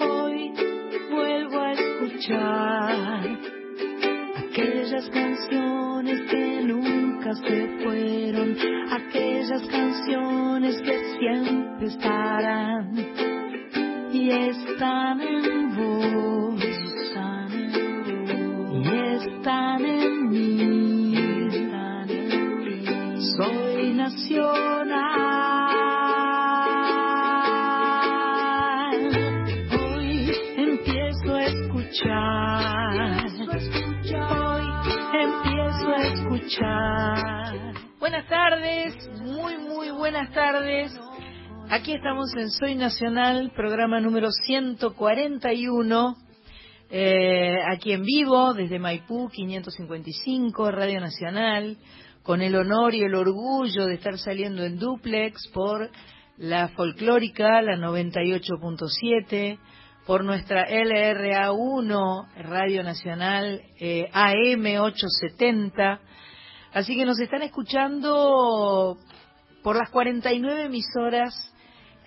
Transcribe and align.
Hoy 0.00 0.52
vuelvo 1.10 1.58
a 1.58 1.72
escuchar 1.72 3.38
aquellas 4.36 5.08
canciones 5.08 6.20
que 6.30 6.64
nunca 6.66 7.34
se 7.34 7.78
fueron, 7.82 8.58
aquellas 8.90 9.62
canciones 9.68 10.82
que 10.82 10.98
siempre 11.18 11.86
estarán. 11.86 12.94
Y 14.12 14.30
están 14.30 15.21
buenas 40.02 40.32
tardes. 40.32 40.92
Aquí 41.70 41.92
estamos 41.92 42.34
en 42.34 42.50
Soy 42.50 42.74
Nacional, 42.74 43.52
programa 43.54 44.00
número 44.00 44.32
141, 44.32 46.16
eh, 46.90 47.54
aquí 47.70 47.92
en 47.92 48.02
vivo, 48.02 48.52
desde 48.52 48.80
Maipú 48.80 49.28
555, 49.28 50.72
Radio 50.72 51.00
Nacional, 51.00 51.76
con 52.24 52.42
el 52.42 52.56
honor 52.56 52.96
y 52.96 53.02
el 53.04 53.14
orgullo 53.14 53.86
de 53.86 53.94
estar 53.94 54.18
saliendo 54.18 54.64
en 54.64 54.80
duplex 54.80 55.46
por 55.54 55.88
la 56.36 56.66
folclórica, 56.70 57.62
la 57.62 57.76
98.7, 57.76 59.60
por 60.04 60.24
nuestra 60.24 60.68
LRA1, 60.68 62.26
Radio 62.38 62.82
Nacional 62.82 63.62
eh, 63.78 64.10
AM 64.12 64.66
870. 64.80 66.00
Así 66.72 66.96
que 66.96 67.04
nos 67.04 67.20
están 67.20 67.42
escuchando 67.42 68.98
por 69.62 69.76
las 69.76 69.90
49 69.90 70.64
emisoras 70.64 71.34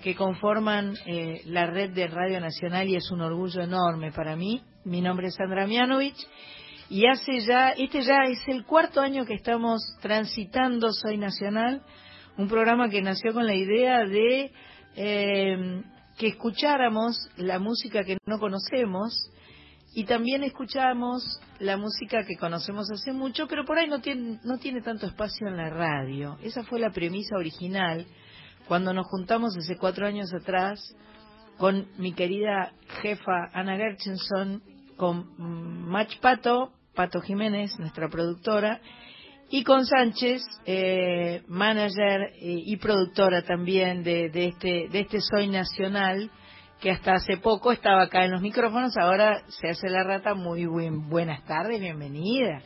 que 0.02 0.16
conforman 0.16 0.96
eh, 1.06 1.42
la 1.46 1.66
red 1.66 1.92
de 1.92 2.08
Radio 2.08 2.40
Nacional 2.40 2.88
y 2.88 2.96
es 2.96 3.10
un 3.12 3.22
orgullo 3.22 3.62
enorme 3.62 4.12
para 4.12 4.36
mí. 4.36 4.62
Mi 4.84 5.02
nombre 5.02 5.28
es 5.28 5.36
Sandra 5.36 5.66
Mianovich 5.66 6.18
y 6.90 7.08
hace 7.08 7.40
ya, 7.40 7.70
este 7.70 8.02
ya 8.02 8.24
es 8.26 8.40
el 8.48 8.66
cuarto 8.66 9.02
año 9.02 9.26
que 9.26 9.34
estamos 9.34 9.82
transitando 10.02 10.92
Soy 10.92 11.18
Nacional, 11.18 11.82
un 12.38 12.48
programa 12.48 12.90
que 12.90 13.02
nació 13.02 13.34
con 13.34 13.48
la 13.48 13.56
idea 13.56 14.06
de 14.06 14.52
eh, 14.96 15.82
que 16.18 16.28
escucháramos 16.28 17.18
la 17.38 17.60
música 17.60 18.04
que 18.04 18.18
no 18.26 18.40
conocemos 18.40 19.32
y 19.96 20.04
también 20.04 20.44
escuchamos 20.44 21.40
la 21.58 21.78
música 21.78 22.26
que 22.26 22.36
conocemos 22.36 22.92
hace 22.92 23.14
mucho, 23.14 23.48
pero 23.48 23.64
por 23.64 23.78
ahí 23.78 23.88
no 23.88 24.02
tiene, 24.02 24.40
no 24.44 24.58
tiene 24.58 24.82
tanto 24.82 25.06
espacio 25.06 25.48
en 25.48 25.56
la 25.56 25.70
radio. 25.70 26.38
Esa 26.44 26.64
fue 26.64 26.82
la 26.82 26.90
premisa 26.90 27.38
original 27.38 28.06
cuando 28.68 28.94
nos 28.94 29.08
juntamos 29.08 29.56
hace 29.58 29.78
cuatro 29.78 30.06
años 30.06 30.34
atrás 30.34 30.94
con 31.58 31.88
mi 31.98 32.12
querida 32.12 32.74
jefa 33.02 33.50
Ana 33.54 33.78
Gerchenson, 33.78 34.62
con 34.98 35.30
Mach 35.38 36.20
Pato, 36.20 36.74
Pato 36.94 37.22
Jiménez, 37.22 37.80
nuestra 37.80 38.10
productora, 38.10 38.82
y 39.50 39.64
con 39.64 39.86
Sánchez, 39.86 40.42
eh, 40.66 41.42
manager 41.48 42.34
eh, 42.34 42.64
y 42.66 42.76
productora 42.76 43.44
también 43.44 44.04
de, 44.04 44.30
de, 44.30 44.48
este, 44.48 44.90
de 44.90 45.00
este 45.00 45.22
Soy 45.22 45.48
Nacional, 45.48 46.30
que 46.80 46.92
hasta 46.92 47.14
hace 47.14 47.38
poco 47.38 47.72
estaba 47.72 48.04
acá 48.04 48.26
en 48.26 48.32
los 48.32 48.42
micrófonos, 48.42 48.98
ahora 48.98 49.42
se 49.48 49.70
hace 49.70 49.90
la 49.90 50.04
rata. 50.04 50.34
Muy 50.34 50.66
buen, 50.66 51.10
buenas 51.10 51.44
tardes, 51.46 51.80
bienvenida. 51.80 52.62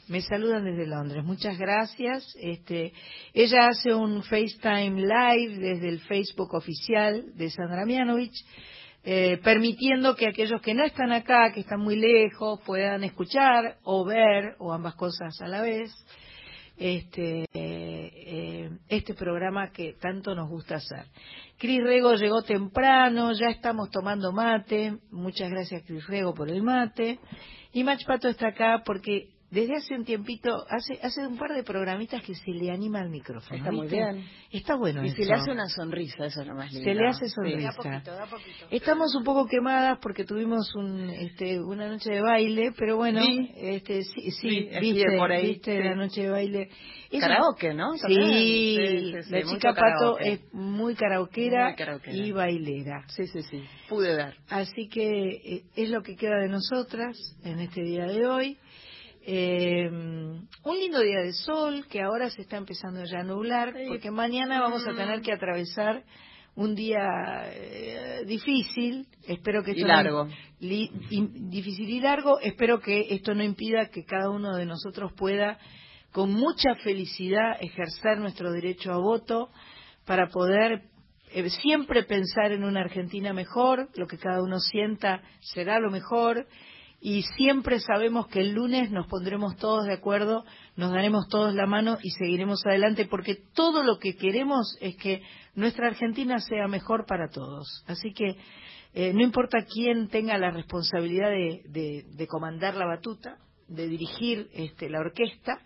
Me 0.08 0.22
saludan 0.22 0.64
desde 0.64 0.88
Londres, 0.88 1.26
muchas 1.26 1.58
gracias. 1.58 2.26
Este, 2.40 2.94
ella 3.34 3.68
hace 3.68 3.94
un 3.94 4.24
FaceTime 4.24 5.02
Live 5.02 5.58
desde 5.58 5.90
el 5.90 6.00
Facebook 6.02 6.54
oficial 6.56 7.36
de 7.36 7.50
Sandra 7.50 7.86
Mianovich, 7.86 8.46
eh, 9.04 9.40
permitiendo 9.44 10.16
que 10.16 10.28
aquellos 10.28 10.62
que 10.62 10.74
no 10.74 10.86
están 10.86 11.12
acá, 11.12 11.52
que 11.54 11.62
están 11.62 11.82
muy 11.82 11.98
lejos, 11.98 12.62
puedan 12.66 13.04
escuchar 13.04 13.78
o 13.84 14.06
ver, 14.06 14.56
o 14.60 14.72
ambas 14.72 14.96
cosas 14.96 15.36
a 15.42 15.48
la 15.50 15.62
vez, 15.62 15.92
este, 16.78 17.46
eh, 17.54 18.70
este 18.90 19.14
programa 19.14 19.72
que 19.72 19.94
tanto 20.00 20.36
nos 20.36 20.50
gusta 20.50 20.76
hacer. 20.76 21.06
Cris 21.58 21.84
Rego 21.84 22.16
llegó 22.16 22.42
temprano, 22.42 23.32
ya 23.34 23.48
estamos 23.48 23.90
tomando 23.90 24.32
mate. 24.32 24.98
Muchas 25.12 25.50
gracias, 25.50 25.84
Cris 25.86 26.06
Rego, 26.08 26.34
por 26.34 26.50
el 26.50 26.62
mate. 26.64 27.20
Y 27.72 27.84
Mach 27.84 28.04
Pato 28.06 28.28
está 28.28 28.50
acá 28.50 28.84
porque 28.86 29.30
desde 29.54 29.76
hace 29.76 29.94
un 29.94 30.04
tiempito, 30.04 30.66
hace, 30.68 31.00
hace 31.06 31.28
un 31.28 31.38
par 31.38 31.54
de 31.54 31.62
programitas 31.64 32.24
que 32.24 32.34
se 32.34 32.52
le 32.52 32.72
anima 32.72 33.00
al 33.02 33.10
micrófono. 33.10 33.56
Está 33.56 33.72
muy 33.72 33.88
bien. 33.88 34.26
Está 34.52 34.76
bueno 34.76 35.04
Y 35.04 35.08
eso. 35.10 35.18
se 35.18 35.26
le 35.26 35.34
hace 35.34 35.52
una 35.52 35.68
sonrisa, 35.68 36.26
eso 36.26 36.42
es 36.42 36.48
lo 36.48 36.56
más 36.56 36.72
lindo. 36.74 36.90
Se 36.90 36.96
le 36.96 37.08
hace 37.08 37.28
Sí. 37.28 37.34
sonrisa. 37.36 37.72
Estamos 38.72 39.14
un 39.16 39.24
poco 39.24 39.46
quemadas 39.48 40.00
porque 40.02 40.26
tuvimos 40.26 40.74
un, 40.76 41.10
este, 41.12 41.60
una 41.62 41.88
noche 41.88 42.12
de 42.12 42.22
baile, 42.22 42.72
pero 42.78 42.98
bueno, 42.98 43.22
Vi. 43.22 43.52
este, 43.56 44.04
sí, 44.04 44.32
sí, 44.32 44.70
Vi, 44.82 44.94
viste, 44.94 45.18
por 45.18 45.32
ahí, 45.32 45.48
viste 45.48 45.78
sí. 45.78 45.84
la 45.84 45.96
noche 45.96 46.22
de 46.24 46.30
baile. 46.30 46.70
Eso- 47.12 47.20
Karaoke, 47.22 47.74
¿no? 47.76 47.94
Sí. 47.94 48.08
Sí, 48.08 49.12
sí, 49.14 49.24
sí, 49.24 49.32
la 49.32 49.42
chica 49.44 49.70
Pato 49.70 50.16
karaoke. 50.16 50.32
es 50.34 50.54
muy 50.54 50.96
karaoquera, 50.96 51.66
Muy 51.68 51.76
karaoquera. 51.76 52.16
y 52.18 52.32
bailera. 52.32 53.04
Sí, 53.10 53.28
sí, 53.28 53.44
sí. 53.44 53.64
Pude 53.88 54.16
ver. 54.16 54.36
Así 54.50 54.90
que 54.90 55.28
eh, 55.30 55.64
es 55.76 55.90
lo 55.92 56.02
que 56.02 56.16
queda 56.16 56.38
de 56.40 56.50
nosotras 56.50 57.16
en 57.44 57.60
este 57.60 57.84
día 57.84 58.06
de 58.08 58.26
hoy. 58.26 58.58
Eh, 59.26 59.88
un 59.90 60.78
lindo 60.80 61.00
día 61.00 61.20
de 61.22 61.34
sol 61.34 61.86
que 61.90 62.02
ahora 62.02 62.30
se 62.30 62.42
está 62.42 62.58
empezando 62.58 63.04
ya 63.06 63.20
a 63.20 63.24
nublar, 63.24 63.74
porque 63.88 64.12
mañana 64.12 64.60
vamos 64.62 64.86
a 64.86 64.92
Mm. 64.92 64.96
tener 64.98 65.22
que 65.22 65.32
atravesar 65.32 66.04
un 66.56 66.76
día 66.76 67.00
eh, 67.54 68.24
difícil. 68.28 69.08
Espero 69.28 69.64
que 69.64 69.72
Y 69.72 69.76
esto 69.76 69.88
no- 69.88 69.94
largo. 69.94 70.28
li- 70.60 70.92
y- 71.10 71.28
difícil 71.50 71.90
y 71.90 72.02
largo. 72.02 72.40
Espero 72.42 72.80
que 72.82 73.08
esto 73.16 73.34
no 73.34 73.44
impida 73.44 73.90
que 73.90 74.04
cada 74.04 74.30
uno 74.30 74.56
de 74.58 74.66
nosotros 74.66 75.14
pueda, 75.14 75.58
con 76.12 76.32
mucha 76.34 76.76
felicidad, 76.84 77.58
ejercer 77.62 78.18
nuestro 78.20 78.52
derecho 78.52 78.92
a 78.92 78.98
voto 78.98 79.50
para 80.06 80.28
poder 80.28 80.84
eh, 81.36 81.50
siempre 81.50 82.04
pensar 82.04 82.52
en 82.52 82.64
una 82.64 82.82
Argentina 82.82 83.34
mejor, 83.34 83.90
lo 83.96 84.06
que 84.06 84.20
cada 84.20 84.44
uno 84.44 84.60
sienta 84.60 85.24
será 85.40 85.80
lo 85.80 85.90
mejor 85.90 86.46
y 87.06 87.24
siempre 87.36 87.82
sabemos 87.82 88.28
que 88.28 88.40
el 88.40 88.54
lunes 88.54 88.90
nos 88.90 89.08
pondremos 89.08 89.58
todos 89.58 89.84
de 89.86 89.94
acuerdo, 89.94 90.46
nos 90.78 90.92
daremos 90.94 91.28
todos 91.28 91.54
la 91.54 91.66
mano 91.66 91.98
y 92.02 92.12
seguiremos 92.12 92.66
adelante 92.66 93.06
porque 93.06 93.36
todo 93.54 93.84
lo 93.84 94.00
que 94.00 94.16
queremos 94.16 94.78
es 94.80 94.96
que 94.96 95.22
nuestra 95.54 95.88
Argentina 95.88 96.40
sea 96.40 96.70
mejor 96.70 97.06
para 97.06 97.28
todos. 97.28 97.84
Así 97.88 98.14
que 98.14 98.38
eh, 98.94 99.12
no 99.14 99.22
importa 99.22 99.66
quién 99.66 100.08
tenga 100.08 100.38
la 100.38 100.52
responsabilidad 100.52 101.30
de, 101.30 101.64
de- 101.68 102.06
de 102.16 102.28
comandar 102.28 102.76
la 102.76 102.86
batuta, 102.86 103.36
de 103.68 103.88
dirigir 103.90 104.48
este, 104.54 104.90
la 104.90 105.00
orquesta, 105.02 105.60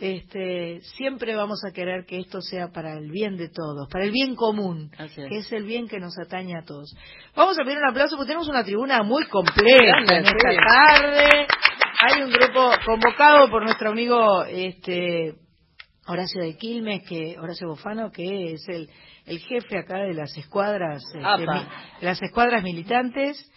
este, 0.00 0.80
siempre 0.96 1.36
vamos 1.36 1.62
a 1.62 1.72
querer 1.72 2.06
que 2.06 2.18
esto 2.18 2.40
sea 2.40 2.68
para 2.68 2.94
el 2.94 3.10
bien 3.10 3.36
de 3.36 3.50
todos, 3.50 3.86
para 3.90 4.04
el 4.04 4.10
bien 4.10 4.34
común, 4.34 4.90
que 4.96 5.36
es 5.36 5.52
el 5.52 5.64
bien 5.64 5.88
que 5.88 6.00
nos 6.00 6.18
atañe 6.18 6.56
a 6.56 6.64
todos. 6.64 6.96
Vamos 7.36 7.58
a 7.60 7.64
pedir 7.64 7.78
un 7.78 7.90
aplauso 7.90 8.16
porque 8.16 8.28
tenemos 8.28 8.48
una 8.48 8.64
tribuna 8.64 9.02
muy 9.02 9.24
completa 9.26 9.98
en 9.98 10.24
esta 10.24 10.56
tarde. 10.66 11.46
Hay 12.00 12.22
un 12.22 12.30
grupo 12.30 12.70
convocado 12.86 13.50
por 13.50 13.62
nuestro 13.62 13.90
amigo 13.90 14.44
este, 14.44 15.34
Horacio 16.06 16.40
de 16.40 16.56
Quilmes, 16.56 17.02
que 17.06 17.38
Horacio 17.38 17.68
Bofano, 17.68 18.10
que 18.10 18.54
es 18.54 18.66
el, 18.68 18.88
el 19.26 19.38
jefe 19.38 19.76
acá 19.76 19.98
de 19.98 20.14
las 20.14 20.34
escuadras, 20.38 21.02
este, 21.14 21.46
las 22.00 22.22
escuadras 22.22 22.62
militantes. 22.62 23.52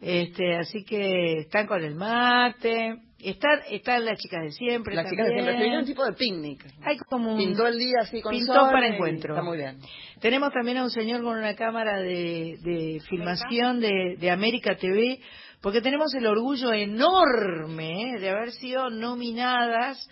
Este, 0.00 0.56
así 0.56 0.84
que 0.84 1.40
están 1.40 1.66
con 1.66 1.82
el 1.82 1.96
mate, 1.96 2.96
están, 3.22 3.60
están 3.70 4.04
las 4.04 4.18
chicas 4.18 4.42
de 4.42 4.50
siempre. 4.52 4.94
Las 4.94 5.08
chicas 5.10 5.26
de 5.26 5.32
siempre, 5.32 5.56
pero 5.58 5.78
un 5.78 5.84
tipo 5.84 6.04
de 6.04 6.12
picnic. 6.12 6.64
Hay 6.82 6.96
como 6.98 7.32
un, 7.32 7.38
Pintó 7.38 7.66
el 7.66 7.78
día 7.78 8.00
así 8.02 8.20
con 8.20 8.32
Pintó 8.32 8.54
para 8.70 8.88
encuentro. 8.88 9.34
Está 9.34 9.44
muy 9.44 9.58
bien. 9.58 9.78
Tenemos 10.20 10.52
también 10.52 10.78
a 10.78 10.84
un 10.84 10.90
señor 10.90 11.22
con 11.22 11.38
una 11.38 11.54
cámara 11.54 12.00
de, 12.00 12.56
de 12.62 13.00
filmación 13.08 13.80
de, 13.80 14.16
de 14.18 14.30
América 14.30 14.76
TV, 14.76 15.20
porque 15.60 15.80
tenemos 15.80 16.14
el 16.14 16.26
orgullo 16.26 16.72
enorme 16.72 18.14
¿eh? 18.14 18.20
de 18.20 18.30
haber 18.30 18.52
sido 18.52 18.90
nominadas 18.90 20.08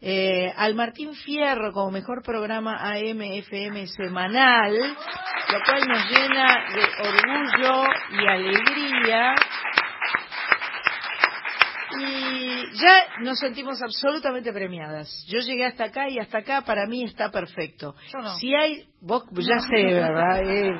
eh, 0.00 0.52
al 0.56 0.74
Martín 0.74 1.14
Fierro 1.14 1.72
como 1.72 1.90
mejor 1.90 2.22
programa 2.22 2.76
AM-FM 2.92 3.86
semanal, 3.86 4.74
lo 4.74 5.58
cual 5.64 5.88
nos 5.88 6.10
llena 6.10 6.66
de 6.74 6.84
orgullo 7.08 7.84
y 8.12 8.26
alegría. 8.26 9.34
Y 11.98 12.76
ya 12.78 13.22
nos 13.22 13.38
sentimos 13.38 13.80
absolutamente 13.82 14.52
premiadas. 14.52 15.08
Yo 15.28 15.40
llegué 15.40 15.66
hasta 15.66 15.84
acá 15.84 16.08
y 16.08 16.18
hasta 16.18 16.38
acá 16.38 16.62
para 16.62 16.86
mí 16.86 17.04
está 17.04 17.30
perfecto. 17.30 17.94
Si 18.38 18.54
hay, 18.54 18.84
vos 19.00 19.24
ya 19.32 19.58
sé, 19.60 19.84
¿verdad? 19.84 20.42
Eh, 20.46 20.70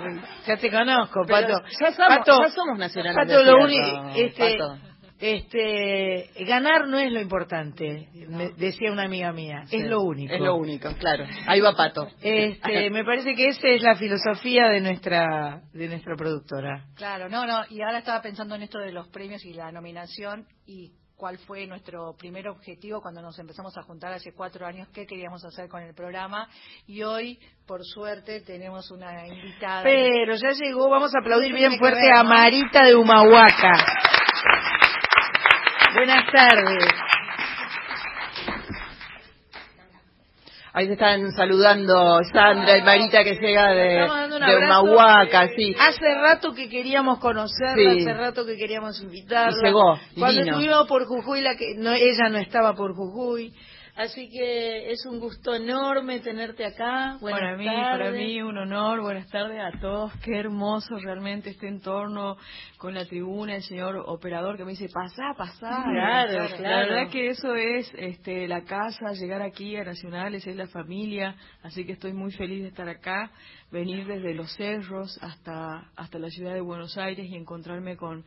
ya 0.47 0.57
te 0.57 0.71
conozco, 0.71 1.25
Pato. 1.27 1.61
Ya 1.81 1.93
somos, 1.93 2.79
nacionales. 2.79 3.17
Pato, 3.17 3.43
lo 3.43 3.65
único, 3.65 4.11
este, 4.15 4.59
este, 5.19 6.45
ganar 6.45 6.89
no 6.89 6.99
es 6.99 7.11
lo 7.11 7.21
importante, 7.21 8.09
me 8.29 8.51
decía 8.51 8.93
una 8.93 9.05
amiga 9.05 9.33
mía, 9.33 9.65
es 9.71 9.85
lo 9.85 10.03
único. 10.03 10.35
Es 10.35 10.41
lo 10.41 10.57
único, 10.57 10.91
claro. 10.99 11.25
Ahí 11.47 11.61
va 11.61 11.75
Pato. 11.75 12.07
Este, 12.21 12.91
me 12.91 13.05
parece 13.05 13.35
que 13.35 13.47
esa 13.47 13.69
es 13.69 13.83
la 13.83 13.97
filosofía 13.97 14.69
de 14.69 14.81
nuestra 14.81 15.63
de 15.73 15.89
nuestra 15.89 16.17
productora. 16.17 16.85
Claro, 16.97 17.29
no, 17.29 17.47
no, 17.47 17.63
y 17.71 17.81
ahora 17.81 17.99
estaba 17.99 18.21
pensando 18.21 18.55
en 18.57 18.63
esto 18.63 18.79
de 18.79 18.93
los 18.93 19.09
premios 19.09 19.45
y 19.45 19.55
la 19.55 19.73
nominación 19.73 20.47
y 20.67 20.93
cuál 21.17 21.39
fue 21.39 21.67
nuestro 21.67 22.15
primer 22.17 22.49
objetivo 22.49 23.01
cuando 23.01 23.23
nos 23.23 23.39
empezamos 23.39 23.77
a 23.77 23.83
juntar 23.83 24.13
hace 24.13 24.33
cuatro 24.33 24.67
años, 24.67 24.89
qué 24.93 25.07
queríamos 25.07 25.45
hacer 25.45 25.69
con 25.69 25.83
el 25.83 25.95
programa. 25.95 26.49
Y 26.87 27.03
hoy, 27.03 27.39
por 27.67 27.85
suerte, 27.85 28.43
tenemos 28.43 28.91
una 28.91 29.27
invitada. 29.27 29.83
Pero 29.83 30.35
ya 30.35 30.51
llegó, 30.53 30.89
vamos 30.89 31.15
a 31.15 31.21
aplaudir 31.21 31.53
bien 31.55 31.79
fuerte 31.79 32.11
a 32.15 32.23
Marita 32.23 32.85
de 32.85 32.95
Humahuaca. 32.95 33.73
Buenas 35.95 36.31
tardes. 36.31 36.85
Ahí 40.75 40.89
se 40.89 40.93
están 40.93 41.33
saludando 41.33 42.21
Sandra 42.35 42.77
y 42.77 42.83
Marita 42.83 43.25
que 43.25 43.37
llega 43.37 43.73
de, 43.73 44.07
de 44.39 45.53
sí. 45.57 45.75
Hace 45.79 46.15
rato 46.15 46.53
que 46.53 46.69
queríamos 46.69 47.19
conocerla, 47.19 47.93
hace 47.93 48.15
rato 48.15 48.45
que 48.45 48.57
queríamos 48.57 49.01
invitarla. 49.01 49.57
Y 49.59 49.65
llegó. 49.65 49.99
Cuando 50.19 50.41
estuvimos 50.43 50.87
por 50.89 51.07
Jujuy, 51.07 51.41
la 51.41 51.57
que, 51.57 51.75
no, 51.77 51.93
ella 51.93 52.29
no 52.31 52.39
estaba 52.39 52.75
por 52.75 52.95
Jujuy. 52.95 53.53
Así 53.97 54.29
que 54.29 54.93
es 54.93 55.07
un 55.07 55.19
gusto 55.19 55.55
enorme 55.55 56.21
tenerte 56.21 56.67
acá. 56.67 57.17
Buenas 57.19 57.41
para 57.41 57.57
mí, 57.57 57.65
para 57.65 58.11
mí 58.11 58.43
un 58.43 58.59
honor. 58.59 59.01
Buenas 59.01 59.27
tardes 59.31 59.59
a 59.59 59.81
todos. 59.81 60.13
Qué 60.23 60.39
hermoso 60.39 60.99
realmente 60.99 61.49
este 61.49 61.67
entorno 61.67 62.37
con 62.77 62.93
la 62.93 63.07
tribuna, 63.07 63.57
el 63.57 63.63
señor 63.63 63.97
operador 63.97 64.59
que 64.59 64.67
me 64.67 64.73
dice 64.73 64.89
pasá, 64.93 65.33
pasá. 65.35 65.83
Claro, 65.91 66.47
claro. 66.47 66.63
La 66.63 66.79
verdad 66.81 67.11
que 67.11 67.29
eso 67.29 67.55
es 67.55 67.91
este, 67.97 68.47
la 68.47 68.65
casa, 68.65 69.13
llegar 69.13 69.41
aquí 69.41 69.75
a 69.77 69.85
Nacionales 69.85 70.47
es 70.47 70.57
la 70.57 70.67
familia. 70.67 71.35
Así 71.63 71.87
que 71.87 71.93
estoy 71.93 72.13
muy 72.13 72.33
feliz 72.33 72.65
de 72.65 72.69
estar 72.69 72.91
acá, 72.91 73.31
venir 73.71 74.07
desde 74.07 74.35
los 74.35 74.55
cerros 74.57 75.19
hasta 75.23 75.91
hasta 75.97 76.19
la 76.19 76.29
ciudad 76.29 76.53
de 76.53 76.61
Buenos 76.61 76.99
Aires 76.99 77.27
y 77.31 77.35
encontrarme 77.35 77.97
con 77.97 78.27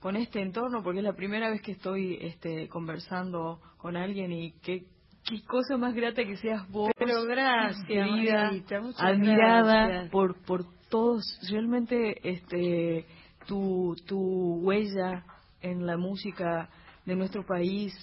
con 0.00 0.16
este 0.16 0.40
entorno 0.40 0.82
porque 0.82 1.00
es 1.00 1.04
la 1.04 1.12
primera 1.12 1.50
vez 1.50 1.60
que 1.60 1.72
estoy 1.72 2.16
este, 2.22 2.68
conversando 2.68 3.60
con 3.76 3.98
alguien 3.98 4.32
y 4.32 4.52
qué 4.62 4.86
qué 5.30 5.42
cosa 5.44 5.76
más 5.76 5.94
grata 5.94 6.24
que 6.24 6.36
seas 6.36 6.68
vos, 6.70 6.90
Pero 6.98 7.24
gracias, 7.24 7.86
querida, 7.86 8.50
admirada 8.98 10.08
por 10.10 10.36
por 10.44 10.64
todos, 10.88 11.24
realmente 11.48 12.28
este 12.28 13.06
tu 13.46 13.94
tu 14.06 14.60
huella 14.62 15.24
en 15.62 15.86
la 15.86 15.96
música 15.96 16.68
de 17.06 17.14
nuestro 17.14 17.46
país, 17.46 17.94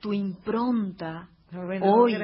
tu 0.00 0.12
impronta 0.12 1.28
hoy 1.82 2.14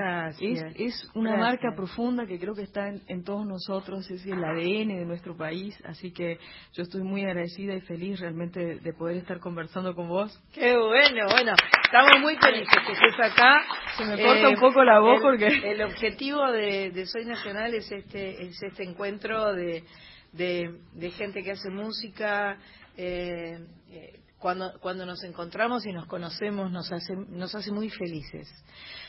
es, 0.41 0.63
es 0.77 1.11
una 1.15 1.37
marca 1.37 1.73
profunda 1.75 2.27
que 2.27 2.39
creo 2.39 2.55
que 2.55 2.63
está 2.63 2.89
en, 2.89 3.25
todos 3.25 3.47
nosotros, 3.47 4.09
es 4.11 4.25
el 4.27 4.43
ADN 4.43 4.89
de 4.89 5.05
nuestro 5.05 5.37
país, 5.37 5.77
así 5.85 6.13
que 6.13 6.39
yo 6.73 6.83
estoy 6.83 7.03
muy 7.03 7.25
agradecida 7.25 7.75
y 7.75 7.81
feliz 7.81 8.21
realmente 8.21 8.79
de, 8.81 8.93
poder 8.93 9.17
estar 9.17 9.41
conversando 9.41 9.95
con 9.95 10.09
vos. 10.09 10.41
Qué 10.53 10.77
bueno, 10.77 11.27
bueno, 11.31 11.55
estamos 11.85 12.21
muy 12.21 12.37
felices 12.37 12.79
que 12.87 12.93
estés 12.93 13.33
acá. 13.33 13.65
Se 13.97 14.05
me 14.05 14.23
corta 14.23 14.49
un 14.49 14.55
eh, 14.55 14.61
poco 14.61 14.85
la 14.85 15.01
voz 15.01 15.21
porque... 15.21 15.47
El 15.47 15.83
objetivo 15.83 16.51
de, 16.53 17.07
Soy 17.07 17.25
Nacional 17.25 17.75
es 17.75 17.91
este, 17.91 18.45
es 18.45 18.63
este 18.63 18.85
encuentro 18.85 19.53
de, 19.53 19.85
de, 20.33 21.11
gente 21.11 21.43
que 21.43 21.53
hace 21.53 21.71
música, 21.71 22.59
eh, 22.97 23.59
eh, 23.91 24.21
cuando, 24.47 24.79
cuando 24.79 25.05
nos 25.05 25.25
encontramos 25.25 25.85
y 25.87 25.93
nos 25.93 26.07
conocemos 26.07 26.71
nos 26.71 26.93
hace, 26.93 27.17
nos 27.17 27.53
hace 27.57 27.73
muy 27.73 27.91
felices. 27.91 28.49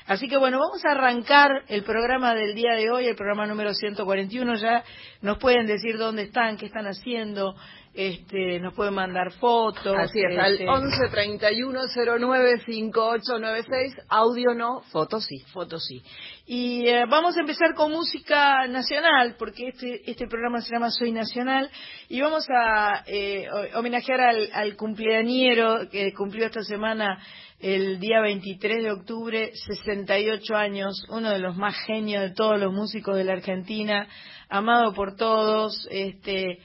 Así 0.08 0.28
que 0.28 0.36
bueno, 0.36 0.58
vamos 0.58 0.84
a 0.84 0.94
arrancar 0.94 1.52
el 1.68 1.84
programa 1.84 2.34
del 2.34 2.56
día 2.56 2.74
de 2.74 2.90
hoy, 2.90 3.06
el 3.06 3.16
programa 3.16 3.46
número 3.46 3.72
141. 3.76 4.56
Ya 4.56 4.84
nos 5.22 5.38
pueden 5.38 5.68
decir 5.68 6.00
dónde 6.00 6.24
están, 6.24 6.58
qué 6.58 6.66
están 6.66 6.88
haciendo, 6.88 7.56
este, 7.98 8.60
nos 8.60 8.76
pueden 8.76 8.94
mandar 8.94 9.32
fotos. 9.40 9.96
Así 9.98 10.20
es, 10.20 10.38
al 10.38 10.70
11 10.70 11.10
31 11.10 11.80
09 12.20 12.62
5896, 12.64 13.96
audio 14.08 14.54
no, 14.54 14.82
fotos 14.92 15.26
sí. 15.26 15.40
Fotos 15.52 15.84
sí. 15.88 16.04
Y 16.46 16.86
eh, 16.86 17.06
vamos 17.10 17.36
a 17.36 17.40
empezar 17.40 17.74
con 17.74 17.92
música 17.92 18.68
nacional, 18.68 19.36
porque 19.40 19.70
este, 19.70 20.10
este 20.10 20.28
programa 20.28 20.62
se 20.62 20.72
llama 20.72 20.92
Soy 20.92 21.12
Nacional, 21.12 21.72
y 22.08 22.22
vamos 22.22 22.46
a 22.50 23.04
eh, 23.08 23.48
homenajear 23.74 24.22
al, 24.22 24.50
al 24.54 24.76
cumpleañero 24.76 25.90
que 25.90 26.14
cumplió 26.14 26.46
esta 26.46 26.62
semana 26.62 27.18
el 27.60 28.00
día 28.00 28.22
23 28.22 28.84
de 28.84 28.92
octubre, 28.92 29.52
68 29.56 30.56
años, 30.56 31.04
uno 31.10 31.32
de 31.32 31.40
los 31.40 31.58
más 31.58 31.76
genios 31.88 32.22
de 32.22 32.36
todos 32.36 32.60
los 32.60 32.72
músicos 32.72 33.18
de 33.18 33.24
la 33.24 33.34
Argentina, 33.34 34.08
amado 34.50 34.94
por 34.94 35.16
todos, 35.16 35.88
este, 35.90 36.60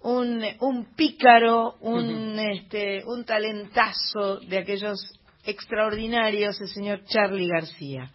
un, 0.00 0.42
un 0.60 0.94
pícaro, 0.94 1.74
un, 1.80 2.38
este, 2.38 3.04
un 3.04 3.24
talentazo 3.24 4.40
de 4.48 4.58
aquellos 4.58 4.98
extraordinarios, 5.44 6.60
el 6.60 6.68
señor 6.68 7.04
Charlie 7.04 7.48
García. 7.48 8.10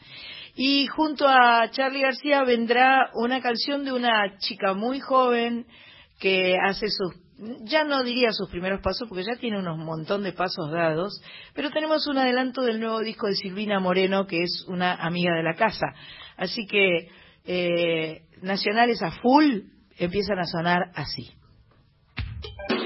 Y 0.55 0.87
junto 0.87 1.27
a 1.27 1.69
Charlie 1.71 2.01
García 2.01 2.43
vendrá 2.43 3.09
una 3.15 3.41
canción 3.41 3.83
de 3.83 3.91
una 3.91 4.37
chica 4.37 4.73
muy 4.73 4.99
joven 4.99 5.65
que 6.19 6.55
hace 6.63 6.87
sus 6.89 7.23
ya 7.63 7.83
no 7.83 8.03
diría 8.03 8.31
sus 8.31 8.49
primeros 8.49 8.81
pasos 8.81 9.07
porque 9.09 9.23
ya 9.23 9.35
tiene 9.39 9.59
unos 9.59 9.77
montón 9.77 10.23
de 10.23 10.33
pasos 10.33 10.71
dados, 10.71 11.21
pero 11.53 11.71
tenemos 11.71 12.07
un 12.07 12.17
adelanto 12.17 12.61
del 12.61 12.79
nuevo 12.79 12.99
disco 12.99 13.27
de 13.27 13.35
Silvina 13.35 13.79
Moreno, 13.79 14.27
que 14.27 14.43
es 14.43 14.65
una 14.67 14.93
amiga 14.93 15.33
de 15.35 15.43
la 15.43 15.55
casa. 15.55 15.87
Así 16.37 16.65
que 16.67 17.09
eh, 17.45 18.21
nacionales 18.41 19.01
a 19.01 19.11
full 19.11 19.61
empiezan 19.97 20.39
a 20.39 20.45
sonar 20.45 20.91
así. 20.95 21.31
Thank 22.43 22.71
you. 22.71 22.82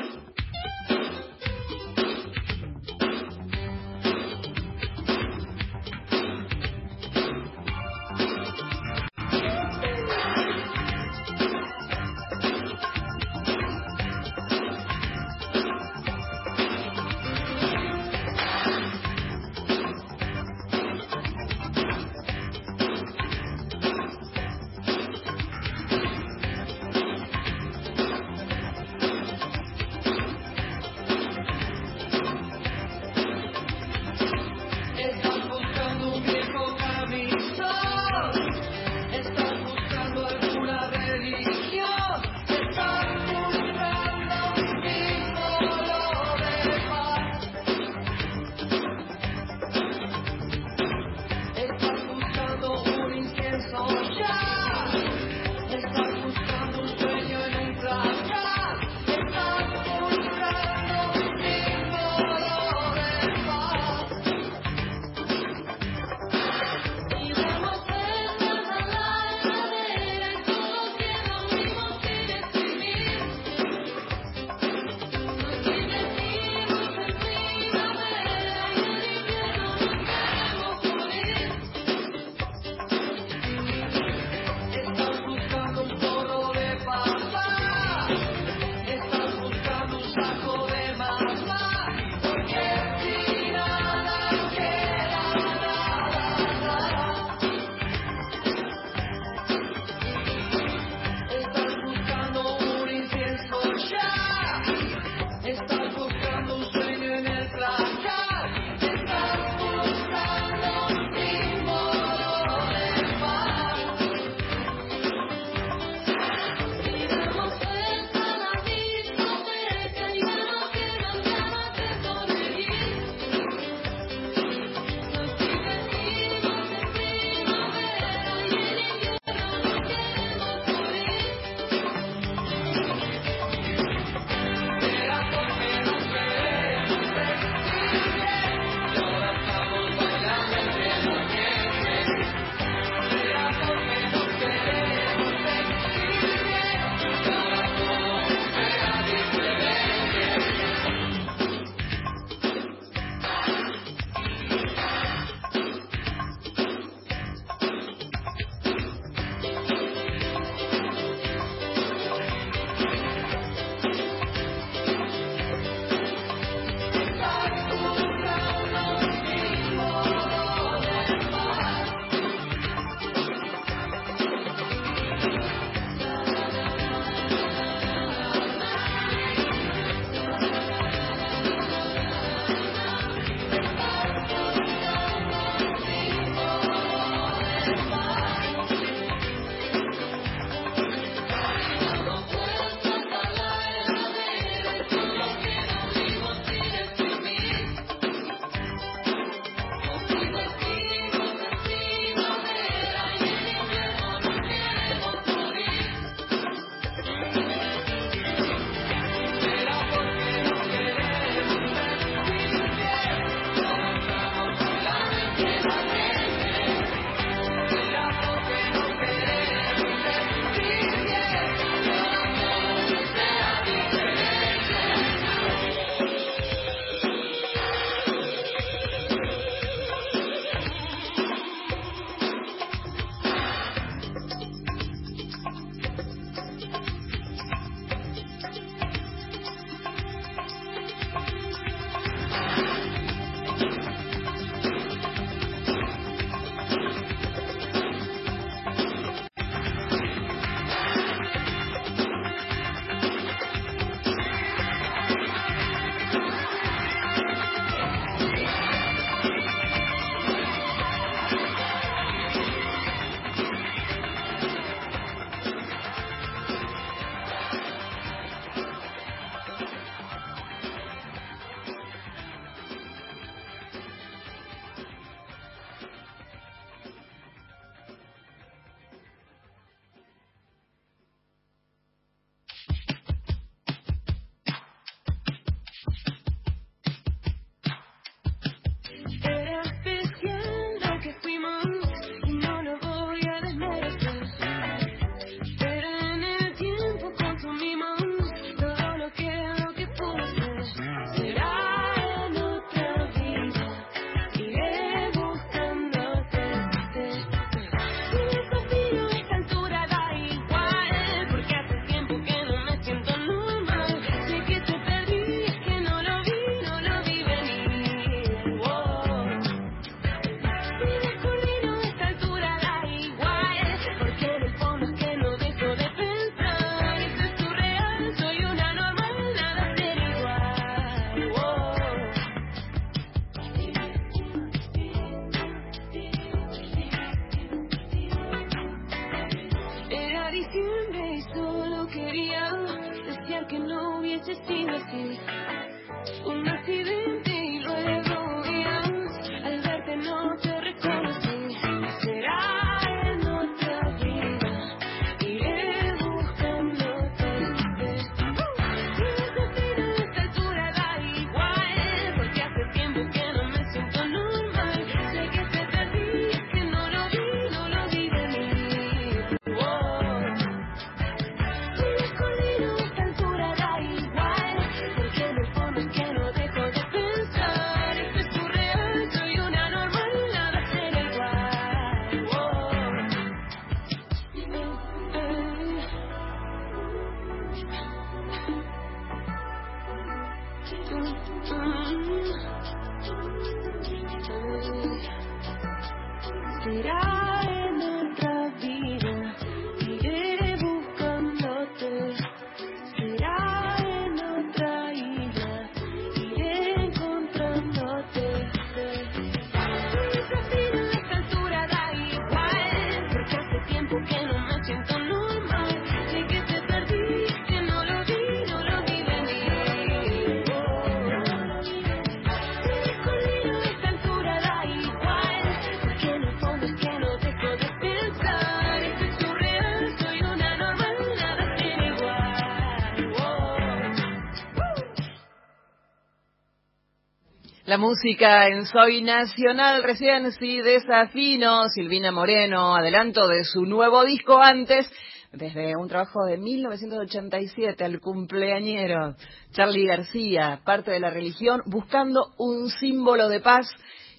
Música 437.78 438.48
en 438.48 438.66
Soy 438.66 439.04
Nacional, 439.04 439.84
recién 439.84 440.32
sí, 440.32 440.62
desafino, 440.62 441.70
Silvina 441.70 442.12
Moreno, 442.12 442.76
adelanto 442.76 443.28
de 443.28 443.44
su 443.44 443.66
nuevo 443.66 444.04
disco 444.04 444.42
antes, 444.42 444.90
desde 445.32 445.76
un 445.76 445.88
trabajo 445.88 446.26
de 446.26 446.38
1987 446.38 447.84
al 447.84 448.00
cumpleañero 448.00 449.16
Charlie 449.52 449.86
García, 449.86 450.60
parte 450.66 450.92
de 450.92 451.00
la 451.00 451.12
religión, 451.12 451.62
buscando 451.68 452.34
un 452.38 452.70
símbolo 452.70 453.30
de 453.30 453.42
paz 453.42 453.68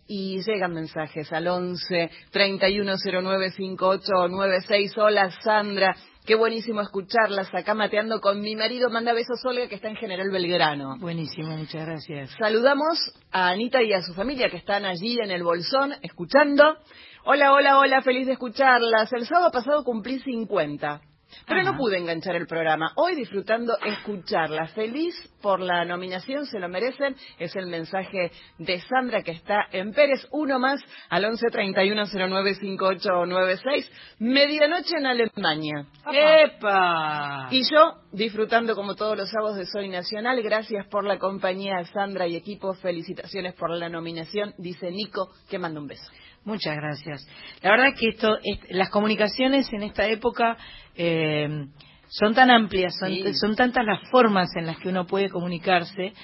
y 0.06 0.40
llegan 0.42 0.72
mensajes 0.72 1.32
al 1.32 1.48
11 1.48 2.10
3109 2.30 3.50
5896. 3.50 4.98
Hola 4.98 5.30
Sandra, 5.42 5.96
Qué 6.28 6.34
buenísimo 6.34 6.82
escucharlas 6.82 7.48
acá 7.54 7.72
mateando 7.72 8.20
con 8.20 8.42
mi 8.42 8.54
marido. 8.54 8.90
Manda 8.90 9.14
besos 9.14 9.42
Olga, 9.46 9.66
que 9.66 9.76
está 9.76 9.88
en 9.88 9.96
General 9.96 10.30
Belgrano. 10.30 10.98
Buenísimo, 10.98 11.56
muchas 11.56 11.86
gracias. 11.86 12.36
Saludamos 12.38 12.98
a 13.32 13.48
Anita 13.48 13.82
y 13.82 13.94
a 13.94 14.02
su 14.02 14.12
familia 14.12 14.50
que 14.50 14.58
están 14.58 14.84
allí 14.84 15.16
en 15.24 15.30
el 15.30 15.42
Bolsón 15.42 15.94
escuchando. 16.02 16.76
Hola, 17.24 17.54
hola, 17.54 17.78
hola, 17.78 18.02
feliz 18.02 18.26
de 18.26 18.34
escucharlas. 18.34 19.10
El 19.14 19.26
sábado 19.26 19.50
pasado 19.50 19.82
cumplí 19.84 20.18
50. 20.18 21.00
Pero 21.46 21.62
no 21.62 21.76
pude 21.76 21.98
enganchar 21.98 22.34
el 22.36 22.46
programa. 22.46 22.92
Hoy 22.96 23.14
disfrutando 23.16 23.76
escucharla. 23.84 24.68
Feliz 24.68 25.14
por 25.42 25.60
la 25.60 25.84
nominación, 25.84 26.46
se 26.46 26.58
lo 26.58 26.66
merecen. 26.68 27.14
Es 27.38 27.54
el 27.56 27.66
mensaje 27.66 28.30
de 28.58 28.80
Sandra 28.80 29.22
que 29.22 29.32
está 29.32 29.66
en 29.72 29.92
Pérez. 29.92 30.26
Uno 30.30 30.58
más 30.58 30.80
al 31.08 31.24
1131095896. 31.24 33.90
Medianoche 34.18 34.96
en 34.98 35.06
Alemania. 35.06 35.86
¡Epa! 36.12 37.48
Y 37.50 37.62
yo 37.70 37.94
disfrutando 38.12 38.74
como 38.74 38.94
todos 38.94 39.16
los 39.16 39.30
sábados 39.30 39.56
de 39.56 39.64
Soy 39.66 39.88
Nacional. 39.88 40.42
Gracias 40.42 40.86
por 40.88 41.04
la 41.04 41.18
compañía, 41.18 41.82
Sandra 41.92 42.26
y 42.26 42.36
equipo. 42.36 42.74
Felicitaciones 42.74 43.54
por 43.54 43.70
la 43.70 43.88
nominación. 43.88 44.52
Dice 44.58 44.90
Nico 44.90 45.30
que 45.48 45.58
manda 45.58 45.80
un 45.80 45.86
beso. 45.86 46.10
Muchas 46.48 46.76
gracias. 46.76 47.28
La 47.62 47.72
verdad 47.72 47.94
que 47.94 48.08
esto, 48.08 48.38
las 48.70 48.88
comunicaciones 48.88 49.70
en 49.70 49.82
esta 49.82 50.06
época 50.06 50.56
eh, 50.96 51.66
son 52.08 52.34
tan 52.34 52.50
amplias, 52.50 52.98
son, 53.38 53.54
tantas 53.54 53.84
las 53.84 54.08
formas 54.10 54.48
en 54.56 54.64
las 54.64 54.78
que 54.78 54.88
uno 54.88 55.06
puede 55.06 55.28
comunicarse 55.28 56.14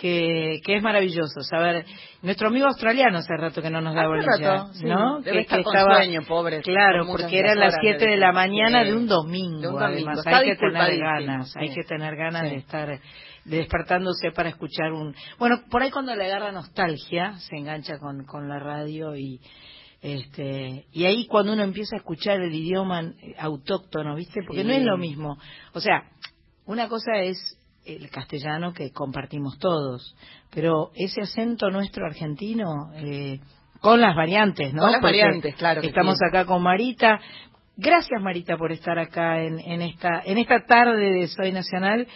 que, 0.00 0.60
es 0.66 0.82
maravilloso 0.82 1.42
saber. 1.42 1.84
Nuestro 2.22 2.48
amigo 2.48 2.66
australiano 2.66 3.18
hace 3.18 3.36
rato 3.36 3.60
que 3.60 3.68
no 3.68 3.82
nos 3.82 3.94
da 3.94 4.06
bolilla, 4.08 4.68
¿no? 4.82 5.22
que, 5.22 5.40
estaba, 5.40 5.96
sueño, 5.96 6.22
pobre. 6.26 6.62
Claro, 6.62 7.06
porque 7.06 7.38
eran 7.38 7.60
las 7.60 7.74
7 7.78 8.06
de 8.06 8.16
la 8.16 8.32
mañana 8.32 8.84
de 8.84 8.94
un 8.94 9.06
domingo. 9.06 9.78
Además, 9.78 10.26
hay 10.26 10.46
que 10.46 10.56
tener 10.56 10.98
ganas, 10.98 11.54
hay 11.58 11.68
que 11.74 11.82
tener 11.82 12.16
ganas 12.16 12.42
de 12.44 12.56
estar 12.56 13.00
despertándose 13.44 14.32
para 14.32 14.48
escuchar 14.48 14.92
un. 14.92 15.14
Bueno, 15.38 15.60
por 15.70 15.82
ahí 15.82 15.90
cuando 15.90 16.14
le 16.14 16.24
agarra 16.24 16.52
nostalgia 16.52 17.34
se 17.38 17.56
engancha 17.56 17.98
con, 17.98 18.24
con 18.24 18.48
la 18.48 18.58
radio 18.58 19.14
y 19.16 19.40
este, 20.04 20.84
y 20.92 21.06
ahí 21.06 21.26
cuando 21.26 21.54
uno 21.54 21.62
empieza 21.62 21.96
a 21.96 21.98
escuchar 22.00 22.38
el 22.38 22.54
idioma 22.54 23.00
eh, 23.00 23.34
autóctono, 23.38 24.14
¿viste? 24.16 24.42
Porque 24.46 24.62
no 24.62 24.74
es 24.74 24.82
lo 24.82 24.98
mismo. 24.98 25.38
O 25.72 25.80
sea, 25.80 26.10
una 26.66 26.90
cosa 26.90 27.20
es 27.20 27.58
el 27.86 28.10
castellano 28.10 28.74
que 28.74 28.90
compartimos 28.90 29.58
todos, 29.58 30.14
pero 30.50 30.90
ese 30.94 31.22
acento 31.22 31.70
nuestro 31.70 32.04
argentino, 32.04 32.92
eh, 32.96 33.40
con 33.80 34.02
las 34.02 34.14
variantes, 34.14 34.74
¿no? 34.74 34.82
Con 34.82 34.92
las 34.92 35.00
variantes, 35.00 35.54
claro. 35.54 35.80
estamos 35.80 36.18
acá 36.28 36.44
con 36.44 36.62
Marita. 36.62 37.18
Gracias 37.76 38.22
Marita 38.22 38.56
por 38.56 38.70
estar 38.72 38.98
acá 38.98 39.42
en, 39.42 39.58
en, 39.58 39.82
esta 39.82 40.22
en 40.24 40.38
esta 40.38 40.64
tarde 40.64 41.10
de 41.10 41.26
Soy 41.26 41.50
Nacional 41.50 42.06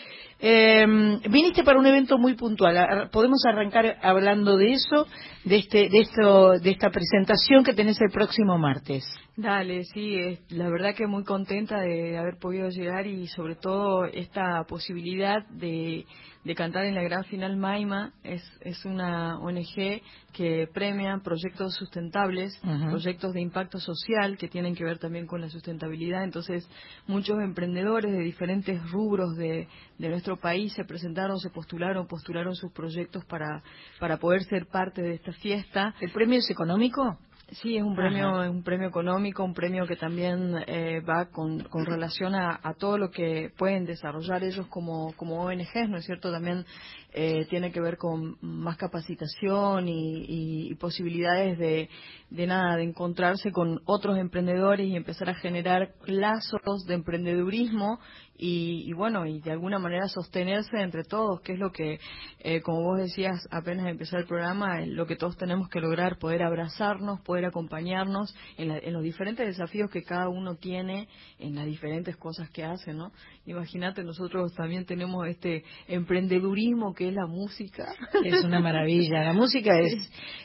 eh, 0.40 0.86
viniste 1.28 1.64
para 1.64 1.78
un 1.78 1.86
evento 1.86 2.16
muy 2.16 2.34
puntual. 2.34 3.10
Podemos 3.10 3.44
arrancar 3.44 3.98
hablando 4.02 4.56
de 4.56 4.72
eso, 4.72 5.06
de 5.44 5.56
este, 5.56 5.88
de 5.88 5.98
esto, 5.98 6.52
de 6.58 6.70
esta 6.70 6.90
presentación 6.90 7.64
que 7.64 7.74
tenés 7.74 8.00
el 8.00 8.10
próximo 8.10 8.56
martes. 8.56 9.04
Dale, 9.36 9.84
sí, 9.84 10.38
la 10.50 10.68
verdad 10.68 10.94
que 10.94 11.06
muy 11.06 11.24
contenta 11.24 11.80
de 11.80 12.16
haber 12.18 12.38
podido 12.38 12.68
llegar 12.68 13.06
y 13.06 13.26
sobre 13.26 13.56
todo 13.56 14.04
esta 14.04 14.64
posibilidad 14.68 15.44
de 15.48 16.06
de 16.48 16.54
cantar 16.54 16.86
en 16.86 16.94
la 16.94 17.02
gran 17.02 17.24
final 17.24 17.58
Maima 17.58 18.14
es, 18.24 18.42
es 18.62 18.86
una 18.86 19.38
ONG 19.38 20.00
que 20.32 20.66
premia 20.72 21.20
proyectos 21.22 21.74
sustentables, 21.74 22.58
proyectos 22.88 23.34
de 23.34 23.42
impacto 23.42 23.78
social 23.78 24.38
que 24.38 24.48
tienen 24.48 24.74
que 24.74 24.82
ver 24.82 24.98
también 24.98 25.26
con 25.26 25.42
la 25.42 25.50
sustentabilidad. 25.50 26.24
Entonces, 26.24 26.66
muchos 27.06 27.38
emprendedores 27.40 28.12
de 28.12 28.20
diferentes 28.20 28.80
rubros 28.90 29.36
de, 29.36 29.68
de 29.98 30.08
nuestro 30.08 30.38
país 30.38 30.72
se 30.72 30.86
presentaron, 30.86 31.38
se 31.38 31.50
postularon, 31.50 32.06
postularon 32.06 32.54
sus 32.54 32.72
proyectos 32.72 33.26
para, 33.26 33.62
para 34.00 34.16
poder 34.16 34.42
ser 34.44 34.64
parte 34.68 35.02
de 35.02 35.16
esta 35.16 35.32
fiesta. 35.32 35.94
¿El 36.00 36.12
premio 36.12 36.38
es 36.38 36.50
económico? 36.50 37.18
Sí, 37.50 37.78
es 37.78 37.82
un 37.82 37.96
premio, 37.96 38.50
un 38.50 38.62
premio 38.62 38.88
económico, 38.88 39.42
un 39.42 39.54
premio 39.54 39.86
que 39.86 39.96
también 39.96 40.54
eh, 40.66 41.00
va 41.00 41.30
con, 41.30 41.60
con 41.60 41.86
relación 41.86 42.34
a, 42.34 42.60
a, 42.62 42.74
todo 42.74 42.98
lo 42.98 43.10
que 43.10 43.50
pueden 43.56 43.86
desarrollar 43.86 44.44
ellos 44.44 44.66
como, 44.66 45.14
como 45.16 45.42
ONGs, 45.44 45.88
¿no 45.88 45.96
es 45.96 46.04
cierto? 46.04 46.30
También 46.30 46.66
eh, 47.12 47.46
tiene 47.48 47.72
que 47.72 47.80
ver 47.80 47.96
con 47.96 48.36
más 48.42 48.76
capacitación 48.76 49.88
y, 49.88 50.70
y, 50.70 50.74
posibilidades 50.74 51.58
de, 51.58 51.88
de 52.30 52.46
nada, 52.46 52.76
de 52.76 52.84
encontrarse 52.84 53.50
con 53.50 53.80
otros 53.86 54.18
emprendedores 54.18 54.86
y 54.86 54.94
empezar 54.94 55.30
a 55.30 55.34
generar 55.34 55.94
lazos 56.06 56.84
de 56.86 56.94
emprendedurismo 56.94 57.98
y, 58.40 58.92
bueno, 58.92 59.26
y 59.26 59.40
de 59.40 59.50
alguna 59.50 59.80
manera 59.80 60.06
sostenerse 60.06 60.80
entre 60.80 61.02
todos, 61.02 61.40
que 61.40 61.54
es 61.54 61.58
lo 61.58 61.72
que, 61.72 61.98
eh, 62.38 62.60
como 62.60 62.84
vos 62.84 62.98
decías 62.98 63.48
apenas 63.50 63.88
empezar 63.88 64.20
el 64.20 64.26
programa, 64.26 64.80
lo 64.86 65.06
que 65.06 65.16
todos 65.16 65.36
tenemos 65.36 65.68
que 65.68 65.80
lograr, 65.80 66.18
poder 66.18 66.44
abrazarnos, 66.44 67.20
poder 67.22 67.46
acompañarnos 67.46 68.32
en, 68.56 68.70
en, 68.70 68.92
los 68.92 69.02
diferentes 69.02 69.44
desafíos 69.44 69.90
que 69.90 70.04
cada 70.04 70.28
uno 70.28 70.54
tiene, 70.54 71.08
en 71.40 71.56
las 71.56 71.66
diferentes 71.66 72.16
cosas 72.16 72.48
que 72.50 72.62
hace, 72.62 72.94
¿no? 72.94 73.10
Imagínate, 73.44 74.04
nosotros 74.04 74.54
también 74.54 74.84
tenemos 74.84 75.26
este 75.26 75.64
emprendedurismo 75.88 76.94
que 76.94 77.07
es 77.08 77.14
la 77.14 77.26
música. 77.26 77.94
Es 78.24 78.44
una 78.44 78.60
maravilla, 78.60 79.24
la 79.24 79.32
música 79.32 79.78
es, 79.80 79.94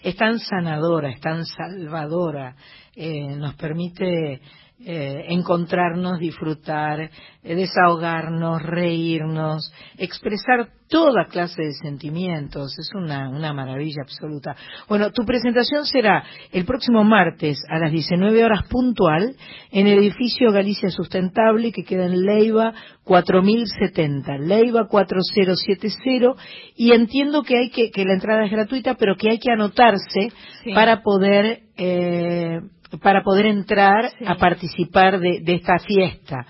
es 0.03 0.15
tan 0.15 0.39
sanadora, 0.39 1.11
es 1.11 1.19
tan 1.19 1.45
salvadora, 1.45 2.55
eh, 2.95 3.35
nos 3.35 3.55
permite 3.55 4.41
eh, 4.85 5.25
encontrarnos, 5.29 6.19
disfrutar, 6.19 6.99
eh, 6.99 7.55
desahogarnos, 7.55 8.61
reírnos, 8.61 9.73
expresar 9.97 10.69
toda 10.89 11.25
clase 11.25 11.61
de 11.61 11.73
sentimientos. 11.73 12.77
Es 12.77 12.89
una, 12.93 13.29
una 13.29 13.53
maravilla 13.53 14.01
absoluta. 14.03 14.55
Bueno, 14.89 15.11
tu 15.11 15.25
presentación 15.25 15.85
será 15.85 16.23
el 16.51 16.65
próximo 16.65 17.03
martes 17.03 17.63
a 17.69 17.79
las 17.79 17.91
19 17.91 18.43
horas 18.43 18.67
puntual 18.69 19.35
en 19.71 19.87
el 19.87 19.99
edificio 19.99 20.51
Galicia 20.51 20.89
Sustentable 20.89 21.71
que 21.71 21.83
queda 21.83 22.05
en 22.05 22.21
Leiva 22.21 22.73
4070, 23.05 24.37
Leiva 24.37 24.87
4070 24.87 26.35
y 26.75 26.91
entiendo 26.91 27.43
que 27.43 27.57
hay 27.57 27.69
que, 27.69 27.89
que 27.89 28.05
la 28.05 28.13
entrada 28.13 28.45
es 28.45 28.51
gratuita, 28.51 28.95
pero 28.95 29.15
que 29.15 29.29
hay 29.29 29.39
que 29.39 29.51
anotarse 29.51 30.29
para 30.73 31.01
poder 31.01 31.63
eh, 31.77 32.59
para 33.01 33.23
poder 33.23 33.45
entrar 33.45 34.11
a 34.25 34.35
participar 34.35 35.19
de, 35.19 35.41
esta 35.45 35.79
fiesta. 35.79 36.45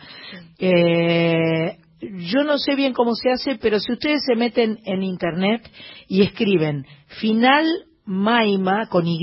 Eh, 0.60 1.78
yo 2.02 2.44
no 2.44 2.58
sé 2.58 2.76
bien 2.76 2.94
cómo 2.94 3.14
se 3.16 3.32
hace, 3.32 3.56
pero 3.56 3.80
si 3.80 3.94
ustedes 3.94 4.24
se 4.26 4.36
meten 4.36 4.80
en 4.86 5.04
internet 5.04 5.70
y 6.08 6.22
escriben 6.22 6.86
final 7.20 7.66
Maima 8.06 8.88
con 8.88 9.08
Y, 9.08 9.18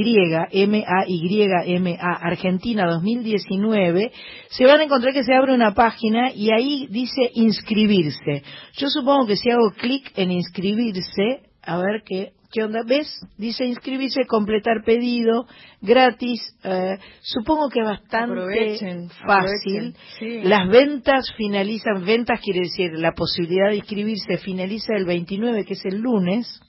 M-A-Y-M-A, 0.53 2.13
Argentina 2.23 2.87
2019, 2.87 4.11
se 4.49 4.65
van 4.65 4.81
a 4.81 4.85
encontrar 4.85 5.13
que 5.13 5.25
se 5.25 5.35
abre 5.35 5.53
una 5.53 5.75
página 5.75 6.33
y 6.33 6.51
ahí 6.51 6.87
dice 6.91 7.31
inscribirse. 7.35 8.43
Yo 8.79 8.89
supongo 8.89 9.27
que 9.27 9.37
si 9.37 9.51
hago 9.51 9.73
clic 9.73 10.11
en 10.17 10.31
inscribirse, 10.31 11.43
a 11.63 11.77
ver 11.77 12.03
qué 12.07 12.33
¿Qué 12.53 12.65
onda? 12.65 12.83
¿Ves? 12.85 13.07
Dice 13.39 13.65
inscribirse, 13.65 14.27
completar 14.27 14.83
pedido, 14.85 15.47
gratis. 15.81 16.41
Eh, 16.65 16.99
supongo 17.21 17.69
que 17.69 17.81
bastante 17.81 19.09
fácil. 19.25 19.95
Las 20.43 20.69
ventas 20.69 21.33
finalizan, 21.37 22.05
ventas 22.05 22.41
quiere 22.41 22.61
decir 22.61 22.91
la 22.99 23.13
posibilidad 23.13 23.69
de 23.69 23.77
inscribirse 23.77 24.39
finaliza 24.39 24.97
el 24.97 25.05
29, 25.05 25.65
que 25.65 25.75
es 25.75 25.85
el 25.85 25.99
lunes. 25.99 26.61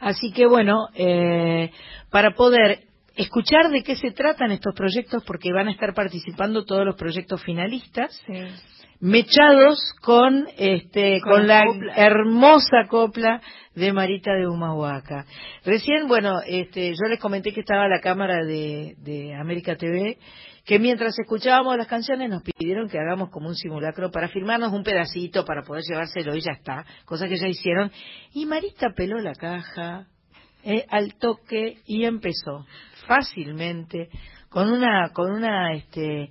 Así 0.00 0.32
que 0.32 0.46
bueno, 0.46 0.88
eh, 0.96 1.70
para 2.10 2.34
poder 2.34 2.80
escuchar 3.16 3.70
de 3.70 3.82
qué 3.82 3.96
se 3.96 4.10
tratan 4.10 4.52
estos 4.52 4.74
proyectos, 4.74 5.22
porque 5.24 5.52
van 5.52 5.68
a 5.68 5.72
estar 5.72 5.94
participando 5.94 6.64
todos 6.64 6.84
los 6.84 6.96
proyectos 6.96 7.42
finalistas. 7.42 8.20
Mechados 9.02 9.80
con 10.00 10.46
este 10.56 11.20
con, 11.22 11.48
la 11.48 11.64
hermosa 11.96 12.86
copla 12.88 13.42
de 13.74 13.92
Marita 13.92 14.32
de 14.32 14.46
Humahuaca. 14.46 15.26
Recién, 15.64 16.06
bueno, 16.06 16.40
este, 16.46 16.90
yo 16.90 17.08
les 17.08 17.18
comenté 17.18 17.52
que 17.52 17.60
estaba 17.60 17.88
la 17.88 18.00
cámara 18.00 18.44
de, 18.44 18.94
de 18.98 19.34
América 19.34 19.74
TV, 19.74 20.18
que 20.64 20.78
mientras 20.78 21.18
escuchábamos 21.18 21.76
las 21.76 21.88
canciones 21.88 22.30
nos 22.30 22.44
pidieron 22.44 22.88
que 22.88 23.00
hagamos 23.00 23.30
como 23.30 23.48
un 23.48 23.56
simulacro 23.56 24.12
para 24.12 24.28
filmarnos 24.28 24.72
un 24.72 24.84
pedacito 24.84 25.44
para 25.44 25.62
poder 25.62 25.82
llevárselo 25.82 26.36
y 26.36 26.40
ya 26.40 26.52
está, 26.52 26.86
cosa 27.04 27.26
que 27.26 27.38
ya 27.38 27.48
hicieron. 27.48 27.90
Y 28.32 28.46
Marita 28.46 28.90
peló 28.94 29.18
la 29.18 29.34
caja 29.34 30.06
eh, 30.62 30.86
al 30.88 31.14
toque 31.18 31.78
y 31.86 32.04
empezó 32.04 32.66
fácilmente 33.08 34.10
con 34.48 34.70
una 34.70 35.08
con 35.12 35.32
una 35.32 35.72
este 35.72 36.30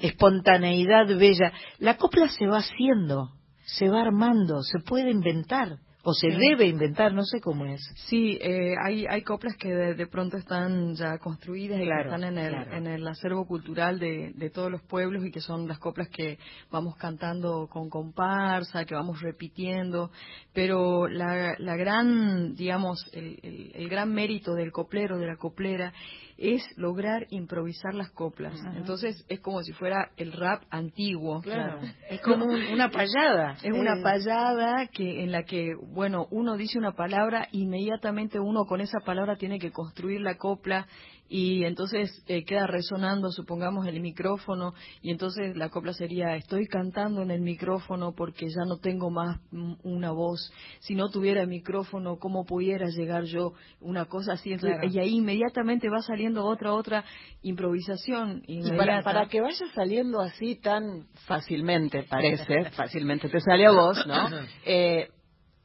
espontaneidad 0.00 1.06
bella. 1.16 1.52
La 1.78 1.96
copla 1.96 2.28
se 2.28 2.46
va 2.46 2.58
haciendo, 2.58 3.32
se 3.64 3.88
va 3.88 4.02
armando, 4.02 4.62
se 4.62 4.78
puede 4.80 5.10
inventar 5.10 5.78
o 6.08 6.14
se 6.14 6.28
debe 6.28 6.68
inventar, 6.68 7.12
no 7.12 7.24
sé 7.24 7.40
cómo 7.40 7.66
es. 7.66 7.80
Sí, 8.08 8.38
eh, 8.40 8.76
hay, 8.80 9.06
hay 9.06 9.22
coplas 9.22 9.56
que 9.56 9.74
de, 9.74 10.06
pronto 10.06 10.36
están 10.36 10.94
ya 10.94 11.18
construidas 11.18 11.80
y 11.80 11.84
que 11.84 12.00
están 12.00 12.22
en 12.22 12.38
el, 12.38 12.54
en 12.54 12.86
el 12.86 13.08
acervo 13.08 13.44
cultural 13.44 13.98
de, 13.98 14.32
de, 14.36 14.50
todos 14.50 14.70
los 14.70 14.82
pueblos 14.82 15.24
y 15.24 15.32
que 15.32 15.40
son 15.40 15.66
las 15.66 15.80
coplas 15.80 16.08
que 16.08 16.38
vamos 16.70 16.94
cantando 16.94 17.66
con 17.68 17.90
comparsa, 17.90 18.84
que 18.84 18.94
vamos 18.94 19.20
repitiendo, 19.20 20.12
pero 20.52 21.08
la, 21.08 21.56
la 21.58 21.74
gran, 21.74 22.54
digamos, 22.54 23.04
el, 23.12 23.72
el 23.74 23.88
gran 23.88 24.14
mérito 24.14 24.54
del 24.54 24.70
coplero, 24.70 25.18
de 25.18 25.26
la 25.26 25.36
coplera, 25.36 25.92
es 26.38 26.62
lograr 26.76 27.26
improvisar 27.30 27.94
las 27.94 28.10
coplas. 28.10 28.60
Entonces 28.76 29.24
es 29.28 29.40
como 29.40 29.62
si 29.62 29.72
fuera 29.72 30.10
el 30.16 30.32
rap 30.32 30.62
antiguo. 30.70 31.40
Claro. 31.40 31.80
Es 32.10 32.20
como 32.20 32.44
una 32.44 32.90
payada. 32.90 33.56
Es 33.62 33.72
una 33.72 34.02
payada 34.02 34.86
que 34.88 35.22
en 35.22 35.32
la 35.32 35.44
que, 35.44 35.74
bueno, 35.74 36.26
uno 36.30 36.56
dice 36.56 36.78
una 36.78 36.92
palabra, 36.92 37.48
inmediatamente 37.52 38.38
uno 38.38 38.64
con 38.66 38.80
esa 38.80 39.00
palabra 39.00 39.36
tiene 39.36 39.58
que 39.58 39.72
construir 39.72 40.20
la 40.20 40.36
copla 40.36 40.86
y 41.28 41.64
entonces 41.64 42.22
eh, 42.28 42.44
queda 42.44 42.66
resonando, 42.66 43.30
supongamos, 43.30 43.86
el 43.86 44.00
micrófono 44.00 44.74
y 45.02 45.10
entonces 45.10 45.56
la 45.56 45.68
copla 45.68 45.92
sería 45.92 46.36
estoy 46.36 46.66
cantando 46.66 47.22
en 47.22 47.30
el 47.30 47.40
micrófono 47.40 48.12
porque 48.12 48.46
ya 48.48 48.64
no 48.66 48.78
tengo 48.78 49.10
más 49.10 49.40
una 49.82 50.12
voz. 50.12 50.52
Si 50.80 50.94
no 50.94 51.08
tuviera 51.08 51.42
el 51.42 51.48
micrófono, 51.48 52.18
¿cómo 52.18 52.44
pudiera 52.44 52.86
llegar 52.88 53.24
yo? 53.24 53.52
Una 53.80 54.06
cosa 54.06 54.34
así. 54.34 54.54
Y 54.90 54.98
ahí 54.98 55.16
inmediatamente 55.16 55.88
va 55.88 56.00
saliendo 56.02 56.44
otra, 56.44 56.72
otra 56.72 57.04
improvisación. 57.42 58.42
Para, 58.76 59.02
para, 59.02 59.26
que 59.26 59.40
vaya 59.40 59.66
saliendo 59.74 60.20
así 60.20 60.56
tan 60.56 61.06
fácilmente, 61.26 62.04
parece, 62.04 62.70
fácilmente 62.70 63.28
te 63.28 63.40
sale 63.40 63.66
a 63.66 63.72
vos, 63.72 64.06
¿no? 64.06 64.16
Eh, 64.64 65.08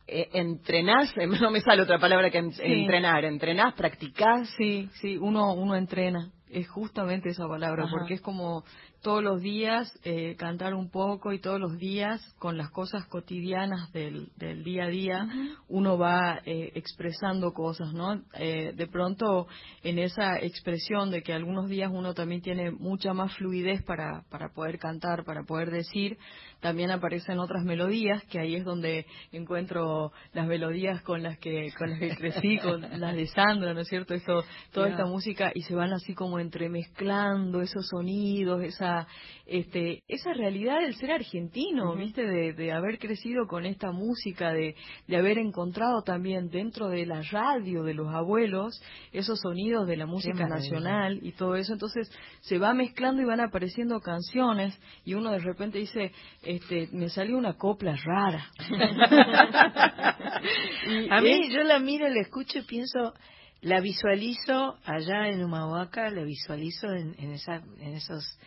eh, 0.07 0.29
entrenás, 0.33 1.13
no 1.41 1.51
me 1.51 1.61
sale 1.61 1.81
otra 1.81 1.99
palabra 1.99 2.29
que 2.29 2.39
entrenar, 2.39 3.25
entrenás, 3.25 3.73
practicás. 3.73 4.49
Sí, 4.57 4.89
sí, 5.01 5.17
uno, 5.17 5.53
uno 5.53 5.75
entrena, 5.75 6.31
es 6.49 6.67
justamente 6.69 7.29
esa 7.29 7.47
palabra, 7.47 7.87
porque 7.89 8.15
es 8.15 8.21
como 8.21 8.63
todos 9.01 9.23
los 9.23 9.41
días 9.41 9.91
eh, 10.03 10.35
cantar 10.37 10.75
un 10.75 10.89
poco 10.89 11.33
y 11.33 11.39
todos 11.39 11.59
los 11.59 11.77
días 11.77 12.21
con 12.37 12.57
las 12.57 12.69
cosas 12.69 13.05
cotidianas 13.07 13.91
del, 13.93 14.31
del 14.37 14.63
día 14.63 14.85
a 14.85 14.89
día 14.89 15.27
uno 15.67 15.97
va 15.97 16.39
eh, 16.45 16.71
expresando 16.75 17.51
cosas, 17.53 17.93
¿no? 17.93 18.21
Eh, 18.35 18.73
de 18.75 18.87
pronto 18.87 19.47
en 19.83 19.97
esa 19.97 20.37
expresión 20.39 21.09
de 21.09 21.23
que 21.23 21.33
algunos 21.33 21.67
días 21.67 21.89
uno 21.91 22.13
también 22.13 22.41
tiene 22.41 22.71
mucha 22.71 23.13
más 23.13 23.35
fluidez 23.37 23.81
para, 23.83 24.23
para 24.29 24.49
poder 24.49 24.77
cantar, 24.77 25.23
para 25.25 25.43
poder 25.43 25.71
decir, 25.71 26.17
también 26.61 26.91
aparecen 26.91 27.39
otras 27.39 27.65
melodías, 27.65 28.23
que 28.25 28.39
ahí 28.39 28.55
es 28.55 28.63
donde 28.63 29.05
encuentro 29.31 30.11
las 30.33 30.47
melodías 30.47 31.01
con 31.01 31.23
las 31.23 31.37
que, 31.39 31.71
con 31.77 31.89
las 31.89 31.99
que 31.99 32.15
crecí, 32.15 32.57
con 32.63 32.81
las 32.99 33.15
de 33.15 33.27
Sandra, 33.27 33.73
¿no 33.73 33.81
es 33.81 33.87
cierto? 33.87 34.13
Esto, 34.13 34.43
toda 34.71 34.89
esta 34.89 35.05
música 35.05 35.51
y 35.53 35.63
se 35.63 35.75
van 35.75 35.91
así 35.91 36.13
como 36.13 36.39
entremezclando 36.39 37.61
esos 37.61 37.87
sonidos, 37.87 38.63
esa, 38.63 39.07
este, 39.45 40.03
esa 40.07 40.33
realidad 40.33 40.81
del 40.81 40.95
ser 40.95 41.11
argentino, 41.11 41.95
¿viste? 41.95 42.25
De, 42.25 42.53
de, 42.53 42.71
haber 42.71 42.99
crecido 42.99 43.47
con 43.47 43.65
esta 43.65 43.91
música, 43.91 44.53
de, 44.53 44.75
de 45.07 45.17
haber 45.17 45.39
encontrado 45.39 46.03
también 46.03 46.49
dentro 46.49 46.89
de 46.89 47.05
la 47.05 47.21
radio 47.23 47.83
de 47.83 47.93
los 47.93 48.13
abuelos 48.13 48.81
esos 49.11 49.39
sonidos 49.39 49.87
de 49.87 49.97
la 49.97 50.05
música 50.05 50.47
nacional 50.47 51.19
y 51.23 51.31
todo 51.31 51.55
eso. 51.55 51.73
Entonces 51.73 52.11
se 52.41 52.57
va 52.57 52.73
mezclando 52.73 53.21
y 53.21 53.25
van 53.25 53.39
apareciendo 53.39 53.99
canciones 53.99 54.79
y 55.03 55.15
uno 55.15 55.31
de 55.31 55.39
repente 55.39 55.79
dice, 55.79 56.11
este, 56.55 56.89
me 56.91 57.09
salió 57.09 57.37
una 57.37 57.53
copla 57.53 57.95
rara. 58.03 58.49
a 61.09 61.21
mí 61.21 61.49
yo 61.49 61.63
la 61.63 61.79
miro, 61.79 62.07
la 62.07 62.21
escucho 62.21 62.59
y 62.59 62.63
pienso, 62.63 63.13
la 63.61 63.79
visualizo 63.79 64.77
allá 64.85 65.29
en 65.29 65.43
Humahuaca, 65.43 66.09
la 66.09 66.23
visualizo 66.23 66.91
en, 66.91 67.15
en, 67.17 67.33
esa, 67.33 67.61
en 67.79 67.93
esos 67.93 68.39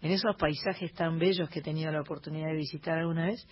en 0.00 0.12
esos 0.12 0.36
paisajes 0.36 0.92
tan 0.92 1.18
bellos 1.18 1.50
que 1.50 1.58
he 1.58 1.62
tenido 1.62 1.90
la 1.90 2.02
oportunidad 2.02 2.46
de 2.46 2.54
visitar 2.54 2.98
alguna 2.98 3.26
vez 3.26 3.44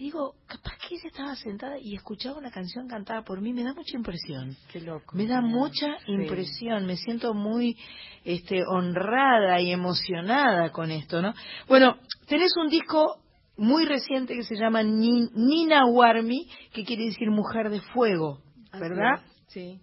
y 0.00 0.04
digo, 0.04 0.34
capaz 0.46 0.78
que 0.78 0.94
ella 0.94 1.08
estaba 1.08 1.36
sentada 1.36 1.78
y 1.78 1.94
escuchaba 1.94 2.38
una 2.38 2.50
canción 2.50 2.88
cantada 2.88 3.20
por 3.20 3.42
mí, 3.42 3.52
me 3.52 3.62
da 3.62 3.74
mucha 3.74 3.98
impresión. 3.98 4.56
Qué 4.72 4.80
loco. 4.80 5.14
Me 5.14 5.26
da 5.26 5.42
mucha 5.42 5.88
impresión, 6.06 6.86
me 6.86 6.96
siento 6.96 7.34
muy 7.34 7.76
este, 8.24 8.62
honrada 8.66 9.60
y 9.60 9.72
emocionada 9.72 10.72
con 10.72 10.90
esto, 10.90 11.20
¿no? 11.20 11.34
Bueno, 11.68 11.98
tenés 12.26 12.50
un 12.56 12.70
disco 12.70 13.20
muy 13.60 13.84
reciente 13.84 14.34
que 14.34 14.42
se 14.42 14.56
llama 14.56 14.82
Nina 14.82 15.84
Warmi, 15.84 16.48
que 16.72 16.82
quiere 16.82 17.04
decir 17.04 17.30
mujer 17.30 17.68
de 17.68 17.82
fuego, 17.92 18.40
¿verdad? 18.72 19.20
Sí. 19.48 19.78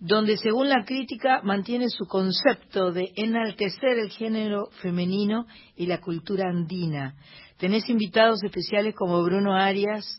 Donde 0.00 0.38
según 0.38 0.70
la 0.70 0.84
crítica 0.86 1.42
mantiene 1.42 1.90
su 1.90 2.06
concepto 2.06 2.92
de 2.92 3.12
enaltecer 3.16 3.98
el 3.98 4.10
género 4.10 4.70
femenino 4.80 5.46
y 5.76 5.84
la 5.84 6.00
cultura 6.00 6.48
andina. 6.48 7.14
Tenés 7.58 7.86
invitados 7.90 8.42
especiales 8.42 8.94
como 8.94 9.22
Bruno 9.22 9.54
Arias, 9.54 10.18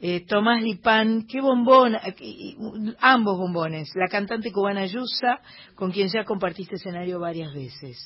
eh, 0.00 0.26
Tomás 0.26 0.60
Lipán, 0.60 1.26
qué 1.28 1.40
bombón, 1.40 1.94
eh, 1.94 2.56
ambos 3.00 3.38
bombones, 3.38 3.92
la 3.94 4.08
cantante 4.08 4.50
cubana 4.50 4.86
Yusa, 4.86 5.40
con 5.76 5.92
quien 5.92 6.08
ya 6.08 6.24
compartiste 6.24 6.74
escenario 6.74 7.20
varias 7.20 7.54
veces. 7.54 7.96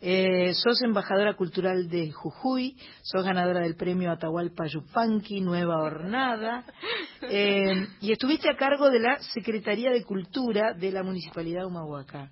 Eh, 0.00 0.52
sos 0.54 0.82
embajadora 0.82 1.34
cultural 1.34 1.88
de 1.88 2.12
Jujuy, 2.12 2.76
sos 3.02 3.24
ganadora 3.24 3.60
del 3.60 3.76
premio 3.76 4.10
Atahualpa 4.10 4.66
Yupanqui, 4.66 5.40
Nueva 5.40 5.82
Hornada, 5.82 6.64
eh, 7.22 7.86
y 8.00 8.12
estuviste 8.12 8.50
a 8.50 8.56
cargo 8.56 8.90
de 8.90 9.00
la 9.00 9.18
Secretaría 9.32 9.90
de 9.90 10.04
Cultura 10.04 10.74
de 10.74 10.92
la 10.92 11.02
Municipalidad 11.02 11.60
de 11.60 11.66
Humahuaca. 11.66 12.30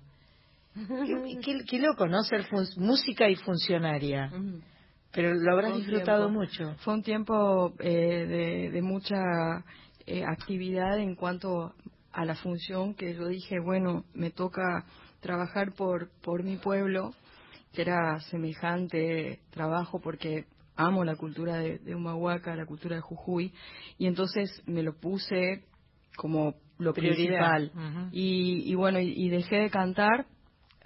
Qué, 0.75 1.63
qué, 1.67 1.79
loco, 1.79 2.07
¿no? 2.07 2.23
Ser 2.23 2.47
música 2.77 3.29
y 3.29 3.35
funcionaria. 3.35 4.31
Pero 5.11 5.33
lo 5.35 5.53
habrás 5.53 5.75
disfrutado 5.75 6.29
mucho. 6.29 6.75
Fue 6.79 6.95
un 6.95 7.03
tiempo 7.03 7.73
eh, 7.79 8.69
de, 8.71 8.81
mucha 8.81 9.63
eh, 10.07 10.23
actividad 10.25 10.97
en 10.97 11.15
cuanto 11.15 11.73
a 12.11 12.25
la 12.25 12.35
función 12.35 12.95
que 12.95 13.13
yo 13.13 13.27
dije, 13.27 13.59
bueno, 13.59 14.05
me 14.15 14.31
toca 14.31 14.85
trabajar 15.19 15.73
por, 15.73 16.09
por 16.23 16.43
mi 16.43 16.57
pueblo, 16.57 17.13
que 17.73 17.81
era 17.81 18.19
semejante 18.21 19.39
trabajo 19.49 19.99
porque 19.99 20.45
amo 20.75 21.03
la 21.03 21.15
cultura 21.15 21.57
de, 21.57 21.79
de 21.79 21.95
Humahuaca, 21.95 22.55
la 22.55 22.65
cultura 22.65 22.95
de 22.95 23.01
Jujuy, 23.01 23.53
y 23.97 24.07
entonces 24.07 24.61
me 24.65 24.83
lo 24.83 24.93
puse 24.99 25.63
como 26.15 26.55
lo 26.77 26.93
principal. 26.93 27.71
y, 28.11 28.73
bueno, 28.75 28.99
y, 28.99 29.29
dejé 29.29 29.57
de 29.57 29.69
cantar. 29.69 30.25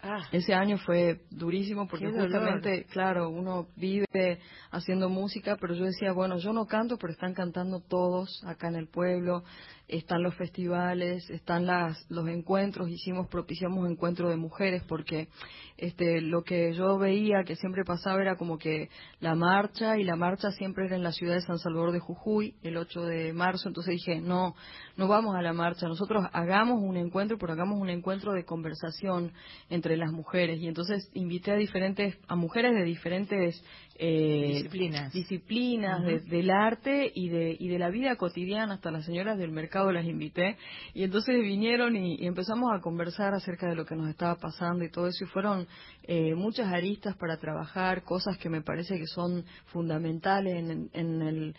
Ah. 0.03 0.21
Ese 0.31 0.53
año 0.53 0.77
fue 0.77 1.21
durísimo 1.31 1.87
porque 1.87 2.11
justamente, 2.11 2.85
claro, 2.85 3.29
uno 3.29 3.67
vive 3.75 4.39
haciendo 4.69 5.09
música, 5.09 5.57
pero 5.59 5.73
yo 5.73 5.85
decía, 5.85 6.13
bueno, 6.13 6.37
yo 6.37 6.53
no 6.53 6.67
canto, 6.67 6.97
pero 6.97 7.11
están 7.11 7.33
cantando 7.33 7.79
todos 7.81 8.43
acá 8.45 8.67
en 8.67 8.75
el 8.75 8.87
pueblo, 8.87 9.43
están 9.87 10.21
los 10.21 10.35
festivales, 10.35 11.29
están 11.29 11.65
las, 11.65 12.05
los 12.09 12.27
encuentros, 12.27 12.89
hicimos, 12.89 13.27
propiciamos 13.27 13.89
encuentros 13.89 14.29
de 14.29 14.35
mujeres 14.35 14.83
porque 14.83 15.29
este, 15.77 16.19
lo 16.19 16.43
que 16.43 16.73
yo 16.73 16.97
veía 16.97 17.43
que 17.45 17.55
siempre 17.55 17.85
pasaba 17.85 18.21
era 18.21 18.35
como 18.35 18.57
que 18.57 18.89
la 19.21 19.35
marcha 19.35 19.97
y 19.97 20.03
la 20.03 20.17
marcha 20.17 20.51
siempre 20.51 20.87
era 20.87 20.95
en 20.95 21.03
la 21.03 21.13
ciudad 21.13 21.35
de 21.35 21.41
San 21.41 21.57
Salvador 21.59 21.93
de 21.93 21.99
Jujuy, 21.99 22.55
el 22.63 22.75
8 22.75 23.05
de 23.05 23.31
marzo, 23.31 23.69
entonces 23.69 23.93
dije, 23.93 24.19
no, 24.19 24.55
no 24.97 25.07
vamos 25.07 25.35
a 25.35 25.41
la 25.41 25.53
marcha, 25.53 25.87
nosotros 25.87 26.25
hagamos 26.33 26.81
un 26.81 26.97
encuentro, 26.97 27.37
pero 27.37 27.53
hagamos 27.53 27.79
un 27.79 27.89
encuentro 27.89 28.33
de 28.33 28.43
conversación 28.43 29.31
entre 29.69 29.95
las 29.95 30.11
mujeres 30.11 30.59
y 30.59 30.67
entonces 30.67 31.09
invité 31.13 31.51
a 31.51 31.55
diferentes, 31.55 32.17
a 32.27 32.35
mujeres 32.35 32.73
de 32.73 32.83
diferentes 32.83 33.63
eh, 33.99 34.53
disciplinas, 34.53 35.13
disciplinas 35.13 36.03
del 36.03 36.49
arte 36.51 37.11
y 37.13 37.29
de, 37.29 37.55
y 37.59 37.67
de 37.67 37.79
la 37.79 37.89
vida 37.89 38.15
cotidiana, 38.15 38.75
hasta 38.75 38.91
las 38.91 39.05
señoras 39.05 39.37
del 39.37 39.51
mercado 39.51 39.91
las 39.91 40.05
invité, 40.05 40.57
y 40.93 41.03
entonces 41.03 41.41
vinieron 41.41 41.95
y, 41.95 42.25
empezamos 42.25 42.69
a 42.73 42.81
conversar 42.81 43.33
acerca 43.33 43.67
de 43.67 43.75
lo 43.75 43.85
que 43.85 43.95
nos 43.95 44.09
estaba 44.09 44.35
pasando 44.35 44.83
y 44.83 44.91
todo 44.91 45.07
eso, 45.07 45.23
y 45.23 45.27
fueron 45.27 45.67
eh, 46.03 46.35
muchas 46.35 46.67
aristas 46.67 47.15
para 47.17 47.37
trabajar, 47.37 48.03
cosas 48.03 48.37
que 48.37 48.49
me 48.49 48.61
parece 48.61 48.97
que 48.97 49.07
son 49.07 49.45
fundamentales 49.65 50.55
en, 50.55 50.89
en 50.93 51.21
el 51.21 51.55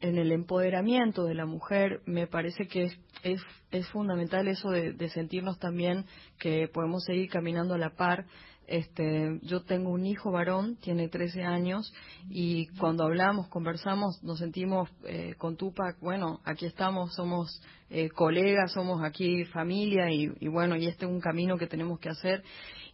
en 0.00 0.18
el 0.18 0.30
empoderamiento 0.30 1.24
de 1.24 1.34
la 1.34 1.46
mujer. 1.46 2.00
Me 2.06 2.26
parece 2.26 2.68
que 2.68 2.84
es, 2.84 2.98
es, 3.22 3.42
es 3.70 3.88
fundamental 3.88 4.46
eso 4.48 4.70
de, 4.70 4.92
de, 4.92 5.08
sentirnos 5.08 5.58
también 5.58 6.04
que 6.38 6.68
podemos 6.72 7.02
seguir 7.04 7.28
caminando 7.28 7.74
a 7.74 7.78
la 7.78 7.90
par 7.90 8.24
este, 8.70 9.40
yo 9.42 9.62
tengo 9.64 9.90
un 9.90 10.06
hijo 10.06 10.30
varón, 10.30 10.76
tiene 10.76 11.08
13 11.08 11.42
años, 11.42 11.92
y 12.28 12.68
cuando 12.78 13.04
hablamos, 13.04 13.48
conversamos, 13.48 14.22
nos 14.22 14.38
sentimos 14.38 14.88
eh, 15.04 15.34
con 15.38 15.56
Tupac, 15.56 15.98
bueno, 16.00 16.40
aquí 16.44 16.66
estamos, 16.66 17.12
somos 17.14 17.60
eh, 17.90 18.10
colegas, 18.10 18.70
somos 18.72 19.02
aquí 19.02 19.44
familia, 19.46 20.12
y, 20.12 20.28
bueno, 20.46 20.76
y 20.76 20.86
este 20.86 21.04
es 21.04 21.10
un 21.10 21.20
camino 21.20 21.58
que 21.58 21.66
tenemos 21.66 21.98
que 21.98 22.10
hacer. 22.10 22.44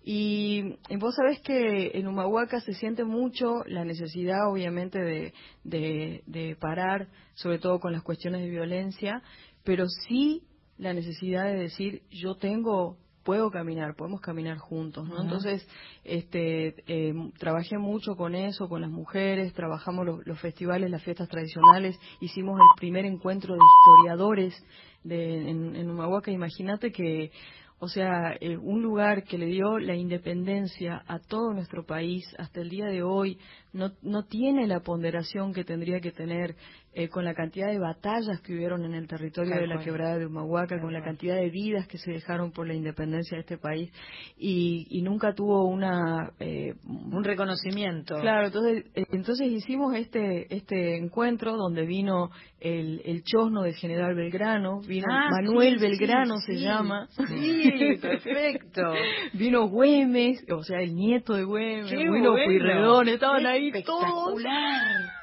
Y, 0.02 0.62
vos 0.98 1.14
sabés 1.14 1.40
que 1.40 1.90
en 1.94 2.06
Humahuaca 2.06 2.60
se 2.60 2.72
siente 2.72 3.04
mucho 3.04 3.62
la 3.66 3.84
necesidad, 3.84 4.50
obviamente, 4.50 4.98
de, 4.98 5.34
de 5.62 6.56
parar, 6.58 7.08
sobre 7.34 7.58
todo 7.58 7.80
con 7.80 7.92
las 7.92 8.02
cuestiones 8.02 8.40
de 8.40 8.48
violencia, 8.48 9.22
pero 9.62 9.84
sí 10.08 10.42
la 10.78 10.94
necesidad 10.94 11.44
de 11.44 11.56
decir, 11.56 12.02
yo 12.10 12.36
tengo 12.36 12.96
puedo 13.26 13.50
caminar, 13.50 13.96
podemos 13.96 14.20
caminar 14.20 14.56
juntos, 14.56 15.08
¿no? 15.08 15.20
Entonces, 15.20 15.68
este, 16.04 16.76
eh, 16.86 17.12
trabajé 17.38 17.76
mucho 17.76 18.14
con 18.14 18.36
eso, 18.36 18.68
con 18.68 18.80
las 18.80 18.90
mujeres, 18.90 19.52
trabajamos 19.52 20.06
los, 20.24 20.40
festivales, 20.40 20.90
las 20.90 21.02
fiestas 21.02 21.28
tradicionales, 21.28 21.98
hicimos 22.20 22.58
el 22.60 22.78
primer 22.78 23.04
encuentro 23.04 23.54
de 23.54 23.60
historiadores 23.60 24.54
de, 25.02 25.50
en, 25.50 25.74
en 25.74 25.90
Humahuaca. 25.90 26.30
Imagínate 26.30 26.92
que 26.92 27.32
o 27.78 27.88
sea, 27.88 28.34
eh, 28.40 28.56
un 28.56 28.80
lugar 28.80 29.24
que 29.24 29.36
le 29.36 29.46
dio 29.46 29.78
la 29.78 29.94
independencia 29.94 31.02
a 31.06 31.18
todo 31.18 31.52
nuestro 31.52 31.84
país 31.84 32.24
hasta 32.38 32.62
el 32.62 32.70
día 32.70 32.86
de 32.86 33.02
hoy 33.02 33.38
no, 33.74 33.92
no 34.00 34.24
tiene 34.24 34.66
la 34.66 34.80
ponderación 34.80 35.52
que 35.52 35.62
tendría 35.62 36.00
que 36.00 36.10
tener 36.10 36.56
eh, 36.98 37.10
con 37.10 37.26
la 37.26 37.34
cantidad 37.34 37.70
de 37.70 37.78
batallas 37.78 38.40
que 38.40 38.54
hubieron 38.54 38.82
en 38.86 38.94
el 38.94 39.06
territorio 39.06 39.54
de 39.54 39.66
la 39.66 39.80
quebrada 39.80 40.16
de 40.16 40.24
Humahuaca, 40.24 40.80
con 40.80 40.94
la 40.94 41.02
cantidad 41.02 41.36
de 41.36 41.50
vidas 41.50 41.86
que 41.86 41.98
se 41.98 42.10
dejaron 42.10 42.52
por 42.52 42.66
la 42.66 42.72
independencia 42.72 43.36
de 43.36 43.42
este 43.42 43.58
país 43.58 43.92
y, 44.38 44.86
y 44.88 45.02
nunca 45.02 45.34
tuvo 45.34 45.66
una 45.66 46.32
eh, 46.40 46.72
un 46.86 47.22
reconocimiento. 47.22 48.14
Claro, 48.18 48.46
entonces 48.46 48.86
entonces 48.94 49.52
hicimos 49.52 49.94
este 49.94 50.46
este 50.56 50.96
encuentro 50.96 51.58
donde 51.58 51.84
vino 51.84 52.30
el, 52.60 53.02
el 53.04 53.22
chosno 53.24 53.64
del 53.64 53.74
general 53.74 54.14
Belgrano, 54.14 54.80
vino 54.80 55.06
ah, 55.10 55.28
Manuel 55.30 55.76
Belgrano 55.76 56.38
se 56.38 56.54
llama. 56.54 57.08
Sí, 57.28 57.98
perfecto. 58.00 58.94
vino 59.34 59.68
Güemes, 59.68 60.46
o 60.50 60.62
sea, 60.62 60.80
el 60.80 60.94
nieto 60.94 61.34
de 61.34 61.44
Güemes, 61.44 61.90
vino 61.90 62.32
bueno. 62.32 63.02
estaban 63.02 63.44
ahí 63.44 63.66
Espectacular. 63.66 65.15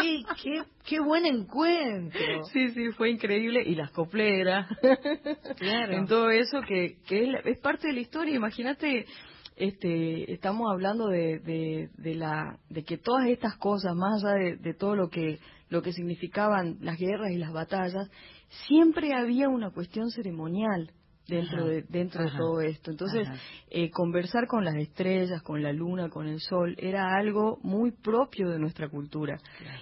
Qué, 0.00 0.22
qué, 0.42 0.62
qué 0.84 1.00
buen 1.00 1.26
encuentro. 1.26 2.44
Sí, 2.52 2.70
sí, 2.70 2.90
fue 2.92 3.10
increíble. 3.10 3.62
Y 3.64 3.74
las 3.74 3.90
copleras. 3.90 4.66
Claro. 5.56 5.92
en 5.92 6.06
todo 6.06 6.30
eso 6.30 6.60
que, 6.62 6.96
que 7.06 7.32
es, 7.44 7.58
parte 7.58 7.88
de 7.88 7.94
la 7.94 8.00
historia. 8.00 8.34
Imagínate, 8.34 9.06
este, 9.56 10.32
estamos 10.32 10.70
hablando 10.72 11.08
de, 11.08 11.38
de, 11.38 11.90
de, 11.96 12.14
la, 12.14 12.58
de 12.68 12.82
que 12.82 12.98
todas 12.98 13.28
estas 13.28 13.56
cosas, 13.56 13.94
más 13.94 14.24
allá 14.24 14.34
de, 14.34 14.56
de 14.56 14.74
todo 14.74 14.96
lo 14.96 15.08
que, 15.08 15.38
lo 15.68 15.82
que 15.82 15.92
significaban 15.92 16.78
las 16.80 16.98
guerras 16.98 17.30
y 17.30 17.36
las 17.36 17.52
batallas, 17.52 18.10
siempre 18.66 19.14
había 19.14 19.48
una 19.48 19.70
cuestión 19.70 20.10
ceremonial 20.10 20.90
dentro 21.26 21.66
de 21.66 21.82
dentro 21.82 22.24
de 22.24 22.30
todo 22.30 22.60
esto. 22.60 22.90
Entonces 22.90 23.28
eh, 23.70 23.90
conversar 23.90 24.46
con 24.46 24.64
las 24.64 24.76
estrellas 24.76 25.42
con 25.42 25.62
la 25.62 25.72
luna 25.72 26.08
con 26.08 26.28
el 26.28 26.40
sol 26.40 26.74
era 26.78 27.14
algo 27.16 27.58
muy 27.62 27.92
propio 27.92 28.50
de 28.50 28.58
nuestra 28.58 28.88
cultura. 28.88 29.38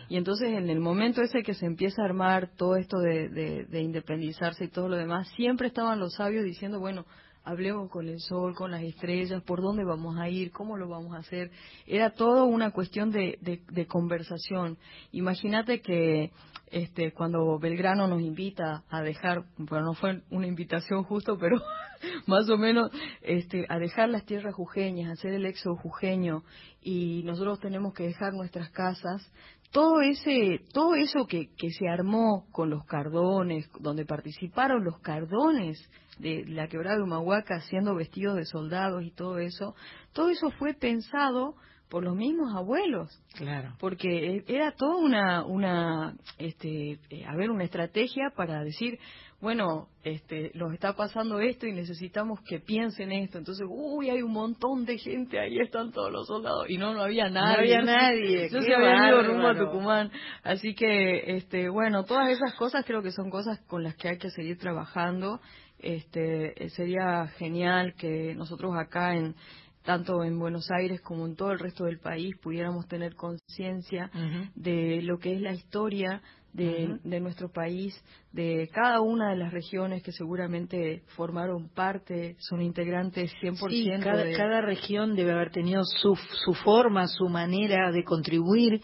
Y 0.09 0.17
entonces 0.17 0.51
en 0.51 0.71
el 0.71 0.81
momento 0.81 1.23
ese 1.23 1.43
que 1.43 1.55
se 1.55 1.67
empieza 1.67 2.03
a 2.03 2.07
armar 2.07 2.51
todo 2.57 2.77
esto 2.77 2.99
de, 2.99 3.29
de, 3.29 3.81
independizarse 3.81 4.65
y 4.65 4.69
todo 4.69 4.89
lo 4.89 4.97
demás 4.97 5.29
siempre 5.37 5.69
estaban 5.69 5.99
los 5.99 6.15
sabios 6.15 6.45
diciendo 6.45 6.79
bueno 6.79 7.05
hablemos 7.45 7.91
con 7.91 8.09
el 8.09 8.21
sol, 8.21 8.55
con 8.55 8.71
las 8.71 8.83
estrellas, 8.83 9.43
por 9.43 9.61
dónde 9.61 9.85
vamos 9.85 10.17
a 10.17 10.29
ir, 10.29 10.53
cómo 10.53 10.77
lo 10.77 10.89
vamos 10.89 11.13
a 11.17 11.19
hacer. 11.19 11.51
Era 11.89 12.11
todo 12.11 12.45
una 12.45 12.71
cuestión 12.71 13.11
de, 13.11 13.37
de 13.41 13.87
conversación. 13.89 14.79
Imagínate 15.11 15.81
que 15.81 16.31
este, 16.73 17.13
cuando 17.13 17.59
Belgrano 17.59 18.09
nos 18.09 18.23
invita 18.23 18.83
a 18.89 19.03
dejar, 19.03 19.45
bueno, 19.59 19.87
no 19.87 19.95
fue 19.95 20.23
una 20.31 20.47
invitación 20.47 21.05
justo, 21.05 21.37
pero 21.39 21.61
más 22.27 22.49
o 22.49 22.57
menos 22.57 22.91
este, 23.21 23.67
a 23.69 23.79
dejar 23.79 24.09
las 24.09 24.25
tierras 24.25 24.55
jujeñas, 24.55 25.11
a 25.11 25.13
hacer 25.13 25.35
el 25.35 25.45
éxodo 25.45 25.77
jujeño 25.77 26.43
y 26.81 27.23
nosotros 27.25 27.61
tenemos 27.61 27.93
que 27.93 28.05
dejar 28.05 28.33
nuestras 28.33 28.71
casas, 28.71 29.31
todo 29.71 30.01
ese, 30.01 30.61
todo 30.73 30.95
eso 30.95 31.27
que, 31.27 31.51
que 31.57 31.71
se 31.71 31.89
armó 31.89 32.47
con 32.53 32.71
los 32.71 32.85
cardones, 32.87 33.69
donde 33.81 34.07
participaron 34.07 34.83
los 34.83 34.99
cardones 35.01 35.79
de 36.19 36.45
la 36.47 36.69
quebrada 36.69 36.97
de 36.97 37.03
Humahuaca 37.03 37.61
siendo 37.61 37.95
vestidos 37.95 38.37
de 38.37 38.47
soldados 38.47 39.03
y 39.03 39.11
todo 39.11 39.39
eso, 39.39 39.75
todo 40.13 40.31
eso 40.31 40.51
fue 40.59 40.73
pensado 40.73 41.55
por 41.93 42.05
los 42.05 42.17
mismos 42.17 42.55
abuelos. 42.57 43.11
Claro. 43.35 43.75
Porque 43.79 44.43
era 44.49 44.73
toda 44.73 44.97
una, 44.97 45.45
una 45.45 46.15
este, 46.39 46.99
eh, 47.11 47.27
a 47.29 47.37
ver, 47.37 47.51
una 47.51 47.65
estrategia 47.65 48.33
para 48.35 48.65
decir, 48.65 48.99
bueno, 49.43 49.89
este, 50.03 50.53
los 50.55 50.73
está 50.73 50.97
pasando 50.97 51.39
esto 51.41 51.67
y 51.67 51.73
necesitamos 51.73 52.41
que 52.49 52.61
piensen 52.61 53.13
esto. 53.13 53.37
Entonces, 53.37 53.67
uy, 53.69 54.09
hay 54.09 54.23
un 54.23 54.33
montón 54.33 54.87
de 54.87 54.97
gente, 54.97 55.39
ahí 55.39 55.59
están 55.59 55.93
todos 55.93 56.11
los 56.11 56.27
soldados. 56.27 56.65
Y 56.71 56.79
no, 56.79 56.95
no 56.95 57.03
había 57.03 57.29
nadie. 57.29 57.53
No 57.53 57.59
había 57.59 57.83
nadie. 57.83 58.49
Yo 58.51 58.63
se 58.63 58.75
había 58.75 59.11
ido 59.11 59.23
rumbo 59.25 59.49
a 59.49 59.55
Tucumán. 59.55 60.11
Así 60.43 60.75
que, 60.75 61.37
este, 61.37 61.69
bueno, 61.69 62.05
todas 62.05 62.31
esas 62.31 62.55
cosas 62.55 62.87
creo 62.87 63.03
que 63.03 63.13
son 63.13 63.29
cosas 63.29 63.61
con 63.67 63.83
las 63.83 63.97
que 63.97 64.09
hay 64.09 64.17
que 64.17 64.31
seguir 64.31 64.57
trabajando. 64.57 65.43
Este, 65.79 66.71
sería 66.71 67.27
genial 67.37 67.95
que 67.99 68.35
nosotros 68.35 68.73
acá 68.79 69.15
en, 69.15 69.35
tanto 69.83 70.23
en 70.25 70.39
Buenos 70.39 70.71
Aires 70.71 71.01
como 71.01 71.27
en 71.27 71.37
todo 71.37 71.53
el 71.53 71.59
resto 71.59 71.85
del 71.85 71.99
país, 71.99 72.37
pudiéramos 72.43 72.87
tener 72.87 73.15
conciencia 73.15 74.11
de 74.55 75.01
lo 75.03 75.19
que 75.19 75.35
es 75.35 75.41
la 75.41 75.53
historia 75.53 76.23
de, 76.53 77.21
nuestro 77.21 77.51
país, 77.51 77.95
de 78.33 78.69
cada 78.73 79.01
una 79.01 79.31
de 79.31 79.37
las 79.37 79.53
regiones 79.53 80.03
que 80.03 80.13
seguramente 80.13 81.03
formaron 81.17 81.69
parte, 81.69 82.37
son 82.39 82.61
integrantes 82.61 83.33
100%. 83.43 83.71
Sí, 83.71 83.91
cada, 84.03 84.31
cada 84.37 84.61
región 84.61 85.15
debe 85.15 85.33
haber 85.33 85.51
tenido 85.51 85.83
su, 85.85 86.15
su 86.45 86.55
forma, 86.55 87.07
su 87.09 87.29
manera 87.29 87.91
de 87.91 88.05
contribuir 88.05 88.83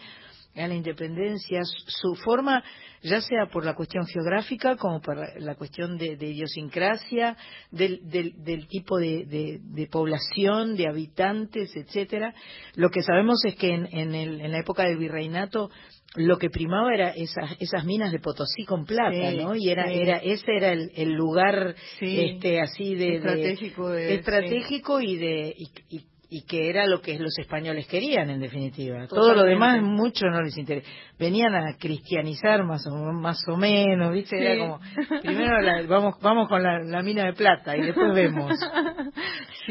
a 0.55 0.67
la 0.67 0.75
independencia, 0.75 1.61
su 1.63 2.15
forma, 2.15 2.63
ya 3.01 3.21
sea 3.21 3.47
por 3.51 3.65
la 3.65 3.75
cuestión 3.75 4.05
geográfica 4.05 4.75
como 4.75 4.99
por 4.99 5.17
la, 5.41 5.55
cuestión 5.55 5.97
de, 5.97 6.17
idiosincrasia, 6.19 7.37
del, 7.71 8.01
del, 8.09 8.67
tipo 8.67 8.97
de, 8.97 9.87
población, 9.91 10.75
de 10.75 10.87
habitantes, 10.89 11.75
etcétera. 11.75 12.33
Lo 12.75 12.89
que 12.89 13.03
sabemos 13.03 13.39
es 13.45 13.55
que 13.55 13.73
en, 13.73 13.87
en, 13.91 14.15
el, 14.15 14.41
en 14.41 14.51
la 14.51 14.59
época 14.59 14.83
del 14.83 14.97
virreinato 14.97 15.69
lo 16.15 16.37
que 16.39 16.49
primaba 16.49 16.93
era 16.93 17.11
esas, 17.11 17.55
esas 17.59 17.85
minas 17.85 18.11
de 18.11 18.19
Potosí 18.19 18.65
con 18.65 18.85
plata, 18.85 19.31
¿no? 19.33 19.55
Y 19.55 19.69
era, 19.69 19.91
era, 19.91 20.17
ese 20.17 20.55
era 20.57 20.71
el, 20.73 21.13
lugar, 21.13 21.75
este, 22.01 22.59
así 22.59 22.95
de 22.95 23.17
estratégico, 23.17 23.93
estratégico 23.93 25.01
y 25.01 25.17
de 25.17 25.55
y, 25.55 25.69
y 25.95 26.05
que 26.47 26.69
era 26.69 26.85
lo 26.85 27.01
que 27.01 27.17
los 27.17 27.37
españoles 27.39 27.87
querían 27.87 28.29
en 28.29 28.39
definitiva. 28.39 29.07
Todo 29.07 29.33
lo 29.33 29.43
demás 29.43 29.81
mucho 29.81 30.27
no 30.27 30.41
les 30.41 30.57
interesa. 30.57 30.87
Venían 31.17 31.55
a 31.55 31.75
cristianizar 31.77 32.63
más 32.63 32.85
o, 32.85 32.95
más 33.13 33.43
o 33.47 33.57
menos, 33.57 34.13
¿viste? 34.13 34.37
Era 34.39 34.59
como, 34.59 34.79
primero 35.21 35.87
vamos, 35.87 36.15
vamos 36.21 36.47
con 36.47 36.61
la, 36.61 37.01
mina 37.01 37.25
de 37.25 37.33
plata 37.33 37.75
y 37.75 37.81
después 37.81 38.13
vemos. 38.13 38.53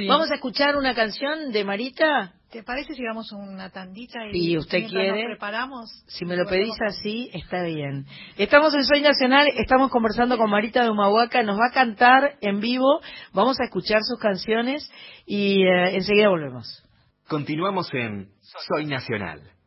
Vamos 0.06 0.30
a 0.30 0.36
escuchar 0.36 0.76
una 0.76 0.94
canción 0.94 1.50
de 1.50 1.64
Marita. 1.64 2.37
¿Te 2.50 2.62
parece 2.62 2.94
si 2.94 3.04
vamos 3.04 3.30
una 3.32 3.68
tandita 3.68 4.20
y 4.32 4.56
usted 4.56 4.86
quiere, 4.88 5.26
preparamos? 5.26 5.90
Si 6.06 6.24
me 6.24 6.34
lo 6.34 6.46
pedís 6.46 6.80
así, 6.80 7.28
está 7.34 7.62
bien. 7.64 8.06
Estamos 8.38 8.74
en 8.74 8.84
Soy 8.84 9.02
Nacional, 9.02 9.48
estamos 9.54 9.90
conversando 9.90 10.38
con 10.38 10.48
Marita 10.48 10.82
de 10.82 10.88
Humahuaca, 10.88 11.42
nos 11.42 11.58
va 11.58 11.66
a 11.68 11.74
cantar 11.74 12.38
en 12.40 12.60
vivo, 12.60 13.00
vamos 13.34 13.60
a 13.60 13.64
escuchar 13.64 13.98
sus 14.02 14.18
canciones 14.18 14.90
y 15.26 15.62
eh, 15.62 15.96
enseguida 15.96 16.30
volvemos. 16.30 16.82
Continuamos 17.28 17.92
en 17.92 18.30
Soy 18.40 18.86
Nacional. 18.86 19.57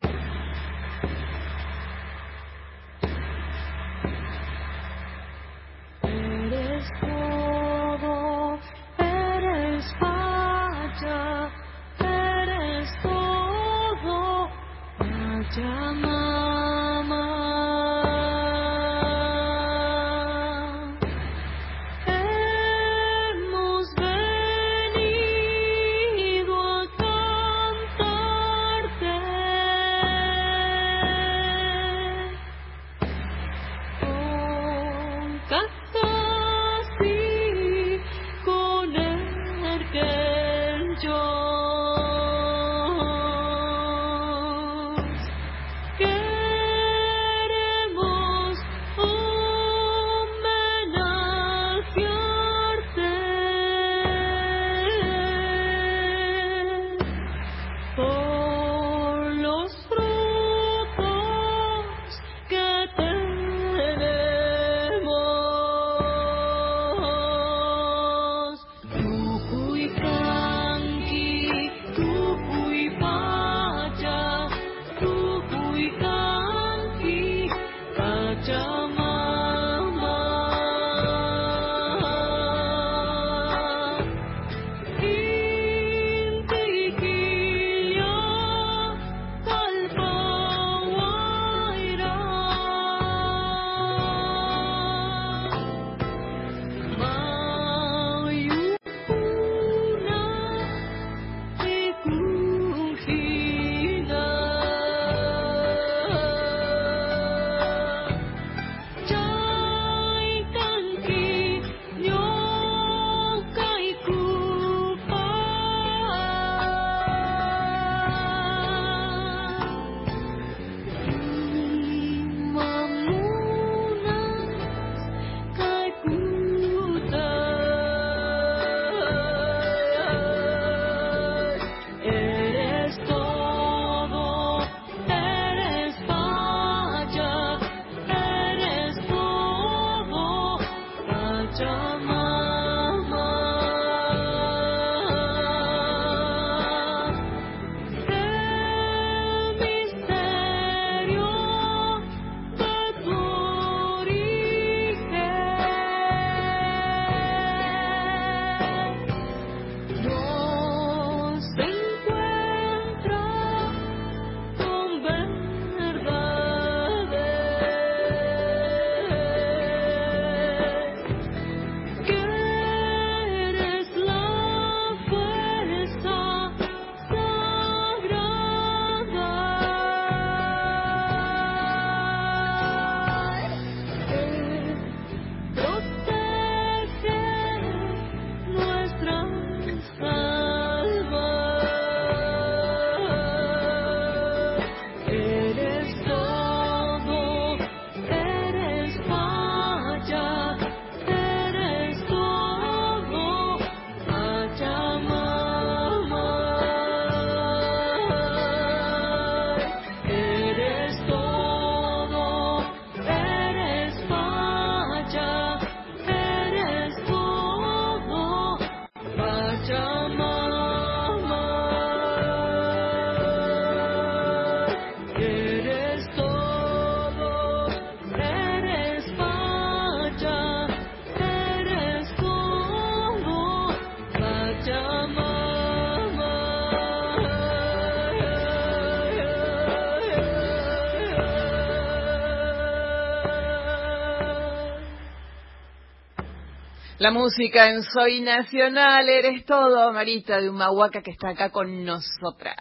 La 247.01 247.09
música 247.09 247.67
en 247.67 247.81
Soy 247.81 248.21
Nacional, 248.21 249.09
eres 249.09 249.43
todo, 249.45 249.91
Marita 249.91 250.39
de 250.39 250.51
Humahuaca, 250.51 251.01
que 251.01 251.09
está 251.09 251.29
acá 251.29 251.49
con 251.49 251.83
nosotras. 251.83 252.57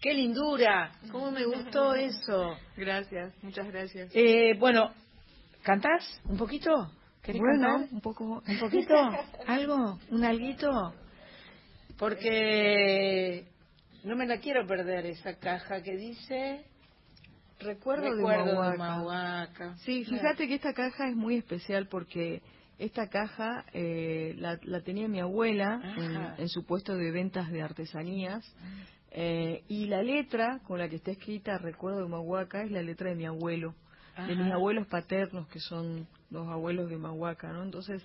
¡Qué 0.00 0.14
lindura! 0.14 0.92
¿Cómo 1.12 1.30
me 1.30 1.44
gustó 1.44 1.94
eso? 1.94 2.56
Gracias, 2.74 3.34
muchas 3.42 3.66
gracias. 3.66 4.10
Eh, 4.14 4.54
bueno, 4.58 4.94
¿cantás 5.62 6.22
un 6.24 6.38
poquito? 6.38 6.70
¿Querés 7.22 7.42
Bueno, 7.42 7.68
cantar? 7.68 7.88
un 7.92 8.00
poco. 8.00 8.42
¿Un 8.48 8.58
poquito? 8.60 8.94
¿Algo? 9.46 9.98
¿Un 10.08 10.24
alguito? 10.24 10.94
Porque 11.98 13.44
no 14.04 14.16
me 14.16 14.26
la 14.26 14.38
quiero 14.38 14.66
perder 14.66 15.04
esa 15.04 15.38
caja 15.38 15.82
que 15.82 15.96
dice 15.98 16.64
Recuerdo, 17.58 18.10
Recuerdo 18.10 18.70
de. 18.70 18.78
Mahuaca. 18.78 19.76
Sí, 19.84 20.06
fíjate 20.06 20.48
que 20.48 20.54
esta 20.54 20.72
caja 20.72 21.08
es 21.08 21.14
muy 21.14 21.36
especial 21.36 21.88
porque 21.88 22.40
esta 22.80 23.08
caja 23.08 23.66
eh, 23.74 24.34
la, 24.38 24.58
la 24.62 24.80
tenía 24.80 25.06
mi 25.06 25.20
abuela 25.20 25.80
en, 26.38 26.48
su 26.48 26.64
puesto 26.64 26.96
de 26.96 27.10
ventas 27.10 27.50
de 27.50 27.62
artesanías 27.62 28.42
eh, 29.10 29.62
y 29.68 29.86
la 29.86 30.02
letra 30.02 30.60
con 30.66 30.78
la 30.78 30.88
que 30.88 30.96
está 30.96 31.10
escrita 31.10 31.58
Recuerdo 31.58 32.02
de 32.02 32.08
Mahuaca 32.08 32.62
es 32.62 32.70
la 32.70 32.82
letra 32.82 33.10
de 33.10 33.16
mi 33.16 33.26
abuelo, 33.26 33.74
de 34.26 34.34
mis 34.34 34.50
abuelos 34.50 34.86
paternos 34.86 35.46
que 35.48 35.60
son 35.60 36.08
los 36.30 36.48
abuelos 36.48 36.88
de 36.88 36.96
Mahuaca, 36.96 37.52
¿no? 37.52 37.62
Entonces 37.62 38.02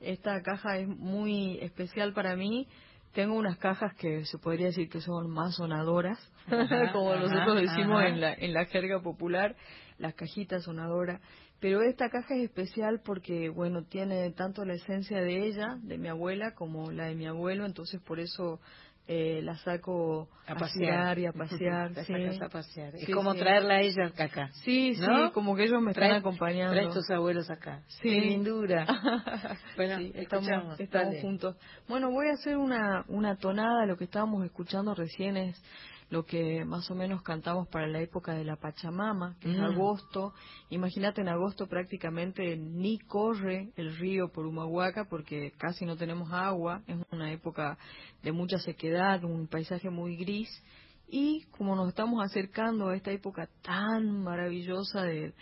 esta 0.00 0.42
caja 0.42 0.76
es 0.76 0.86
muy 0.86 1.58
especial 1.60 2.12
para 2.12 2.36
mí. 2.36 2.68
Tengo 3.14 3.34
unas 3.34 3.56
cajas 3.56 3.94
que 3.94 4.26
se 4.26 4.36
podría 4.36 4.66
decir 4.66 4.90
que 4.90 5.00
son 5.00 5.30
más 5.30 5.56
sonadoras, 5.56 6.18
Ajá, 6.46 6.92
como 6.92 7.12
ajá, 7.12 7.20
nosotros 7.22 7.62
decimos 7.62 8.04
en 8.04 8.20
la, 8.20 8.34
en 8.34 8.52
la 8.52 8.66
jerga 8.66 9.00
popular, 9.00 9.56
las 9.96 10.14
cajitas 10.14 10.64
sonadoras. 10.64 11.22
Pero 11.60 11.82
esta 11.82 12.08
caja 12.08 12.36
es 12.36 12.44
especial 12.44 13.00
porque, 13.04 13.48
bueno, 13.48 13.82
tiene 13.84 14.30
tanto 14.32 14.64
la 14.64 14.74
esencia 14.74 15.20
de 15.20 15.46
ella, 15.48 15.76
de 15.82 15.98
mi 15.98 16.08
abuela, 16.08 16.54
como 16.54 16.92
la 16.92 17.06
de 17.06 17.14
mi 17.16 17.26
abuelo, 17.26 17.66
entonces 17.66 18.00
por 18.00 18.20
eso 18.20 18.60
eh, 19.08 19.40
la 19.42 19.56
saco 19.56 20.28
A 20.46 20.54
pasear. 20.54 21.18
y 21.18 21.26
a 21.26 21.32
pasear. 21.36 21.90
La 21.92 22.04
sí. 22.04 22.12
sacas 22.12 22.42
a 22.42 22.48
pasear. 22.48 22.94
Es 22.94 23.06
Sí, 23.06 23.12
como 23.12 23.32
sí. 23.32 23.38
traerla 23.40 23.74
a 23.76 23.80
ella 23.80 24.12
acá. 24.16 24.50
Sí, 24.64 24.94
sí, 24.94 25.02
como 25.32 25.56
que 25.56 25.64
ellos 25.64 25.80
me 25.82 25.90
están 25.92 26.10
Trae- 26.10 26.18
acompañando. 26.18 26.74
Trae 26.74 26.88
tus 26.92 27.10
abuelos 27.10 27.50
acá. 27.50 27.82
Sí. 27.88 28.02
Qué 28.10 28.20
lindura. 28.20 28.86
Bueno, 29.76 29.98
estamos, 30.14 30.78
estamos 30.78 31.14
juntos. 31.22 31.56
Bueno, 31.88 32.10
voy 32.10 32.28
a 32.28 32.32
hacer 32.34 32.56
una, 32.56 33.04
una 33.08 33.36
tonada. 33.36 33.86
Lo 33.86 33.96
que 33.96 34.04
estábamos 34.04 34.44
escuchando 34.44 34.94
recién 34.94 35.36
es 35.36 35.62
lo 36.10 36.24
que 36.24 36.64
más 36.64 36.90
o 36.90 36.94
menos 36.94 37.22
cantamos 37.22 37.68
para 37.68 37.86
la 37.86 38.00
época 38.00 38.32
de 38.32 38.44
la 38.44 38.56
Pachamama, 38.56 39.36
que 39.40 39.50
es 39.52 39.58
Mm. 39.58 39.64
agosto. 39.64 40.32
Imagínate, 40.70 41.20
en 41.20 41.28
agosto 41.28 41.66
prácticamente 41.66 42.56
ni 42.56 42.98
corre 42.98 43.70
el 43.76 43.96
río 43.96 44.28
por 44.32 44.46
Humahuaca 44.46 45.04
porque 45.04 45.52
casi 45.58 45.84
no 45.84 45.96
tenemos 45.96 46.32
agua. 46.32 46.82
Es 46.86 46.96
una 47.12 47.30
época 47.32 47.76
de 48.22 48.32
mucha 48.32 48.58
sequedad, 48.58 49.22
un 49.24 49.46
paisaje 49.48 49.90
muy 49.90 50.16
gris. 50.16 50.48
Y 51.10 51.44
como 51.56 51.74
nos 51.76 51.88
estamos 51.88 52.24
acercando 52.24 52.88
a 52.88 52.96
esta 52.96 53.10
época 53.10 53.48
tan 53.62 54.22
maravillosa 54.22 55.02
de, 55.02 55.32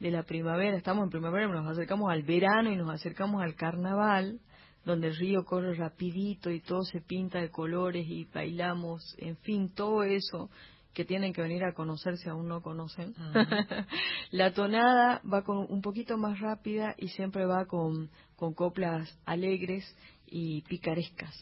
de 0.00 0.10
la 0.10 0.22
primavera, 0.24 0.76
estamos 0.76 1.04
en 1.04 1.10
primavera, 1.10 1.46
nos 1.48 1.66
acercamos 1.70 2.10
al 2.10 2.22
verano 2.22 2.70
y 2.72 2.76
nos 2.76 2.90
acercamos 2.90 3.40
al 3.42 3.54
carnaval, 3.54 4.40
donde 4.84 5.08
el 5.08 5.16
río 5.16 5.44
corre 5.44 5.74
rapidito 5.74 6.50
y 6.50 6.60
todo 6.60 6.82
se 6.82 7.00
pinta 7.00 7.40
de 7.40 7.50
colores 7.50 8.06
y 8.08 8.24
bailamos, 8.24 9.14
en 9.18 9.36
fin, 9.38 9.70
todo 9.74 10.02
eso 10.02 10.50
que 10.92 11.04
tienen 11.04 11.32
que 11.32 11.40
venir 11.40 11.64
a 11.64 11.72
conocer 11.72 12.18
si 12.18 12.28
aún 12.28 12.48
no 12.48 12.60
conocen. 12.60 13.14
la 14.30 14.52
tonada 14.52 15.22
va 15.30 15.42
con 15.42 15.66
un 15.68 15.80
poquito 15.80 16.18
más 16.18 16.40
rápida 16.40 16.94
y 16.98 17.08
siempre 17.08 17.46
va 17.46 17.66
con, 17.66 18.10
con 18.36 18.52
coplas 18.52 19.18
alegres 19.24 19.84
y 20.26 20.62
picarescas. 20.62 21.34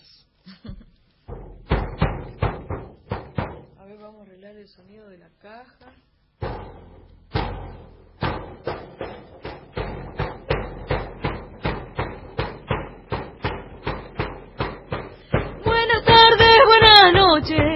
A 3.79 3.85
ver, 3.85 3.99
vamos 3.99 4.21
a 4.21 4.23
arreglar 4.23 4.57
el 4.57 4.69
sonido 4.69 5.09
de 5.09 5.19
la 5.19 5.31
caja. 5.41 5.93
Buenas 17.31 17.49
noches, 17.49 17.57
señores, 17.57 17.70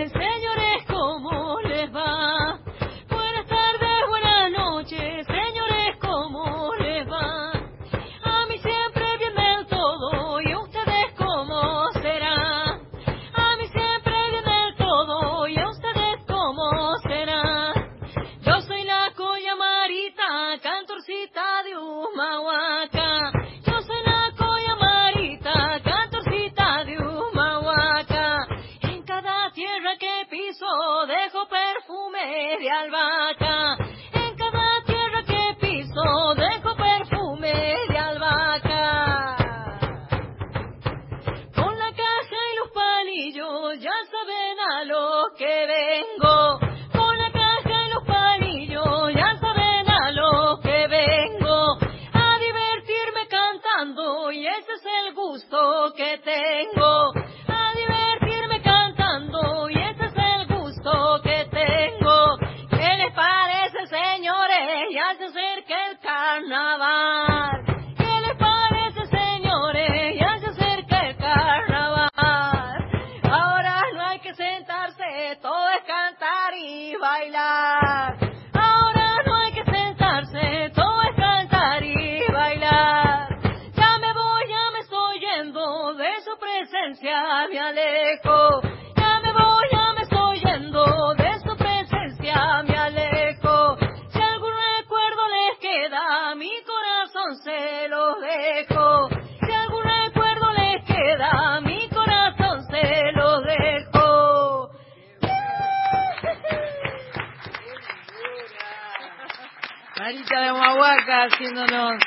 Humahuaca 111.15 111.25
haciéndonos 111.25 112.03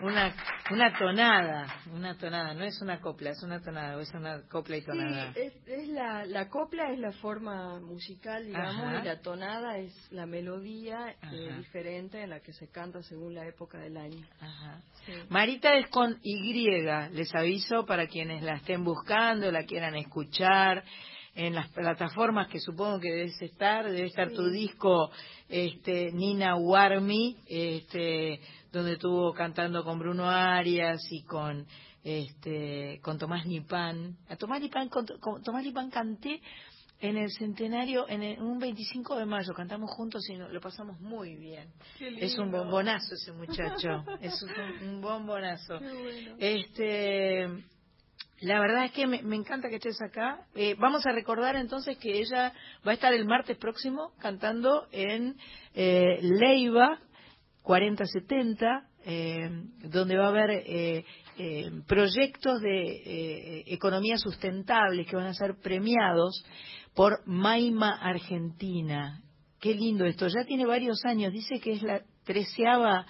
una, 0.00 0.34
una 0.70 0.98
tonada, 0.98 1.66
una 1.92 2.16
tonada, 2.16 2.54
no 2.54 2.64
es 2.64 2.80
una 2.80 3.00
copla, 3.00 3.30
es 3.30 3.42
una 3.42 3.60
tonada, 3.60 4.00
es 4.00 4.12
una 4.14 4.42
copla 4.48 4.78
y 4.78 4.82
tonada. 4.82 5.32
Sí, 5.34 5.40
es, 5.40 5.54
es 5.66 5.88
la, 5.88 6.24
la 6.24 6.48
copla 6.48 6.90
es 6.90 6.98
la 6.98 7.12
forma 7.12 7.78
musical, 7.80 8.46
digamos, 8.46 8.76
Ajá. 8.76 9.00
y 9.02 9.04
la 9.04 9.20
tonada 9.20 9.76
es 9.76 9.92
la 10.10 10.24
melodía 10.24 11.14
eh, 11.32 11.52
diferente 11.58 12.22
en 12.22 12.30
la 12.30 12.40
que 12.40 12.52
se 12.54 12.70
canta 12.70 13.02
según 13.02 13.34
la 13.34 13.46
época 13.46 13.78
del 13.78 13.96
año. 13.98 14.26
Ajá. 14.40 14.80
Sí. 15.04 15.12
Marita 15.28 15.74
es 15.76 15.88
con 15.88 16.18
Y, 16.22 16.70
les 17.12 17.34
aviso 17.34 17.84
para 17.84 18.06
quienes 18.06 18.42
la 18.42 18.56
estén 18.56 18.84
buscando, 18.84 19.50
la 19.52 19.64
quieran 19.64 19.96
escuchar 19.96 20.82
en 21.34 21.54
las 21.54 21.68
plataformas 21.68 22.48
que 22.48 22.58
supongo 22.60 22.98
que 23.00 23.10
debes 23.10 23.40
estar, 23.40 23.84
debe 23.90 24.06
estar 24.08 24.30
tu 24.32 24.48
disco 24.50 25.10
este 25.48 26.10
Nina 26.12 26.56
Warmi, 26.56 27.36
este 27.46 28.40
donde 28.72 28.92
estuvo 28.94 29.32
cantando 29.32 29.82
con 29.84 29.98
Bruno 29.98 30.28
Arias 30.28 31.00
y 31.10 31.22
con 31.24 31.66
este 32.02 32.98
con 33.02 33.18
Tomás 33.18 33.46
Lipán. 33.46 34.16
A 34.28 34.36
Tomás 34.36 34.60
Lipán 34.60 34.88
con, 34.88 35.06
con 35.20 35.42
Tomás 35.42 35.64
Lipán 35.64 35.90
canté 35.90 36.40
en 37.02 37.16
el 37.16 37.30
centenario, 37.30 38.06
en 38.08 38.22
el- 38.22 38.42
un 38.42 38.58
25 38.58 39.16
de 39.16 39.24
mayo, 39.24 39.54
cantamos 39.54 39.90
juntos 39.90 40.22
y 40.28 40.36
lo 40.36 40.60
pasamos 40.60 41.00
muy 41.00 41.34
bien. 41.36 41.70
Es 42.18 42.36
un 42.38 42.50
bombonazo 42.50 43.14
ese 43.14 43.32
muchacho, 43.32 44.04
es 44.20 44.42
un, 44.42 44.88
un 44.88 45.00
bombonazo. 45.00 45.78
Este, 46.38 47.46
la 48.40 48.58
verdad 48.58 48.86
es 48.86 48.92
que 48.92 49.06
me, 49.06 49.36
encanta 49.36 49.68
que 49.68 49.76
estés 49.76 50.00
acá. 50.00 50.46
Eh, 50.54 50.74
vamos 50.78 51.04
a 51.06 51.12
recordar 51.12 51.56
entonces 51.56 51.98
que 51.98 52.18
ella 52.18 52.52
va 52.86 52.92
a 52.92 52.94
estar 52.94 53.12
el 53.12 53.26
martes 53.26 53.58
próximo 53.58 54.12
cantando 54.18 54.86
en 54.92 55.36
eh, 55.74 56.18
Leiva 56.22 56.98
4070, 57.62 58.88
eh, 59.04 59.50
donde 59.84 60.16
va 60.16 60.26
a 60.26 60.28
haber 60.28 60.50
eh, 60.50 61.04
eh, 61.38 61.70
proyectos 61.86 62.60
de 62.60 62.82
eh, 62.92 63.64
economía 63.66 64.16
sustentable 64.16 65.04
que 65.04 65.16
van 65.16 65.26
a 65.26 65.34
ser 65.34 65.56
premiados 65.62 66.44
por 66.94 67.26
Maima 67.26 67.92
Argentina. 67.92 69.22
Qué 69.60 69.74
lindo 69.74 70.04
esto. 70.06 70.26
Ya 70.28 70.44
tiene 70.46 70.66
varios 70.66 71.04
años. 71.04 71.32
Dice 71.32 71.60
que 71.60 71.72
es 71.72 71.82
la 71.82 72.02
treceava 72.24 73.06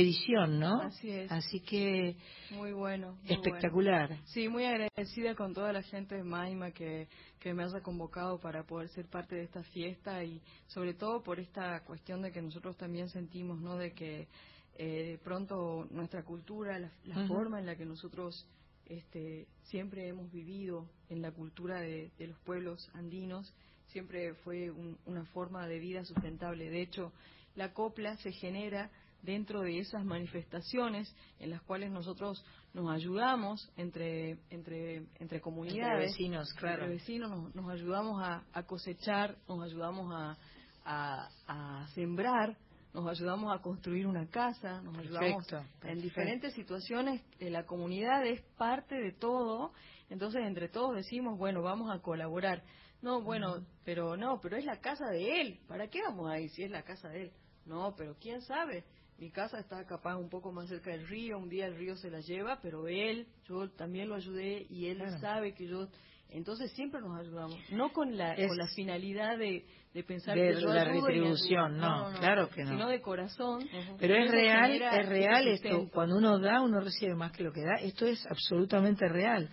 edición, 0.00 0.58
¿no? 0.58 0.80
Así 0.82 1.10
es. 1.10 1.30
Así 1.30 1.60
que 1.60 2.16
Muy 2.50 2.72
bueno. 2.72 3.16
muy 3.22 3.32
espectacular. 3.32 4.08
bueno. 4.08 4.22
Sí, 4.26 4.48
muy 4.48 4.64
agradecida 4.64 5.34
con 5.34 5.54
toda 5.54 5.72
la 5.72 5.82
gente 5.82 6.16
de 6.16 6.24
Maima 6.24 6.70
que, 6.72 7.08
que 7.40 7.54
me 7.54 7.62
haya 7.62 7.80
convocado 7.82 8.38
para 8.38 8.64
poder 8.64 8.88
ser 8.88 9.06
parte 9.06 9.36
de 9.36 9.44
esta 9.44 9.62
fiesta 9.62 10.22
y 10.24 10.40
sobre 10.66 10.94
todo 10.94 11.22
por 11.22 11.38
esta 11.40 11.80
cuestión 11.84 12.22
de 12.22 12.32
que 12.32 12.42
nosotros 12.42 12.76
también 12.76 13.08
sentimos, 13.08 13.60
¿no? 13.60 13.76
De 13.76 13.92
que 13.92 14.28
eh, 14.76 15.04
de 15.12 15.18
pronto 15.18 15.86
nuestra 15.90 16.24
cultura, 16.24 16.78
la, 16.78 16.90
la 17.04 17.26
forma 17.28 17.60
en 17.60 17.66
la 17.66 17.76
que 17.76 17.84
nosotros 17.86 18.46
este, 18.86 19.46
siempre 19.62 20.08
hemos 20.08 20.30
vivido 20.32 20.88
en 21.08 21.22
la 21.22 21.30
cultura 21.30 21.80
de, 21.80 22.10
de 22.18 22.26
los 22.26 22.38
pueblos 22.40 22.90
andinos, 22.94 23.54
siempre 23.86 24.34
fue 24.42 24.70
un- 24.70 24.98
una 25.06 25.24
forma 25.26 25.66
de 25.68 25.78
vida 25.78 26.04
sustentable. 26.04 26.68
De 26.70 26.82
hecho, 26.82 27.12
la 27.54 27.72
copla 27.72 28.16
se 28.16 28.32
genera 28.32 28.90
dentro 29.24 29.62
de 29.62 29.78
esas 29.78 30.04
manifestaciones 30.04 31.14
en 31.38 31.50
las 31.50 31.62
cuales 31.62 31.90
nosotros 31.90 32.44
nos 32.74 32.90
ayudamos 32.90 33.70
entre 33.76 34.38
entre 34.50 35.06
entre 35.18 35.40
comunidades 35.40 35.92
Entre 35.94 36.06
vecinos, 36.06 36.52
claro. 36.54 36.82
entre 36.84 36.96
vecinos 36.96 37.30
nos, 37.30 37.54
nos 37.54 37.70
ayudamos 37.70 38.22
a, 38.22 38.44
a 38.52 38.62
cosechar 38.64 39.36
nos 39.48 39.62
ayudamos 39.62 40.12
a, 40.14 40.36
a, 40.84 41.28
a 41.46 41.86
sembrar 41.94 42.56
nos 42.92 43.08
ayudamos 43.08 43.52
a 43.52 43.60
construir 43.60 44.06
una 44.06 44.26
casa 44.28 44.80
nos 44.82 44.96
ayudamos 44.98 45.46
Perfecto, 45.46 45.88
en 45.88 46.00
diferentes 46.00 46.54
situaciones 46.54 47.22
eh, 47.40 47.50
la 47.50 47.64
comunidad 47.64 48.24
es 48.26 48.40
parte 48.56 48.94
de 48.94 49.12
todo. 49.12 49.72
Entonces 50.10 50.42
entre 50.44 50.68
todos 50.68 50.94
decimos 50.94 51.38
bueno 51.38 51.62
vamos 51.62 51.90
a 51.90 52.00
colaborar 52.00 52.62
no 53.02 53.22
bueno 53.22 53.64
pero 53.84 54.16
no 54.16 54.38
pero 54.40 54.56
es 54.56 54.64
la 54.64 54.78
casa 54.80 55.06
de 55.10 55.40
él. 55.40 55.60
Para 55.66 55.88
qué 55.88 56.02
vamos 56.02 56.30
ahí 56.30 56.48
si 56.50 56.62
es 56.62 56.70
la 56.70 56.82
casa 56.82 57.08
de 57.08 57.22
él 57.22 57.32
no 57.66 57.94
pero 57.96 58.14
quién 58.20 58.42
sabe 58.42 58.84
mi 59.18 59.30
casa 59.30 59.58
está 59.58 59.84
capaz 59.86 60.16
un 60.16 60.28
poco 60.28 60.50
más 60.52 60.68
cerca 60.68 60.90
del 60.90 61.06
río, 61.06 61.38
un 61.38 61.48
día 61.48 61.66
el 61.66 61.76
río 61.76 61.96
se 61.96 62.10
la 62.10 62.20
lleva, 62.20 62.58
pero 62.60 62.88
él, 62.88 63.26
yo 63.48 63.70
también 63.70 64.08
lo 64.08 64.14
ayudé 64.16 64.66
y 64.68 64.86
él 64.86 64.98
Claro. 64.98 65.18
sabe 65.20 65.54
que 65.54 65.66
yo... 65.66 65.88
Entonces 66.30 66.72
siempre 66.72 67.00
nos 67.00 67.16
ayudamos, 67.20 67.56
no 67.70 67.92
con 67.92 68.16
la, 68.16 68.32
Es- 68.34 68.48
con 68.48 68.56
la 68.56 68.66
finalidad 68.74 69.38
de, 69.38 69.64
de 69.92 70.02
pensar 70.02 70.34
de 70.36 70.48
que 70.54 70.60
yo 70.60 70.72
la 70.74 70.82
retribución, 70.82 71.74
ayudo. 71.76 72.10
no, 72.10 72.18
claro 72.18 72.48
que 72.48 72.64
no. 72.64 72.70
Sino 72.70 72.88
de 72.88 73.00
corazón. 73.00 73.60
Pero 74.00 74.16
es 74.16 74.30
real, 74.32 74.72
es 74.72 75.08
real 75.08 75.46
esto. 75.46 75.88
Cuando 75.92 76.16
uno 76.16 76.40
da, 76.40 76.60
uno 76.60 76.80
recibe 76.80 77.14
más 77.14 77.30
que 77.30 77.44
lo 77.44 77.52
que 77.52 77.60
da. 77.60 77.74
Esto 77.80 78.06
es 78.06 78.26
absolutamente 78.26 79.06
real. 79.08 79.48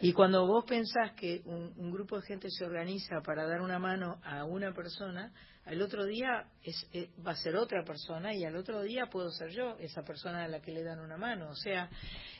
Y 0.00 0.12
cuando 0.12 0.44
vos 0.44 0.64
pensás 0.64 1.12
que 1.12 1.42
un, 1.44 1.72
un 1.76 1.92
grupo 1.92 2.16
de 2.16 2.26
gente 2.26 2.48
se 2.50 2.64
organiza 2.64 3.20
para 3.24 3.46
dar 3.46 3.60
una 3.60 3.78
mano 3.78 4.16
a 4.24 4.44
una 4.44 4.72
persona, 4.72 5.30
al 5.66 5.80
otro 5.80 6.04
día 6.04 6.44
es, 6.62 6.86
eh, 6.92 7.08
va 7.26 7.32
a 7.32 7.36
ser 7.36 7.56
otra 7.56 7.84
persona 7.84 8.34
y 8.34 8.44
al 8.44 8.54
otro 8.56 8.82
día 8.82 9.06
puedo 9.06 9.30
ser 9.30 9.48
yo 9.50 9.76
esa 9.78 10.02
persona 10.02 10.44
a 10.44 10.48
la 10.48 10.60
que 10.60 10.72
le 10.72 10.82
dan 10.82 11.00
una 11.00 11.16
mano. 11.16 11.48
O 11.50 11.54
sea, 11.54 11.88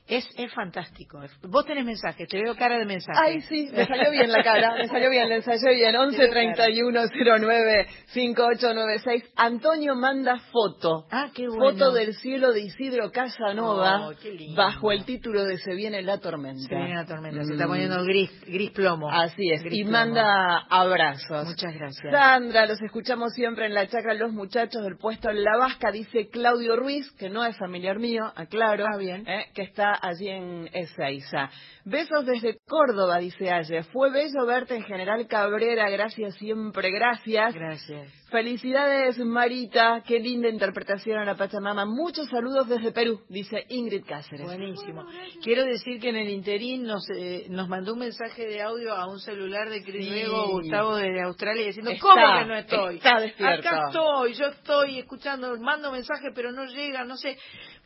es, 0.06 0.28
es 0.36 0.52
fantástico. 0.52 1.20
Vos 1.42 1.64
tenés 1.64 1.86
mensajes, 1.86 2.28
te 2.28 2.42
veo 2.42 2.54
cara 2.54 2.76
de 2.78 2.84
mensaje. 2.84 3.18
Ay, 3.22 3.40
sí, 3.42 3.70
me 3.72 3.86
salió 3.86 4.10
bien 4.10 4.30
la 4.30 4.42
cara, 4.44 4.74
me 4.76 4.86
salió 4.88 5.08
bien, 5.08 5.28
le 5.30 5.36
ensayé 5.36 5.74
bien. 5.74 5.96
11 5.96 6.28
31 6.28 7.00
09 7.40 7.86
5896. 8.08 9.32
Antonio 9.36 9.94
manda 9.94 10.38
foto. 10.52 11.06
Ah, 11.10 11.30
qué 11.34 11.46
bueno. 11.48 11.64
Foto 11.72 11.92
del 11.92 12.14
cielo 12.14 12.52
de 12.52 12.60
Isidro 12.60 13.10
Casanova 13.10 14.08
Oh, 14.08 14.12
qué 14.20 14.32
lindo. 14.32 14.54
bajo 14.56 14.92
el 14.92 15.04
título 15.06 15.44
de 15.44 15.56
Se 15.58 15.74
viene 15.74 16.02
la 16.02 16.18
tormenta. 16.18 16.60
Se 16.68 16.74
viene 16.74 16.94
la 16.94 17.06
tormenta, 17.06 17.42
se 17.44 17.52
está 17.52 17.64
Mm. 17.66 17.68
poniendo 17.70 18.04
gris, 18.04 18.30
gris 18.46 18.70
plomo. 18.72 19.10
Así 19.10 19.50
es, 19.50 19.62
Gris 19.62 19.78
y 19.78 19.82
plomo. 19.84 19.98
manda 19.98 20.58
abrazos. 20.68 21.46
Muchas 21.48 21.72
gracias. 21.74 22.12
Sandra, 22.12 22.66
los 22.66 22.80
escuchamos 22.82 23.13
siempre 23.28 23.66
en 23.66 23.74
la 23.74 23.86
chacra 23.86 24.14
Los 24.14 24.32
Muchachos 24.32 24.82
del 24.82 24.96
puesto 24.96 25.30
en 25.30 25.42
La 25.42 25.56
Vasca, 25.56 25.90
dice 25.90 26.28
Claudio 26.28 26.76
Ruiz, 26.76 27.10
que 27.18 27.28
no 27.30 27.44
es 27.44 27.56
familiar 27.56 27.98
mío, 27.98 28.24
aclaro, 28.34 28.84
Ah, 28.86 28.96
bien. 28.96 29.26
eh, 29.28 29.46
que 29.54 29.62
está 29.62 29.98
allí 30.02 30.28
en 30.28 30.68
Ezeiza. 30.72 31.50
Besos 31.84 32.24
desde 32.26 32.58
Córdoba, 32.66 33.18
dice 33.18 33.50
Aye. 33.50 33.82
Fue 33.84 34.10
bello 34.10 34.46
verte 34.46 34.74
en 34.76 34.84
General 34.84 35.26
Cabrera, 35.28 35.88
gracias 35.90 36.34
siempre, 36.36 36.90
gracias. 36.90 37.54
Gracias. 37.54 38.08
Felicidades, 38.30 39.18
Marita, 39.18 40.02
qué 40.04 40.18
linda 40.18 40.48
interpretación 40.48 41.18
a 41.18 41.24
la 41.24 41.36
Pachamama. 41.36 41.84
Muchos 41.86 42.26
saludos 42.28 42.68
desde 42.68 42.90
Perú, 42.90 43.20
dice 43.28 43.64
Ingrid 43.68 44.04
Cáceres. 44.04 44.44
Buenísimo. 44.44 45.04
Quiero 45.42 45.64
decir 45.64 46.00
que 46.00 46.08
en 46.08 46.16
el 46.16 46.28
interín 46.30 46.82
nos, 46.84 47.04
eh, 47.16 47.46
nos 47.50 47.68
mandó 47.68 47.92
un 47.92 48.00
mensaje 48.00 48.46
de 48.46 48.60
audio 48.60 48.92
a 48.92 49.06
un 49.08 49.20
celular 49.20 49.68
de 49.70 49.82
Cris 49.84 50.04
Sí. 50.04 50.10
Luego, 50.10 50.48
Gustavo 50.50 50.96
desde 50.96 51.22
Australia 51.22 51.66
diciendo, 51.66 51.92
Está, 51.92 52.02
¿cómo 52.02 52.38
que 52.40 52.44
no 52.46 52.54
estoy? 52.56 52.98
Despierto. 53.20 53.68
Acá 53.68 53.82
estoy, 53.88 54.34
yo 54.34 54.46
estoy 54.46 54.98
escuchando, 54.98 55.56
mando 55.60 55.90
mensaje 55.92 56.28
pero 56.34 56.52
no 56.52 56.64
llega, 56.66 57.04
no 57.04 57.16
sé. 57.16 57.36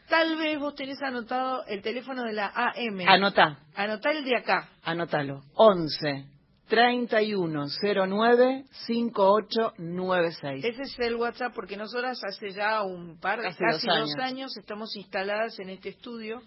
Tal 0.08 0.36
vez 0.36 0.58
vos 0.58 0.74
tenés 0.74 1.00
anotado 1.02 1.64
el 1.66 1.82
teléfono 1.82 2.22
de 2.24 2.32
la 2.32 2.46
AM. 2.54 3.00
Anotá, 3.06 3.58
Anotá 3.74 4.10
el 4.12 4.24
de 4.24 4.36
acá. 4.36 4.68
anótalo. 4.82 5.42
11 5.54 6.24
3109 6.68 8.64
5896. 8.86 10.64
Ese 10.64 10.82
es 10.82 10.98
el 10.98 11.16
WhatsApp 11.16 11.52
porque 11.54 11.76
nosotras 11.76 12.18
hace 12.24 12.50
ya 12.52 12.82
un 12.82 13.18
par 13.20 13.38
de 13.40 13.44
Casi 13.48 13.58
casi, 13.58 13.86
dos 13.86 13.96
dos, 14.00 14.14
años. 14.16 14.30
años. 14.32 14.56
estamos 14.56 14.94
instaladas 14.96 15.58
en 15.60 15.70
este 15.70 15.90
estudio 15.90 16.42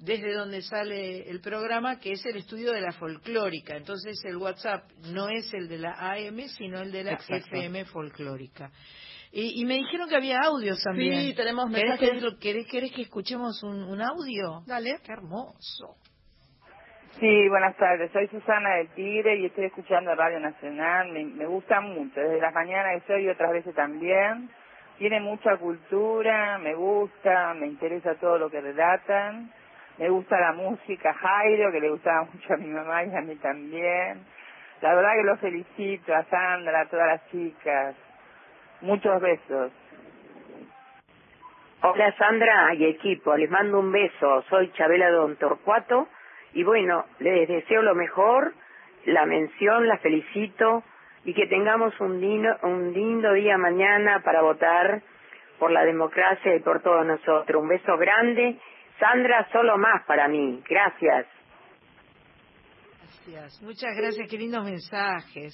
desde 0.00 0.32
donde 0.34 0.62
sale 0.62 1.28
el 1.30 1.40
programa 1.40 2.00
que 2.00 2.12
es 2.12 2.24
el 2.26 2.36
estudio 2.36 2.72
de 2.72 2.80
la 2.80 2.92
folclórica. 2.92 3.76
Entonces 3.76 4.18
el 4.24 4.36
WhatsApp 4.36 4.90
no 5.12 5.28
es 5.28 5.52
el 5.54 5.68
de 5.68 5.78
la 5.78 5.92
AM 5.92 6.40
sino 6.56 6.80
el 6.80 6.90
de 6.90 7.04
la 7.04 7.12
Exacto. 7.12 7.34
FM 7.56 7.84
folclórica. 7.86 8.70
Y, 9.32 9.60
y 9.60 9.64
me 9.64 9.74
dijeron 9.74 10.08
que 10.08 10.16
había 10.16 10.38
audios 10.42 10.82
también. 10.82 11.14
Sí, 11.20 11.34
tenemos 11.34 11.70
¿Querés, 11.70 12.00
mensajes. 12.00 12.22
que, 12.24 12.38
querés, 12.40 12.66
querés 12.66 12.92
que 12.92 13.02
escuchemos 13.02 13.62
un, 13.62 13.84
un 13.84 14.00
audio? 14.02 14.62
Dale. 14.66 14.96
Qué 15.04 15.12
hermoso. 15.12 15.96
Sí, 17.20 17.48
buenas 17.48 17.76
tardes. 17.76 18.10
Soy 18.12 18.26
Susana 18.28 18.76
del 18.76 18.88
Tigre 18.94 19.36
y 19.38 19.46
estoy 19.46 19.66
escuchando 19.66 20.14
Radio 20.14 20.40
Nacional. 20.40 21.12
Me, 21.12 21.24
me 21.24 21.46
gusta 21.46 21.80
mucho. 21.80 22.18
Desde 22.18 22.40
las 22.40 22.54
mañanas 22.54 23.02
que 23.02 23.12
soy 23.12 23.24
y 23.24 23.28
otras 23.28 23.52
veces 23.52 23.74
también. 23.74 24.50
Tiene 24.98 25.20
mucha 25.20 25.56
cultura, 25.58 26.58
me 26.58 26.74
gusta, 26.74 27.54
me 27.54 27.66
interesa 27.66 28.14
todo 28.16 28.36
lo 28.38 28.50
que 28.50 28.60
relatan. 28.60 29.52
Me 30.00 30.08
gusta 30.08 30.40
la 30.40 30.52
música 30.54 31.12
Jairo, 31.12 31.70
que 31.70 31.78
le 31.78 31.90
gustaba 31.90 32.22
mucho 32.32 32.54
a 32.54 32.56
mi 32.56 32.68
mamá 32.68 33.04
y 33.04 33.14
a 33.14 33.20
mí 33.20 33.36
también. 33.36 34.24
La 34.80 34.94
verdad 34.94 35.10
que 35.14 35.24
lo 35.24 35.36
felicito 35.36 36.14
a 36.14 36.24
Sandra, 36.24 36.80
a 36.80 36.86
todas 36.86 37.06
las 37.06 37.30
chicas. 37.30 37.94
Muchos 38.80 39.20
besos. 39.20 39.70
Hola 41.82 42.16
Sandra 42.16 42.72
y 42.76 42.86
equipo, 42.86 43.36
les 43.36 43.50
mando 43.50 43.78
un 43.78 43.92
beso. 43.92 44.42
Soy 44.48 44.72
Chabela 44.72 45.10
Don 45.10 45.36
Torcuato 45.36 46.08
y 46.54 46.64
bueno, 46.64 47.04
les 47.18 47.46
deseo 47.46 47.82
lo 47.82 47.94
mejor, 47.94 48.54
la 49.04 49.26
mención, 49.26 49.86
la 49.86 49.98
felicito 49.98 50.82
y 51.26 51.34
que 51.34 51.46
tengamos 51.46 51.92
un 52.00 52.18
lindo, 52.18 52.56
un 52.62 52.94
lindo 52.94 53.34
día 53.34 53.58
mañana 53.58 54.22
para 54.24 54.40
votar 54.40 55.02
por 55.58 55.70
la 55.70 55.84
democracia 55.84 56.56
y 56.56 56.60
por 56.60 56.80
todos 56.80 57.04
nosotros. 57.04 57.62
Un 57.62 57.68
beso 57.68 57.98
grande. 57.98 58.58
Sandra, 59.00 59.48
solo 59.50 59.78
más 59.78 60.02
para 60.04 60.28
mí. 60.28 60.62
Gracias. 60.68 61.39
Gracias. 63.26 63.62
Muchas 63.62 63.90
gracias, 63.96 64.28
qué 64.28 64.38
lindos 64.38 64.64
mensajes. 64.64 65.52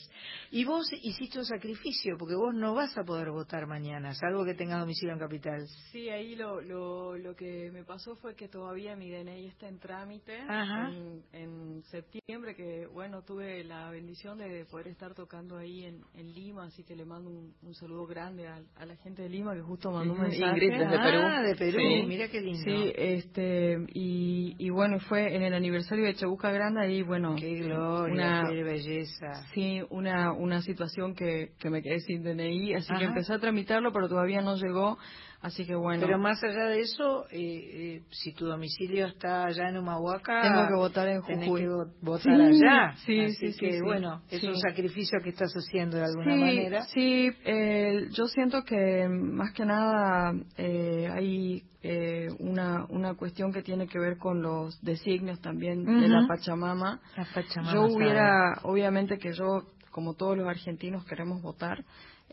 Y 0.50 0.64
vos 0.64 0.86
hiciste 1.02 1.38
un 1.38 1.44
sacrificio, 1.44 2.16
porque 2.18 2.34
vos 2.34 2.54
no 2.54 2.74
vas 2.74 2.96
a 2.96 3.02
poder 3.04 3.30
votar 3.30 3.66
mañana, 3.66 4.14
salvo 4.14 4.44
que 4.44 4.54
tengas 4.54 4.80
domicilio 4.80 5.14
en 5.14 5.18
Capital. 5.20 5.66
Sí, 5.90 6.08
ahí 6.08 6.36
lo, 6.36 6.60
lo, 6.60 7.16
lo 7.16 7.34
que 7.34 7.70
me 7.72 7.84
pasó 7.84 8.14
fue 8.16 8.34
que 8.34 8.48
todavía 8.48 8.94
mi 8.96 9.10
DNI 9.10 9.46
está 9.48 9.68
en 9.68 9.78
trámite 9.78 10.38
Ajá. 10.48 10.90
en, 10.92 11.22
en 11.32 11.82
septiembre, 11.84 12.54
que 12.54 12.86
bueno, 12.86 13.22
tuve 13.22 13.64
la 13.64 13.90
bendición 13.90 14.38
de 14.38 14.64
poder 14.66 14.88
estar 14.88 15.14
tocando 15.14 15.56
ahí 15.56 15.84
en, 15.84 16.02
en 16.14 16.32
Lima, 16.32 16.64
así 16.66 16.84
que 16.84 16.94
le 16.94 17.04
mando 17.04 17.30
un, 17.30 17.54
un 17.62 17.74
saludo 17.74 18.06
grande 18.06 18.46
a, 18.46 18.60
a 18.76 18.86
la 18.86 18.96
gente 18.96 19.22
de 19.22 19.28
Lima 19.28 19.54
que 19.54 19.62
justo 19.62 19.90
mandó 19.90 20.14
un 20.14 20.20
mensaje. 20.20 20.44
Ingrid 20.52 20.70
desde 20.70 20.98
Perú. 20.98 21.18
Ah, 21.22 21.42
de 21.42 21.54
Perú, 21.56 21.78
Sí. 21.78 22.06
mira 22.06 22.28
qué 22.28 22.40
lindo. 22.40 22.62
Sí, 22.64 22.92
este, 22.96 23.76
y, 23.92 24.54
y 24.58 24.70
bueno, 24.70 24.98
fue 25.00 25.34
en 25.34 25.42
el 25.42 25.52
aniversario 25.54 26.04
de 26.04 26.14
Chabuca 26.14 26.50
Grande, 26.50 26.80
ahí 26.82 27.02
bueno, 27.02 27.34
Qué 27.36 27.65
gloria, 27.74 28.12
una, 28.12 28.48
qué 28.50 28.62
belleza. 28.62 29.32
Sí, 29.54 29.80
una, 29.90 30.32
una 30.32 30.62
situación 30.62 31.14
que, 31.14 31.52
que 31.58 31.70
me 31.70 31.82
quedé 31.82 32.00
sin 32.00 32.22
DNI, 32.22 32.74
así 32.74 32.90
Ajá. 32.90 32.98
que 32.98 33.04
empecé 33.06 33.32
a 33.34 33.38
tramitarlo, 33.38 33.92
pero 33.92 34.08
todavía 34.08 34.40
no 34.40 34.56
llegó, 34.56 34.98
así 35.40 35.64
que 35.66 35.74
bueno. 35.74 36.04
Pero 36.06 36.18
más 36.18 36.42
allá 36.42 36.64
de 36.66 36.80
eso, 36.80 37.26
eh, 37.30 37.38
eh, 37.38 38.02
si 38.10 38.32
tu 38.32 38.46
domicilio 38.46 39.06
está 39.06 39.44
allá 39.46 39.68
en 39.68 39.78
Humahuaca, 39.78 40.42
Tengo 40.42 40.66
que 40.68 40.74
votar 40.74 41.08
en 41.08 41.22
tenés 41.22 41.48
Jujuy. 41.48 41.60
que 41.62 41.68
vo- 41.68 41.92
votar 42.02 42.36
Sí, 42.36 42.42
allá. 42.42 42.94
sí, 43.04 43.20
Así 43.20 43.34
sí, 43.34 43.58
que, 43.58 43.72
sí, 43.72 43.78
sí. 43.78 43.80
bueno, 43.84 44.22
es 44.30 44.42
un 44.44 44.56
sacrificio 44.56 45.18
que 45.22 45.30
estás 45.30 45.52
haciendo 45.54 45.96
de 45.98 46.04
alguna 46.04 46.34
sí, 46.34 46.40
manera. 46.40 46.82
Sí, 46.86 47.30
eh, 47.44 48.08
yo 48.12 48.26
siento 48.26 48.62
que 48.64 49.08
más 49.08 49.52
que 49.52 49.64
nada 49.64 50.32
eh, 50.56 51.08
hay 51.12 51.62
eh, 51.82 52.26
una, 52.40 52.84
una 52.88 53.14
cuestión 53.14 53.52
que 53.52 53.62
tiene 53.62 53.86
que 53.86 53.98
ver 53.98 54.18
con 54.18 54.42
los 54.42 54.80
designios 54.82 55.40
también 55.40 55.84
de 55.84 56.08
la. 56.08 56.26
Pachamama. 56.26 57.00
La 57.16 57.24
Pachamama 57.32 57.72
yo 57.72 57.82
sabe. 57.88 57.94
hubiera, 57.94 58.60
obviamente 58.64 59.18
que 59.18 59.32
yo, 59.32 59.62
como 59.92 60.14
todos 60.14 60.36
los 60.36 60.48
argentinos, 60.48 61.04
queremos 61.04 61.40
votar. 61.42 61.84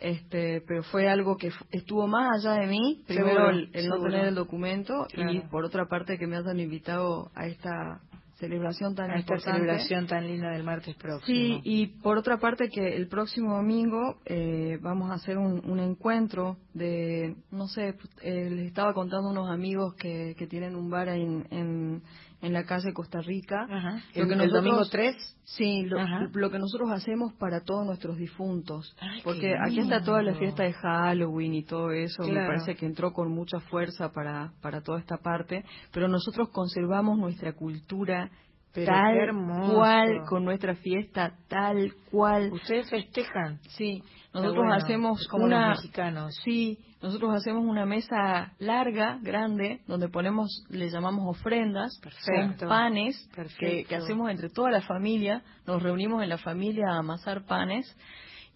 Este, 0.04 0.62
pero 0.68 0.84
fue 0.84 1.08
algo 1.10 1.38
que 1.38 1.50
estuvo 1.72 2.08
más 2.08 2.46
allá 2.46 2.60
de 2.60 2.68
mí. 2.68 3.02
Primero 3.08 3.50
el, 3.50 3.70
el 3.72 3.88
no 3.88 4.02
tener 4.02 4.26
el 4.26 4.36
documento 4.36 5.08
y 5.16 5.40
por 5.50 5.64
otra 5.64 5.88
parte 5.88 6.18
que 6.18 6.28
me 6.28 6.36
hayan 6.36 6.60
invitado 6.60 7.32
a 7.36 7.48
esta 7.48 8.02
celebración 8.36 8.96
tan 8.96 9.12
a 9.12 9.20
esta 9.20 9.36
importante. 9.36 9.60
celebración 9.62 10.08
tan 10.08 10.28
linda 10.28 10.50
del 10.52 10.64
martes 10.64 10.96
próximo. 10.98 11.26
Sí, 11.26 11.62
y 11.64 11.88
por 12.02 12.18
otra 12.18 12.38
parte 12.38 12.68
que 12.68 12.98
el 12.98 13.08
próximo 13.08 13.56
domingo 13.56 14.18
eh, 14.26 14.78
vamos 14.82 15.10
a 15.10 15.14
hacer 15.14 15.38
un, 15.38 15.62
un 15.70 15.80
encuentro 15.80 16.58
de, 16.74 17.38
no 17.52 17.68
sé, 17.68 17.96
eh, 18.22 18.50
les 18.50 18.68
estaba 18.68 18.94
contando 18.94 19.30
a 19.30 19.32
unos 19.32 19.50
amigos 19.50 19.96
que, 19.96 20.36
que 20.38 20.48
tienen 20.48 20.76
un 20.76 20.90
bar 20.90 21.08
en, 21.08 21.48
en, 21.52 22.02
en 22.44 22.54
la 22.54 22.66
calle 22.66 22.94
Costa 22.94 23.22
Rica. 23.22 23.64
Ajá. 23.70 23.92
Lo 24.14 24.22
¿El, 24.24 24.28
que 24.28 24.34
el 24.34 24.38
nosotros- 24.38 24.52
domingo 24.54 24.86
3? 24.92 25.16
Sí, 25.46 25.84
lo, 25.86 26.50
que 26.52 26.60
nosotros 26.60 26.92
hacemos 26.92 27.34
para 27.34 27.62
todos 27.62 27.86
nuestros 27.86 28.18
difuntos. 28.18 28.96
Ay, 29.00 29.22
porque 29.24 29.56
aquí 29.58 29.80
está 29.80 30.04
toda 30.04 30.22
la 30.22 30.36
fiesta 30.36 30.64
de 30.64 30.74
Halloween 30.74 31.54
y 31.56 31.64
todo 31.64 31.92
eso. 31.92 32.24
Me 32.24 32.46
parece 32.46 32.76
que 32.76 32.86
entró 32.86 33.12
con 33.14 33.32
mucha 33.32 33.60
fuerza 33.60 34.12
para, 34.12 34.54
para 34.62 34.82
toda 34.82 35.00
esta 35.00 35.18
parte. 35.18 35.64
Pero 35.92 36.08
nosotros 36.08 36.50
conservamos 36.50 37.18
nuestra 37.18 37.54
cultura 37.54 38.30
Pero 38.74 38.88
tal 38.88 39.30
cual, 39.72 40.22
con 40.28 40.46
nuestra 40.46 40.76
fiesta 40.76 41.34
tal 41.48 41.94
cual. 42.10 42.52
¿Ustedes 42.52 42.90
festejan? 42.90 43.60
Sí, 43.70 44.04
nosotros 44.34 44.66
bueno, 44.66 44.74
hacemos 44.74 45.28
como 45.28 45.46
una 45.46 45.70
los 45.70 45.78
mexicanos. 45.82 46.36
sí, 46.44 46.80
nosotros 47.02 47.36
hacemos 47.36 47.66
una 47.66 47.86
mesa 47.86 48.54
larga, 48.60 49.20
grande, 49.22 49.82
donde 49.88 50.10
ponemos, 50.10 50.66
le 50.70 50.90
llamamos 50.90 51.38
ofrendas, 51.38 52.00
Perfecto. 52.02 52.68
panes 52.68 53.30
que 53.60 53.96
hacemos 53.96 54.32
entre 54.32 54.50
toda 54.50 54.72
la 54.72 54.82
familia, 54.82 55.44
nos 55.68 55.84
reunimos 55.84 56.24
en 56.24 56.30
la 56.30 56.38
familia 56.38 56.86
a 56.90 57.00
amasar 57.00 57.46
panes 57.46 57.86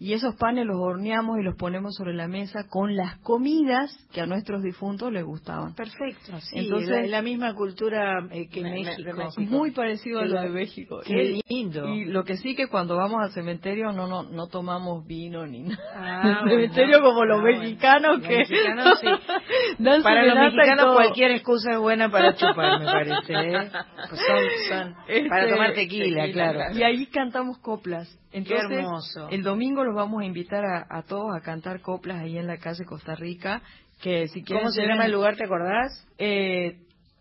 y 0.00 0.12
esos 0.12 0.36
panes 0.36 0.64
los 0.64 0.76
horneamos 0.78 1.38
y 1.40 1.42
los 1.42 1.56
ponemos 1.56 1.94
sobre 1.96 2.14
la 2.14 2.28
mesa 2.28 2.66
con 2.70 2.94
las 2.94 3.18
comidas 3.18 3.90
que 4.12 4.20
a 4.20 4.26
nuestros 4.26 4.62
difuntos 4.62 5.12
les 5.12 5.24
gustaban. 5.24 5.74
Perfecto, 5.74 6.38
sí. 6.40 6.58
Entonces- 6.60 6.88
la, 6.88 7.06
la 7.18 7.22
misma 7.22 7.54
cultura 7.54 8.26
eh, 8.30 8.48
que 8.48 8.60
me- 8.62 8.70
México. 8.84 9.12
México. 9.16 9.40
Muy 9.50 9.72
parecido 9.72 10.20
a 10.20 10.24
lo 10.24 10.34
la- 10.34 10.42
de 10.42 10.50
México. 10.50 11.00
Qué 11.04 11.24
Y- 11.24 11.42
lindo. 11.48 11.88
Y 11.94 12.04
lo 12.04 12.22
que 12.24 12.36
sí 12.36 12.54
que 12.54 12.68
cuando 12.68 12.96
vamos 12.96 13.20
al 13.22 13.32
cementerio 13.32 13.90
no 13.92 14.06
no, 14.06 14.22
no 14.22 14.46
tomamos 14.46 15.04
vino 15.06 15.46
ni 15.46 15.62
nada. 15.64 15.78
Ah, 15.96 16.40
el 16.44 16.50
cementerio 16.50 16.98
bueno. 17.00 17.04
como 17.10 17.24
los 17.24 17.38
Ah, 17.38 17.40
bueno. 17.42 17.58
mexicanos 17.60 18.18
Los 18.18 18.28
que 18.28 18.36
mexicanos, 18.38 18.98
sí. 19.00 19.06
dan 19.82 20.02
Para 20.02 20.24
los 20.26 20.34
mexicanos 20.54 20.94
cualquier 20.94 21.30
excusa 21.32 21.72
es 21.72 21.78
buena 21.78 22.08
para 22.08 22.34
chupar, 22.36 22.78
me 22.78 22.84
parece. 22.86 23.32
¿eh? 23.32 23.70
Pues 24.08 24.20
son, 24.26 24.38
son 24.68 24.94
Este, 25.08 25.28
para 25.28 25.48
tomar 25.48 25.74
tequila, 25.74 26.30
claro. 26.32 26.60
Y 26.76 26.82
ahí 26.84 27.06
cantamos 27.06 27.58
coplas. 27.58 28.08
Entonces, 28.32 28.70
hermoso. 28.78 29.28
el 29.30 29.42
domingo 29.42 29.84
los 29.84 29.94
vamos 29.94 30.22
a 30.22 30.24
invitar 30.24 30.64
a, 30.64 30.86
a 30.90 31.02
todos 31.02 31.34
a 31.34 31.40
cantar 31.40 31.80
coplas 31.80 32.20
ahí 32.20 32.36
en 32.38 32.46
la 32.46 32.58
calle 32.58 32.84
Costa 32.84 33.14
Rica. 33.14 33.62
Que 34.02 34.28
si 34.28 34.42
quieren 34.44 34.64
¿Cómo 34.64 34.72
se 34.72 34.86
llama 34.86 35.06
el 35.06 35.12
lugar, 35.12 35.36
te 35.36 35.44
acordás? 35.44 36.06
Eh, 36.18 36.78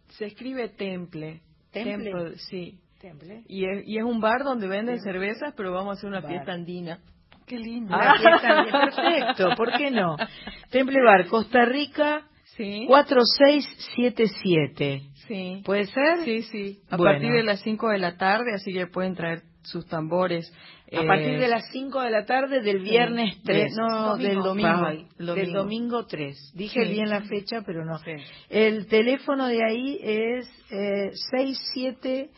se 0.09 0.25
escribe 0.25 0.69
Temple. 0.69 1.41
¿Temple? 1.71 2.11
Temple, 2.11 2.37
sí. 2.37 2.79
Temple. 2.99 3.43
Y 3.47 3.65
es, 3.65 3.87
y 3.87 3.97
es 3.97 4.03
un 4.03 4.19
bar 4.19 4.43
donde 4.43 4.67
venden 4.67 4.99
cervezas, 5.01 5.53
pero 5.55 5.71
vamos 5.71 5.89
a 5.89 5.93
hacer 5.97 6.09
una 6.09 6.19
Bar. 6.21 6.31
fiesta 6.31 6.51
andina. 6.53 6.99
Qué 7.45 7.57
lindo. 7.57 7.95
Fiesta 8.19 8.61
bien, 8.63 8.71
perfecto, 8.93 9.49
¿por 9.55 9.71
qué 9.77 9.91
no? 9.91 10.17
Temple 10.71 11.01
Bar, 11.03 11.27
Costa 11.27 11.63
Rica, 11.65 12.23
Sí. 12.57 12.85
4677. 12.87 15.01
Sí. 15.27 15.61
¿Puede 15.65 15.85
ser? 15.85 16.23
Sí, 16.25 16.41
sí. 16.43 16.79
A 16.89 16.97
Bueno. 16.97 17.13
partir 17.13 17.31
de 17.31 17.43
las 17.43 17.61
5 17.61 17.89
de 17.89 17.97
la 17.99 18.17
tarde, 18.17 18.53
así 18.55 18.73
que 18.73 18.87
pueden 18.87 19.15
traer 19.15 19.43
sus 19.63 19.85
tambores. 19.87 20.51
A 20.89 21.01
Eh, 21.01 21.05
partir 21.05 21.37
de 21.37 21.49
las 21.49 21.69
5 21.71 21.99
de 22.01 22.09
la 22.11 22.25
tarde 22.25 22.61
del 22.61 22.79
viernes 22.79 23.35
De- 23.43 23.53
3. 23.53 23.73
no, 23.77 24.15
del 24.15 24.35
domingo. 24.37 24.85
Ay, 24.85 25.05
El 25.19 25.25
Del 25.25 25.35
domingo. 25.35 25.57
domingo 25.59 26.05
3. 26.05 26.53
Dije 26.55 26.85
Sí. 26.85 26.91
bien 26.93 27.09
la 27.09 27.23
fecha, 27.23 27.61
pero 27.65 27.83
no. 27.83 27.97
Sí. 27.99 28.11
El 28.49 28.87
teléfono 28.87 29.47
de 29.47 29.65
ahí 29.65 29.99
es 30.01 30.47
eh, 30.71 31.11
67 31.13 32.29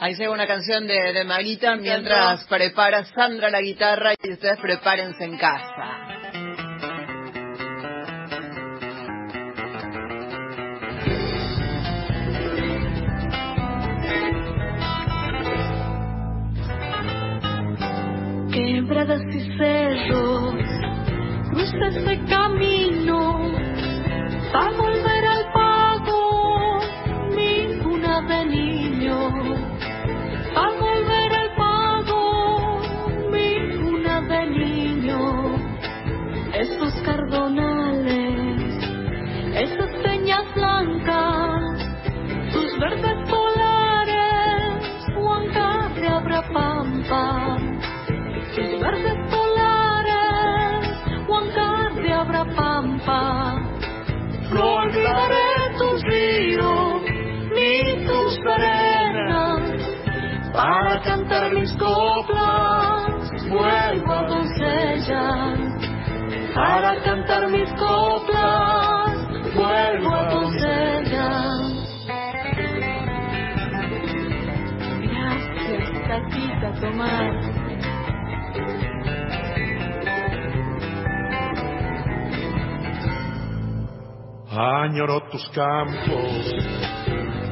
Ahí 0.00 0.14
llega 0.14 0.30
una 0.32 0.46
canción 0.46 0.86
de, 0.86 1.12
de 1.12 1.24
Marita 1.24 1.76
mientras 1.76 2.44
prepara 2.46 3.04
Sandra 3.04 3.50
la 3.50 3.60
guitarra 3.60 4.14
y 4.20 4.32
ustedes 4.32 4.58
prepárense 4.60 5.24
en 5.24 5.36
casa. 5.38 5.91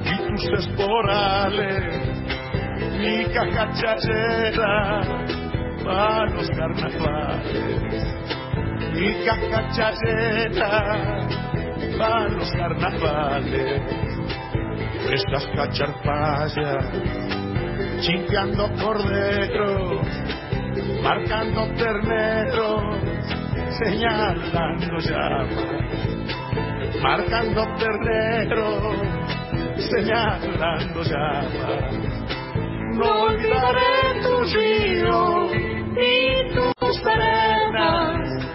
Y 0.04 0.16
tus 0.28 0.44
esporales, 0.58 1.84
mi 2.98 3.24
caja 3.32 3.72
chachera 3.72 5.00
para 5.84 6.26
los 6.26 6.48
carnavales, 6.50 8.04
mi 8.94 9.24
caja 9.24 9.68
chachera 9.72 11.28
para 11.98 12.28
los 12.28 12.50
carnavales, 12.52 13.82
estas 15.12 15.46
cacharpallas, 15.48 16.86
chinteando 18.00 18.70
corderos, 18.80 20.06
marcando 21.02 21.66
terneros, 21.74 22.98
señalando 23.78 24.98
llamas 24.98 25.79
marcando 27.02 27.64
terreno, 27.78 28.92
señalando 29.76 31.02
llamas. 31.02 32.20
No 32.94 33.22
olvidaré 33.22 34.20
tus 34.22 34.52
ríos 34.52 35.50
ni 35.92 36.54
tus 36.54 37.06
arenas, 37.06 38.46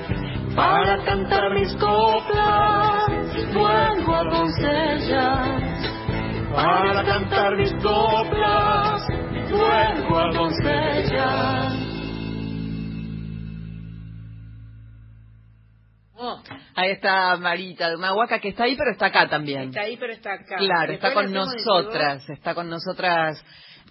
para 0.55 1.03
cantar 1.03 1.51
mis 1.53 1.75
coplas, 1.77 3.07
vuelvo 3.53 4.15
a 4.15 4.23
doncellas. 4.23 5.75
Para 6.53 7.03
cantar 7.03 7.57
mis 7.57 7.73
coplas, 7.83 9.07
vuelvo 9.51 10.19
a 10.19 10.31
doncellas. 10.31 11.74
Ahí 16.75 16.91
está 16.91 17.37
Marita 17.37 17.89
de 17.89 17.95
Humahuaca, 17.95 18.39
que 18.39 18.49
está 18.49 18.65
ahí, 18.65 18.75
pero 18.75 18.91
está 18.91 19.05
acá 19.07 19.27
también. 19.29 19.69
Está 19.69 19.81
ahí, 19.81 19.95
pero 19.97 20.11
está 20.11 20.33
acá. 20.33 20.57
Claro, 20.57 20.91
Después 20.91 21.11
está 21.11 21.13
con 21.13 21.31
nosotras, 21.33 22.29
está 22.29 22.53
con 22.53 22.69
nosotras 22.69 23.43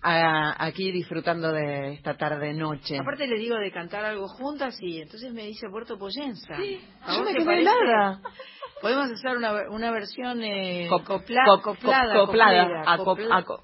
ah, 0.03 0.55
aquí 0.59 0.93
disfrutando 0.93 1.51
de 1.51 1.95
esta 1.95 2.15
tarde-noche. 2.17 2.99
Aparte 2.99 3.27
le 3.27 3.39
digo 3.39 3.57
de 3.57 3.73
cantar 3.73 4.05
algo 4.05 4.29
juntas 4.29 4.77
y 4.81 5.01
entonces 5.01 5.33
me 5.33 5.45
dice 5.45 5.67
Puerto 5.71 5.99
Poyenza. 5.99 6.55
¿A 7.03 7.17
yo 7.17 7.25
me 7.25 7.35
quedé 7.35 7.61
helada. 7.61 8.21
Podemos 8.83 9.11
hacer 9.13 9.39
una, 9.39 9.71
una 9.71 9.91
versión 9.91 10.43
eh, 10.43 10.87
Cop- 10.91 11.05
copla- 11.05 11.47
cop- 11.47 11.69
acoplada. 11.69 12.85
acop- 12.85 13.55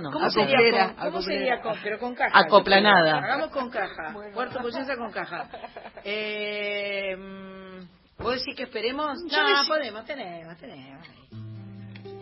no. 0.00 0.10
¿Cómo 0.10 0.26
acoplera. 0.26 0.58
sería, 0.58 0.94
¿cómo 0.96 1.22
sería 1.22 1.60
con, 1.60 1.74
pero 1.82 1.98
con 2.00 2.14
caja? 2.16 2.36
Acoplanada. 2.36 3.18
Hagamos 3.18 3.50
con 3.50 3.70
caja. 3.70 4.12
Puerto 4.34 4.58
Poyenza 4.60 4.96
con 4.96 5.12
caja. 5.12 5.48
Eh, 6.02 7.14
¿Vos 8.22 8.34
decís 8.36 8.54
que 8.56 8.64
esperemos? 8.64 9.18
Yo 9.30 9.42
No, 9.42 9.48
decí- 9.48 9.68
podemos, 9.68 10.04
tenemos, 10.04 10.56
tenemos. 10.58 11.06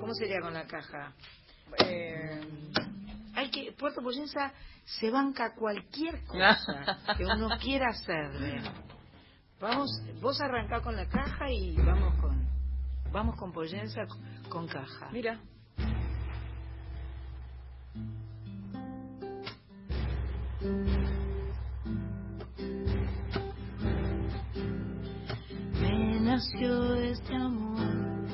¿Cómo 0.01 0.15
sería 0.15 0.41
con 0.41 0.55
la 0.55 0.65
caja? 0.67 1.13
Eh, 1.85 2.41
hay 3.35 3.51
que 3.51 3.73
Puerto 3.73 4.01
Poyenza 4.01 4.53
se 4.85 5.11
banca 5.11 5.55
cualquier 5.55 6.25
cosa 6.27 6.99
que 7.17 7.25
uno 7.25 7.49
quiera 7.61 7.89
hacerle. 7.91 8.63
Vamos, 9.61 9.91
vos 10.21 10.41
arrancá 10.41 10.81
con 10.81 10.95
la 10.97 11.07
caja 11.09 11.51
y 11.51 11.75
vamos 11.77 12.15
con 12.21 12.49
vamos 13.11 13.37
con 13.37 13.53
Poyenza 13.53 14.03
con- 14.49 14.69
caja. 14.69 15.09
Mira. 15.11 15.41
Nació 26.29 26.95
este 26.95 27.35
amor 27.35 28.29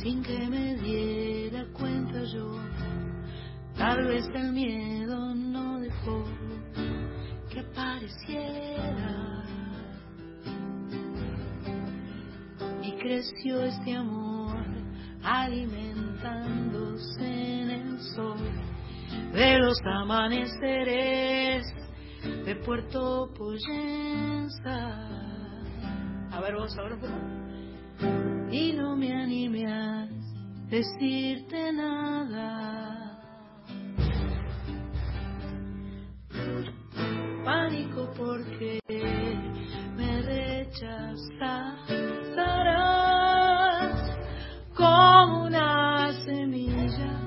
sin 0.00 0.22
que 0.22 0.48
me 0.48 0.76
diera 0.76 1.66
cuenta 1.74 2.24
yo. 2.24 2.58
Tal 3.76 4.06
vez 4.06 4.24
el 4.34 4.54
miedo 4.54 5.34
no 5.34 5.78
dejó 5.78 6.24
que 7.50 7.60
apareciera. 7.60 9.44
Y 12.82 12.92
creció 12.92 13.62
este 13.62 13.94
amor 13.94 14.64
alimentándose 15.22 17.26
en 17.26 17.70
el 17.70 18.00
sol 18.16 18.40
de 19.34 19.58
los 19.58 19.78
amaneceres 19.84 21.66
de 22.46 22.56
Puerto 22.64 23.28
Poyenza. 23.36 25.17
A 26.38 26.40
ver 26.40 26.54
vos 26.54 26.78
ahora 26.78 26.94
un 26.94 27.00
poco. 27.00 27.12
y 28.52 28.72
no 28.74 28.94
me 28.96 29.12
animé 29.12 29.66
a 29.66 30.06
decirte 30.70 31.72
nada. 31.72 33.18
Pánico 37.44 38.08
porque 38.16 38.78
me 39.96 40.22
rechazarás 40.22 41.18
como 44.76 45.46
una 45.46 46.12
semilla 46.24 47.20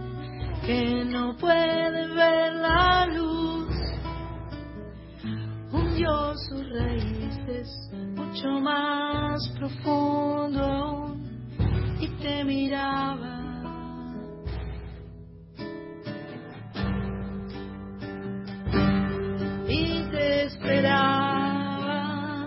que 0.66 1.03
no 1.03 1.36
puede 1.36 1.80
más 8.49 9.47
profundo 9.57 10.63
aún 10.63 11.97
y 11.99 12.07
te 12.21 12.43
miraba. 12.43 13.37
Y 19.67 20.03
te 20.11 20.43
esperaba. 20.45 22.45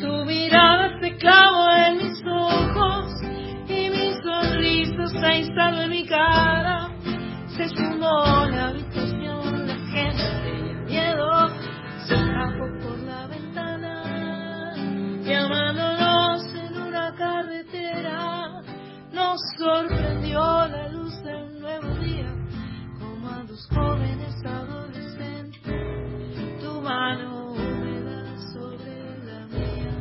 Tu 0.00 0.24
mirada 0.26 1.00
se 1.00 1.16
clavó 1.16 1.70
en 1.86 1.96
mis 1.96 2.22
ojos 2.26 3.12
y 3.68 3.90
mi 3.90 4.12
sonrisa 4.22 5.06
se 5.06 5.38
instaló 5.38 5.82
en 5.82 5.90
mi 5.90 6.06
cara. 6.06 6.90
Se 7.56 7.68
sumó 7.68 8.39
sorprendió 19.60 20.40
la 20.40 20.88
luz 20.88 21.22
del 21.22 21.60
nuevo 21.60 21.94
día, 21.96 22.34
como 22.98 23.28
a 23.28 23.42
dos 23.44 23.68
jóvenes 23.68 24.34
adolescentes. 24.42 25.60
Tu 26.62 26.80
mano 26.80 27.52
húmeda 27.52 28.38
sobre 28.54 29.18
la 29.26 29.46
mía. 29.48 29.92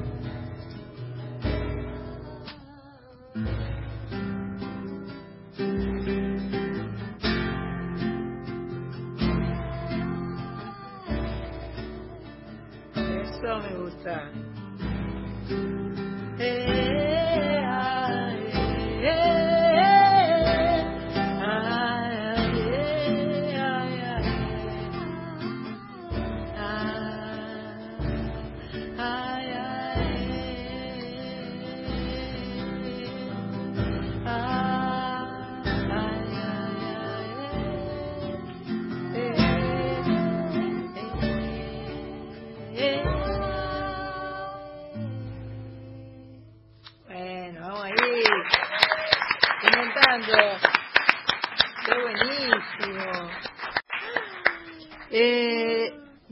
Eso 12.96 13.58
me 13.60 13.76
gusta. 13.76 14.39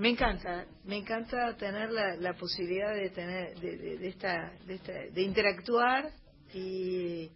Me 0.07 0.13
encanta, 0.13 0.65
me 0.85 0.95
encanta 0.97 1.55
tener 1.57 1.91
la, 1.91 2.15
la 2.15 2.33
posibilidad 2.33 2.93
de 2.93 3.09
tener, 3.09 3.55
de, 3.59 3.77
de- 3.77 3.97
de 3.97 4.07
esta, 4.07 4.53
de 4.65 4.75
esta, 4.75 4.93
de 4.93 5.21
interactuar 5.21 6.09
y, 6.53 7.29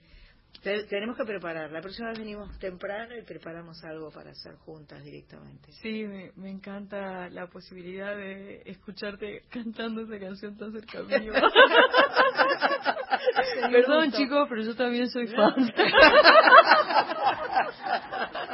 Te- 0.64 0.84
tenemos 0.86 1.18
que 1.18 1.26
preparar. 1.26 1.70
La 1.72 1.82
próxima 1.82 2.10
vez 2.10 2.20
venimos 2.20 2.58
temprano 2.60 3.16
y 3.18 3.24
preparamos 3.24 3.84
algo 3.84 4.10
para 4.12 4.30
hacer 4.32 4.56
juntas 4.58 5.04
directamente. 5.04 5.72
Sí, 5.82 6.04
me, 6.06 6.32
me 6.36 6.50
encanta 6.52 7.30
la 7.30 7.48
posibilidad 7.48 8.16
de 8.16 8.62
escucharte 8.66 9.42
cantando 9.50 10.02
esa 10.04 10.20
canción 10.20 10.56
tan 10.58 10.72
cerca 10.72 11.02
mío. 11.04 11.34
Perdón, 13.72 14.12
chicos, 14.12 14.48
pero 14.50 14.62
yo 14.64 14.76
también 14.76 15.10
soy 15.10 15.28
fan. 15.36 15.56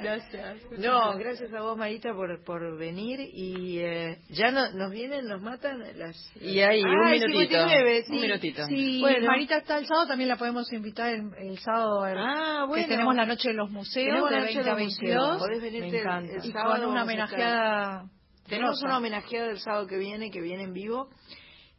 gracias. 0.00 0.56
No, 0.78 1.16
gracias 1.16 1.52
a 1.52 1.60
vos, 1.62 1.76
Marita, 1.76 2.12
por, 2.12 2.42
por 2.44 2.78
venir. 2.78 3.20
Y 3.20 3.78
eh, 3.78 4.18
ya 4.30 4.50
no, 4.50 4.70
nos 4.72 4.90
vienen, 4.90 5.26
nos 5.26 5.40
matan 5.42 5.80
las. 5.96 6.16
Y 6.40 6.60
ahí, 6.60 6.82
un 6.82 7.10
minutito. 7.10 7.38
59, 7.38 8.02
sí. 8.06 8.12
Un 8.12 8.20
minutito. 8.20 8.64
Si 8.66 9.00
Bueno. 9.00 9.26
Marita 9.26 9.56
está 9.58 9.78
el 9.78 9.86
sábado, 9.86 10.06
también 10.08 10.28
la 10.28 10.36
podemos 10.36 10.72
invitar 10.72 11.14
el, 11.14 11.30
el 11.38 11.58
sábado 11.58 12.06
el- 12.06 12.18
Ah, 12.18 12.64
bueno. 12.68 12.84
que 12.84 12.88
tenemos 12.90 13.14
la 13.14 13.26
noche 13.26 13.48
de 13.48 13.54
los 13.54 13.70
museos 13.70 14.06
Tenemos 14.06 14.30
de 14.30 14.36
la 14.36 14.42
noche 14.42 14.54
20 14.54 14.70
a 14.70 14.74
de 14.74 14.80
los 14.80 14.84
museos. 14.92 15.00
22 15.00 15.38
Podés 15.38 15.62
venirte 15.62 15.90
Me 15.90 15.96
el- 15.98 16.02
encanta. 16.06 16.32
el 16.34 16.44
y 16.48 16.52
sábado 16.52 16.80
con 16.82 16.90
una 16.90 17.02
homenajeada 17.04 18.04
Tenemos 18.48 18.82
una 18.82 18.96
homenajeada 18.98 19.50
el 19.50 19.58
sábado 19.60 19.86
que 19.86 19.96
viene, 19.96 20.30
que 20.30 20.40
viene 20.40 20.64
en 20.64 20.72
vivo, 20.72 21.08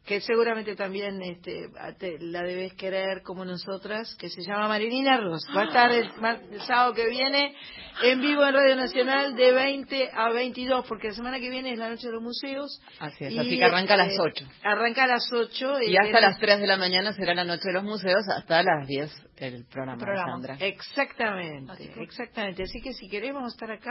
que 0.06 0.20
seguramente 0.20 0.74
también 0.74 1.22
este, 1.22 1.68
te- 1.98 2.18
la 2.20 2.42
debes 2.42 2.74
querer 2.74 3.22
como 3.22 3.44
nosotras, 3.44 4.16
que 4.18 4.28
se 4.28 4.42
llama 4.42 4.66
Marilina 4.68 5.16
Ross. 5.18 5.44
Va 5.56 5.62
a 5.62 5.64
estar 5.66 5.92
el, 5.92 6.10
mar- 6.20 6.40
el 6.50 6.60
sábado 6.62 6.92
que 6.94 7.06
viene 7.08 7.54
en 8.02 8.20
vivo 8.20 8.44
en 8.44 8.52
Radio 8.54 8.74
Nacional 8.76 9.36
de 9.36 9.52
20 9.52 10.10
a 10.12 10.30
22, 10.30 10.84
porque 10.88 11.08
la 11.08 11.14
semana 11.14 11.38
que 11.38 11.48
viene 11.50 11.72
es 11.72 11.78
la 11.78 11.88
noche 11.88 12.08
de 12.08 12.14
los 12.14 12.22
museos. 12.22 12.80
Así 12.98 13.24
es, 13.26 13.32
Y, 13.32 13.38
así 13.38 13.56
que 13.58 13.64
arranca 13.64 13.94
a 13.94 13.98
las 13.98 14.08
eh, 14.12 14.16
8. 14.20 14.44
Arranca 14.64 15.04
a 15.04 15.06
las 15.06 15.32
8. 15.32 15.82
Y 15.82 15.96
hasta 15.96 16.20
las 16.20 16.38
3 16.38 16.60
de 16.60 16.66
la 16.66 16.76
mañana 16.76 17.12
será 17.12 17.34
la 17.34 17.44
noche 17.44 17.62
de 17.68 17.72
los 17.74 17.84
museos, 17.84 18.24
hasta 18.36 18.62
las 18.62 18.86
10 18.88 19.10
el 19.36 19.64
programa, 19.66 19.94
El 19.94 19.98
programa. 20.04 20.32
Sandra. 20.32 20.56
Exactamente, 20.60 21.72
Así 21.72 21.90
exactamente. 22.00 22.62
Así 22.62 22.80
que 22.80 22.92
si 22.92 23.08
querés 23.08 23.32
vamos 23.34 23.52
a 23.52 23.54
estar 23.56 23.70
acá, 23.72 23.90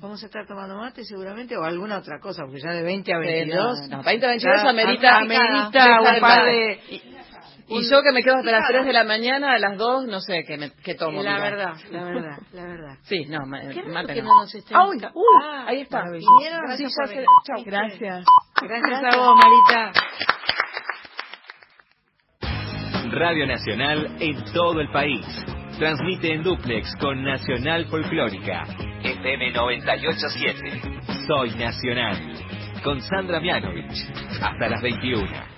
vamos 0.00 0.22
a 0.22 0.26
estar 0.26 0.46
tomando 0.46 0.76
mate 0.76 1.04
seguramente 1.04 1.56
o 1.56 1.64
alguna 1.64 1.98
otra 1.98 2.20
cosa, 2.20 2.44
porque 2.44 2.60
ya 2.60 2.70
de 2.72 2.82
20 2.82 3.12
a 3.12 3.16
Sí, 3.20 3.26
22. 3.26 3.88
no, 3.88 3.96
no, 3.98 4.02
20 4.04 4.26
a 4.26 4.28
22 4.28 4.62
ya 4.62 4.70
amerita, 4.70 5.18
deja 5.40 6.00
un 6.00 6.14
de 6.14 6.20
par 6.20 6.44
de... 6.44 6.80
Y, 6.88 7.02
y 7.68 7.90
yo 7.90 8.00
que 8.02 8.12
me 8.12 8.22
quedo 8.22 8.36
hasta 8.36 8.50
las 8.52 8.68
3 8.68 8.86
de 8.86 8.92
la 8.92 9.02
mañana, 9.04 9.54
a 9.54 9.58
las 9.58 9.76
2, 9.76 10.06
no 10.06 10.20
sé, 10.20 10.44
qué, 10.46 10.56
me, 10.56 10.70
qué 10.84 10.94
tomo. 10.94 11.20
La 11.22 11.32
mira. 11.34 11.42
verdad, 11.50 11.74
la 11.90 12.04
verdad, 12.04 12.38
la 12.52 12.62
verdad. 12.64 12.96
Sí, 13.02 13.24
no, 13.26 13.40
Qué 13.72 13.82
mate 13.82 14.14
que 14.14 14.22
no. 14.22 14.28
no 14.28 14.40
nos 14.42 14.54
estén- 14.54 14.76
¡Ay! 14.76 14.98
Ah, 15.04 15.10
¡Uh! 15.14 15.68
ahí 15.68 15.80
está. 15.80 16.02
Vinieron, 16.04 16.76
Sí, 16.76 16.84
gracias. 16.84 17.24
Chau. 17.44 17.64
Gracias. 17.64 18.24
Gracias 18.62 19.14
a 19.14 19.16
vos, 19.18 19.34
Marita. 19.36 19.92
Radio 23.10 23.46
Nacional 23.46 24.16
en 24.20 24.44
todo 24.52 24.80
el 24.80 24.90
país. 24.90 25.24
Transmite 25.78 26.32
en 26.34 26.42
duplex 26.42 26.88
con 27.00 27.22
Nacional 27.24 27.86
Folclórica. 27.86 28.64
FM 29.02 29.52
987. 29.52 30.82
Soy 31.26 31.50
Nacional. 31.56 32.16
Con 32.86 33.02
Sandra 33.02 33.40
Mianovich. 33.40 34.08
Hasta 34.40 34.68
las 34.68 34.80
21. 34.80 35.55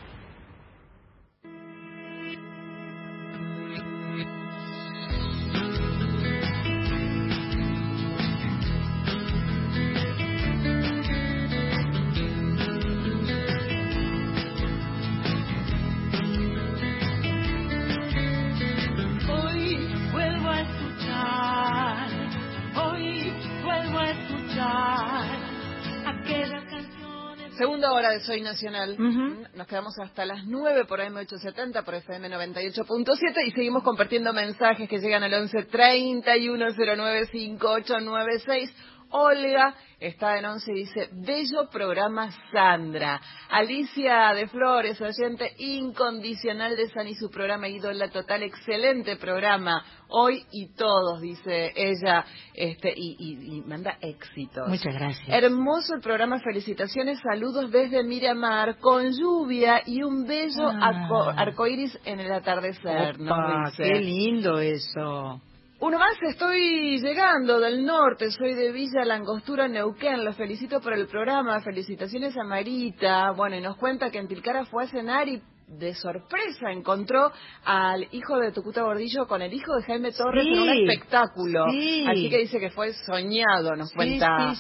De 28.18 28.24
Soy 28.24 28.40
Nacional. 28.40 28.92
Ujú. 28.92 29.46
Nos 29.54 29.66
quedamos 29.66 29.98
hasta 29.98 30.24
las 30.24 30.44
9 30.46 30.84
por 30.86 31.00
AM870, 31.00 31.84
por 31.84 31.94
FM 31.94 32.28
98.7 32.30 33.46
y 33.46 33.50
seguimos 33.52 33.82
compartiendo 33.82 34.32
mensajes 34.32 34.88
que 34.88 34.98
llegan 34.98 35.22
al 35.22 35.34
11 35.34 35.64
31 35.64 36.66
09 36.76 37.26
5896. 37.26 38.74
Olga 39.10 39.74
está 40.00 40.38
en 40.38 40.44
11 40.44 40.70
y 40.70 40.74
dice, 40.74 41.08
bello 41.12 41.68
programa 41.70 42.30
Sandra. 42.52 43.20
Alicia 43.50 44.32
de 44.34 44.46
Flores, 44.48 45.00
oyente 45.00 45.52
incondicional 45.58 46.76
de 46.76 46.88
San 46.90 47.08
y 47.08 47.14
su 47.14 47.30
programa 47.30 47.68
Ídola 47.68 48.08
Total, 48.10 48.42
excelente 48.42 49.16
programa. 49.16 49.82
Hoy 50.08 50.44
y 50.52 50.74
todos, 50.74 51.20
dice 51.20 51.72
ella, 51.74 52.24
este 52.54 52.92
y, 52.96 53.16
y- 53.18 53.56
y 53.58 53.60
manda 53.62 53.96
éxitos. 54.00 54.68
Muchas 54.68 54.94
gracias. 54.94 55.28
Hermoso 55.28 55.94
el 55.96 56.00
programa, 56.00 56.38
felicitaciones, 56.40 57.18
saludos 57.20 57.70
desde 57.70 58.02
Miramar, 58.04 58.78
con 58.78 59.10
lluvia 59.12 59.82
y 59.84 60.02
un 60.02 60.26
bello 60.26 60.68
Ah. 60.68 60.90
arco- 60.92 61.30
arcoíris 61.36 61.98
en 62.04 62.20
el 62.20 62.32
atardecer. 62.32 63.16
Opa, 63.20 63.64
dice. 63.70 63.82
qué 63.82 64.00
lindo 64.00 64.58
eso. 64.60 65.40
Uno 65.80 65.96
más, 65.96 66.20
estoy 66.22 67.00
llegando 67.00 67.60
del 67.60 67.86
norte, 67.86 68.32
soy 68.32 68.54
de 68.54 68.72
Villa 68.72 69.04
Langostura, 69.04 69.68
Neuquén. 69.68 70.24
Los 70.24 70.36
felicito 70.36 70.80
por 70.80 70.92
el 70.92 71.06
programa, 71.06 71.60
felicitaciones 71.60 72.36
a 72.36 72.42
Marita. 72.42 73.30
Bueno, 73.30 73.54
y 73.54 73.60
nos 73.60 73.76
cuenta 73.76 74.10
que 74.10 74.18
en 74.18 74.26
Tilcara 74.26 74.64
fue 74.64 74.84
a 74.84 74.88
cenar 74.88 75.28
y 75.28 75.40
de 75.68 75.94
sorpresa 75.94 76.70
encontró 76.72 77.30
al 77.64 78.06
hijo 78.12 78.38
de 78.38 78.52
Tucuta 78.52 78.82
Gordillo 78.82 79.26
con 79.26 79.42
el 79.42 79.52
hijo 79.52 79.74
de 79.76 79.82
Jaime 79.82 80.12
Torres 80.12 80.46
en 80.46 80.58
un 80.58 80.68
espectáculo. 80.70 81.66
sí. 81.70 82.04
Así 82.08 82.30
que 82.30 82.38
dice 82.38 82.58
que 82.58 82.70
fue 82.70 82.92
soñado, 83.06 83.76
nos 83.76 83.90
Sí, 83.90 83.94
cuenta. 83.96 84.54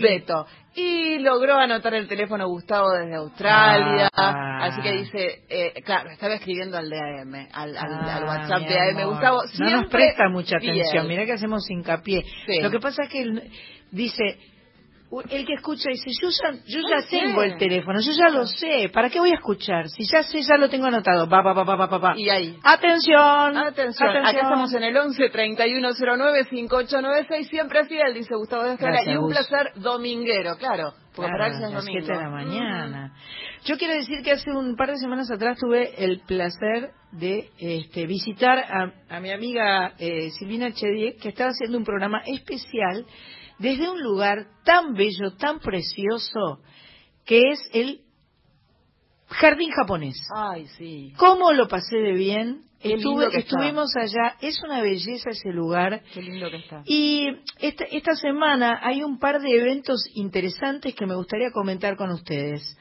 Beto. 0.00 0.46
Y 0.74 1.18
logró 1.18 1.56
anotar 1.56 1.92
el 1.94 2.06
teléfono 2.06 2.46
Gustavo 2.46 2.90
desde 2.92 3.16
Australia. 3.16 4.08
Ah. 4.14 4.58
Así 4.66 4.80
que 4.80 4.92
dice, 4.92 5.42
eh, 5.48 5.72
claro, 5.84 6.10
estaba 6.10 6.34
escribiendo 6.34 6.76
al 6.78 6.88
DM, 6.88 7.34
al, 7.52 7.76
al, 7.76 7.92
al 7.94 8.22
Ah, 8.22 8.24
WhatsApp 8.26 8.60
mi 8.60 8.68
de 8.68 8.78
AM. 8.78 8.96
amor. 8.98 9.14
Gustavo, 9.14 9.40
no 9.58 9.70
nos 9.70 9.86
presta 9.90 10.28
mucha 10.28 10.56
atención. 10.56 11.08
Mira 11.08 11.24
que 11.26 11.32
hacemos 11.32 11.68
hincapié. 11.68 12.22
Lo 12.62 12.70
que 12.70 12.78
pasa 12.78 13.04
es 13.04 13.08
que 13.10 13.22
él 13.22 13.42
dice, 13.90 14.38
el 15.30 15.46
que 15.46 15.54
escucha 15.54 15.88
dice, 15.90 16.10
yo 16.20 16.28
ya, 16.28 16.52
yo 16.66 16.80
ya 16.80 17.00
sé. 17.00 17.18
tengo 17.20 17.42
el 17.42 17.56
teléfono, 17.56 17.98
yo 18.00 18.12
ya 18.12 18.28
lo 18.28 18.46
sé. 18.46 18.90
¿Para 18.92 19.08
qué 19.08 19.18
voy 19.18 19.30
a 19.30 19.36
escuchar? 19.36 19.88
Si 19.88 20.04
ya 20.04 20.22
sé, 20.22 20.42
ya 20.42 20.58
lo 20.58 20.68
tengo 20.68 20.86
anotado. 20.86 21.26
Pa, 21.28 21.42
pa, 21.42 21.54
pa, 21.54 21.64
pa, 21.64 21.88
pa, 21.88 22.00
pa. 22.00 22.18
Y 22.18 22.28
ahí. 22.28 22.58
Atención. 22.62 23.56
Atención, 23.56 24.08
acá 24.16 24.30
estamos 24.30 24.72
en 24.74 24.82
el 24.82 24.96
11 24.96 25.30
3109 25.30 26.44
5896, 26.50 27.48
siempre 27.48 27.86
fiel, 27.86 28.12
dice 28.12 28.34
Gustavo 28.34 28.64
de 28.64 28.76
Gracias, 28.76 29.14
y 29.14 29.16
un 29.16 29.30
placer 29.30 29.72
dominguero, 29.76 30.56
claro, 30.56 30.92
porque 31.16 31.30
Claro, 31.32 31.38
para 31.38 31.56
a 31.56 31.60
las 31.60 31.72
domingo. 31.72 32.06
7 32.06 32.12
de 32.12 32.22
la 32.22 32.30
mañana. 32.30 33.14
Yo 33.64 33.76
quiero 33.78 33.94
decir 33.94 34.22
que 34.22 34.32
hace 34.32 34.50
un 34.50 34.76
par 34.76 34.90
de 34.90 34.98
semanas 34.98 35.30
atrás 35.30 35.58
tuve 35.58 36.04
el 36.04 36.20
placer 36.20 36.90
de 37.12 37.48
este, 37.58 38.06
visitar 38.06 38.58
a, 38.58 38.92
a 39.16 39.20
mi 39.20 39.32
amiga 39.32 39.94
eh, 39.98 40.30
Silvina 40.38 40.70
Chediek, 40.72 41.18
que 41.18 41.30
estaba 41.30 41.50
haciendo 41.50 41.78
un 41.78 41.84
programa 41.84 42.20
especial 42.26 43.06
desde 43.58 43.88
un 43.90 44.00
lugar 44.02 44.46
tan 44.64 44.94
bello, 44.94 45.36
tan 45.38 45.58
precioso, 45.60 46.60
que 47.24 47.40
es 47.52 47.60
el 47.72 48.00
Jardín 49.28 49.70
Japonés. 49.70 50.16
Ay, 50.34 50.66
sí. 50.78 51.12
¿Cómo 51.18 51.52
lo 51.52 51.68
pasé 51.68 51.96
de 51.98 52.12
bien? 52.12 52.62
Estuve- 52.80 53.26
está. 53.26 53.38
estuvimos 53.38 53.90
allá, 53.96 54.36
es 54.40 54.62
una 54.62 54.80
belleza 54.80 55.30
ese 55.30 55.50
lugar. 55.50 56.02
Qué 56.14 56.22
lindo 56.22 56.48
que 56.50 56.58
está. 56.58 56.82
Y 56.86 57.26
esta, 57.58 57.84
esta 57.84 58.14
semana 58.14 58.80
hay 58.82 59.02
un 59.02 59.18
par 59.18 59.40
de 59.40 59.50
eventos 59.50 60.04
interesantes 60.14 60.94
que 60.94 61.04
me 61.06 61.16
gustaría 61.16 61.50
comentar 61.50 61.96
con 61.96 62.10
ustedes. 62.10 62.76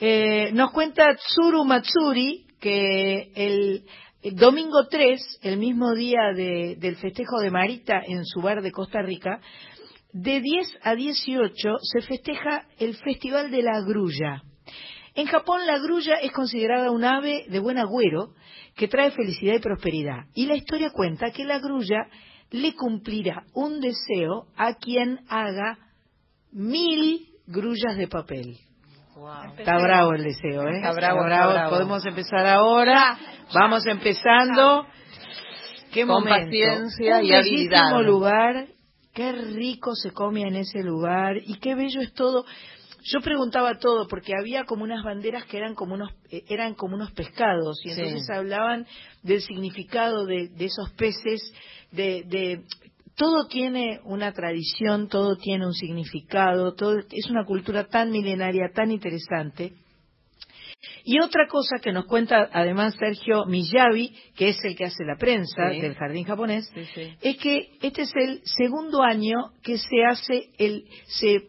Eh, 0.00 0.50
nos 0.54 0.70
cuenta 0.70 1.16
Tsuru 1.16 1.64
Matsuri 1.64 2.46
que 2.60 3.32
el, 3.34 3.84
el 4.22 4.36
domingo 4.36 4.86
3, 4.88 5.40
el 5.42 5.58
mismo 5.58 5.92
día 5.94 6.32
de- 6.34 6.76
del 6.78 6.96
festejo 6.96 7.40
de 7.40 7.50
Marita 7.50 8.00
en 8.06 8.24
su 8.24 8.40
bar 8.40 8.62
de 8.62 8.70
Costa 8.72 9.02
Rica, 9.02 9.40
de 10.14 10.40
10 10.40 10.78
a 10.82 10.94
18 10.94 11.52
se 11.82 12.00
festeja 12.02 12.66
el 12.78 12.94
Festival 12.96 13.50
de 13.50 13.62
la 13.62 13.80
Grulla. 13.80 14.42
En 15.16 15.26
Japón 15.26 15.66
la 15.66 15.78
grulla 15.78 16.14
es 16.22 16.32
considerada 16.32 16.90
un 16.90 17.04
ave 17.04 17.44
de 17.48 17.58
buen 17.58 17.78
agüero 17.78 18.30
que 18.76 18.88
trae 18.88 19.10
felicidad 19.10 19.54
y 19.54 19.58
prosperidad. 19.58 20.24
Y 20.34 20.46
la 20.46 20.56
historia 20.56 20.90
cuenta 20.90 21.30
que 21.30 21.44
la 21.44 21.58
grulla 21.58 22.06
le 22.50 22.74
cumplirá 22.74 23.42
un 23.54 23.80
deseo 23.80 24.46
a 24.56 24.74
quien 24.74 25.18
haga 25.28 25.78
mil 26.52 27.26
grullas 27.46 27.96
de 27.96 28.08
papel. 28.08 28.56
Está 29.58 29.78
bravo 29.78 30.12
el 30.14 30.24
deseo, 30.24 30.62
¿eh? 30.68 30.76
Está 30.76 30.92
bravo, 30.92 31.24
está 31.24 31.46
bravo. 31.48 31.70
Podemos 31.70 32.06
empezar 32.06 32.46
ahora. 32.46 33.18
Vamos 33.52 33.86
empezando. 33.86 34.86
Qué 35.92 36.04
Con 36.06 36.24
momento. 36.24 36.44
paciencia 36.46 37.18
Un 37.18 37.24
y 37.24 37.32
habilidad. 37.32 38.00
lugar. 38.02 38.66
Qué 39.14 39.32
rico 39.32 39.94
se 39.94 40.10
come 40.10 40.42
en 40.42 40.56
ese 40.56 40.82
lugar 40.82 41.36
y 41.38 41.58
qué 41.58 41.74
bello 41.74 42.00
es 42.00 42.12
todo. 42.14 42.44
yo 43.06 43.20
preguntaba 43.20 43.78
todo 43.78 44.08
porque 44.08 44.32
había 44.38 44.64
como 44.64 44.82
unas 44.82 45.04
banderas 45.04 45.44
que 45.44 45.58
eran 45.58 45.74
como 45.74 45.94
unos 45.94 46.10
eh, 46.30 46.42
eran 46.48 46.74
como 46.74 46.94
unos 46.96 47.12
pescados 47.12 47.78
y 47.84 47.90
Sí. 47.90 48.00
entonces 48.00 48.28
hablaban 48.30 48.86
del 49.22 49.42
significado 49.42 50.24
de, 50.24 50.48
de 50.48 50.64
esos 50.64 50.90
peces 50.92 51.52
de, 51.92 52.22
de 52.26 52.62
todo 53.14 53.46
tiene 53.46 54.00
una 54.04 54.32
tradición 54.32 55.08
todo 55.08 55.36
tiene 55.36 55.66
un 55.66 55.74
significado 55.74 56.72
todo 56.74 56.98
es 56.98 57.28
una 57.30 57.44
cultura 57.44 57.84
tan 57.88 58.10
milenaria 58.10 58.70
tan 58.74 58.90
interesante 58.90 59.74
y 61.04 61.20
otra 61.20 61.46
cosa 61.48 61.76
que 61.82 61.92
nos 61.92 62.06
cuenta 62.06 62.48
además 62.52 62.94
Sergio 62.98 63.44
Miyavi, 63.46 64.14
que 64.36 64.48
es 64.50 64.64
el 64.64 64.76
que 64.76 64.84
hace 64.86 65.04
la 65.04 65.16
prensa 65.16 65.70
Sí. 65.70 65.80
del 65.80 65.94
jardín 65.94 66.24
japonés, 66.24 66.70
Sí, 66.74 66.84
sí. 66.94 67.12
es 67.20 67.36
que 67.38 67.70
este 67.82 68.02
es 68.02 68.12
el 68.16 68.40
segundo 68.44 69.02
año 69.02 69.52
que 69.62 69.78
se 69.78 70.04
hace 70.08 70.48
el 70.58 70.84
se 71.06 71.48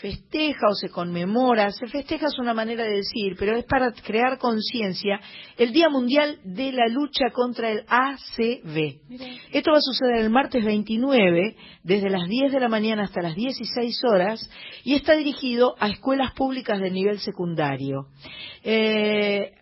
festeja 0.00 0.66
o 0.70 0.74
se 0.74 0.88
conmemora, 0.90 1.70
se 1.70 1.86
festeja 1.86 2.26
es 2.26 2.38
una 2.38 2.54
manera 2.54 2.84
de 2.84 2.96
decir, 2.96 3.34
pero 3.38 3.56
es 3.56 3.64
para 3.64 3.92
crear 3.92 4.38
conciencia 4.38 5.20
el 5.56 5.72
Día 5.72 5.88
Mundial 5.88 6.38
de 6.44 6.72
la 6.72 6.86
Lucha 6.88 7.30
contra 7.32 7.70
el 7.70 7.84
ACV. 7.88 9.00
Esto 9.52 9.70
va 9.72 9.78
a 9.78 9.80
suceder 9.80 10.16
el 10.20 10.30
martes 10.30 10.64
29, 10.64 11.56
desde 11.82 12.10
las 12.10 12.28
10 12.28 12.52
de 12.52 12.60
la 12.60 12.68
mañana 12.68 13.04
hasta 13.04 13.22
las 13.22 13.34
16 13.34 14.00
horas, 14.04 14.40
y 14.84 14.94
está 14.94 15.14
dirigido 15.16 15.74
a 15.80 15.88
escuelas 15.88 16.32
públicas 16.34 16.80
de 16.80 16.90
nivel 16.90 17.18
secundario. 17.18 18.06
Eh, 18.64 19.52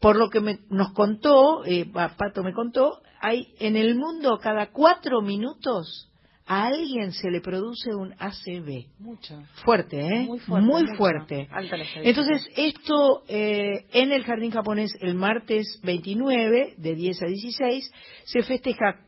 por 0.00 0.16
lo 0.16 0.28
que 0.30 0.40
me- 0.40 0.58
nos 0.70 0.92
contó, 0.92 1.64
eh, 1.64 1.84
pa- 1.92 2.16
Pato 2.16 2.42
me 2.42 2.52
contó, 2.52 3.00
hay 3.20 3.48
en 3.58 3.76
el 3.76 3.96
mundo 3.96 4.38
cada 4.40 4.70
cuatro 4.70 5.22
minutos 5.22 6.07
a 6.50 6.66
alguien 6.66 7.12
se 7.12 7.30
le 7.30 7.40
produce 7.42 7.94
un 7.94 8.14
ACV. 8.18 8.86
Mucho. 8.98 9.42
Fuerte, 9.64 10.00
¿eh? 10.00 10.20
Muy 10.26 10.38
fuerte. 10.38 10.66
Muy 10.66 10.86
fuerte. 10.96 11.48
Alta. 11.52 11.76
Entonces, 11.96 12.48
esto 12.56 13.22
eh, 13.28 13.84
en 13.92 14.12
el 14.12 14.24
Jardín 14.24 14.50
Japonés 14.50 14.90
el 15.00 15.14
martes 15.14 15.78
29, 15.82 16.74
de 16.78 16.94
10 16.94 17.22
a 17.22 17.26
16, 17.26 17.92
se 18.24 18.42
festeja 18.42 19.00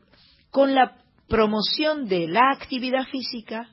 con 0.51 0.75
la 0.75 0.97
promoción 1.27 2.07
de 2.07 2.27
la 2.27 2.51
actividad 2.51 3.05
física, 3.11 3.69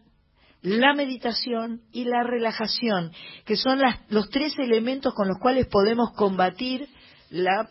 la 0.63 0.95
meditación 0.95 1.83
y 1.93 2.05
la 2.05 2.23
relajación, 2.25 3.13
que 3.45 3.57
son 3.57 3.81
las- 3.81 4.01
los 4.11 4.31
tres 4.31 4.59
elementos 4.59 5.13
con 5.15 5.29
los 5.29 5.37
cuales 5.39 5.67
podemos 5.67 6.11
combatir 6.17 6.89
la 7.31 7.69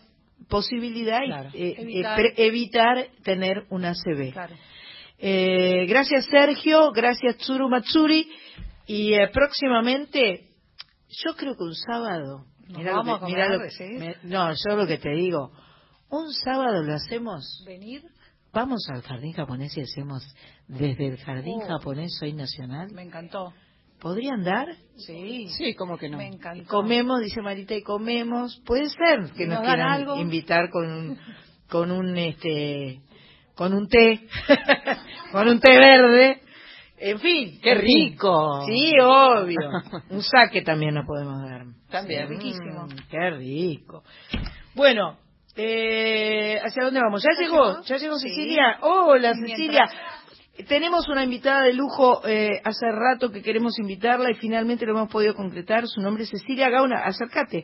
posibilidad 0.50 1.22
y 1.24 1.28
Claro. 1.28 1.50
eh, 1.50 1.70
eh, 1.70 1.76
Evitar. 1.80 2.16
pre- 2.16 2.34
evitar 2.38 3.08
tener 3.24 3.66
un 3.70 3.86
ACV. 3.86 4.32
Claro. 4.32 4.56
Eh, 5.20 5.86
gracias 5.88 6.26
Sergio, 6.28 6.92
gracias 6.92 7.38
Tsuru 7.38 7.70
Matsuri 7.70 8.30
y 8.86 9.14
eh, 9.14 9.30
próximamente, 9.34 10.50
yo 11.10 11.36
creo 11.36 11.56
que 11.56 11.64
un 11.64 11.74
sábado, 11.74 12.46
¿Nos 12.68 12.78
mirá 12.78 12.92
lo 12.92 12.98
vamos 12.98 13.20
que- 13.22 13.26
mirá 13.26 13.46
comer, 13.46 13.60
lo 13.60 13.68
que- 13.68 13.84
decís? 13.86 14.00
me- 14.00 14.30
no, 14.30 14.52
yo 14.54 14.76
lo 14.76 14.86
que 14.86 14.98
te 15.00 15.10
digo, 15.16 15.52
un 16.10 16.32
sábado 16.34 16.84
lo 16.84 16.94
hacemos, 16.94 17.64
Venir, 17.66 18.04
vamos 18.54 18.86
al 18.94 19.02
jardín 19.02 19.34
japonés 19.34 19.76
y 19.78 19.82
hacemos 19.82 20.24
desde 20.68 21.08
el 21.08 21.18
jardín 21.18 21.62
Oh. 21.64 21.68
japonés 21.68 22.16
soy 22.20 22.34
nacional, 22.34 22.92
me 22.92 23.02
encantó. 23.04 23.54
¿podrían 24.00 24.44
dar? 24.44 24.68
Sí, 24.98 25.48
Sí, 25.58 25.74
¿cómo 25.74 25.98
que 25.98 26.08
no? 26.10 26.20
me 26.20 26.28
encantó. 26.28 26.68
Comemos, 26.70 27.20
dice 27.22 27.42
Marita, 27.42 27.74
y 27.74 27.82
comemos, 27.82 28.62
puede 28.68 28.88
ser 28.92 29.32
que 29.36 29.48
nos, 29.48 29.58
¿Nos 29.58 29.64
dan 29.64 29.66
quieran 29.66 29.92
algo? 29.94 30.18
invitar 30.18 30.70
con 30.70 30.86
un, 30.92 31.20
con 31.68 31.90
un 31.92 32.16
este 32.16 33.02
con 33.58 33.74
un 33.74 33.88
té, 33.90 34.22
con 35.32 35.48
un 35.50 35.60
té 35.60 35.78
verde, 35.78 36.42
en 37.00 37.20
fin. 37.20 37.60
¡Qué 37.62 37.76
rico! 37.76 38.66
Sí, 38.66 38.94
obvio. 39.02 39.60
Un 40.10 40.24
saque 40.24 40.64
también 40.64 40.96
nos 40.96 41.06
podemos 41.06 41.42
dar. 41.44 41.66
También. 41.92 42.28
Sí, 42.28 42.34
riquísimo. 42.34 42.86
mm, 42.86 43.10
qué 43.12 43.30
rico. 43.32 44.04
Bueno, 44.74 45.18
eh, 45.56 46.60
¿hacia 46.64 46.86
dónde 46.86 47.00
vamos? 47.00 47.22
¿Ya 47.24 47.30
¿Ya 47.36 47.42
llegó? 47.42 47.82
¿Ya 47.84 47.98
llegó 47.98 48.16
Sí. 48.18 48.30
Cecilia? 48.30 48.78
Hola, 48.82 49.34
Cecilia. 49.36 49.90
Tenemos 50.68 51.08
una 51.08 51.24
invitada 51.24 51.62
de 51.64 51.74
lujo 51.74 52.22
eh, 52.28 52.62
hace 52.64 52.92
rato 52.92 53.32
que 53.32 53.44
queremos 53.44 53.78
invitarla 53.78 54.32
y 54.32 54.36
finalmente 54.36 54.88
lo 54.88 54.94
hemos 54.94 55.12
podido 55.12 55.36
concretar. 55.36 55.88
Su 55.88 56.02
nombre 56.02 56.24
es 56.24 56.30
Cecilia 56.32 56.70
Gauna. 56.70 57.04
Acércate. 57.06 57.64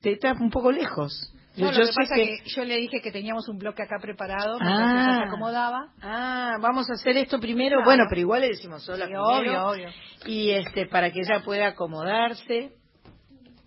Te 0.00 0.12
estás 0.14 0.40
un 0.40 0.50
poco 0.50 0.72
lejos. 0.72 1.32
No, 1.56 1.70
Yo 1.70 1.80
lo 1.80 1.86
que 1.86 1.92
pasa 1.94 2.14
que- 2.14 2.24
que... 2.42 2.50
yo 2.50 2.64
le 2.64 2.76
dije 2.78 3.00
que 3.02 3.12
teníamos 3.12 3.46
un 3.48 3.58
bloque 3.58 3.82
acá 3.82 3.96
preparado, 4.00 4.56
Ah. 4.60 5.18
se 5.22 5.28
acomodaba. 5.28 5.88
Ah, 6.00 6.56
vamos 6.60 6.88
a 6.88 6.94
hacer 6.94 7.16
esto 7.18 7.38
primero. 7.38 7.76
Claro. 7.76 7.84
Bueno, 7.84 8.04
pero 8.08 8.20
igual 8.22 8.40
le 8.40 8.48
decimos 8.48 8.82
sola 8.84 9.06
Sí, 9.06 9.12
primero. 9.12 9.26
obvio, 9.38 9.66
obvio. 9.66 9.88
Y 10.26 10.50
este, 10.50 10.86
para 10.86 11.10
que 11.10 11.20
ella 11.20 11.42
pueda 11.44 11.68
acomodarse. 11.68 12.72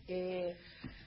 Eh, 0.08 0.56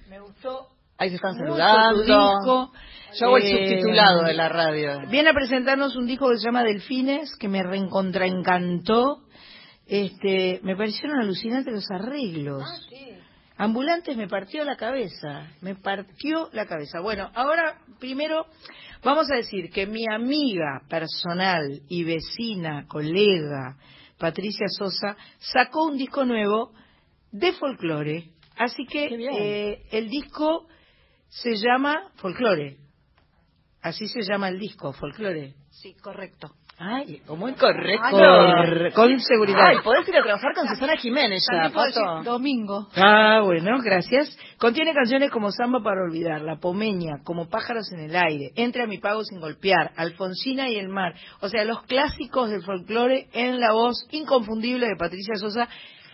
me 0.08 0.20
gustó 0.20 0.68
Ahí 0.98 1.10
se 1.10 1.16
están 1.16 1.34
saludando. 1.36 2.00
disco. 2.02 2.72
Yo 3.18 3.26
hago 3.26 3.36
el 3.38 3.42
Eh, 3.44 3.68
subtitulado 3.80 4.22
de 4.24 4.34
la 4.34 4.48
radio. 4.48 5.00
Viene 5.08 5.30
a 5.30 5.32
presentarnos 5.32 5.96
un 5.96 6.06
disco 6.06 6.28
que 6.30 6.38
se 6.38 6.44
llama 6.44 6.62
Delfines, 6.64 7.36
que 7.38 7.48
me 7.48 7.62
reencontraencantó. 7.62 9.22
Este, 9.86 10.60
me 10.62 10.76
parecieron 10.76 11.18
alucinantes 11.20 11.72
los 11.72 11.90
arreglos. 11.90 12.62
Ambulantes 13.58 14.16
me 14.16 14.28
partió 14.28 14.64
la 14.64 14.76
cabeza, 14.76 15.50
me 15.60 15.74
partió 15.74 16.48
la 16.52 16.64
cabeza. 16.66 17.00
Bueno, 17.00 17.28
ahora 17.34 17.80
primero 17.98 18.46
vamos 19.02 19.28
a 19.32 19.34
decir 19.34 19.70
que 19.70 19.84
mi 19.84 20.04
amiga 20.08 20.82
personal 20.88 21.82
y 21.88 22.04
vecina, 22.04 22.86
colega, 22.86 23.76
Patricia 24.16 24.66
Sosa, 24.68 25.16
sacó 25.38 25.86
un 25.86 25.98
disco 25.98 26.24
nuevo 26.24 26.72
de 27.32 27.52
folclore. 27.52 28.30
Así 28.56 28.86
que 28.86 29.06
eh, 29.06 29.82
el 29.90 30.08
disco 30.08 30.68
se 31.28 31.56
llama 31.56 32.12
Folclore. 32.14 32.76
Así 33.82 34.06
se 34.06 34.22
llama 34.22 34.48
el 34.48 34.58
disco, 34.58 34.92
Folclore. 34.92 35.54
Sí, 35.70 35.94
correcto. 35.94 36.54
Ay, 36.80 37.20
Muy 37.36 37.54
correcto. 37.54 38.06
Cor- 38.08 38.92
con 38.94 39.20
seguridad. 39.20 39.66
Ay, 39.66 39.76
podés 39.82 40.08
ir 40.08 40.16
a 40.16 40.22
trabajar 40.22 40.54
con 40.54 40.68
Susana 40.68 40.96
Jiménez 40.96 41.42
ya, 41.52 41.70
Pato. 41.70 42.22
domingo. 42.22 42.86
Ah, 42.94 43.40
bueno, 43.44 43.78
gracias. 43.82 44.36
Contiene 44.58 44.94
canciones 44.94 45.30
como 45.32 45.50
Samba 45.50 45.80
para 45.82 46.02
olvidar, 46.02 46.40
La 46.42 46.56
Pomeña, 46.56 47.16
Como 47.24 47.48
pájaros 47.48 47.90
en 47.92 48.00
el 48.00 48.14
aire, 48.14 48.52
Entre 48.54 48.82
a 48.84 48.86
mi 48.86 48.98
pago 48.98 49.24
sin 49.24 49.40
golpear, 49.40 49.90
Alfonsina 49.96 50.68
y 50.68 50.76
el 50.76 50.88
mar. 50.88 51.14
O 51.40 51.48
sea, 51.48 51.64
los 51.64 51.82
clásicos 51.82 52.48
del 52.50 52.62
folclore 52.62 53.26
en 53.32 53.58
la 53.58 53.72
voz 53.72 54.06
inconfundible 54.12 54.86
de 54.86 54.96
Patricia 54.96 55.34
Sosa, 55.34 55.68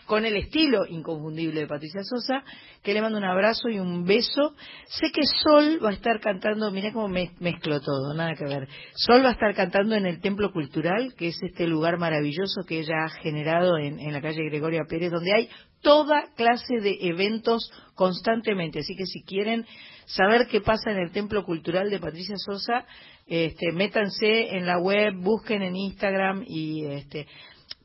con 0.07 0.25
el 0.25 0.37
estilo 0.37 0.87
inconfundible 0.87 1.61
de 1.61 1.67
Patricia 1.67 2.03
Sosa, 2.03 2.45
que 2.83 2.93
le 2.93 3.01
mando 3.01 3.19
un 3.19 3.25
abrazo 3.25 3.69
y 3.69 3.79
un 3.79 4.05
beso. 4.05 4.55
Sé 4.87 5.11
que 5.13 5.27
Sol 5.27 5.79
va 5.85 5.91
a 5.91 5.95
estar 5.95 6.21
cantando, 6.21 6.71
mirá 6.71 6.93
cómo 6.93 7.09
me 7.09 7.33
mezclo 7.41 7.81
todo, 7.81 8.15
nada 8.15 8.35
que 8.35 8.45
ver. 8.45 8.69
Sol 8.95 9.25
va 9.25 9.31
a 9.31 9.33
estar 9.33 9.55
cantando 9.55 9.95
en 9.95 10.07
el 10.07 10.21
Templo 10.21 10.53
Cultural, 10.53 11.15
que 11.17 11.29
es 11.29 11.43
este 11.43 11.67
lugar 11.67 11.99
maravilloso 11.99 12.63
que 12.67 12.81
ella 12.81 13.05
ha 13.05 13.11
generado 13.11 13.79
en, 13.79 13.99
en 14.01 14.13
la 14.13 14.21
calle 14.21 14.45
Gregoria 14.45 14.83
Pérez, 14.89 15.11
donde 15.11 15.35
hay 15.35 15.49
toda 15.85 16.33
clase 16.35 16.81
de 16.81 16.99
eventos 17.03 17.71
constantemente. 17.95 18.81
Así 18.81 18.97
que 18.97 19.07
si 19.07 19.23
quieren 19.23 19.65
saber 20.07 20.49
qué 20.49 20.61
pasa 20.61 20.91
en 20.91 20.99
el 20.99 21.13
Templo 21.13 21.45
Cultural 21.45 21.91
de 21.91 22.01
Patricia 22.01 22.37
Sosa, 22.37 22.87
este, 23.27 23.73
métanse 23.73 24.57
en 24.57 24.67
la 24.67 24.79
web, 24.79 25.15
busquen 25.17 25.63
en 25.63 25.77
Instagram 25.77 26.45
y 26.47 26.85
este, 26.87 27.27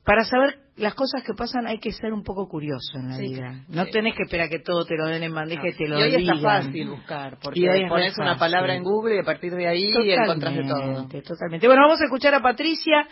para 0.04 0.24
saber 0.24 0.58
las 0.80 0.96
cosas 0.96 1.24
que 1.24 1.34
pasan 1.34 1.68
hay 1.68 1.78
que 1.80 1.92
ser 1.92 2.12
un 2.14 2.24
poco 2.24 2.48
curioso 2.48 2.98
en 2.98 3.10
la 3.10 3.16
Sí, 3.16 3.28
vida. 3.30 3.66
No 3.70 3.86
sí. 3.86 3.92
tenés 3.92 4.16
que 4.16 4.24
esperar 4.24 4.50
que 4.50 4.60
todo 4.60 4.86
te 4.86 4.96
lo 4.98 5.06
den 5.08 5.24
en 5.24 5.34
bandeja 5.34 5.68
y 5.68 5.74
te 5.76 5.88
lo 5.88 6.00
y 6.00 6.04
hoy 6.04 6.10
está 6.16 6.34
digan. 6.36 6.64
fácil 6.66 6.90
buscar, 6.90 7.38
porque 7.42 7.60
Y 7.60 7.90
pones 7.90 8.18
una 8.18 8.38
palabra 8.38 8.76
en 8.76 8.84
Google 8.84 9.16
y 9.18 9.20
a 9.20 9.24
partir 9.24 9.54
de 9.54 9.68
ahí 9.68 9.92
encontrás 9.94 10.56
de 10.56 10.64
todo. 10.64 10.74
Totalmente, 10.80 11.22
totalmente. 11.22 11.68
Bueno, 11.68 11.82
vamos 11.84 12.02
a 12.02 12.06
escuchar 12.06 12.34
a 12.34 12.42
Patricia 12.42 13.08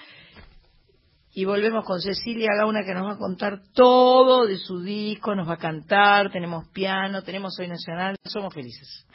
y 1.34 1.46
volvemos 1.46 1.86
con 1.86 2.00
Cecilia 2.02 2.50
Gauna 2.58 2.84
que 2.84 2.94
nos 2.96 3.06
va 3.06 3.14
a 3.14 3.18
contar 3.18 3.60
todo 3.74 4.48
de 4.48 4.58
su 4.58 4.82
disco, 4.82 5.36
nos 5.36 5.48
va 5.48 5.54
a 5.54 5.58
cantar, 5.58 6.32
tenemos 6.32 6.68
piano, 6.70 7.22
tenemos 7.22 7.60
Hoy 7.60 7.68
Nacional, 7.68 8.16
somos 8.26 8.54
felices. 8.54 9.06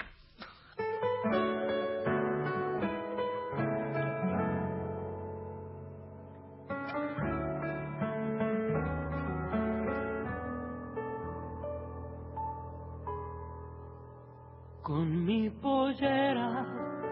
Pollera 15.92 16.64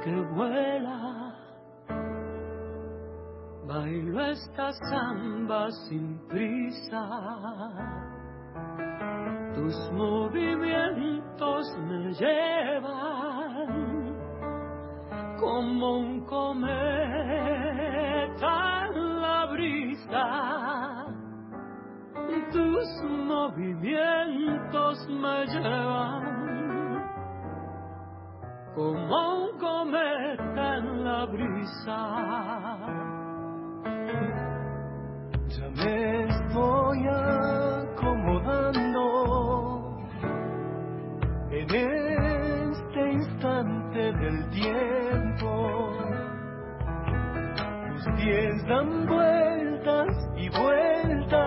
que 0.02 0.14
vuela. 0.34 1.34
Bailo 3.66 4.20
esta 4.20 4.72
samba 4.72 5.70
sin 5.88 6.18
prisa. 6.28 7.04
Tus 9.54 9.92
movimientos 9.92 11.76
me 11.88 12.12
llevan 12.14 13.68
como 15.38 15.98
un 15.98 16.24
cometa 16.26 16.96
en 18.86 19.20
la 19.20 19.46
brisa. 19.46 21.06
tus 22.52 22.88
movimientos 23.04 24.96
me 25.08 25.46
llevan 25.46 26.49
como 28.74 29.44
un 29.44 29.58
cometa 29.58 30.76
en 30.78 31.04
la 31.04 31.26
brisa. 31.26 31.98
Ya 35.48 35.68
me 35.70 36.24
estoy 36.28 37.08
acomodando 37.08 39.04
en 41.50 41.74
este 41.74 43.12
instante 43.12 44.12
del 44.12 44.50
tiempo. 44.50 45.50
Tus 47.88 48.04
pies 48.16 48.66
dan 48.66 49.06
vueltas 49.06 50.12
y 50.36 50.48
vueltas, 50.48 51.40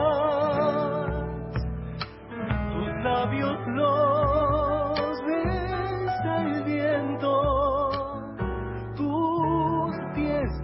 tus 2.73 2.89
labios 3.03 3.57
los 3.67 4.12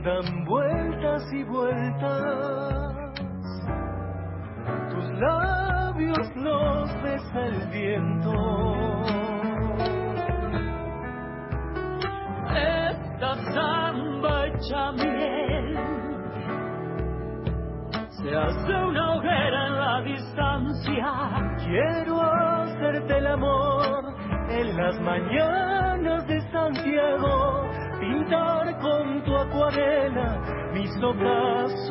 dan 0.09 0.45
vueltas 0.45 1.23
y 1.31 1.43
vueltas, 1.43 3.13
tus 4.89 5.05
labios 5.19 6.35
los 6.35 7.03
besa 7.03 7.45
el 7.45 7.67
viento. 7.69 8.33
Esta 12.55 13.35
samba 13.53 14.47
hecha 14.47 14.91
miel 14.93 15.77
se 18.09 18.35
hace 18.35 18.73
una 18.89 19.13
hoguera 19.13 19.67
en 19.67 19.75
la 19.85 20.01
distancia. 20.01 21.13
Quiero 21.65 22.21
hacerte 22.21 23.17
el 23.17 23.27
amor 23.27 24.15
en 24.49 24.75
las 24.75 24.99
mañanas 25.01 26.27
de 26.27 26.41
Santiago, 26.51 27.68
pintar 27.99 28.79
con 28.79 29.23
tu 29.23 29.35
acuarela 29.35 30.41
mis 30.73 30.91
ocasos. 31.03 31.89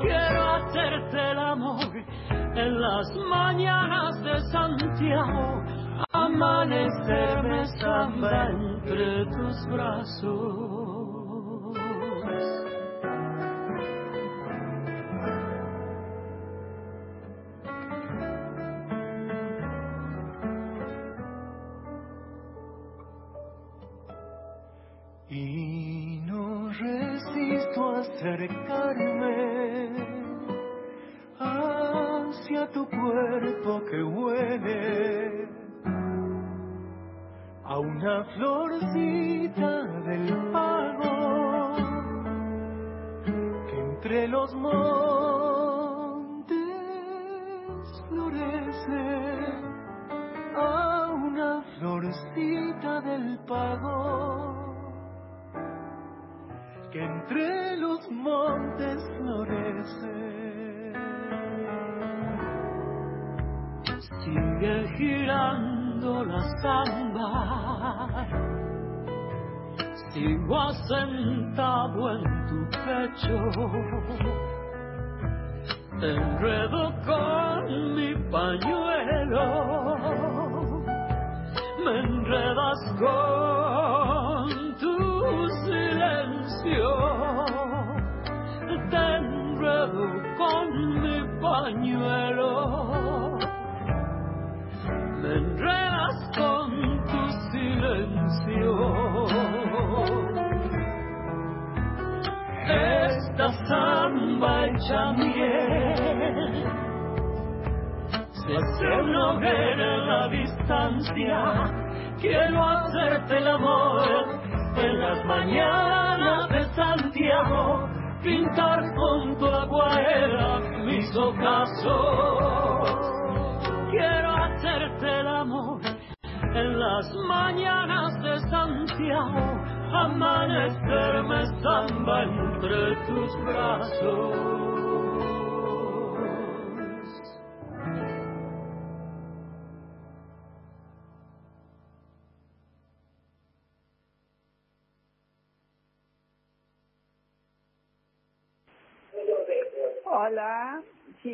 Quiero 0.00 0.42
hacerte 0.54 1.30
el 1.30 1.38
amor 1.38 1.96
en 2.56 2.80
las 2.80 3.06
mañanas 3.28 4.22
de 4.22 4.40
Santiago, 4.50 5.62
amanecerme 6.12 7.66
samba 7.78 8.48
entre 8.50 9.26
tus 9.26 9.66
brazos. 9.68 11.16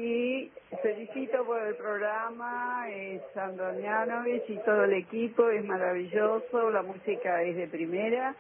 Sí, 0.03 0.53
felicito 0.83 1.45
por 1.45 1.63
el 1.63 1.77
programa, 1.77 2.87
es 2.91 3.23
Sandonianovich 3.35 4.49
y 4.49 4.57
todo 4.59 4.85
el 4.85 4.95
equipo, 4.95 5.49
es 5.49 5.65
maravilloso, 5.65 6.71
la 6.71 6.83
música 6.83 7.43
es 7.45 7.57
de 7.57 7.69
primera 7.69 8.35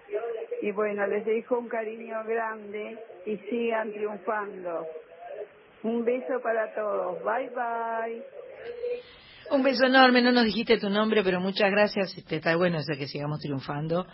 y 0.60 0.72
bueno, 0.72 1.06
les 1.06 1.24
dejo 1.24 1.58
un 1.58 1.68
cariño 1.68 2.24
grande 2.24 2.98
y 3.26 3.36
sigan 3.48 3.92
triunfando. 3.92 4.86
Un 5.84 6.04
beso 6.04 6.40
para 6.40 6.74
todos, 6.74 7.22
bye 7.22 7.50
bye. 7.50 8.22
Un 9.52 9.62
beso 9.62 9.84
enorme, 9.84 10.22
no 10.22 10.32
nos 10.32 10.44
dijiste 10.46 10.78
tu 10.78 10.88
nombre, 10.88 11.22
pero 11.22 11.38
muchas 11.40 11.70
gracias. 11.70 12.16
Este, 12.16 12.36
está 12.36 12.56
bueno 12.56 12.78
eso 12.78 12.94
que 12.98 13.06
sigamos 13.06 13.38
triunfando. 13.38 14.06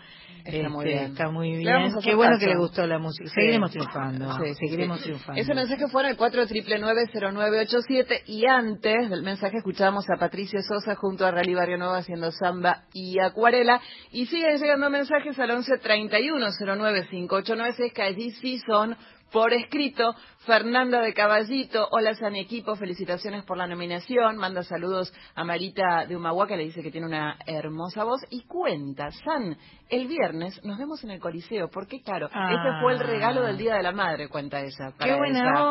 Está 0.43 0.67
muy 0.69 0.85
Este, 0.85 0.99
bien. 0.99 1.11
Está 1.11 1.31
muy 1.31 1.49
bien. 1.57 1.93
Qué 2.03 2.13
bueno 2.15 2.33
caso. 2.33 2.45
que 2.45 2.51
le 2.51 2.57
gustó 2.57 2.85
la 2.85 2.99
música. 2.99 3.29
Sí. 3.29 3.35
Seguiremos 3.35 3.71
triunfando. 3.71 4.33
Sí, 4.37 4.53
seguiremos 4.55 4.97
sí. 4.99 5.03
triunfando. 5.05 5.41
Ese 5.41 5.53
mensaje 5.53 5.87
fue 5.87 6.03
en 6.03 6.09
el 6.09 6.17
490987 6.17 8.23
y 8.27 8.45
antes 8.47 9.09
del 9.09 9.23
mensaje 9.23 9.55
escuchábamos 9.57 10.05
a 10.09 10.17
Patricio 10.19 10.59
Sosa 10.61 10.95
junto 10.95 11.25
a 11.25 11.31
Rally 11.31 11.53
Barrio 11.53 11.77
Nuevo 11.77 11.93
haciendo 11.93 12.31
samba 12.31 12.83
y 12.93 13.17
acuarela 13.19 13.79
y 14.11 14.25
siguen 14.25 14.57
llegando 14.57 14.89
mensajes 14.89 15.39
al 15.39 15.51
1131095896 15.51 17.93
que 17.93 18.01
allí 18.01 18.31
sí 18.31 18.59
son 18.67 18.97
por 19.31 19.53
escrito. 19.53 20.15
Fernanda 20.45 21.01
de 21.01 21.13
Caballito, 21.13 21.87
hola 21.91 22.15
San 22.15 22.35
Equipo, 22.35 22.75
felicitaciones 22.75 23.43
por 23.43 23.57
la 23.57 23.67
nominación. 23.67 24.37
Manda 24.37 24.63
saludos 24.63 25.13
a 25.35 25.43
Marita 25.43 26.05
de 26.07 26.15
Humagua 26.15 26.47
que 26.47 26.57
le 26.57 26.63
dice 26.63 26.81
que 26.81 26.89
tiene 26.91 27.05
una 27.05 27.37
hermosa 27.45 28.03
voz 28.03 28.21
y 28.31 28.43
cuenta, 28.47 29.11
San, 29.11 29.55
el 29.89 30.07
viernes 30.07 30.59
nos 30.63 30.77
vemos 30.79 31.03
en 31.03 31.11
el 31.11 31.19
Coliseo, 31.19 31.69
porque 31.69 32.01
claro, 32.01 32.29
Ah. 32.33 32.49
ese 32.51 32.81
fue 32.81 32.93
el 32.93 32.99
regalo 32.99 33.43
del 33.43 33.57
Día 33.57 33.75
de 33.75 33.83
la 33.83 33.91
Madre, 33.91 34.27
cuenta 34.29 34.59
ella. 34.61 34.91
Qué 34.97 35.13
buena 35.13 35.63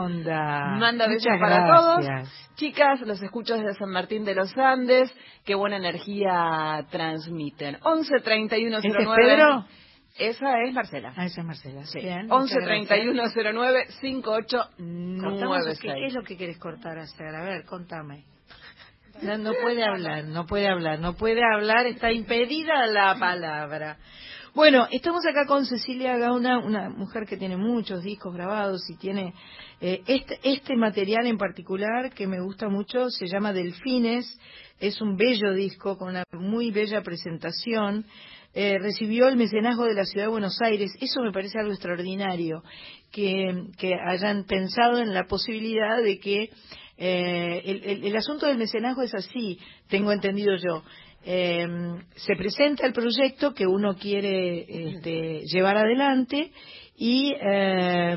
onda. 0.00 0.76
Manda 0.78 1.06
besos 1.06 1.32
para 1.40 1.74
todos. 1.74 2.06
Chicas, 2.56 3.00
los 3.02 3.22
escucho 3.22 3.54
desde 3.54 3.74
San 3.74 3.90
Martín 3.90 4.24
de 4.24 4.34
los 4.34 4.54
Andes. 4.58 5.10
Qué 5.44 5.54
buena 5.54 5.76
energía 5.76 6.84
transmiten. 6.90 7.78
11 7.84 8.18
31 8.22 8.78
¿Ese 8.78 8.88
es 8.88 8.94
Pedro? 9.16 9.64
Esa 10.18 10.62
es 10.62 10.72
Marcela. 10.72 11.12
Ah, 11.16 11.26
esa 11.26 11.40
es 11.42 11.46
Marcela. 11.46 11.84
Sí. 11.84 12.00
Bien, 12.00 12.30
11 12.30 12.54
muchas 12.54 12.64
31 12.64 13.22
09 13.34 13.86
Cortamos, 14.22 15.64
5896. 15.66 15.80
¿qué, 15.80 15.88
qué 15.88 16.06
es 16.06 16.14
lo 16.14 16.22
que 16.22 16.36
quieres 16.36 16.58
cortar 16.58 16.98
hacer? 16.98 17.34
A 17.34 17.42
ver, 17.42 17.64
contame. 17.64 18.24
No, 19.22 19.38
no 19.38 19.52
puede 19.62 19.82
hablar, 19.82 20.24
no 20.24 20.46
puede 20.46 20.68
hablar, 20.68 20.98
no 21.00 21.14
puede 21.14 21.40
hablar, 21.42 21.86
está 21.86 22.12
impedida 22.12 22.86
la 22.86 23.16
palabra. 23.18 23.96
Bueno, 24.54 24.88
estamos 24.90 25.26
acá 25.26 25.44
con 25.46 25.66
Cecilia 25.66 26.16
Gauna, 26.16 26.58
una 26.58 26.88
mujer 26.88 27.26
que 27.26 27.36
tiene 27.36 27.56
muchos 27.56 28.02
discos 28.02 28.34
grabados 28.34 28.88
y 28.88 28.96
tiene 28.96 29.34
eh, 29.80 30.02
este, 30.06 30.38
este 30.42 30.76
material 30.76 31.26
en 31.26 31.36
particular 31.36 32.10
que 32.14 32.26
me 32.26 32.40
gusta 32.40 32.68
mucho, 32.68 33.10
se 33.10 33.26
llama 33.26 33.52
Delfines, 33.52 34.38
es 34.80 35.00
un 35.00 35.16
bello 35.16 35.52
disco 35.52 35.98
con 35.98 36.08
una 36.08 36.24
muy 36.32 36.70
bella 36.70 37.02
presentación. 37.02 38.06
Eh, 38.58 38.78
recibió 38.78 39.28
el 39.28 39.36
mecenazgo 39.36 39.84
de 39.84 39.92
la 39.92 40.06
Ciudad 40.06 40.24
de 40.24 40.30
Buenos 40.30 40.56
Aires. 40.62 40.90
Eso 40.98 41.20
me 41.20 41.30
parece 41.30 41.58
algo 41.58 41.72
extraordinario, 41.72 42.62
que, 43.12 43.52
hayan 44.02 44.44
pensado 44.44 44.98
en 44.98 45.12
la 45.12 45.24
posibilidad 45.24 46.02
de 46.02 46.18
que 46.18 46.48
eh, 46.96 48.00
el 48.02 48.16
asunto 48.16 48.46
del 48.46 48.56
mecenazgo 48.56 49.02
es 49.02 49.14
así, 49.14 49.58
tengo 49.90 50.10
entendido 50.10 50.56
yo. 50.56 50.82
Eh, 51.26 51.68
se 52.14 52.34
presenta 52.34 52.86
el 52.86 52.94
proyecto 52.94 53.52
que 53.52 53.66
uno 53.66 53.94
quiere 53.96 54.64
este, 54.88 55.42
llevar 55.52 55.76
adelante 55.76 56.50
y 56.96 57.34
eh, 57.38 58.16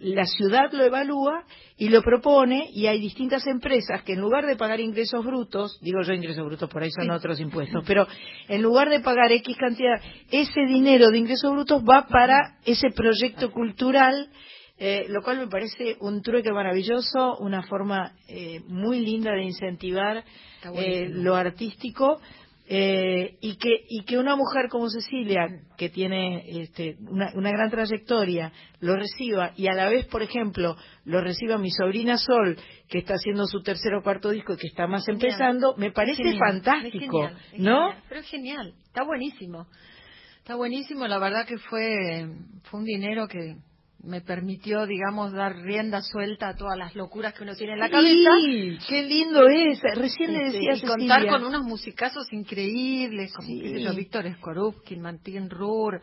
la 0.00 0.24
ciudad 0.26 0.70
lo 0.72 0.84
evalúa 0.84 1.44
y 1.78 1.88
lo 1.88 2.02
propone 2.02 2.68
y 2.72 2.86
hay 2.86 3.00
distintas 3.00 3.46
empresas 3.46 4.02
que 4.02 4.12
en 4.12 4.20
lugar 4.20 4.46
de 4.46 4.56
pagar 4.56 4.80
ingresos 4.80 5.24
brutos, 5.24 5.78
digo 5.80 6.02
yo 6.02 6.12
ingresos 6.12 6.44
brutos, 6.44 6.68
por 6.68 6.82
ahí 6.82 6.90
son 6.90 7.10
otros 7.10 7.40
impuestos, 7.40 7.82
pero 7.86 8.06
en 8.48 8.62
lugar 8.62 8.90
de 8.90 9.00
pagar 9.00 9.32
X 9.32 9.56
cantidad, 9.56 10.00
ese 10.30 10.60
dinero 10.66 11.08
de 11.10 11.18
ingresos 11.18 11.52
brutos 11.52 11.82
va 11.82 12.06
para 12.06 12.58
ese 12.64 12.90
proyecto 12.90 13.50
cultural 13.50 14.28
eh, 14.84 15.06
lo 15.08 15.22
cual 15.22 15.38
me 15.38 15.46
parece 15.46 15.96
un 16.00 16.22
trueque 16.22 16.50
maravilloso, 16.50 17.36
una 17.38 17.62
forma 17.62 18.14
eh, 18.26 18.60
muy 18.66 18.98
linda 18.98 19.30
de 19.30 19.44
incentivar 19.44 20.24
eh, 20.74 21.08
lo 21.08 21.36
artístico 21.36 22.20
eh, 22.68 23.38
y 23.40 23.56
que 23.56 23.70
y 23.88 24.04
que 24.04 24.18
una 24.18 24.36
mujer 24.36 24.68
como 24.70 24.88
Cecilia 24.88 25.48
que 25.76 25.88
tiene 25.88 26.44
este, 26.62 26.96
una, 27.08 27.32
una 27.34 27.50
gran 27.50 27.70
trayectoria 27.70 28.52
lo 28.80 28.94
reciba 28.96 29.52
y 29.56 29.66
a 29.66 29.72
la 29.74 29.88
vez 29.88 30.06
por 30.06 30.22
ejemplo 30.22 30.76
lo 31.04 31.20
reciba 31.20 31.58
mi 31.58 31.70
sobrina 31.70 32.16
Sol 32.18 32.56
que 32.88 32.98
está 32.98 33.14
haciendo 33.14 33.46
su 33.46 33.62
tercer 33.62 33.94
o 33.94 34.02
cuarto 34.02 34.30
disco 34.30 34.54
y 34.54 34.56
que 34.58 34.68
está 34.68 34.86
más 34.86 35.04
Genial. 35.04 35.24
empezando 35.26 35.74
me 35.76 35.90
parece 35.90 36.22
Genial, 36.22 36.38
fantástico 36.38 37.24
es 37.24 37.30
genial, 37.30 37.38
es 37.52 37.60
¿no? 37.60 37.94
pero 38.08 38.20
es 38.20 38.28
genial, 38.28 38.74
está 38.84 39.02
buenísimo. 39.04 39.66
Está 40.38 40.56
buenísimo, 40.56 41.06
la 41.06 41.18
verdad 41.20 41.46
que 41.46 41.56
fue, 41.56 42.26
fue 42.64 42.80
un 42.80 42.84
dinero 42.84 43.28
que 43.28 43.58
me 44.04 44.20
permitió, 44.20 44.84
digamos, 44.86 45.32
dar 45.32 45.54
rienda 45.56 46.02
suelta 46.02 46.48
a 46.48 46.56
todas 46.56 46.76
las 46.76 46.94
locuras 46.96 47.34
que 47.34 47.44
uno 47.44 47.54
tiene 47.54 47.74
en 47.74 47.78
la 47.78 47.88
cabeza. 47.88 48.30
Sí, 48.40 48.78
qué 48.88 49.02
lindo 49.04 49.46
es. 49.48 49.80
Recién 49.94 50.32
le 50.32 50.46
Este, 50.46 50.58
decía 50.58 50.74
y 50.74 50.80
contar 50.88 51.26
con 51.28 51.44
unos 51.44 51.62
musicazos 51.62 52.26
increíbles, 52.32 53.32
como 53.32 53.46
Sí. 53.46 53.86
Víctor 53.96 54.28
Skorupkin, 54.38 55.00
Martín 55.00 55.48
Rur. 55.48 56.00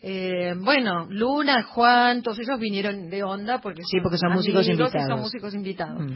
Eh, 0.00 0.54
bueno, 0.58 1.06
Luna, 1.10 1.64
Juan, 1.64 2.22
todos 2.22 2.38
ellos 2.38 2.58
vinieron 2.58 3.10
de 3.10 3.22
onda 3.22 3.60
porque 3.60 3.82
Sí, 3.84 3.98
porque 4.02 4.16
son 4.16 4.32
músicos 4.32 4.66
invitados. 4.68 5.06
son 5.08 5.20
músicos 5.20 5.54
invitados. 5.54 6.00
Mm. 6.04 6.14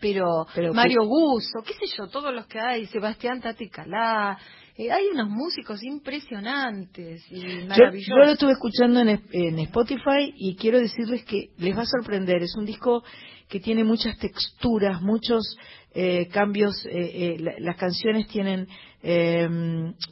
Pero, 0.00 0.46
Pero 0.54 0.74
Mario 0.74 1.04
Gusso, 1.04 1.62
qué 1.64 1.74
sé 1.74 1.86
yo, 1.96 2.08
todos 2.08 2.34
los 2.34 2.46
que 2.46 2.58
hay, 2.58 2.86
Sebastián 2.86 3.40
Taticalá, 3.40 4.36
eh, 4.76 4.90
hay 4.90 5.06
unos 5.12 5.28
músicos 5.28 5.82
impresionantes 5.82 7.24
y 7.30 7.66
maravillosos. 7.66 8.06
yo 8.08 8.16
lo 8.16 8.32
estuve 8.32 8.52
escuchando 8.52 9.00
en, 9.00 9.20
en 9.32 9.58
Spotify 9.60 10.32
y 10.36 10.56
quiero 10.56 10.78
decirles 10.78 11.24
que 11.24 11.50
les 11.58 11.76
va 11.76 11.82
a 11.82 11.86
sorprender. 11.86 12.42
Es 12.42 12.54
un 12.56 12.64
disco 12.64 13.02
que 13.48 13.60
tiene 13.60 13.84
muchas 13.84 14.16
texturas, 14.18 15.02
muchos 15.02 15.56
eh, 15.94 16.28
cambios. 16.32 16.86
eh, 16.86 16.90
eh, 16.92 17.36
la- 17.38 17.54
las 17.58 17.76
canciones 17.76 18.26
tienen 18.28 18.66
eh, 19.02 19.48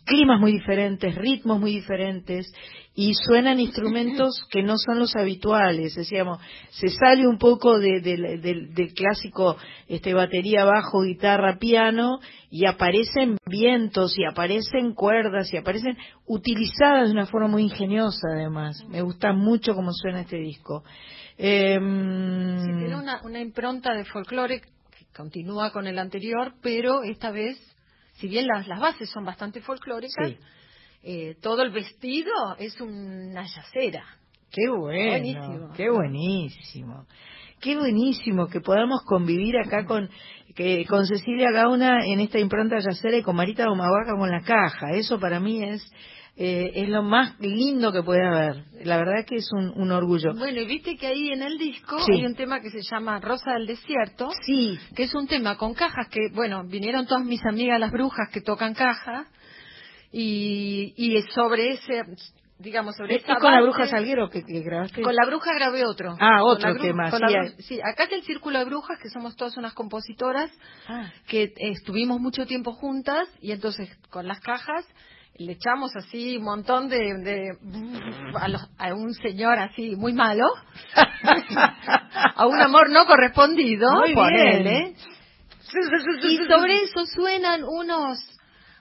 climas 0.05 0.41
muy 0.41 0.53
diferentes, 0.53 1.15
ritmos 1.15 1.59
muy 1.61 1.73
diferentes 1.73 2.53
y 3.03 3.15
suenan 3.15 3.59
instrumentos 3.61 4.45
que 4.51 4.63
no 4.63 4.75
son 4.77 4.99
los 4.99 5.17
habituales. 5.17 5.95
Decíamos, 5.95 6.39
se 6.69 6.89
sale 6.89 7.27
un 7.27 7.39
poco 7.39 7.79
de- 7.79 8.01
del- 8.03 8.43
del- 8.43 8.75
del 8.75 8.93
clásico 8.93 9.57
este, 9.89 10.13
batería, 10.13 10.65
bajo, 10.67 11.01
guitarra, 11.03 11.57
piano 11.59 12.19
y 12.51 12.67
aparecen 12.67 13.39
vientos 13.47 14.19
y 14.19 14.25
aparecen 14.25 14.93
cuerdas 14.93 15.51
y 15.53 15.57
aparecen 15.57 15.97
utilizadas 16.27 17.07
de 17.09 17.13
una 17.15 17.25
forma 17.27 17.49
muy 17.49 17.63
ingeniosa 17.63 18.29
además. 18.35 18.85
Me 18.89 19.01
gusta 19.01 19.33
mucho 19.33 19.75
cómo 19.75 19.93
suena 19.95 20.21
este 20.21 20.37
disco. 20.37 20.85
Em, 21.39 22.59
Sí, 22.61 22.67
tiene 22.81 22.97
una, 22.97 23.23
una 23.25 23.41
impronta 23.41 23.95
de 23.95 24.05
folclore 24.05 24.61
que 24.61 25.07
continúa 25.17 25.71
con 25.73 25.87
el 25.87 25.99
anterior, 25.99 26.53
pero 26.63 27.03
esta 27.03 27.31
vez, 27.31 27.57
si 28.15 28.29
bien 28.29 28.47
las, 28.47 28.69
las 28.69 28.79
bases 28.79 29.09
son 29.09 29.25
bastante 29.25 29.63
folclóricas, 29.63 30.29
Sí. 30.33 30.37
Eh, 31.03 31.37
todo 31.41 31.63
el 31.63 31.71
vestido 31.71 32.33
es 32.59 32.81
una 32.81 33.45
yacera. 33.45 34.05
Qué 34.51 34.69
bueno, 34.69 35.11
Buenísimo. 35.11 35.73
qué 35.77 35.91
buenísimo. 35.91 37.07
Qué 37.61 37.77
buenísimo 37.77 38.47
que 38.49 38.61
podamos 38.61 39.03
convivir 39.05 39.57
acá 39.59 39.85
con 39.85 40.09
que 40.57 40.85
con 40.87 41.07
Cecilia 41.07 41.51
Gauna 41.53 42.05
en 42.07 42.21
esta 42.21 42.39
impronta 42.39 42.79
yacera 42.81 43.19
y 43.19 43.23
con 43.23 43.37
Marita 43.37 43.65
Domavaca 43.65 44.13
con 44.19 44.31
la 44.31 44.41
caja. 44.43 44.93
Eso 44.95 45.21
para 45.21 45.39
mí 45.41 45.63
es 45.63 45.83
eh, 46.37 46.71
es 46.75 46.89
lo 46.89 47.03
más 47.03 47.39
lindo 47.41 47.93
que 47.93 48.03
puede 48.03 48.27
haber. 48.27 48.65
La 48.85 48.97
verdad 48.97 49.27
que 49.27 49.37
es 49.37 49.49
un, 49.53 49.73
un 49.79 49.93
orgullo. 49.93 50.33
Bueno, 50.35 50.61
y 50.61 50.67
viste 50.67 50.97
que 50.97 51.07
ahí 51.07 51.29
en 51.33 51.43
el 51.43 51.59
disco 51.59 51.99
Sí. 52.01 52.13
hay 52.15 52.25
un 52.25 52.35
tema 52.35 52.61
que 52.61 52.71
se 52.71 52.81
llama 52.83 53.21
Rosa 53.21 53.53
del 53.53 53.67
Desierto, 53.67 54.31
Sí, 54.47 54.79
que 54.97 55.03
es 55.03 55.15
un 55.15 55.27
tema 55.27 55.57
con 55.59 55.75
cajas 55.75 56.09
que, 56.09 56.29
bueno, 56.35 56.65
vinieron 56.67 57.07
todas 57.07 57.25
mis 57.27 57.45
amigas 57.45 57.79
las 57.79 57.93
brujas 57.93 58.31
que 58.33 58.41
tocan 58.41 58.73
caja, 58.75 59.27
y, 60.13 60.93
y 60.97 61.23
sobre 61.35 61.73
ese, 61.73 62.03
digamos, 62.59 62.97
sobre 62.97 63.17
¿Es 63.17 63.23
esa 63.25 63.37
con 63.37 63.53
la 63.53 63.61
bruja 63.63 63.87
Salguero 63.87 64.29
que, 64.29 64.43
que 64.43 64.61
grabaste? 64.61 65.03
Con 65.03 65.15
la 65.15 65.25
bruja 65.27 65.55
grabé 65.55 65.85
otro. 65.87 66.17
Ah, 66.21 66.43
otro 66.43 66.69
la 66.69 66.75
bru- 66.75 66.81
tema, 66.83 67.11
la 67.11 67.53
sí, 67.59 67.81
acá 67.81 68.05
es 68.05 68.13
el 68.13 68.23
Círculo 68.23 68.59
de 68.59 68.65
Brujas, 68.65 68.99
que 69.01 69.09
somos 69.09 69.37
todas 69.37 69.57
unas 69.57 69.73
compositoras 69.75 70.51
Ah, 70.89 71.11
que 71.29 71.45
eh, 71.45 71.53
estuvimos 71.57 72.21
mucho 72.21 72.45
tiempo 72.47 72.73
juntas 72.73 73.29
y 73.41 73.53
entonces 73.53 73.89
con 74.11 74.27
las 74.27 74.41
cajas 74.41 74.85
le 75.39 75.53
echamos 75.53 75.95
así 75.97 76.37
un 76.37 76.45
montón 76.45 76.89
de, 76.89 76.99
de- 76.99 77.57
a, 78.39 78.49
los- 78.49 78.69
a 78.79 78.93
un 78.95 79.15
señor 79.15 79.59
así 79.59 79.95
muy 79.97 80.13
malo, 80.13 80.45
a 82.37 82.47
un 82.47 82.61
amor 82.61 82.91
no 82.91 83.07
correspondido, 83.07 83.89
Muy 84.01 84.13
por 84.15 84.31
bien. 84.33 84.47
él, 84.49 84.67
¿eh? 84.67 84.95
Y 86.23 86.37
sobre 86.49 86.83
eso 86.83 87.07
suenan 87.15 87.63
unos 87.63 88.19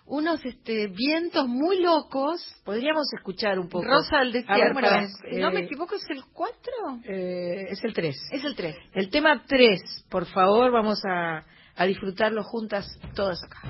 unos 0.09 0.43
este 0.43 0.87
vientos 0.87 1.47
muy 1.47 1.81
locos. 1.81 2.41
podríamos 2.65 3.05
escuchar 3.13 3.59
un 3.59 3.69
poco. 3.69 3.85
Rosa 3.85 4.17
del 4.19 4.29
A 4.29 4.31
ver, 4.31 4.73
desierto. 4.73 4.73
para- 4.73 5.07
si 5.07 5.35
no 5.37 5.51
me 5.51 5.61
eh, 5.61 5.63
equivoco 5.65 5.95
es 5.95 6.03
el 6.09 6.23
4. 6.33 6.73
eh, 7.05 7.67
es 7.69 7.83
el 7.83 7.93
3. 7.93 8.15
Es 8.31 8.43
el 8.43 8.55
3. 8.55 8.75
El 8.93 9.09
tema 9.09 9.43
3, 9.47 10.05
por 10.09 10.25
favor, 10.25 10.71
vamos 10.71 10.99
a, 11.05 11.45
a 11.75 11.85
disfrutarlo 11.85 12.43
juntas 12.43 12.85
todas 13.15 13.41
acá. 13.43 13.61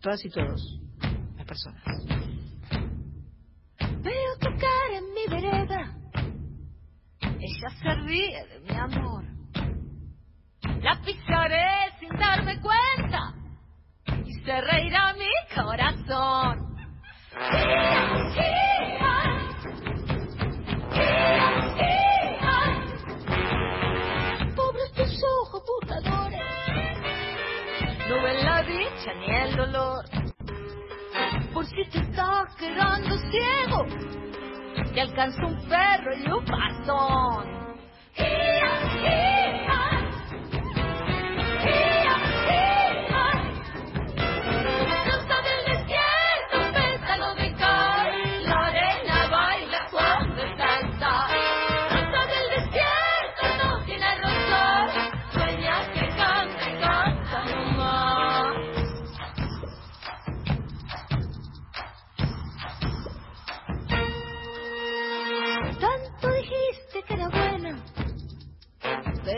Todas 0.00 0.24
y 0.24 0.30
todos. 0.30 0.80
Las 1.36 1.46
personas. 1.46 1.82
Veo 4.02 4.38
tu 4.40 4.48
cara 4.58 4.98
en 4.98 5.12
mi 5.14 5.26
vereda. 5.42 5.96
Ella 7.22 7.70
se 7.82 7.94
ríe 8.06 8.46
de 8.48 8.60
mi 8.60 8.74
amor. 8.78 9.24
La 10.82 11.00
pisaré 11.02 11.90
sin 11.98 12.08
darme 12.10 12.60
cuenta. 12.60 13.34
Se 14.44 14.60
reirá 14.60 15.14
mi 15.14 15.30
corazón. 15.54 16.76
Ia, 17.32 17.70
ia, 18.36 18.52
ia, 20.92 21.48
ia. 21.80 22.58
Pobres 24.54 24.92
tus 24.92 25.24
ojos 25.40 25.62
burladores. 25.66 26.98
No 28.06 28.22
ven 28.22 28.44
la 28.44 28.62
dicha 28.64 29.14
ni 29.14 29.34
el 29.34 29.56
dolor. 29.56 30.04
Por 31.54 31.64
si 31.66 31.84
te 31.86 31.98
estás 32.00 32.54
quedando 32.56 33.16
ciego, 33.30 33.86
te 34.92 35.00
alcanza 35.00 35.46
un 35.46 35.68
perro 35.68 36.16
y 36.18 36.30
un 36.30 36.44
bastón. 36.44 37.46
Ia, 38.18 38.83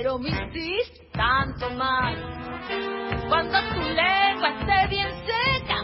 pero 0.06 0.20
me 0.20 0.28
hiciste 0.28 1.04
tanto 1.12 1.68
mal. 1.70 2.14
Cuando 3.28 3.58
tu 3.74 3.80
lengua 3.80 4.50
esté 4.50 4.86
bien 4.88 5.08
seca, 5.26 5.82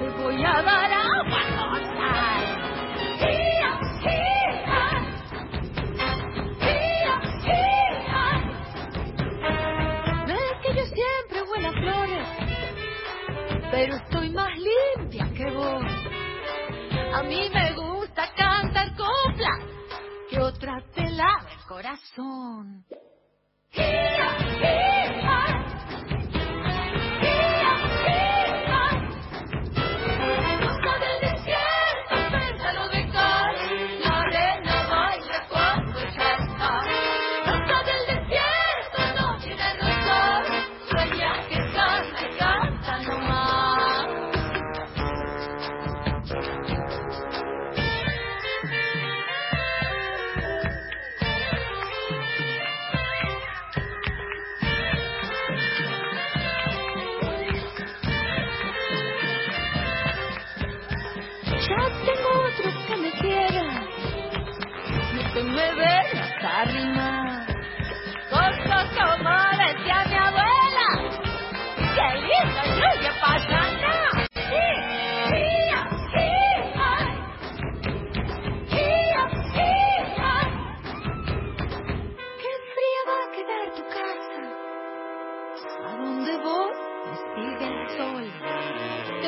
te 0.00 0.08
voy 0.20 0.44
a 0.44 0.60
dar 0.62 0.92
agua 0.92 1.40
con 1.56 1.84
sal. 1.96 2.56
Pero 13.70 13.94
estoy 13.94 14.30
más 14.30 14.50
limpia 14.58 15.30
que 15.36 15.50
vos. 15.52 15.84
A 17.14 17.22
mí 17.22 17.48
me 17.54 17.72
gusta 17.74 18.24
cantar 18.36 18.88
copla, 18.96 19.58
que 20.28 20.40
otra 20.40 20.82
te 20.92 21.08
lave 21.10 21.52
el 21.52 21.66
corazón. 21.68 22.84
Here, 23.72 23.84
here, 24.60 25.59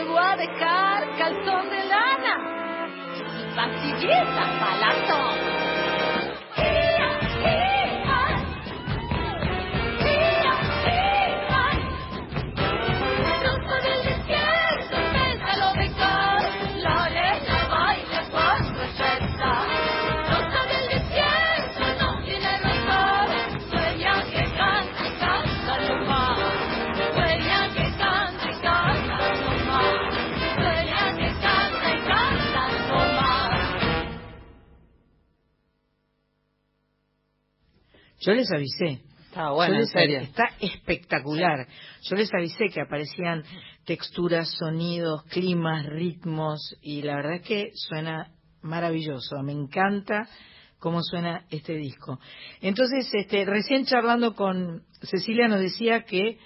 Voy 0.09 0.23
a 0.23 0.37
dejar 0.37 1.17
calzón 1.19 1.71
de 1.71 1.85
lana 1.85 2.35
y 3.17 3.55
pastillitas 3.55 4.61
balatón. 4.61 5.42
Yo 38.25 38.33
les 38.33 38.51
avisé. 38.53 39.01
Está 39.25 39.51
bueno, 39.51 39.75
Yo 39.75 39.81
en 39.81 39.87
serio. 39.87 40.21
Está 40.21 40.51
espectacular. 40.61 41.67
Yo 42.03 42.17
les 42.17 42.33
avisé 42.33 42.69
que 42.69 42.81
aparecían 42.81 43.43
texturas, 43.85 44.51
sonidos, 44.59 45.25
climas, 45.25 45.87
ritmos 45.87 46.77
y 46.83 47.03
la 47.03 47.17
verdad 47.17 47.35
es 47.35 47.43
que 47.43 47.71
suena 47.75 48.31
maravilloso. 48.61 49.43
Me 49.43 49.53
encanta 49.53 50.29
cómo 50.79 51.03
suena 51.03 51.47
este 51.51 51.75
disco. 51.75 52.21
Entonces, 52.61 53.09
este, 53.13 53.45
recién 53.45 53.87
charlando 53.87 54.35
con 54.35 54.83
Cecilia 55.01 55.49
nos 55.49 55.61
decía 55.61 56.03
que 56.03 56.39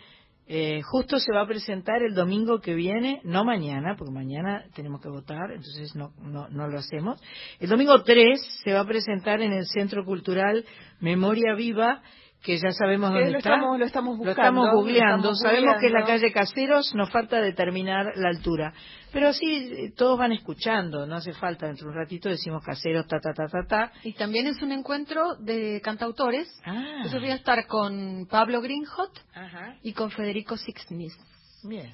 eh, 0.48 0.80
justo 0.82 1.18
se 1.18 1.32
va 1.32 1.42
a 1.42 1.46
presentar 1.46 2.02
el 2.02 2.14
domingo 2.14 2.60
que 2.60 2.74
viene, 2.74 3.20
no 3.24 3.44
mañana, 3.44 3.96
porque 3.96 4.12
mañana 4.12 4.64
tenemos 4.74 5.00
que 5.00 5.08
votar, 5.08 5.50
entonces 5.50 5.94
no, 5.96 6.12
no, 6.22 6.48
no 6.48 6.68
lo 6.68 6.78
hacemos. 6.78 7.20
El 7.58 7.68
domingo 7.68 8.02
3 8.04 8.40
se 8.62 8.72
va 8.72 8.80
a 8.80 8.86
presentar 8.86 9.42
en 9.42 9.52
el 9.52 9.66
Centro 9.66 10.04
Cultural 10.04 10.64
Memoria 11.00 11.54
Viva, 11.54 12.02
que 12.42 12.58
ya 12.58 12.70
sabemos 12.70 13.10
dónde 13.12 13.30
lo 13.32 13.38
está. 13.38 13.54
estamos- 13.54 13.78
lo 13.78 13.84
estamos 13.86 14.18
Lo 14.18 14.30
estamos 14.30 14.64
buscando, 14.66 14.72
googleando. 14.80 15.28
lo 15.28 15.32
estamos 15.34 15.40
Sabemos 15.40 15.74
que 15.80 15.86
es 15.86 15.92
la 15.92 16.00
googleando. 16.00 16.22
calle 16.22 16.32
Caseros, 16.32 16.94
nos 16.94 17.10
falta 17.10 17.40
determinar 17.40 18.12
la 18.16 18.28
altura. 18.28 18.72
Pero 19.12 19.28
así 19.28 19.92
todos 19.96 20.18
van 20.18 20.32
escuchando, 20.32 21.06
no 21.06 21.16
hace 21.16 21.32
falta. 21.32 21.66
Dentro 21.66 21.86
de 21.88 21.92
un 21.92 21.98
ratito 21.98 22.28
decimos 22.28 22.62
Caseros, 22.64 23.06
ta, 23.08 23.18
ta, 23.18 23.32
ta, 23.34 23.48
ta, 23.48 23.66
ta. 23.66 23.92
Y 24.04 24.12
también 24.12 24.46
es 24.46 24.62
un 24.62 24.70
encuentro 24.72 25.34
de 25.36 25.80
cantautores. 25.82 26.48
Ah. 26.64 27.04
Yo 27.12 27.18
voy 27.18 27.30
a 27.30 27.34
estar 27.34 27.66
con 27.66 28.26
Pablo 28.30 28.60
Greenhot 28.60 29.10
Ajá. 29.34 29.76
y 29.82 29.92
con 29.92 30.10
Federico 30.10 30.56
Sixnis. 30.56 31.16
Bien. 31.64 31.92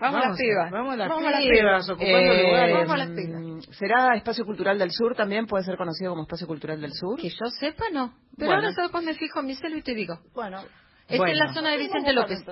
Vamos, 0.00 0.22
a 0.24 0.28
las 0.28 0.38
pibas. 0.38 0.70
Vamos 0.70 0.94
a 0.94 0.96
las 0.96 1.08
Vamos 1.08 1.24
pibas, 1.26 1.42
pibas. 1.58 1.88
ocupando 1.90 2.32
Eh, 2.32 2.42
lugares. 2.42 2.74
Vamos 2.76 2.92
a 2.92 2.96
las 2.96 3.08
pibas. 3.10 3.76
¿Será 3.76 4.16
Espacio 4.16 4.44
Cultural 4.44 4.78
del 4.78 4.90
Sur 4.92 5.14
también? 5.14 5.46
¿Puede 5.46 5.64
ser 5.64 5.76
conocido 5.76 6.10
como 6.12 6.22
Espacio 6.22 6.46
Cultural 6.46 6.80
del 6.80 6.92
Sur? 6.92 7.18
Que 7.20 7.28
yo 7.30 7.46
sepa, 7.58 7.84
no. 7.92 8.14
Pero 8.36 8.50
Bueno. 8.52 8.68
ahora 8.68 8.82
después 8.82 9.04
me 9.04 9.14
fijo 9.14 9.40
en 9.40 9.46
mi 9.46 9.54
celu 9.56 9.76
y 9.78 9.82
te 9.82 9.94
digo. 9.94 10.18
Bueno. 10.34 10.60
Es 11.08 11.16
Bueno. 11.18 11.32
en 11.32 11.38
la 11.38 11.52
zona 11.54 11.70
de 11.70 11.78
Vicente 11.78 12.12
López. 12.12 12.44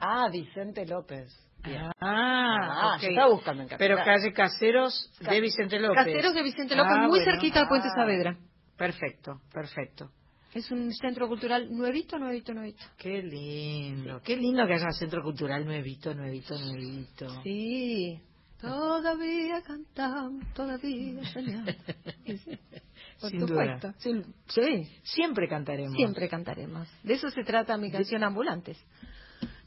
Ah, 0.00 0.28
Vicente 0.30 0.86
López. 0.86 1.32
Ah, 1.64 1.90
Ah, 2.00 2.92
ok. 2.96 3.02
yo 3.02 3.08
estaba 3.08 3.30
buscando 3.32 3.62
en 3.62 3.68
Pero 3.78 3.96
calle 3.96 4.32
Caseros 4.32 5.10
de 5.20 5.40
Vicente 5.40 5.78
López. 5.80 6.04
Caseros 6.04 6.34
de 6.34 6.42
Vicente 6.42 6.76
López, 6.76 6.92
Ah, 6.94 6.98
muy 7.02 7.08
bueno. 7.18 7.24
cerquita 7.24 7.60
del 7.60 7.68
Puente 7.68 7.88
Ah, 7.90 7.94
Saavedra. 7.96 8.36
Perfecto, 8.76 9.40
perfecto. 9.52 10.10
Es 10.54 10.70
un 10.70 10.92
centro 10.94 11.28
cultural 11.28 11.70
nuevito, 11.70 12.18
nuevito, 12.18 12.54
nuevito. 12.54 12.82
Qué 12.96 13.22
lindo, 13.22 14.20
qué 14.24 14.36
lindo 14.36 14.66
que 14.66 14.74
haya 14.74 14.90
centro 14.92 15.22
cultural 15.22 15.64
nuevito, 15.64 16.14
nuevito, 16.14 16.58
nuevito. 16.58 17.42
Sí. 17.42 18.18
Todavía 18.58 19.60
cantamos, 19.62 20.44
todavía 20.54 21.22
soñamos. 21.32 21.74
Por 23.20 23.30
Sin 23.30 23.40
supuesto. 23.40 23.88
duda. 23.88 23.94
Sí, 23.98 24.10
sí, 24.48 24.88
Siempre 25.02 25.46
cantaremos. 25.48 25.94
siempre 25.94 26.28
cantaremos. 26.28 26.88
De 27.02 27.14
eso 27.14 27.28
se 27.30 27.44
trata 27.44 27.76
mi 27.76 27.90
canción 27.90 28.24
Ambulantes. 28.24 28.78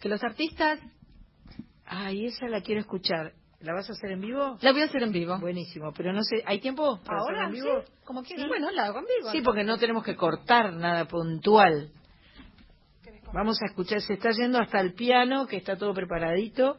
Que 0.02 0.10
los 0.10 0.24
artistas 0.24 0.80
Ay, 1.86 2.28
esa 2.28 2.48
la 2.48 2.62
quiero 2.62 2.82
escuchar. 2.82 3.34
¿La 3.62 3.74
vas 3.74 3.90
a 3.90 3.94
hacer 3.94 4.12
en 4.12 4.22
vivo? 4.22 4.58
la 4.62 4.72
voy 4.72 4.82
a 4.82 4.86
hacer 4.86 5.04
en 5.04 5.12
vivo. 5.12 5.38
Buenísimo, 5.40 5.92
pero 5.96 6.14
no 6.14 6.24
sé, 6.24 6.44
¿hay 6.46 6.60
tiempo 6.60 7.00
para 7.06 7.20
hacerla 7.20 7.46
en 7.46 7.52
vivo? 7.52 7.82
sí, 7.86 7.94
como 8.06 8.24
quieran. 8.24 8.48
Bueno, 8.48 8.72
la 8.72 8.86
hago 8.86 9.00
en 9.00 9.06
vivo. 9.06 9.32
Sí, 9.32 9.42
porque 9.42 9.64
no 9.64 9.78
tenemos 9.78 10.04
que 10.04 10.16
cortar 10.16 10.74
nada 10.74 11.06
puntual. 11.06 11.92
Vamos 13.34 13.62
a 13.62 13.66
escuchar, 13.66 14.02
se 14.02 14.14
está 14.14 14.32
yendo 14.32 14.60
hasta 14.60 14.80
el 14.80 14.94
piano, 14.94 15.46
que 15.46 15.58
está 15.58 15.78
todo 15.78 15.94
preparadito, 15.94 16.78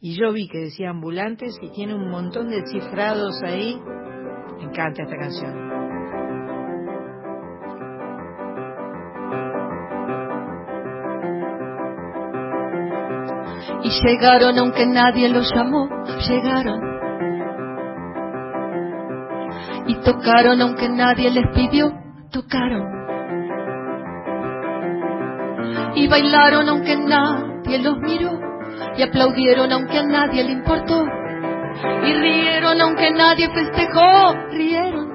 y 0.00 0.18
yo 0.18 0.32
vi 0.32 0.48
que 0.48 0.58
decía 0.58 0.90
ambulantes 0.90 1.56
y 1.62 1.70
tiene 1.70 1.94
un 1.94 2.10
montón 2.10 2.48
de 2.48 2.62
cifrados 2.66 3.40
ahí. 3.42 3.80
Me 4.56 4.64
encanta 4.64 5.04
esta 5.04 5.16
canción. 5.16 5.77
Y 13.88 13.90
llegaron 14.06 14.58
aunque 14.58 14.84
nadie 14.84 15.30
los 15.30 15.50
llamó, 15.50 15.88
llegaron. 16.28 16.78
Y 19.86 19.94
tocaron 20.02 20.60
aunque 20.60 20.90
nadie 20.90 21.30
les 21.30 21.46
pidió, 21.54 21.90
tocaron. 22.30 22.84
Y 25.94 26.06
bailaron 26.06 26.68
aunque 26.68 26.96
nadie 26.98 27.78
los 27.78 27.96
miró. 28.00 28.38
Y 28.98 29.02
aplaudieron 29.04 29.72
aunque 29.72 29.98
a 30.00 30.02
nadie 30.02 30.44
le 30.44 30.52
importó. 30.52 31.06
Y 32.04 32.12
rieron 32.12 32.78
aunque 32.82 33.10
nadie 33.12 33.48
festejó, 33.48 34.34
rieron. 34.50 35.07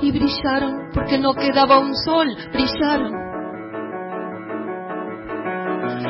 y 0.00 0.12
brillaron 0.12 0.90
porque 0.92 1.18
no 1.18 1.34
quedaba 1.34 1.78
un 1.78 1.94
sol, 1.94 2.28
brillaron. 2.52 3.12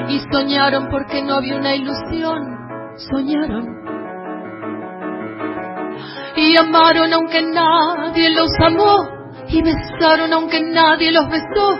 Y 0.08 0.20
soñaron 0.32 0.88
porque 0.90 1.22
no 1.22 1.34
había 1.34 1.56
una 1.56 1.74
ilusión, 1.74 2.42
soñaron. 3.10 3.66
Y 6.36 6.56
amaron 6.56 7.12
aunque 7.12 7.42
nadie 7.42 8.30
los 8.30 8.50
amó, 8.60 8.96
y 9.48 9.62
besaron 9.62 10.32
aunque 10.32 10.60
nadie 10.62 11.12
los 11.12 11.28
besó, 11.28 11.78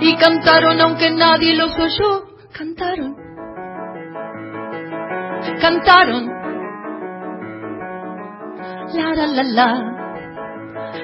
y 0.00 0.16
cantaron 0.16 0.80
aunque 0.80 1.10
nadie 1.10 1.54
los 1.54 1.72
oyó, 1.78 2.24
cantaron. 2.52 3.16
Cantaron. 5.60 6.26
La 8.94 9.14
la 9.14 9.26
la 9.26 9.42
la. 9.42 9.95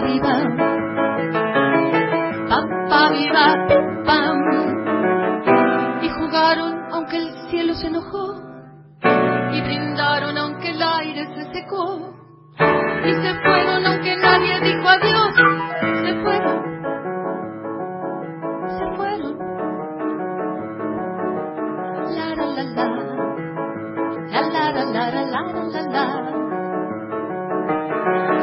Viva, 0.00 0.34
Pampa 2.48 3.10
viva, 3.10 3.66
pam. 4.06 4.38
Y 6.02 6.08
jugaron 6.08 6.82
aunque 6.92 7.16
el 7.18 7.50
cielo 7.50 7.74
se 7.74 7.88
enojó, 7.88 8.40
y 9.52 9.60
brindaron 9.60 10.38
aunque 10.38 10.70
el 10.70 10.82
aire 10.82 11.26
se 11.34 11.52
secó, 11.52 12.14
y 13.04 13.12
se 13.12 13.34
fueron 13.42 13.86
aunque 13.86 14.16
nadie 14.16 14.60
dijo 14.60 14.88
adiós, 14.88 15.34
se 16.04 16.14
fueron. 16.22 16.62
Se 18.78 18.96
fueron. 18.96 19.38
La 22.16 22.34
la 22.34 22.46
la 22.46 22.62
la. 22.62 22.86
La 24.30 24.40
la 24.40 24.70
la 24.72 24.84
la 24.84 25.10
la 25.10 25.22
la 25.22 25.42
la 25.42 25.64
la 25.70 25.82
la. 25.82 26.06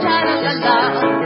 La 0.03 0.15
la 0.26 0.35
la 0.41 0.53
la. 0.53 1.18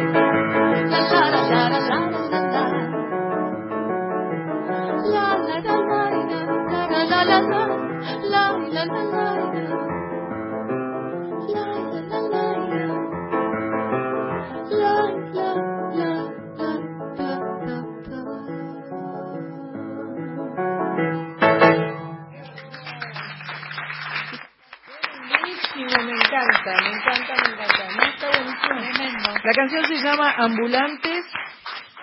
La 29.44 29.52
canción 29.54 29.86
se 29.86 29.96
llama 29.96 30.32
Ambulantes, 30.38 31.26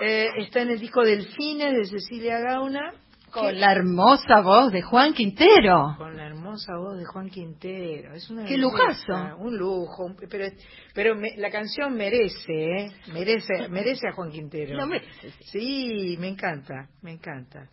eh, 0.01 0.29
está 0.39 0.63
en 0.63 0.71
el 0.71 0.79
disco 0.81 1.03
Delfines 1.03 1.73
de 1.75 1.85
Cecilia 1.87 2.39
Gauna. 2.39 2.93
Con 3.33 3.61
la 3.61 3.71
hermosa 3.73 4.41
voz 4.41 4.73
de 4.73 4.83
Juan 4.83 5.15
Quintero. 5.15 5.95
Con 5.97 6.17
la 6.17 6.27
hermosa 6.27 6.77
voz 6.77 6.99
de 6.99 7.05
Juan 7.05 7.31
Quintero. 7.31 8.13
Es 8.13 8.29
una 8.29 8.43
Qué 8.45 8.57
belleza, 8.57 8.63
lujazo. 9.07 9.37
Un 9.39 9.57
lujo. 9.57 10.05
un- 10.07 10.17
Pero, 10.29 10.47
pero 10.95 11.15
me- 11.15 11.37
la 11.37 11.49
canción 11.51 11.95
merece, 11.95 12.53
¿eh? 12.53 12.93
Merece, 13.13 13.69
merece 13.69 14.09
a 14.09 14.13
Juan 14.13 14.33
Quintero. 14.33 14.77
Lo 14.77 14.87
merece, 14.87 15.31
Sí, 15.45 16.17
me 16.19 16.27
encanta, 16.29 16.89
me 17.03 17.13
encanta. 17.13 17.69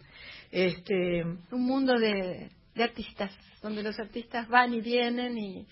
Este, 0.51 1.23
Un 1.23 1.65
mundo 1.65 1.95
de, 1.99 2.51
de 2.75 2.83
artistas, 2.83 3.35
donde 3.63 3.81
los 3.81 3.97
artistas 3.99 4.47
van 4.47 4.73
y 4.75 4.81
vienen 4.81 5.37
y, 5.39 5.65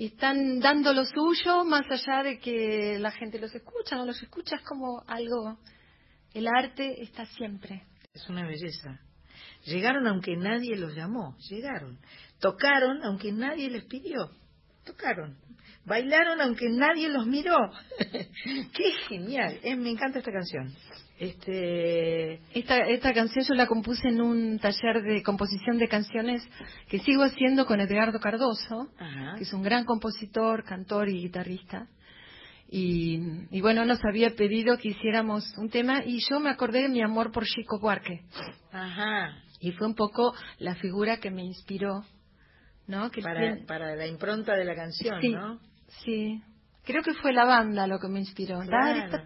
y 0.00 0.06
están 0.06 0.60
dando 0.60 0.94
lo 0.94 1.04
suyo, 1.04 1.62
más 1.62 1.82
allá 1.90 2.22
de 2.22 2.38
que 2.38 2.98
la 2.98 3.10
gente 3.10 3.38
los 3.38 3.54
escucha, 3.54 3.96
no 3.96 4.06
los 4.06 4.22
escucha, 4.22 4.56
es 4.56 4.62
como 4.62 5.04
algo. 5.06 5.58
El 6.32 6.48
arte 6.48 7.02
está 7.02 7.26
siempre. 7.26 7.82
es 8.14 8.26
una 8.30 8.46
belleza. 8.46 8.98
Llegaron 9.66 10.06
aunque 10.06 10.38
nadie 10.38 10.74
los 10.78 10.94
llamó, 10.96 11.36
llegaron. 11.50 11.98
Tocaron 12.38 13.04
aunque 13.04 13.30
nadie 13.30 13.68
les 13.68 13.84
pidió, 13.84 14.30
tocaron. 14.86 15.36
Bailaron 15.84 16.40
aunque 16.40 16.70
nadie 16.70 17.10
los 17.10 17.26
miró. 17.26 17.58
Qué 17.98 18.92
genial, 19.06 19.60
eh, 19.62 19.76
me 19.76 19.90
encanta 19.90 20.20
esta 20.20 20.32
canción. 20.32 20.74
Este, 21.20 22.40
Esta, 22.58 22.78
esta 22.88 23.12
canción 23.12 23.44
yo 23.46 23.54
la 23.54 23.66
compuse 23.66 24.08
en 24.08 24.22
un 24.22 24.58
taller 24.58 25.02
de 25.02 25.22
composición 25.22 25.76
de 25.78 25.86
canciones 25.86 26.42
que 26.88 26.98
sigo 27.00 27.22
haciendo 27.24 27.66
con 27.66 27.78
Edgardo 27.78 28.18
Cardoso, 28.20 28.88
Ajá. 28.98 29.34
que 29.36 29.42
es 29.44 29.52
un 29.52 29.62
gran 29.62 29.84
compositor, 29.84 30.64
cantor 30.64 31.10
y 31.10 31.20
guitarrista. 31.20 31.88
Y, 32.70 33.20
y 33.50 33.60
bueno, 33.60 33.84
nos 33.84 33.98
había 34.04 34.30
pedido 34.34 34.78
que 34.78 34.88
hiciéramos 34.88 35.44
un 35.58 35.68
tema 35.68 36.02
y 36.06 36.20
yo 36.30 36.40
me 36.40 36.48
acordé 36.48 36.82
de 36.82 36.88
mi 36.88 37.02
amor 37.02 37.32
por 37.32 37.44
Chico 37.44 37.78
Buarque. 37.80 38.22
Ajá. 38.72 39.36
Y 39.60 39.72
fue 39.72 39.86
un 39.88 39.94
poco 39.94 40.32
la 40.58 40.74
figura 40.76 41.18
que 41.18 41.30
me 41.30 41.42
inspiró, 41.44 42.02
¿no? 42.86 43.10
Que 43.10 43.20
para, 43.20 43.40
tiene- 43.40 43.66
para 43.66 43.94
la 43.94 44.06
impronta 44.06 44.54
de 44.56 44.64
la 44.64 44.74
canción, 44.74 45.20
Sí. 45.20 45.28
¿no? 45.28 45.60
Sí. 46.04 46.40
Creo 46.84 47.02
que 47.02 47.14
fue 47.14 47.32
la 47.32 47.44
banda 47.44 47.86
lo 47.86 47.98
que 47.98 48.08
me 48.08 48.20
inspiró. 48.20 48.60
Claro. 48.60 49.18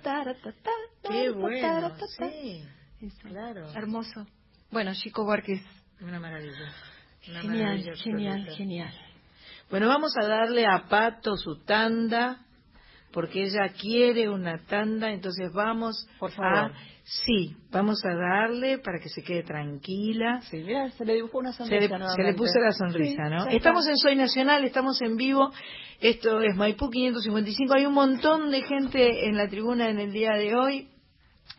Qué 1.02 1.30
bueno, 1.30 1.96
sí, 2.18 2.64
Eso. 3.00 3.28
claro. 3.28 3.70
Hermoso. 3.74 4.26
Bueno, 4.70 4.92
Chico 4.94 5.24
Buarque 5.24 5.54
es 5.54 5.62
Una 6.00 6.18
maravilla. 6.18 6.72
Una 7.28 7.40
genial, 7.42 7.62
maravilla 7.62 7.96
genial, 7.96 8.48
genial. 8.56 8.94
Bueno, 9.70 9.88
vamos 9.88 10.14
a 10.16 10.26
darle 10.26 10.66
a 10.66 10.88
Pato 10.88 11.36
su 11.36 11.64
tanda, 11.64 12.43
porque 13.14 13.44
ella 13.44 13.68
quiere 13.80 14.28
una 14.28 14.58
tanda, 14.66 15.12
entonces 15.12 15.52
vamos 15.52 16.06
Por 16.18 16.32
favor. 16.32 16.72
a... 16.72 16.72
Sí, 17.04 17.54
vamos 17.70 18.02
a 18.04 18.14
darle 18.14 18.78
para 18.78 18.98
que 18.98 19.10
se 19.10 19.22
quede 19.22 19.42
tranquila. 19.42 20.40
Sí, 20.50 20.62
mira, 20.64 20.90
se 20.90 21.04
le 21.04 21.14
dibujó 21.16 21.38
una 21.38 21.52
Se 21.52 21.64
le, 21.64 21.86
sonrisa 21.86 22.08
se 22.16 22.22
le 22.22 22.32
puso 22.32 22.58
la 22.58 22.72
sonrisa, 22.72 23.24
Sí, 23.24 23.30
¿no? 23.30 23.46
Estamos 23.48 23.86
en 23.86 23.96
Soy 23.98 24.16
Nacional, 24.16 24.64
estamos 24.64 25.00
en 25.02 25.16
vivo. 25.16 25.52
Esto 26.00 26.40
es 26.40 26.56
Maipú 26.56 26.88
555. 26.88 27.74
Hay 27.74 27.84
un 27.84 27.92
montón 27.92 28.50
de 28.50 28.62
gente 28.62 29.28
en 29.28 29.36
la 29.36 29.48
tribuna 29.48 29.90
en 29.90 30.00
el 30.00 30.12
día 30.12 30.32
de 30.32 30.56
hoy. 30.56 30.88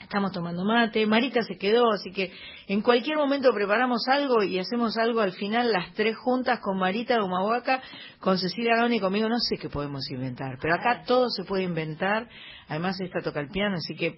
Estamos 0.01 0.31
tomando 0.31 0.63
mate. 0.63 1.05
Marita 1.07 1.41
se 1.41 1.57
quedó, 1.57 1.91
así 1.91 2.11
que 2.11 2.31
en 2.67 2.81
cualquier 2.81 3.17
momento 3.17 3.51
preparamos 3.53 4.07
algo 4.07 4.43
y 4.43 4.59
hacemos 4.59 4.97
algo 4.97 5.21
al 5.21 5.31
final, 5.31 5.71
las 5.71 5.93
tres 5.93 6.15
juntas 6.15 6.59
con 6.59 6.77
Marita 6.77 7.23
Humahuaca, 7.23 7.81
con 8.19 8.37
Cecilia 8.37 8.75
Gauna 8.75 8.95
y 8.95 8.99
conmigo. 8.99 9.27
No 9.27 9.39
sé 9.39 9.57
qué 9.57 9.67
podemos 9.67 10.09
inventar, 10.11 10.57
pero 10.61 10.75
acá 10.75 11.03
todo 11.07 11.29
se 11.29 11.43
puede 11.43 11.63
inventar. 11.63 12.27
Además, 12.67 12.99
esta 13.01 13.21
toca 13.21 13.39
el 13.39 13.49
piano, 13.49 13.77
así 13.77 13.95
que 13.95 14.15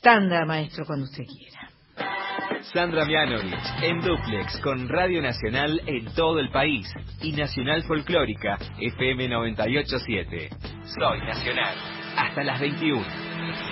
tanda, 0.00 0.44
maestro, 0.44 0.84
cuando 0.84 1.04
usted 1.04 1.24
quiera. 1.24 1.70
Sandra 2.72 3.04
Mianovich 3.04 3.82
en 3.82 4.00
Duplex 4.00 4.60
con 4.60 4.88
Radio 4.88 5.20
Nacional 5.20 5.80
en 5.86 6.12
todo 6.14 6.38
el 6.38 6.50
país 6.50 6.86
y 7.20 7.32
Nacional 7.32 7.82
Folclórica 7.84 8.58
FM 8.78 9.28
987. 9.28 10.48
Soy 10.98 11.20
Nacional. 11.20 11.76
Hasta 12.16 12.44
las 12.44 12.60
21. 12.60 13.71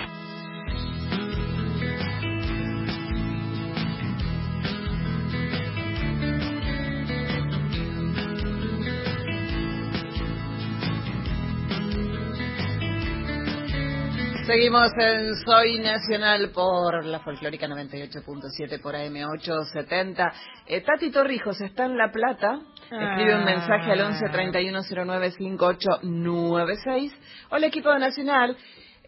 Seguimos 14.51 14.91
en 14.97 15.33
Soy 15.45 15.79
Nacional 15.79 16.51
por 16.53 17.05
la 17.05 17.21
folclórica 17.21 17.69
98.7 17.69 18.81
por 18.81 18.95
AM870. 18.95 20.33
Eh, 20.65 20.81
Tati 20.81 21.09
Torrijos 21.09 21.61
está 21.61 21.85
en 21.85 21.95
La 21.95 22.11
Plata. 22.11 22.59
Escribe 22.83 23.35
un 23.35 23.45
mensaje 23.45 23.93
al 23.93 24.01
11 24.01 24.27
31 24.29 24.81
09 25.05 25.31
5896. 25.31 27.13
Hola 27.49 27.67
equipo 27.67 27.93
de 27.93 27.99
Nacional. 27.99 28.57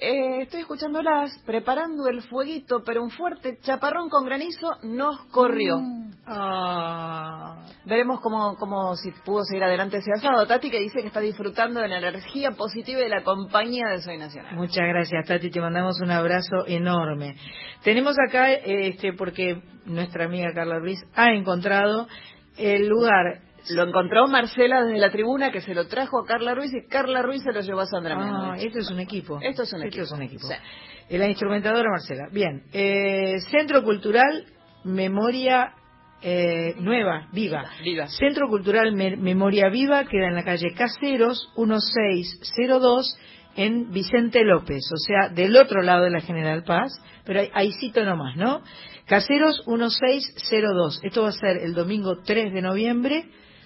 Eh, 0.06 0.42
estoy 0.42 0.60
escuchándolas, 0.60 1.32
preparando 1.46 2.10
el 2.10 2.22
fueguito, 2.24 2.84
pero 2.86 3.02
un 3.02 3.10
fuerte 3.10 3.58
chaparrón 3.62 4.10
con 4.10 4.26
granizo 4.26 4.70
nos 4.84 5.18
corrió. 5.32 5.78
Ah, 6.26 7.66
Veremos 7.86 8.20
cómo, 8.20 8.58
cómo 8.58 8.98
si 8.98 9.12
pudo 9.24 9.46
seguir 9.46 9.64
adelante 9.64 10.00
ese 10.00 10.12
asado. 10.12 10.46
Tati 10.46 10.70
que 10.70 10.82
dice 10.82 11.00
que 11.00 11.08
está 11.08 11.22
disfrutando 11.22 11.80
de 11.80 11.88
la 11.88 12.00
energía 12.00 12.52
positiva 12.52 13.00
y 13.00 13.04
de 13.04 13.10
la 13.10 13.24
compañía 13.24 13.88
de 13.88 14.02
Soy 14.02 14.18
Nacional. 14.18 14.54
Muchas 14.58 14.86
gracias, 14.90 15.26
Tati. 15.26 15.50
Te 15.50 15.62
mandamos 15.62 15.98
un 16.02 16.12
abrazo 16.12 16.68
enorme. 16.68 17.38
Tenemos 17.86 18.18
acá, 18.28 18.52
eh, 18.52 18.90
este, 18.90 19.14
porque 19.14 19.62
nuestra 19.86 20.26
amiga 20.26 20.52
Carla 20.54 20.80
Ruiz 20.80 21.00
ha 21.16 21.32
encontrado 21.32 22.10
el 22.58 22.90
lugar 22.90 23.40
Lo 23.70 23.84
encontró 23.84 24.28
Marcela 24.28 24.84
desde 24.84 25.00
la 25.00 25.10
tribuna 25.12 25.52
que 25.52 25.62
se 25.62 25.74
lo 25.74 25.88
trajo 25.88 26.20
a 26.22 26.26
Carla 26.26 26.54
Ruiz 26.56 26.72
y 26.74 26.88
Carla 26.88 27.22
Ruiz 27.22 27.42
se 27.44 27.52
lo 27.54 27.62
llevó 27.62 27.82
a 27.82 27.86
Sandra 27.86 28.16
Ah, 28.20 28.56
esto 28.58 28.80
es 28.80 28.90
un 28.92 29.00
equipo. 29.00 29.40
Esto 29.42 29.64
es 29.64 29.72
un 29.74 29.84
Esto 29.84 29.88
equipo. 29.88 30.04
es 30.04 30.12
un 30.12 30.22
equipo. 30.22 30.48
Sí. 30.48 31.18
La 31.18 31.28
instrumentadora 31.28 31.90
Marcela. 31.90 32.28
Bien. 32.32 32.64
Eh, 32.74 33.36
Centro 33.52 33.84
Cultural 33.84 34.46
Memoria 34.84 35.74
eh, 36.22 36.76
Nueva, 36.80 37.28
Viva. 37.34 37.66
Viva. 37.84 38.08
Centro 38.08 38.48
Cultural 38.48 38.94
Me- 38.94 39.18
Memoria 39.18 39.70
Viva 39.70 40.06
queda 40.06 40.28
en 40.28 40.36
la 40.36 40.44
calle 40.44 40.74
Caseros 40.74 41.52
1602 41.58 43.18
en 43.56 43.92
Vicente 43.92 44.44
López, 44.44 44.82
o 44.92 44.98
sea, 44.98 45.30
del 45.30 45.56
otro 45.58 45.82
lado 45.84 46.06
de 46.06 46.10
la 46.10 46.22
General 46.22 46.64
Paz, 46.64 46.92
pero 47.24 47.42
ahí, 47.42 47.50
ahí 47.54 47.72
cito 47.74 48.04
nomás, 48.04 48.36
¿no? 48.36 48.62
Caseros 49.06 49.62
1602. 49.68 51.02
Esto 51.04 51.22
va 51.24 51.30
a 51.30 51.34
ser 51.34 51.58
el 51.58 51.74
domingo 51.74 52.18
3 52.26 52.52
de 52.54 52.62
noviembre. 52.62 53.26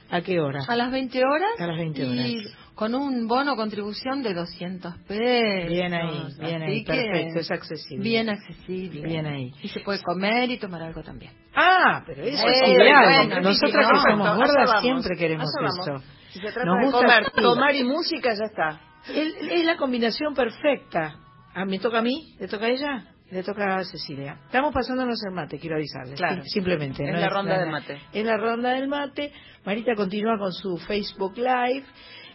¿A 0.09 0.21
qué 0.21 0.39
hora? 0.39 0.61
A 0.67 0.75
las 0.75 0.91
20 0.91 1.19
horas. 1.25 1.49
A 1.59 1.67
las 1.67 1.77
20 1.77 2.05
horas. 2.05 2.25
Y 2.27 2.43
con 2.75 2.93
un 2.95 3.27
bono 3.27 3.55
contribución 3.55 4.21
de 4.23 4.33
200 4.33 4.97
pesos. 5.07 5.69
Bien 5.69 5.93
ahí, 5.93 6.23
bien 6.39 6.61
ahí, 6.61 6.83
perfecto, 6.85 7.39
es 7.39 7.51
accesible. 7.51 8.03
Bien 8.03 8.29
accesible. 8.29 9.01
Bien 9.01 9.25
ahí. 9.25 9.51
Y 9.63 9.67
se 9.67 9.79
puede 9.81 10.01
comer 10.03 10.49
y 10.51 10.57
tomar 10.59 10.83
algo 10.83 11.01
también. 11.03 11.31
Ah, 11.55 12.03
pero 12.05 12.23
eso 12.23 12.47
es 12.47 12.61
Eh, 12.67 12.71
ideal. 12.73 13.27
bueno, 13.27 13.41
Nosotras 13.49 13.87
que 13.87 14.09
somos 14.11 14.35
gordas 14.37 14.81
siempre 14.81 15.17
queremos 15.17 15.47
eso. 15.81 16.03
Si 16.29 16.39
se 16.39 16.51
trata 16.51 16.65
Nos 16.65 16.79
de 16.79 16.85
gusta 16.85 16.99
comer, 16.99 17.31
tomar 17.31 17.75
y 17.75 17.83
música, 17.83 18.29
ya 18.33 18.45
está. 18.45 18.81
Es 19.13 19.65
la 19.65 19.75
combinación 19.77 20.33
perfecta. 20.33 21.15
Ah, 21.55 21.65
¿Me 21.65 21.79
toca 21.79 21.99
a 21.99 22.01
mí? 22.01 22.35
¿Le 22.39 22.47
toca 22.47 22.65
a 22.65 22.69
ella? 22.69 23.05
Le 23.29 23.43
toca 23.43 23.77
a 23.77 23.83
Cecilia. 23.83 24.39
Estamos 24.45 24.73
pasándonos 24.73 25.21
el 25.25 25.33
mate, 25.33 25.59
quiero 25.59 25.75
avisarles. 25.75 26.15
Claro. 26.15 26.43
Sí, 26.43 26.49
simplemente. 26.51 27.03
Es 27.03 27.13
no 27.13 27.19
la 27.19 27.29
ronda 27.29 27.59
del 27.59 27.69
mate. 27.69 27.99
Es 28.13 28.25
la 28.25 28.37
ronda 28.37 28.71
del 28.71 28.87
mate. 28.87 29.33
Marita 29.65 29.95
continúa 29.95 30.37
con 30.37 30.53
su 30.53 30.77
Facebook 30.77 31.37
Live. 31.37 31.83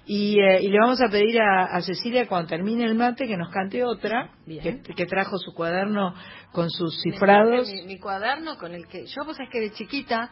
Y, 0.04 0.38
eh, 0.40 0.60
y 0.62 0.68
le 0.68 0.78
vamos 0.80 1.00
a 1.00 1.08
pedir 1.08 1.40
a, 1.40 1.64
a 1.76 1.80
Cecilia 1.80 2.26
cuando 2.26 2.48
termine 2.48 2.84
el 2.84 2.96
mate 2.96 3.26
que 3.26 3.36
nos 3.36 3.50
cante 3.50 3.84
otra, 3.84 4.30
que, 4.46 4.82
que 4.82 5.06
trajo 5.06 5.38
su 5.38 5.54
cuaderno 5.54 6.12
con 6.50 6.68
sus 6.70 7.00
cifrados. 7.02 7.70
Mi, 7.72 7.82
mi 7.84 7.98
cuaderno 8.00 8.58
con 8.58 8.74
el 8.74 8.88
que 8.88 9.06
yo, 9.06 9.22
pues 9.24 9.38
es 9.38 9.48
que 9.48 9.60
de 9.60 9.70
chiquita 9.72 10.28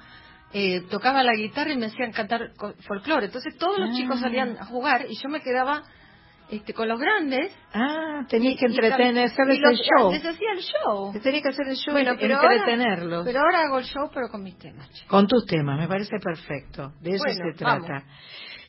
eh, 0.53 0.83
tocaba 0.91 1.23
la 1.23 1.35
guitarra 1.35 1.73
y 1.73 1.79
me 1.79 1.87
hacían 1.87 2.11
cantar 2.11 2.51
folclore. 2.81 3.27
Entonces 3.27 3.57
todos 3.59 3.79
los 3.79 3.91
Ah. 3.91 3.93
chicos 3.97 4.19
salían 4.21 4.59
a 4.59 4.67
jugar 4.67 5.07
y 5.09 5.15
yo 5.23 5.29
me 5.29 5.41
quedaba 5.41 5.85
este, 6.51 6.73
con 6.75 6.89
los 6.89 6.99
grandes. 7.01 7.53
Ah, 7.73 8.25
tenías 8.29 8.59
que 8.59 8.67
entretener, 8.67 9.25
hacerles 9.27 9.59
el 9.63 9.77
show. 9.77 10.13
Les 10.13 10.25
hacía 10.25 10.53
el 10.53 10.61
show. 10.61 11.13
Te 11.13 11.21
tenés 11.21 11.43
que 11.43 11.49
hacer 11.49 11.69
el 11.69 11.77
show 11.77 11.93
Bueno, 11.95 12.15
y 12.15 12.17
pero 12.19 12.37
ahora- 12.37 12.55
entretenerlos. 12.57 13.25
pero 13.25 13.41
ahora 13.41 13.63
hago 13.67 13.79
el 13.79 13.85
show, 13.85 14.11
pero 14.13 14.29
con 14.29 14.43
mis 14.43 14.59
temas. 14.59 14.89
Con 15.09 15.27
tus 15.27 15.47
temas, 15.47 15.79
me 15.79 15.89
parece 15.89 16.19
perfecto. 16.23 16.93
De 17.01 17.11
eso 17.11 17.25
Bueno, 17.27 17.53
se 17.53 17.59
trata. 17.59 18.05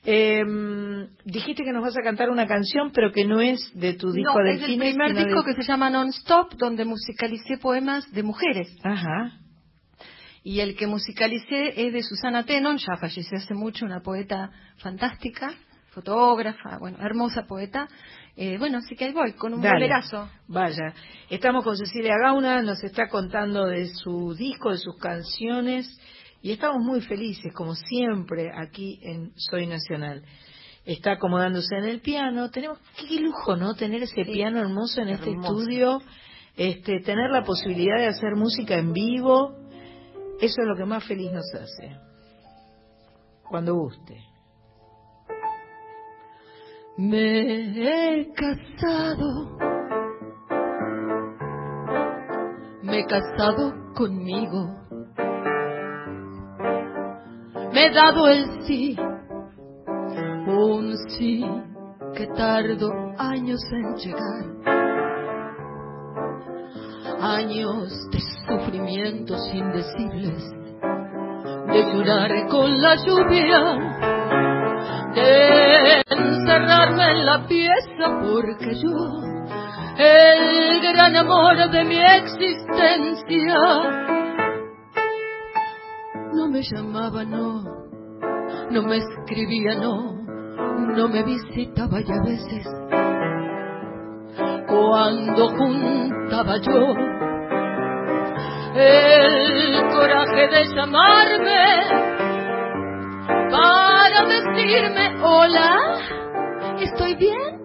Eh, 0.03 0.43
dijiste 1.25 1.63
que 1.63 1.71
nos 1.71 1.83
vas 1.83 1.95
a 1.97 2.01
cantar 2.01 2.29
una 2.31 2.47
canción, 2.47 2.91
pero 2.91 3.11
que 3.11 3.23
no 3.25 3.39
es 3.39 3.59
de 3.75 3.93
tu 3.93 4.11
disco 4.11 4.33
no, 4.39 4.43
de 4.43 4.53
es 4.53 4.63
el 4.63 4.77
primer 4.79 5.13
disco 5.15 5.43
de- 5.43 5.45
que 5.55 5.61
se 5.61 5.67
llama 5.67 5.89
Non-Stop, 5.91 6.53
donde 6.55 6.85
musicalicé 6.85 7.57
poemas 7.59 8.11
de 8.11 8.23
mujeres. 8.23 8.75
Ajá. 8.83 9.37
Y 10.43 10.59
el 10.61 10.75
que 10.75 10.87
musicalicé 10.87 11.85
es 11.85 11.93
de 11.93 12.01
Susana 12.01 12.43
Tenon, 12.45 12.77
ya 12.77 12.97
falleció 12.99 13.37
hace 13.37 13.53
mucho, 13.53 13.85
una 13.85 14.01
poeta 14.01 14.49
fantástica, 14.77 15.53
fotógrafa, 15.91 16.77
bueno, 16.79 16.97
hermosa 17.01 17.43
poeta. 17.47 17.87
Eh, 18.35 18.57
bueno, 18.57 18.79
así 18.79 18.95
que 18.95 19.05
ahí 19.05 19.13
voy, 19.13 19.33
con 19.33 19.53
un 19.53 19.61
Dale. 19.61 19.75
bolerazo. 19.75 20.29
Vaya. 20.47 20.93
Estamos 21.29 21.63
con 21.63 21.77
Cecilia 21.77 22.15
Gauna, 22.21 22.61
nos 22.61 22.83
está 22.83 23.07
contando 23.07 23.65
de 23.65 23.87
su 23.87 24.33
disco, 24.33 24.71
de 24.71 24.77
sus 24.77 24.97
canciones, 24.97 25.99
y 26.41 26.51
estamos 26.51 26.81
muy 26.83 27.01
felices, 27.01 27.53
como 27.53 27.75
siempre, 27.75 28.49
aquí 28.55 28.99
en 29.03 29.33
Soy 29.35 29.67
Nacional. 29.67 30.23
Está 30.85 31.13
acomodándose 31.13 31.75
en 31.75 31.85
el 31.85 32.01
piano. 32.01 32.49
Tenemos, 32.49 32.79
qué, 32.97 33.19
lujo, 33.19 33.55
¿no? 33.55 33.75
Tener 33.75 34.01
ese 34.01 34.25
piano 34.25 34.59
hermoso 34.59 35.01
en 35.01 35.09
este 35.09 35.29
estudio, 35.29 36.01
este, 36.55 37.01
tener 37.01 37.29
la 37.29 37.43
posibilidad 37.43 37.97
de 37.97 38.07
hacer 38.07 38.35
música 38.35 38.75
en 38.75 38.91
vivo. 38.91 39.55
Eso 40.39 40.61
es 40.61 40.67
lo 40.67 40.75
que 40.75 40.85
más 40.85 41.03
feliz 41.03 41.31
nos 41.31 41.53
hace. 41.53 41.97
Cuando 43.47 43.75
guste. 43.75 44.30
Me 46.97 47.39
he 47.71 48.33
casado, 48.33 49.57
me 52.83 52.99
he 52.99 53.05
casado 53.05 53.73
conmigo, 53.95 54.75
me 57.71 57.85
he 57.85 57.91
dado 57.91 58.27
el 58.27 58.63
sí, 58.65 58.97
un 60.47 60.93
sí 61.17 61.45
que 62.13 62.27
tardó 62.27 62.91
años 63.17 63.61
en 63.71 63.95
llegar, 63.95 64.45
años 67.21 68.09
de 68.11 68.19
sufrimientos 68.45 69.39
indecibles, 69.53 70.43
de 71.67 71.93
llorar 71.93 72.47
con 72.49 72.81
la 72.81 72.95
lluvia. 72.97 73.97
De 75.13 76.10
encerrarme 76.51 77.11
en 77.11 77.25
la 77.25 77.47
pieza 77.47 78.19
porque 78.21 78.75
yo, 78.75 78.97
el 79.97 80.81
gran 80.81 81.15
amor 81.15 81.69
de 81.71 81.83
mi 81.83 81.99
existencia, 81.99 83.55
no 86.33 86.47
me 86.49 86.61
llamaba, 86.61 87.23
no, 87.23 87.63
no 88.69 88.81
me 88.83 88.97
escribía, 88.97 89.75
no, 89.75 90.13
no 90.95 91.07
me 91.07 91.23
visitaba 91.23 92.01
y 92.01 92.11
a 92.11 92.21
veces, 92.23 92.67
cuando 94.67 95.49
juntaba 95.49 96.57
yo 96.57 96.95
el 98.73 99.89
coraje 99.89 100.47
de 100.47 100.65
llamarme, 100.75 102.11
para 103.51 104.25
decirme 104.25 105.21
hola, 105.21 106.20
¿estoy 106.83 107.15
bien? 107.15 107.61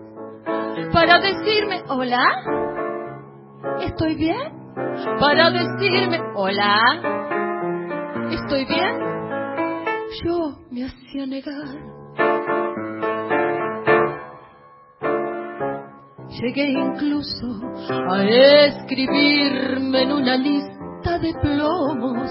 Para 0.92 1.18
decirme 1.18 1.82
hola, 1.88 2.20
¿estoy 3.80 4.14
bien? 4.14 4.74
Para 5.18 5.50
decirme 5.50 6.20
hola, 6.34 6.80
¿estoy 8.30 8.64
bien? 8.66 9.00
Yo 10.24 10.58
me 10.70 10.84
hacía 10.84 11.26
negar. 11.26 11.96
Llegué 16.28 16.68
incluso 16.68 17.46
a 18.10 18.22
escribirme 18.22 20.02
en 20.02 20.12
una 20.12 20.36
lista 20.36 20.75
de 21.06 21.32
plomos 21.40 22.30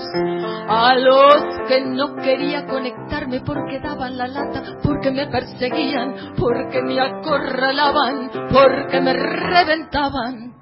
a 0.67 0.95
los 0.95 1.67
que 1.67 1.81
no 1.81 2.15
quería 2.17 2.65
conectarme 2.65 3.39
porque 3.41 3.79
daban 3.79 4.17
la 4.17 4.27
lata, 4.27 4.61
porque 4.83 5.11
me 5.11 5.27
perseguían, 5.27 6.33
porque 6.37 6.81
me 6.83 6.99
acorralaban, 6.99 8.29
porque 8.51 8.99
me 9.01 9.13
reventaban. 9.13 10.53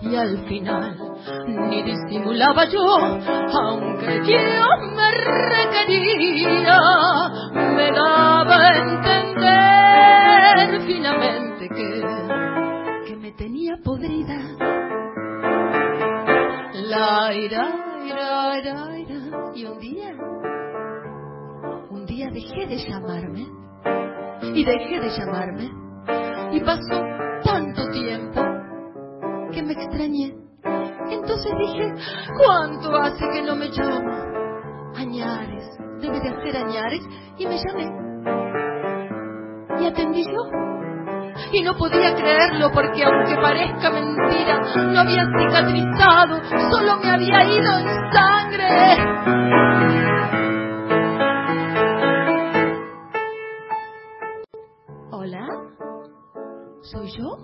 Y 0.00 0.16
al 0.16 0.38
final 0.48 0.96
ni 1.46 1.82
disimulaba 1.82 2.64
yo, 2.66 2.80
aunque 2.86 4.22
yo 4.26 4.66
me 4.96 5.10
requería, 5.10 6.78
me 7.76 7.90
daba 7.92 8.56
a 8.56 8.78
entender 8.78 9.44
finamente 10.86 11.68
que, 11.68 12.02
que 13.06 13.16
me 13.16 13.32
tenía 13.32 13.76
podrida. 13.84 14.93
La 16.86 17.32
ira, 17.32 17.64
ira, 18.04 18.58
ira, 18.58 18.98
ira. 18.98 19.52
Y 19.54 19.64
un 19.64 19.78
día, 19.78 20.10
un 21.88 22.04
día 22.04 22.28
dejé 22.30 22.66
de 22.66 22.76
llamarme. 22.76 23.46
Y 24.42 24.64
dejé 24.64 25.00
de 25.00 25.08
llamarme. 25.08 25.70
Y 26.52 26.60
pasó 26.60 27.00
tanto 27.42 27.86
tiempo 27.88 28.42
que 29.50 29.62
me 29.62 29.72
extrañé. 29.72 30.34
Entonces 31.08 31.52
dije, 31.58 31.94
¿cuánto 32.44 32.94
hace 32.96 33.24
que 33.32 33.42
no 33.42 33.56
me 33.56 33.70
llamo? 33.70 34.92
Añares, 34.94 35.64
debe 36.02 36.20
de 36.20 36.28
hacer 36.28 36.56
Añares. 36.56 37.00
Y 37.38 37.46
me 37.46 37.56
llamé. 37.56 37.88
Y 39.80 39.86
atendí 39.86 40.22
yo. 40.22 40.73
Y 41.52 41.62
no 41.62 41.76
podía 41.76 42.14
creerlo 42.14 42.70
porque 42.72 43.04
aunque 43.04 43.36
parezca 43.36 43.90
mentira, 43.90 44.60
no 44.76 45.00
había 45.00 45.26
cicatrizado, 45.38 46.40
solo 46.70 46.96
me 47.02 47.10
había 47.10 47.44
ido 47.44 47.78
en 47.78 48.12
sangre. 48.12 48.64
Hola, 55.10 55.46
¿soy 56.82 57.10
yo? 57.16 57.36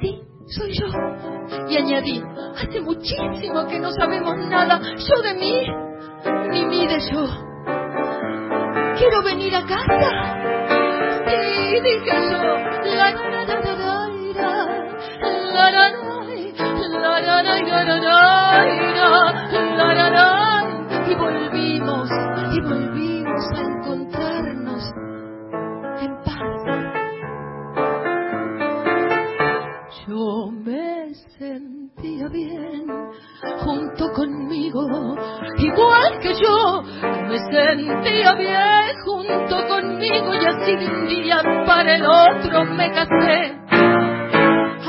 Sí, 0.00 0.22
soy 0.46 0.72
yo. 0.72 0.86
Y 1.68 1.76
añadí, 1.76 2.22
hace 2.56 2.80
muchísimo 2.80 3.66
que 3.68 3.78
no 3.80 3.90
sabemos 3.92 4.36
nada, 4.48 4.80
yo 4.80 5.22
de 5.22 5.34
mí, 5.34 5.66
ni 6.50 6.66
mí 6.66 6.86
de 6.86 6.98
yo. 7.12 7.26
quiero 8.98 9.22
venir 9.22 9.54
a 9.54 9.66
casa. 9.66 10.73
Y 11.34 11.80
dije 11.80 12.14
yo, 12.30 12.38
la 12.96 13.10
la 13.10 13.44
la 13.44 13.44
la 13.44 13.58
la 13.58 14.04
la 14.44 15.70
la 15.70 15.70
la 15.70 15.90
la 15.90 17.20
la 17.20 17.52
la 17.54 17.54
la 17.54 18.28
la 19.76 19.94
la 19.94 20.10
la 20.10 20.28
y 21.08 21.14
volvimos, 21.16 22.08
y 22.52 22.60
volvimos 22.60 23.44
a 23.52 23.60
encontrarnos 23.60 24.82
en 26.00 26.12
paz. 26.24 26.60
Yo 30.06 30.50
me 30.52 31.14
sentía 31.38 32.28
bien 32.28 32.86
junto 33.64 34.12
conmigo, 34.12 34.82
igual 35.58 36.18
que 36.20 36.34
yo 36.34 36.82
me 37.28 37.38
sentía 37.38 38.34
bien 38.34 38.96
junto 39.04 39.56
conmigo 39.56 39.73
y 40.06 40.46
así 40.46 40.76
de 40.76 40.86
un 40.86 41.06
día 41.08 41.42
para 41.66 41.96
el 41.96 42.04
otro 42.04 42.64
me 42.64 42.90
casé. 42.92 43.56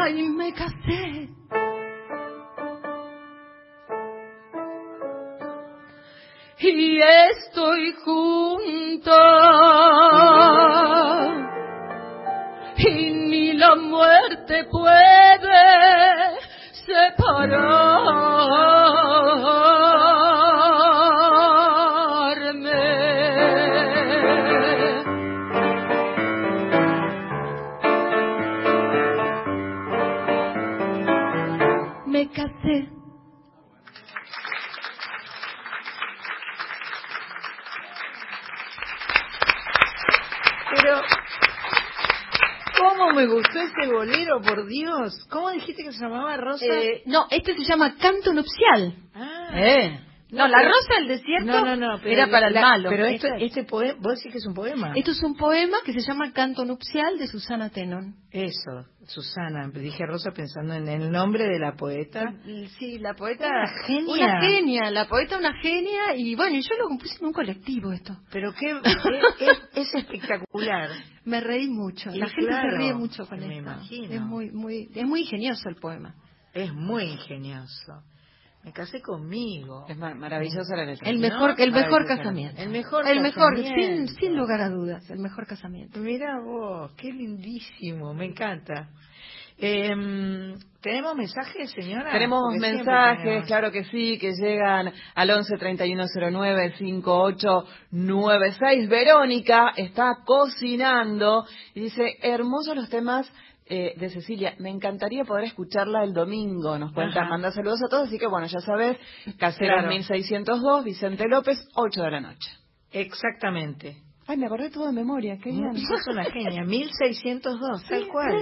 Ay, 0.01 0.23
me 0.29 0.53
casé. 0.53 1.29
Y 6.57 6.99
estoy 7.01 7.93
junta 8.03 9.21
y 12.77 13.13
ni 13.13 13.53
la 13.53 13.75
muerte 13.75 14.65
puede 14.71 16.39
separarme. 16.85 17.94
Me 43.27 43.33
gustó 43.33 43.59
ese 43.59 43.91
bolero, 43.91 44.41
por 44.41 44.65
Dios? 44.67 45.13
¿Cómo 45.29 45.49
dijiste 45.51 45.83
que 45.83 45.91
se 45.91 45.99
llamaba 45.99 46.37
Rosa? 46.37 46.65
Eh, 46.65 47.03
no, 47.05 47.25
este 47.29 47.53
se 47.55 47.63
llama 47.63 47.95
Canto 47.97 48.33
Nupcial. 48.33 48.95
ah, 49.13 49.49
Eh. 49.53 49.99
No, 50.31 50.47
la 50.49 50.63
rosa 50.63 50.95
del 50.97 51.07
desierto 51.07 51.45
No, 51.45 51.61
no, 51.63 51.75
no. 51.75 51.99
pero 52.01 52.11
era 52.11 52.27
para 52.29 52.47
el 52.47 52.55
la- 52.55 52.61
malo. 52.61 52.89
Pero 52.89 53.05
esto, 53.05 53.27
este 53.37 53.63
poema, 53.63 53.93
vos 54.01 54.15
decís 54.17 54.31
que 54.33 54.37
es 54.39 54.45
un 54.47 54.53
poema. 54.55 54.91
Esto 54.95 55.11
es 55.11 55.23
un 55.23 55.37
poema 55.37 55.77
que 55.85 55.93
se 55.93 56.01
llama 56.01 56.33
Canto 56.33 56.65
Nupcial 56.65 57.17
de 57.17 57.27
Susana 57.27 57.69
Tenon. 57.69 58.15
Eso, 58.31 58.85
Susana. 59.07 59.69
Dije 59.69 60.05
Rosa 60.05 60.31
pensando 60.31 60.73
en 60.73 60.87
el 60.87 61.11
nombre 61.11 61.45
de 61.45 61.59
la 61.59 61.75
poeta. 61.75 62.33
Sí, 62.77 62.97
la 62.99 63.13
poeta. 63.13 63.47
Una 63.47 63.67
genia. 63.85 64.13
Una 64.13 64.41
genia, 64.41 64.91
la 64.91 65.07
poeta 65.07 65.37
una 65.37 65.53
genia. 65.61 66.15
Y 66.15 66.35
bueno, 66.35 66.59
yo 66.59 66.75
lo 66.77 66.87
compuse 66.87 67.17
en 67.19 67.25
un 67.27 67.33
colectivo 67.33 67.91
esto. 67.91 68.17
Pero 68.31 68.53
qué, 68.53 68.71
es, 69.39 69.57
es 69.73 69.95
espectacular. 69.95 70.89
Me 71.23 71.39
reí 71.41 71.67
mucho. 71.67 72.09
La 72.11 72.27
gente 72.27 72.47
claro, 72.47 72.71
se 72.71 72.77
ríe 72.77 72.93
mucho 72.93 73.25
con 73.27 73.39
me 73.39 73.45
esto. 73.45 73.59
imagino. 73.59 74.13
Es 74.13 74.21
muy, 74.21 74.51
muy, 74.51 74.89
es 74.93 75.05
muy 75.05 75.21
ingenioso 75.21 75.69
el 75.69 75.75
poema. 75.75 76.15
Es 76.53 76.73
muy 76.73 77.03
ingenioso. 77.03 78.01
Me 78.65 78.73
casé 78.73 78.99
conmigo. 79.01 79.85
Es 79.87 79.97
ma- 79.97 80.15
maravillosa 80.15 80.75
la 80.75 80.85
letra. 80.85 81.07
El 81.07 81.21
¿No? 81.21 81.29
mejor, 81.29 81.53
el 81.57 81.71
mejor 81.71 82.07
casamiento. 82.07 82.59
El 82.61 82.69
mejor 82.69 83.07
El 83.07 83.21
mejor, 83.21 83.55
sin, 83.55 83.63
casamiento. 83.63 84.13
sin 84.13 84.35
lugar 84.35 84.61
a 84.61 84.69
dudas, 84.69 85.07
el 85.11 85.19
mejor 85.19 85.45
casamiento. 85.45 85.99
Mira 85.99 86.39
vos, 86.43 86.91
qué 86.97 87.13
lindísimo, 87.13 88.13
me 88.15 88.25
encanta. 88.25 88.89
Em, 89.57 90.53
¿Tenemos 90.81 91.15
mensajes, 91.15 91.71
señora? 91.71 92.11
Tenemos 92.11 92.41
Porque 92.43 92.59
mensajes, 92.59 93.23
tenemos. 93.23 93.47
claro 93.47 93.71
que 93.71 93.85
sí, 93.85 94.17
que 94.19 94.33
llegan 94.33 94.91
al 95.13 95.29
11 95.31 95.57
3109 95.57 96.73
5896. 96.77 98.89
Verónica 98.89 99.71
está 99.77 100.17
cocinando 100.25 101.45
y 101.73 101.81
dice, 101.81 102.17
hermosos 102.21 102.75
los 102.75 102.89
temas 102.89 103.31
eh, 103.67 103.93
de 103.97 104.09
Cecilia. 104.09 104.53
Me 104.59 104.69
encantaría 104.69 105.23
poder 105.23 105.45
escucharla 105.45 106.03
el 106.03 106.13
domingo. 106.13 106.77
Nos 106.77 106.91
cuenta, 106.93 107.21
Ajá. 107.21 107.29
manda 107.29 107.51
saludos 107.51 107.79
a 107.85 107.89
todos. 107.89 108.07
Así 108.07 108.17
que 108.19 108.27
bueno, 108.27 108.47
ya 108.47 108.59
sabes, 108.59 108.97
Caseros 109.37 109.75
Claro. 109.79 109.89
1602, 109.89 110.83
Vicente 110.83 111.27
López, 111.27 111.57
8 111.75 112.03
de 112.03 112.11
la 112.11 112.19
noche. 112.21 112.51
Exactamente. 112.91 113.97
Ay, 114.27 114.37
me 114.37 114.47
acordé 114.47 114.69
todo 114.71 114.87
de 114.87 114.91
memoria, 114.93 115.37
qué 115.37 115.51
bien. 115.51 115.77
Sos 115.77 116.07
una 116.07 116.25
genia, 116.25 116.63
1602, 116.65 117.85
tal 117.87 118.07
cual. 118.07 118.35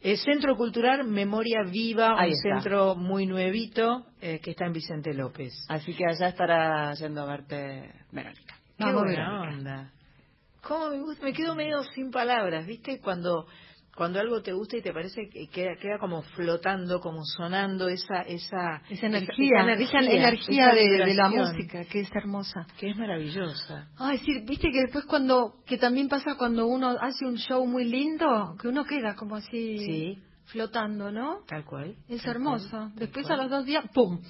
El 0.00 0.16
Centro 0.18 0.54
Cultural 0.56 1.04
Memoria 1.08 1.62
Viva, 1.68 2.14
Ahí 2.20 2.28
un 2.30 2.34
está. 2.36 2.60
centro 2.60 2.94
muy 2.94 3.26
nuevito 3.26 4.06
eh, 4.20 4.38
que 4.40 4.52
está 4.52 4.66
en 4.66 4.72
Vicente 4.72 5.12
López. 5.12 5.52
Así 5.68 5.92
que 5.94 6.04
allá 6.06 6.28
estará 6.28 6.94
yendo 6.94 7.22
a 7.22 7.26
verte 7.26 7.90
Verónica. 8.12 8.54
Qué 8.78 8.84
buena 8.84 9.02
Verónica. 9.02 9.40
onda. 9.56 9.92
¿Cómo 10.62 10.90
me 10.90 11.00
gusta? 11.00 11.24
Me 11.24 11.32
quedo 11.32 11.54
medio 11.56 11.82
sin 11.94 12.10
palabras, 12.12 12.64
¿viste? 12.66 13.00
Cuando 13.00 13.46
cuando 13.98 14.20
algo 14.20 14.40
te 14.42 14.52
gusta 14.52 14.76
y 14.76 14.80
te 14.82 14.92
parece 14.92 15.28
que 15.28 15.48
queda, 15.48 15.74
queda 15.74 15.98
como 15.98 16.22
flotando, 16.22 17.00
como 17.00 17.24
sonando 17.24 17.88
esa 17.88 18.22
esa 18.22 18.80
Esa 18.88 19.06
energía, 19.06 19.66
esa 19.76 19.98
energía, 19.98 20.68
de, 20.72 20.88
de 21.04 21.14
la 21.14 21.28
música, 21.28 21.84
que 21.84 22.00
es 22.00 22.10
hermosa. 22.14 22.64
que 22.78 22.90
es 22.90 22.96
maravillosa. 22.96 23.88
Ay, 23.98 24.18
sí, 24.18 24.38
viste 24.46 24.68
que 24.70 24.82
después 24.82 25.04
cuando, 25.04 25.54
que 25.66 25.78
también 25.78 26.08
pasa 26.08 26.36
cuando 26.36 26.68
uno 26.68 26.96
hace 27.00 27.26
un 27.26 27.36
show 27.38 27.66
muy 27.66 27.84
lindo, 27.86 28.54
que 28.62 28.68
uno 28.68 28.84
queda 28.84 29.16
como 29.16 29.34
así 29.34 29.78
Sí, 29.78 30.18
flotando, 30.46 31.10
¿no? 31.10 31.40
tal 31.48 31.64
cual. 31.64 31.96
Es 32.08 32.22
tal 32.22 32.36
hermoso. 32.36 32.70
cual, 32.70 32.94
Después 32.94 33.26
cual. 33.26 33.40
a 33.40 33.42
los 33.42 33.50
dos 33.50 33.64
días, 33.66 33.84
¡pum! 33.92 34.20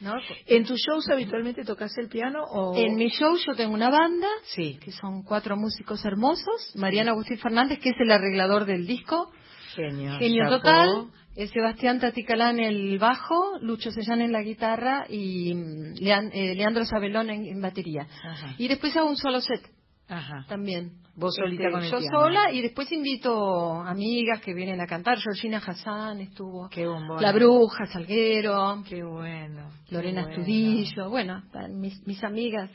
¿No? 0.00 0.14
¿En 0.46 0.64
tus 0.64 0.80
shows 0.80 1.08
habitualmente 1.08 1.64
tocas 1.64 1.96
el 1.98 2.08
piano 2.08 2.42
o...? 2.50 2.76
En 2.76 2.96
mi 2.96 3.08
show 3.10 3.36
yo 3.46 3.54
tengo 3.54 3.72
una 3.74 3.90
banda, 3.90 4.26
Sí, 4.54 4.78
que 4.82 4.90
son 4.92 5.22
cuatro 5.22 5.56
músicos 5.56 6.04
hermosos. 6.04 6.72
Mariana 6.74 7.12
Agustín 7.12 7.38
Fernández, 7.38 7.78
que 7.78 7.90
es 7.90 7.96
el 8.00 8.10
arreglador 8.10 8.64
del 8.64 8.86
disco. 8.86 9.30
genio. 9.74 10.18
Genio 10.18 10.48
total. 10.48 11.06
eh, 11.36 11.46
Sebastián 11.48 12.00
Taticalán 12.00 12.58
en 12.60 12.66
el 12.74 12.98
bajo, 12.98 13.58
Lucho 13.60 13.90
Sellán 13.92 14.20
en 14.20 14.32
la 14.32 14.42
guitarra 14.42 15.06
y 15.08 15.54
mm, 15.54 15.94
eh, 16.00 16.54
Leandro 16.54 16.84
Sabelón 16.84 17.30
en, 17.30 17.46
en 17.46 17.60
batería. 17.60 18.06
Ajá, 18.24 18.54
Y 18.58 18.68
después 18.68 18.96
hago 18.96 19.08
un 19.08 19.16
solo 19.16 19.40
set 19.40 19.60
ajá. 20.08 20.44
también. 20.48 20.92
Vos 21.16 21.34
solita 21.36 21.64
Este, 21.64 21.72
con 21.72 21.84
el 21.84 21.90
Yo 21.92 21.98
piano. 21.98 22.18
sola 22.18 22.52
y 22.52 22.60
después 22.60 22.90
invito 22.90 23.80
amigas 23.82 24.40
que 24.40 24.52
vienen 24.52 24.80
a 24.80 24.86
cantar. 24.86 25.18
Georgina 25.20 25.58
Hassan 25.64 26.20
estuvo. 26.20 26.68
Qué 26.68 26.86
bombón. 26.86 27.22
La 27.22 27.30
Bruja, 27.32 27.86
Salguero, 27.86 28.82
Qué 28.88 29.02
bueno. 29.04 29.70
qué 29.88 29.94
Lorena 29.94 30.22
bueno. 30.22 30.36
Estudillo. 30.40 31.08
Bueno, 31.10 31.38
están 31.38 31.78
mis, 31.80 32.04
mis 32.04 32.22
amigas, 32.24 32.68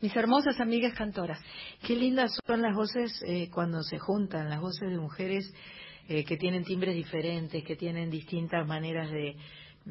mis 0.00 0.14
hermosas 0.16 0.58
amigas 0.60 0.92
cantoras. 0.94 1.38
Qué 1.86 1.94
lindas 1.94 2.32
son 2.44 2.62
las 2.62 2.74
voces 2.74 3.22
eh, 3.26 3.48
cuando 3.52 3.80
se 3.82 3.98
juntan, 4.00 4.50
las 4.50 4.60
voces 4.60 4.90
de 4.90 4.98
mujeres 4.98 5.54
eh, 6.08 6.24
que 6.24 6.36
tienen 6.36 6.64
timbres 6.64 6.96
diferentes, 6.96 7.62
que 7.62 7.76
tienen 7.76 8.10
distintas 8.10 8.66
maneras 8.66 9.08
de, 9.12 9.36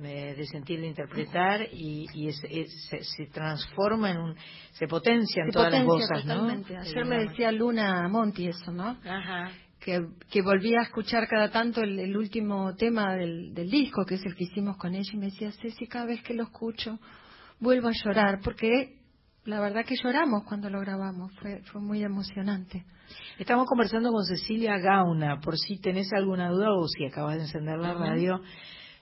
de, 0.02 0.46
sentir, 0.46 0.80
de 0.80 0.88
interpretar 0.88 1.62
y, 1.72 2.06
y 2.14 2.28
es- 2.30 2.44
es- 2.50 2.88
se, 2.90 3.04
se 3.04 3.26
transforma 3.28 4.12
en 4.12 4.18
un, 4.18 4.36
se 4.72 4.88
potencian 4.88 5.48
Se 5.48 5.52
todas 5.52 5.72
las 5.72 5.84
potencia 5.84 6.08
voces, 6.16 6.26
¿no? 6.26 6.34
totalmente. 6.36 6.78
Ayer 6.78 7.06
me 7.06 7.18
decía 7.20 7.52
Luna 7.52 8.08
Monti 8.08 8.48
eso, 8.48 8.72
¿no? 8.72 8.98
Ajá. 9.06 9.52
Que, 9.80 10.02
que 10.30 10.42
volví 10.42 10.76
a 10.76 10.82
escuchar 10.82 11.28
cada 11.28 11.50
tanto 11.52 11.82
el, 11.82 11.98
el 12.00 12.18
último 12.18 12.76
tema 12.76 13.16
del, 13.16 13.54
del 13.54 13.70
disco, 13.70 14.06
que 14.06 14.16
es 14.16 14.26
el 14.26 14.36
que 14.36 14.44
hicimos 14.44 14.76
con 14.78 14.94
ella, 14.94 15.10
y 15.14 15.18
me 15.18 15.28
decía, 15.28 15.52
Ceci, 15.54 15.88
cada 15.88 16.06
vez 16.06 16.22
que 16.22 16.34
lo 16.34 16.44
escucho, 16.44 17.00
vuelvo 17.60 17.88
a 17.88 17.94
llorar, 17.94 18.40
porque 18.44 18.98
la 19.46 19.62
verdad 19.62 19.86
que 19.86 19.96
lloramos 20.04 20.44
cuando 20.44 20.70
lo 20.70 20.82
grabamos, 20.82 21.32
fue, 21.42 21.62
fue 21.64 21.82
muy 21.82 22.04
emocionante. 22.04 22.84
Estamos 23.40 23.66
conversando 23.68 24.12
con 24.12 24.24
Cecilia 24.26 24.78
Gauna, 24.78 25.40
por 25.40 25.58
si 25.58 25.80
tenés 25.80 26.12
alguna 26.14 26.50
duda 26.50 26.68
o 26.78 26.86
si 26.88 27.06
acabas 27.06 27.38
de 27.38 27.44
encender 27.44 27.80
la 27.80 27.94
radio. 27.94 28.42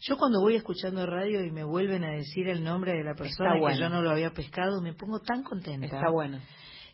Yo 0.02 0.18
cuando 0.18 0.42
voy 0.42 0.56
escuchando 0.56 1.06
radio 1.06 1.44
y 1.44 1.52
me 1.52 1.64
vuelven 1.64 2.04
a 2.04 2.12
decir 2.12 2.48
el 2.48 2.64
nombre 2.64 2.94
de 2.94 3.04
la 3.04 3.16
persona 3.16 3.56
que 3.56 3.80
yo 3.80 3.90
no 3.90 4.02
lo 4.02 4.12
había 4.12 4.32
pescado, 4.32 4.82
me 4.82 4.94
pongo 4.94 5.20
tan 5.20 5.44
contenta. 5.44 5.86
Está 5.88 6.10
bueno. 6.12 6.40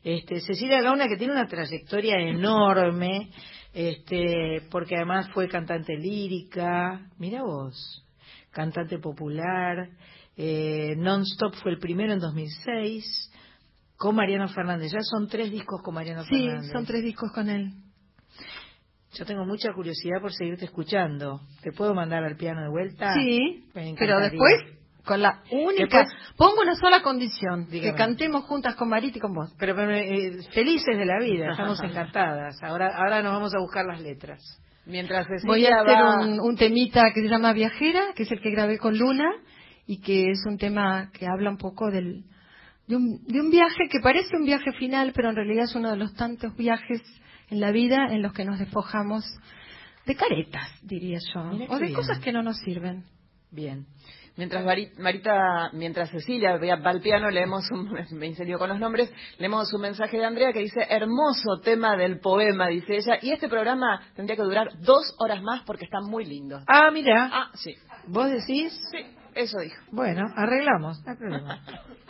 Este, 0.04 0.40
Cecilia 0.42 0.82
Gauna, 0.82 1.08
que 1.08 1.18
tiene 1.18 1.34
una 1.34 1.48
trayectoria 1.48 2.16
enorme, 2.20 3.30
este, 3.74 4.62
porque 4.70 4.96
además 4.98 5.30
fue 5.34 5.48
cantante 5.48 5.96
lírica, 5.98 7.10
mira 7.18 7.42
vos, 7.42 8.06
cantante 8.52 9.00
popular, 9.00 9.90
eh, 10.36 10.96
Non-Stop 10.98 11.56
fue 11.62 11.72
el 11.72 11.80
primero 11.80 12.14
en 12.14 12.20
2006, 12.20 13.32
con 13.98 14.16
Mariano 14.16 14.48
Fernández. 14.50 14.92
Ya 14.92 15.00
son 15.02 15.28
tres 15.28 15.52
discos 15.52 15.82
con 15.84 15.94
Mariano 15.94 16.24
Sí, 16.24 16.36
Fernández. 16.48 16.72
son 16.72 16.86
tres 16.86 17.04
discos 17.04 17.32
con 17.32 17.50
él. 17.50 17.72
Yo 19.14 19.26
tengo 19.26 19.46
mucha 19.46 19.72
curiosidad 19.74 20.20
por 20.22 20.32
seguirte 20.34 20.66
escuchando. 20.66 21.42
¿Te 21.62 21.72
puedo 21.72 21.94
mandar 21.94 22.24
al 22.24 22.36
piano 22.36 22.62
de 22.62 22.70
vuelta? 22.70 23.14
sí, 23.14 23.66
pero 23.98 24.20
después 24.20 24.54
con 25.06 25.22
la 25.22 25.42
única. 25.52 26.00
Después- 26.00 26.08
Pongo 26.38 26.62
una 26.62 26.76
sola 26.76 27.02
condición: 27.02 27.68
Dígame. 27.70 27.92
que 27.92 27.98
cantemos 27.98 28.46
juntas 28.46 28.76
con 28.76 28.90
Marita 28.90 29.18
y 29.18 29.22
con 29.22 29.34
vos. 29.34 29.54
Pero, 29.60 29.76
pero, 29.76 29.92
eh, 29.92 30.32
felices 30.54 30.98
de 30.98 31.06
la 31.06 31.20
vida, 31.20 31.52
estamos 31.52 31.80
encantadas. 31.84 32.56
Ahora, 32.64 32.96
ahora 32.98 33.22
nos 33.22 33.34
vamos 33.34 33.54
a 33.56 33.60
buscar 33.60 33.86
las 33.86 34.02
letras. 34.02 34.42
Mientras 34.86 35.28
Voy 35.46 35.66
a 35.66 35.76
hacer 35.82 35.96
va- 35.96 36.20
un, 36.22 36.40
un 36.42 36.56
temita 36.58 37.04
que 37.14 37.22
se 37.22 37.30
llama 37.30 37.54
Viajera, 37.54 38.14
que 38.16 38.24
es 38.24 38.32
el 38.32 38.42
que 38.42 38.52
grabé 38.52 38.78
con 38.78 38.98
Luna, 38.98 39.30
y 39.88 40.02
que 40.02 40.30
es 40.32 40.44
un 40.46 40.58
tema 40.58 41.10
que 41.14 41.26
habla 41.26 41.50
un 41.50 41.58
poco 41.58 41.90
del, 41.90 42.24
de, 42.88 42.96
un, 42.98 43.24
de 43.26 43.40
un 43.40 43.50
viaje 43.50 43.88
que 43.90 44.00
parece 44.02 44.36
un 44.36 44.44
viaje 44.46 44.72
final, 44.74 45.12
pero 45.16 45.30
en 45.30 45.36
realidad 45.38 45.66
es 45.66 45.76
uno 45.76 45.90
de 45.92 45.98
los 45.98 46.14
tantos 46.16 46.54
viajes 46.58 47.02
en 47.50 47.60
la 47.60 47.72
vida 47.72 48.08
en 48.12 48.22
los 48.22 48.34
que 48.34 48.46
nos 48.46 48.60
despojamos 48.60 49.24
de 50.06 50.16
caretas, 50.16 50.68
diría 50.82 51.20
yo, 51.34 51.44
Mira 51.46 51.68
o 51.74 51.76
de 51.78 51.84
bien. 51.86 51.94
cosas 51.96 52.20
que 52.20 52.32
no 52.32 52.44
nos 52.44 52.58
sirven. 52.60 53.04
Bien. 53.52 53.86
Mientras 54.36 54.66
Mari- 54.66 54.92
Marita, 54.98 55.70
mientras 55.74 56.10
Cecilia 56.10 56.58
va 56.58 56.90
al 56.90 57.02
piano, 57.02 57.30
leemos 57.30 57.70
un, 57.70 57.92
me 58.18 58.26
incendio 58.26 58.58
con 58.58 58.68
los 58.70 58.80
nombres, 58.80 59.14
leemos 59.38 59.72
un 59.74 59.82
mensaje 59.82 60.18
de 60.18 60.26
Andrea 60.26 60.52
que 60.52 60.60
dice, 60.60 60.86
hermoso 60.90 61.60
tema 61.64 61.96
del 61.96 62.20
poema, 62.20 62.68
dice 62.68 62.96
ella, 62.98 63.20
y 63.22 63.30
este 63.32 63.48
programa 63.48 64.02
tendría 64.16 64.36
que 64.36 64.42
durar 64.42 64.70
dos 64.82 65.14
horas 65.20 65.42
más 65.44 65.62
porque 65.66 65.86
está 65.86 66.00
muy 66.02 66.26
lindo. 66.26 66.60
Ah, 66.68 66.90
mira. 66.92 67.30
Ah, 67.32 67.52
sí. 67.54 67.76
¿Vos 68.08 68.30
decís? 68.32 68.74
Sí, 68.92 69.06
eso 69.36 69.60
dijo. 69.60 69.80
Bueno, 69.92 70.24
arreglamos. 70.36 71.00
no 71.06 71.12
hay 71.12 71.18
problema. 71.18 71.64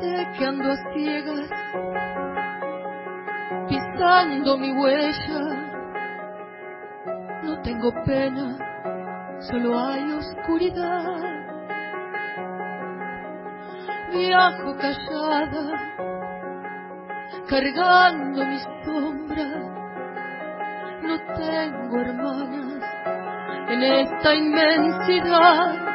Sé 0.00 0.28
que 0.36 0.44
ando 0.44 0.72
a 0.72 0.76
ciegas, 0.92 1.50
pisando 3.66 4.58
mi 4.58 4.72
huella. 4.72 5.40
No 7.42 7.62
tengo 7.62 7.90
pena, 8.04 8.58
solo 9.40 9.78
hay 9.78 10.12
oscuridad. 10.12 11.46
Viajo 14.12 14.76
callada, 14.76 15.64
cargando 17.48 18.44
mi 18.44 18.58
sombra. 18.84 19.46
No 21.02 21.18
tengo 21.36 22.00
hermanas 22.00 22.82
en 23.68 23.82
esta 23.82 24.34
inmensidad. 24.34 25.85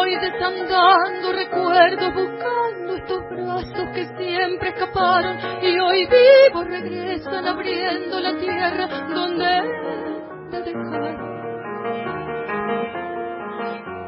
Voy 0.00 0.16
desandando 0.16 1.30
recuerdos 1.30 2.14
buscando 2.14 2.96
estos 2.96 3.20
brazos 3.28 3.88
que 3.94 4.06
siempre 4.16 4.70
escaparon. 4.70 5.36
Y 5.60 5.78
hoy 5.78 6.06
vivo 6.06 6.64
regresan 6.64 7.46
abriendo 7.46 8.18
la 8.18 8.34
tierra 8.38 8.88
donde 9.14 9.44
he 9.44 10.56
de 10.56 10.62
dejar 10.62 11.18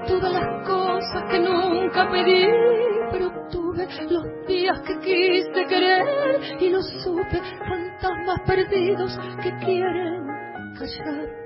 todas 0.09 0.33
las 0.33 0.67
cosas 0.67 1.25
que 1.31 1.39
nunca 1.41 2.11
pedí 2.11 2.47
pero 3.11 3.31
tuve 3.51 3.87
los 4.09 4.47
días 4.47 4.81
que 4.87 4.99
quise 5.01 5.67
querer. 5.69 6.07
Y 6.59 6.71
no 6.71 6.81
supe 6.81 7.39
fantasmas 7.69 8.41
perdidos 8.47 9.19
que 9.43 9.55
quieren 9.59 10.27
callar 10.79 11.42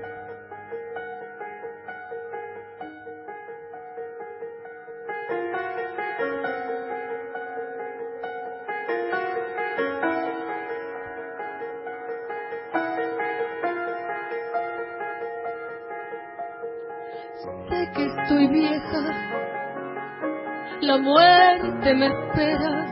muerte 21.07 21.93
me 21.93 22.07
espera. 22.07 22.85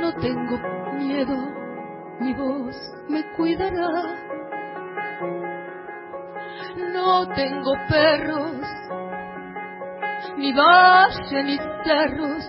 No 0.00 0.12
tengo 0.14 0.58
miedo, 0.94 1.36
mi 2.20 2.32
voz 2.34 2.76
me 3.08 3.22
cuidará. 3.36 3.90
No 6.94 7.26
tengo 7.34 7.72
perros, 7.88 8.62
ni 10.36 10.52
valle 10.52 11.42
ni 11.42 11.58
cerros. 11.84 12.46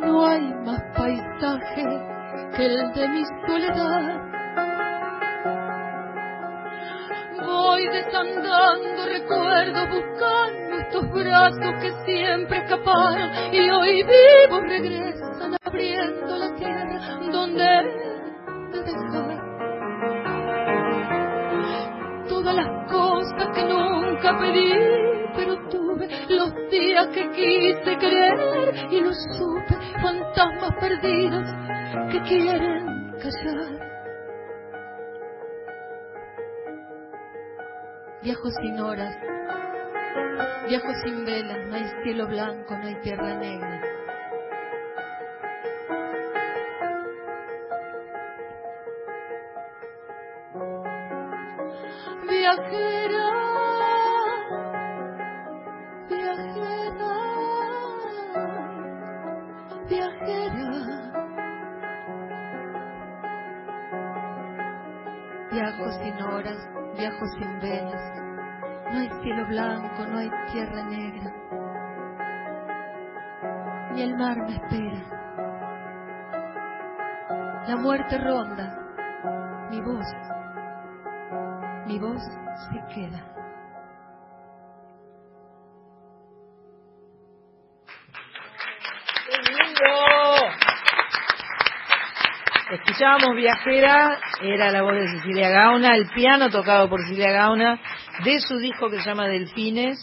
No 0.00 0.26
hay 0.26 0.54
más 0.64 0.82
paisaje 0.96 1.84
que 2.56 2.66
el 2.66 2.92
de 2.92 3.08
mi 3.08 3.24
soledad. 3.46 4.28
Voy 7.44 7.88
desandando 7.88 9.06
recuerdos 9.06 9.88
buscando 9.90 10.67
estos 10.88 11.10
brazos 11.10 11.74
que 11.82 11.92
siempre 12.06 12.58
escaparon 12.58 13.30
y 13.52 13.70
hoy 13.70 14.02
vivo 14.02 14.60
regresan 14.60 15.56
abriendo 15.62 16.36
la 16.36 16.54
tierra 16.54 17.18
donde 17.30 17.62
he 17.62 17.82
de 18.72 18.82
dejar 18.82 19.38
todas 22.28 22.54
las 22.54 22.90
cosas 22.90 23.48
que 23.54 23.64
nunca 23.64 24.38
pedí 24.38 24.72
pero 25.36 25.68
tuve 25.68 26.08
los 26.30 26.54
días 26.70 27.06
que 27.08 27.30
quise 27.32 27.98
querer 27.98 28.74
y 28.90 29.00
no 29.02 29.12
supe 29.12 29.74
fantasmas 30.02 30.74
perdidos 30.80 31.44
que 32.10 32.20
quieren 32.22 33.12
callar. 33.20 33.88
Viajo 38.22 38.50
sin 38.50 38.80
horas, 38.80 39.16
viajo 40.68 40.92
sin 41.04 41.24
velas, 41.24 41.66
no 41.66 41.74
hay 41.76 41.84
cielo 42.02 42.26
blanco, 42.26 42.76
no 42.76 42.86
hay 42.86 42.94
tierra 42.96 43.34
negra. 43.34 43.87
Escuchábamos 92.98 93.36
Viajera, 93.36 94.18
era 94.42 94.72
la 94.72 94.82
voz 94.82 94.94
de 94.94 95.06
Cecilia 95.06 95.50
Gauna, 95.50 95.94
el 95.94 96.08
piano 96.08 96.50
tocado 96.50 96.88
por 96.88 97.00
Cecilia 97.02 97.30
Gauna, 97.30 97.80
de 98.24 98.40
su 98.40 98.58
disco 98.58 98.90
que 98.90 99.00
se 99.00 99.08
llama 99.08 99.28
Delfines, 99.28 100.00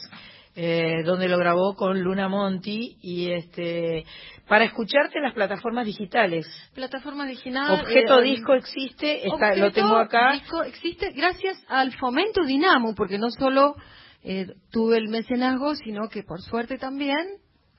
eh, 0.55 1.03
donde 1.03 1.27
lo 1.27 1.37
grabó 1.37 1.75
con 1.75 2.01
Luna 2.01 2.29
Monti, 2.29 2.95
y 3.01 3.33
este 3.33 4.05
para 4.47 4.63
escucharte 4.63 5.17
en 5.17 5.25
las 5.25 5.33
plataformas 5.33 5.85
digitales. 5.85 6.47
Plataforma 6.73 7.27
digital. 7.27 7.81
Objeto 7.81 8.21
eh, 8.21 8.23
Disco 8.23 8.53
existe, 8.53 9.27
está, 9.27 9.53
lo 9.57 9.73
tengo 9.73 9.97
acá. 9.97 10.31
Disco 10.31 10.63
existe 10.63 11.11
gracias 11.11 11.61
al 11.67 11.91
fomento 11.97 12.45
Dinamo, 12.45 12.95
porque 12.95 13.17
no 13.17 13.29
solo 13.29 13.75
eh, 14.23 14.47
tuve 14.71 14.99
el 14.99 15.09
mecenazgo, 15.09 15.75
sino 15.75 16.07
que 16.07 16.23
por 16.23 16.39
suerte 16.39 16.77
también 16.77 17.27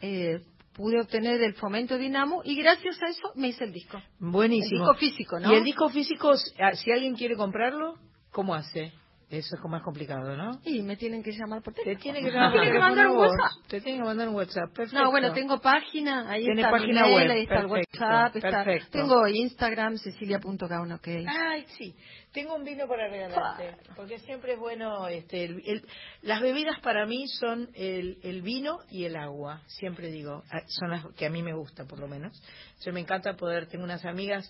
eh, 0.02 0.40
pude 0.77 1.01
obtener 1.01 1.43
el 1.43 1.55
fomento 1.55 1.97
Dinamo 1.97 2.43
y 2.44 2.55
gracias 2.55 3.03
a 3.03 3.09
eso 3.09 3.32
me 3.35 3.48
hice 3.48 3.65
el 3.65 3.73
disco. 3.73 4.01
Buenísimo. 4.19 4.66
El 4.66 4.78
disco 4.78 4.94
físico, 4.94 5.40
¿no? 5.40 5.53
Y 5.53 5.57
el 5.57 5.65
disco 5.65 5.89
físico, 5.89 6.32
ah, 6.61 6.73
si 6.74 6.93
alguien 6.93 7.16
quiere 7.16 7.35
comprarlo, 7.35 7.94
¿cómo 8.31 8.55
hace? 8.55 8.93
Eso 9.28 9.57
es 9.57 9.65
más 9.69 9.82
complicado, 9.82 10.36
¿no? 10.36 10.61
Y 10.65 10.82
me 10.82 10.97
tienen 10.97 11.20
que 11.20 11.32
llamar 11.32 11.61
por 11.61 11.74
teléfono. 11.74 11.97
Te 11.97 12.01
tiene 12.01 12.20
que 12.20 12.31
llamar 12.31 12.53
Tienen 12.53 12.73
que 12.73 12.78
mandar 12.78 13.09
un. 13.09 13.16
WhatsApp. 13.16 13.51
Te 13.69 13.81
tiene 13.81 13.98
que 13.98 14.05
mandar 14.05 14.28
un 14.28 14.35
WhatsApp. 14.36 14.73
Perfecto. 14.73 15.03
No, 15.03 15.11
bueno, 15.11 15.32
tengo 15.32 15.59
página, 15.59 16.31
ahí 16.31 16.47
está 16.48 16.70
página 16.70 17.03
mi 17.03 17.09
mail, 17.11 17.15
web, 17.28 17.31
ahí 17.36 17.43
está 17.43 17.55
el 17.57 17.69
perfecto, 17.69 17.98
WhatsApp, 18.05 18.36
está- 18.36 18.65
perfecto. 18.65 18.89
tengo 18.93 19.27
Instagram, 19.27 19.97
cecilia.gaunok. 19.98 21.09
Ay, 21.27 21.66
sí. 21.77 21.94
Tengo 22.32 22.55
un 22.55 22.62
vino 22.62 22.86
para 22.86 23.09
regalarte. 23.09 23.77
Porque 23.97 24.20
siempre 24.20 24.53
es 24.53 24.61
bueno. 24.61 25.09
Este, 25.09 25.44
el- 25.44 25.62
el- 25.66 25.85
las 26.23 26.40
bebidas 26.40 26.78
para 26.81 27.05
mí 27.07 27.27
son 27.40 27.69
el, 27.74 28.19
el 28.23 28.43
vino 28.43 28.78
y 28.90 29.05
el 29.07 29.16
agua. 29.16 29.62
Siempre 29.66 30.09
digo. 30.12 30.44
ah, 30.53 30.62
Son 30.69 30.90
las 30.90 31.05
que 31.16 31.27
a 31.27 31.31
mí 31.31 31.43
me 31.43 31.53
gusta, 31.55 31.85
por 31.85 31.98
lo 31.98 32.07
menos. 32.07 32.40
Yo 32.85 32.93
me 32.93 33.01
encanta 33.01 33.35
poder. 33.35 33.66
Tengo 33.66 33.82
unas 33.85 34.05
amigas. 34.05 34.48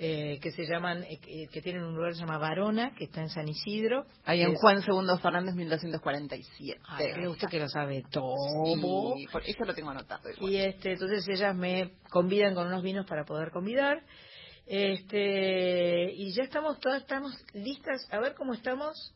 Eh, 0.00 0.38
que 0.40 0.52
se 0.52 0.64
llaman, 0.64 1.02
eh, 1.02 1.18
que, 1.52 1.60
tienen 1.60 1.82
un 1.82 1.96
lugar 1.96 2.10
que 2.12 2.14
se 2.14 2.20
llama 2.20 2.38
Varona, 2.38 2.94
que 2.96 3.04
está 3.04 3.20
en 3.20 3.30
San 3.30 3.48
Isidro. 3.48 4.06
Ahí 4.24 4.42
en 4.42 4.52
Es- 4.52 4.60
Juan 4.60 4.80
Segundo 4.82 5.18
Fernández, 5.18 5.54
1247. 5.56 6.80
Ay, 6.86 7.12
cree 7.14 7.28
usted 7.28 7.48
que 7.48 7.58
lo 7.58 7.68
sabe 7.68 8.04
todo. 8.10 8.36
Sí, 9.16 9.26
por 9.32 9.42
eso 9.42 9.64
lo 9.64 9.74
tengo 9.74 9.90
anotado. 9.90 10.30
igual. 10.30 10.52
Y 10.52 10.56
este, 10.58 10.92
entonces 10.92 11.26
ellas 11.28 11.54
me 11.56 11.94
convidan 12.10 12.54
con 12.54 12.68
unos 12.68 12.82
vinos 12.82 13.06
para 13.06 13.24
poder 13.24 13.50
convidar. 13.50 14.00
Este, 14.66 16.12
y 16.12 16.32
ya 16.32 16.44
estamos 16.44 16.78
todas, 16.78 17.02
estamos 17.02 17.32
listas. 17.54 18.06
A 18.12 18.20
ver 18.20 18.34
cómo 18.34 18.54
estamos. 18.54 19.14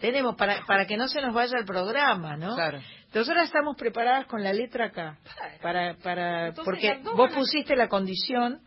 Tenemos 0.00 0.36
para 0.36 0.64
para 0.64 0.86
que 0.86 0.96
no 0.96 1.08
se 1.08 1.20
nos 1.20 1.34
vaya 1.34 1.58
el 1.58 1.64
programa, 1.64 2.36
¿no? 2.36 2.54
Claro. 2.54 2.80
Nosotras 3.12 3.46
estamos 3.46 3.76
preparadas 3.76 4.26
con 4.26 4.42
la 4.42 4.52
letra 4.52 4.86
acá 4.86 5.18
para 5.60 5.96
para 5.96 6.48
Entonces 6.48 6.64
porque 6.64 7.00
vos 7.16 7.32
pusiste 7.34 7.74
la 7.76 7.88
condición 7.88 8.60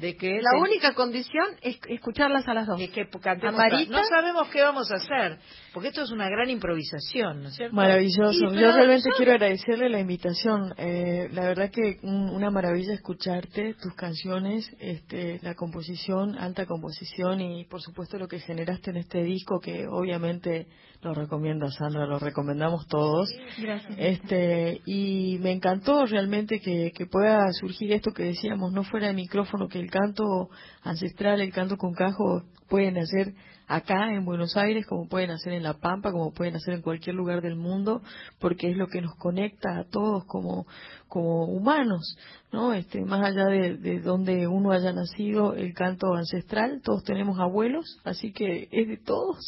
de 0.00 0.16
que 0.16 0.40
La 0.40 0.58
única 0.58 0.94
condición 0.94 1.44
es 1.60 1.78
escucharlas 1.88 2.48
a 2.48 2.54
las 2.54 2.66
dos. 2.66 2.80
es 2.80 2.90
que 2.90 3.06
cantemos. 3.20 3.54
Amarita. 3.54 3.92
No 3.92 4.02
sabemos 4.04 4.48
qué 4.48 4.62
vamos 4.62 4.90
a 4.90 4.94
hacer, 4.96 5.38
porque 5.74 5.88
esto 5.88 6.02
es 6.02 6.10
una 6.10 6.28
gran 6.30 6.48
improvisación, 6.48 7.42
¿no 7.42 7.48
es 7.50 7.56
cierto? 7.56 7.76
Maravilloso. 7.76 8.32
Y, 8.32 8.60
Yo 8.60 8.72
realmente 8.72 9.10
quiero 9.16 9.32
agradecerle 9.32 9.90
la 9.90 10.00
invitación. 10.00 10.72
Eh, 10.78 11.28
la 11.32 11.42
verdad 11.42 11.70
que 11.70 11.98
un- 12.02 12.30
una 12.30 12.50
maravilla 12.50 12.94
escucharte, 12.94 13.74
tus 13.74 13.94
canciones, 13.94 14.74
este, 14.80 15.38
la 15.42 15.54
composición, 15.54 16.36
alta 16.38 16.64
composición 16.64 17.40
y 17.42 17.64
por 17.66 17.82
supuesto 17.82 18.18
lo 18.18 18.26
que 18.26 18.40
generaste 18.40 18.90
en 18.90 18.96
este 18.96 19.22
disco 19.22 19.60
que 19.60 19.86
obviamente 19.86 20.66
lo 21.02 21.14
recomienda 21.14 21.70
Sandra, 21.70 22.06
lo 22.06 22.18
recomendamos 22.18 22.86
todos. 22.86 23.30
Gracias. 23.58 23.94
Este, 23.98 24.80
y 24.84 25.38
me 25.40 25.52
encantó 25.52 26.04
realmente 26.04 26.60
que, 26.60 26.92
que 26.94 27.06
pueda 27.06 27.50
surgir 27.52 27.92
esto 27.92 28.12
que 28.12 28.24
decíamos, 28.24 28.72
no 28.72 28.84
fuera 28.84 29.06
de 29.06 29.14
micrófono, 29.14 29.68
que 29.68 29.80
el 29.80 29.90
canto 29.90 30.50
ancestral, 30.82 31.40
el 31.40 31.52
canto 31.52 31.76
con 31.76 31.94
cajo, 31.94 32.42
pueden 32.68 32.98
hacer 32.98 33.34
acá 33.70 34.12
en 34.12 34.24
Buenos 34.24 34.56
Aires, 34.56 34.84
como 34.86 35.08
pueden 35.08 35.30
hacer 35.30 35.52
en 35.52 35.62
La 35.62 35.74
Pampa, 35.74 36.10
como 36.10 36.32
pueden 36.32 36.56
hacer 36.56 36.74
en 36.74 36.82
cualquier 36.82 37.14
lugar 37.14 37.40
del 37.40 37.56
mundo, 37.56 38.02
porque 38.40 38.70
es 38.70 38.76
lo 38.76 38.88
que 38.88 39.00
nos 39.00 39.14
conecta 39.14 39.78
a 39.78 39.84
todos 39.84 40.24
como, 40.26 40.66
como 41.08 41.44
humanos, 41.44 42.16
¿no? 42.52 42.74
Este, 42.74 43.04
más 43.04 43.24
allá 43.24 43.46
de, 43.46 43.76
de 43.76 44.00
donde 44.00 44.48
uno 44.48 44.72
haya 44.72 44.92
nacido, 44.92 45.54
el 45.54 45.72
canto 45.72 46.14
ancestral, 46.14 46.80
todos 46.82 47.04
tenemos 47.04 47.38
abuelos, 47.38 48.00
así 48.04 48.32
que 48.32 48.68
es 48.70 48.88
de 48.88 48.96
todos. 48.96 49.38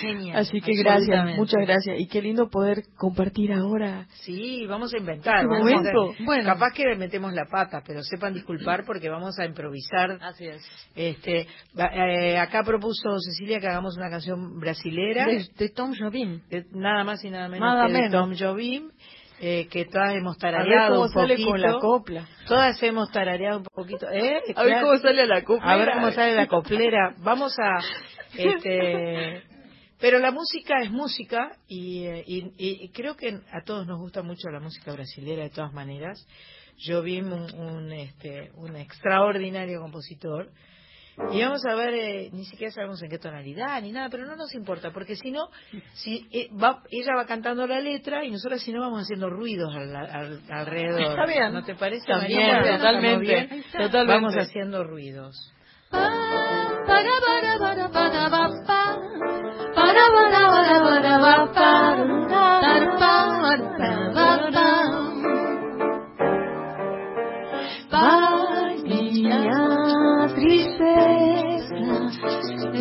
Genial, 0.00 0.36
así 0.38 0.60
que 0.60 0.72
gracias, 0.76 1.36
muchas 1.36 1.60
gracias. 1.66 2.00
Y 2.00 2.08
qué 2.08 2.22
lindo 2.22 2.48
poder 2.48 2.84
compartir 2.96 3.52
ahora 3.52 4.06
Sí, 4.24 4.66
vamos 4.66 4.92
a 4.94 4.98
inventar. 4.98 5.46
Vamos 5.46 5.58
a 5.58 5.76
momento. 5.76 6.14
bueno, 6.24 6.44
capaz 6.44 6.72
que 6.72 6.84
metemos 6.96 7.32
la 7.32 7.46
pata, 7.46 7.82
pero 7.86 8.02
sepan 8.02 8.34
disculpar 8.34 8.84
porque 8.84 9.08
vamos 9.08 9.38
a 9.38 9.44
improvisar. 9.44 10.18
Así 10.22 10.46
es. 10.46 10.62
Este, 10.94 11.46
eh, 11.76 12.38
acá 12.38 12.62
propuso 12.64 13.09
Cecilia 13.18 13.58
que 13.60 13.66
hagamos 13.66 13.96
una 13.96 14.10
canción 14.10 14.58
brasilera, 14.60 15.26
De, 15.26 15.44
de 15.56 15.68
Tom 15.70 15.92
Jobim. 15.98 16.40
de 16.48 16.64
nada 16.72 17.02
más 17.04 17.24
y 17.24 17.30
nada 17.30 17.48
menos 17.48 17.66
Nada 17.66 17.86
que 17.86 17.92
de 17.92 17.98
menos. 18.02 18.12
Tom 18.12 18.34
Jobim, 18.38 18.90
eh, 19.40 19.66
que 19.70 19.86
todas 19.86 20.14
hemos 20.14 20.36
tarareado 20.38 21.02
un 21.02 21.08
sale 21.08 21.34
poquito. 21.34 21.50
con 21.50 21.60
la 21.62 21.78
copla. 21.78 22.28
Todas 22.46 22.82
hemos 22.82 23.10
tarareado 23.10 23.58
un 23.58 23.64
poquito. 23.64 24.06
¿eh? 24.10 24.40
A 24.54 24.64
ver 24.64 24.82
cómo 24.82 24.96
sale 24.98 25.26
la 25.26 25.42
copla. 25.42 25.72
A 25.72 25.76
ver 25.76 25.90
cómo 25.94 26.10
sale 26.12 26.34
la 26.34 26.46
coplera. 26.46 27.14
Vamos 27.22 27.54
a, 27.58 27.78
este, 28.36 29.42
pero 29.98 30.18
la 30.18 30.30
música 30.30 30.80
es 30.82 30.90
música 30.90 31.52
y, 31.68 32.04
eh, 32.04 32.24
y- 32.26 32.52
y 32.58 32.88
creo 32.90 33.16
que 33.16 33.28
a 33.52 33.62
todos 33.64 33.86
nos 33.86 33.98
gusta 33.98 34.22
mucho 34.22 34.48
la 34.50 34.60
música 34.60 34.92
brasileña 34.92 35.42
de 35.44 35.50
todas 35.50 35.72
maneras. 35.72 36.26
Yo 36.78 37.02
vi 37.02 37.20
un, 37.20 37.32
un, 37.32 37.92
este, 37.92 38.50
un 38.56 38.76
extraordinario 38.76 39.80
compositor 39.80 40.50
y 41.32 41.42
vamos 41.42 41.60
a 41.66 41.74
ver, 41.74 41.94
eh, 41.94 42.30
ni 42.32 42.44
siquiera 42.44 42.72
sabemos 42.72 43.02
en 43.02 43.10
qué 43.10 43.18
tonalidad 43.18 43.80
ni 43.82 43.92
nada, 43.92 44.08
pero 44.10 44.26
no 44.26 44.36
nos 44.36 44.54
importa, 44.54 44.90
porque 44.92 45.16
si 45.16 45.30
no, 45.30 45.48
si 45.94 46.26
eh, 46.32 46.48
va, 46.56 46.82
ella 46.90 47.14
va 47.16 47.26
cantando 47.26 47.66
la 47.66 47.80
letra 47.80 48.24
y 48.24 48.30
nosotros 48.30 48.60
si 48.62 48.72
no 48.72 48.80
vamos 48.80 49.02
haciendo 49.02 49.28
ruidos 49.28 49.74
al, 49.74 49.94
al- 49.94 50.40
alrededor. 50.50 51.00
Está 51.10 51.26
bien. 51.26 51.52
¿No 51.52 51.62
te 51.64 51.74
parece? 51.74 52.06
También, 52.06 52.50
totalmente, 52.78 53.18
bien? 53.20 53.64
totalmente. 53.72 54.12
Vamos 54.14 54.34
haciendo 54.36 54.84
ruidos. 54.84 55.52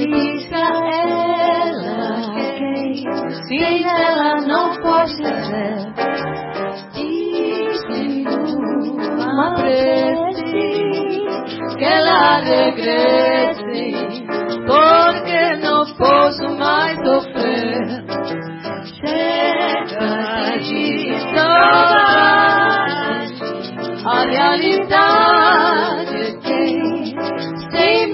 Diz 0.08 0.54
a 0.54 0.72
ela 1.04 1.90
que 2.58 3.04
sem 3.48 3.84
ela 3.84 4.36
não 4.48 4.74
pode 4.82 5.12
ser. 5.18 5.76
Diz-lhe 6.94 8.26
uma 9.18 9.56
prece 9.56 10.44
que 11.78 11.86
ela 11.86 12.40
regrese, 12.40 14.24
porque 14.66 15.56
não 15.62 15.86
posso 15.98 16.48
mais 16.58 16.98
sofrer. 17.04 18.06
Chega 19.02 20.58
de 20.60 21.20
saudade, 21.36 22.60
a 24.06 24.18
realidade 24.24 26.19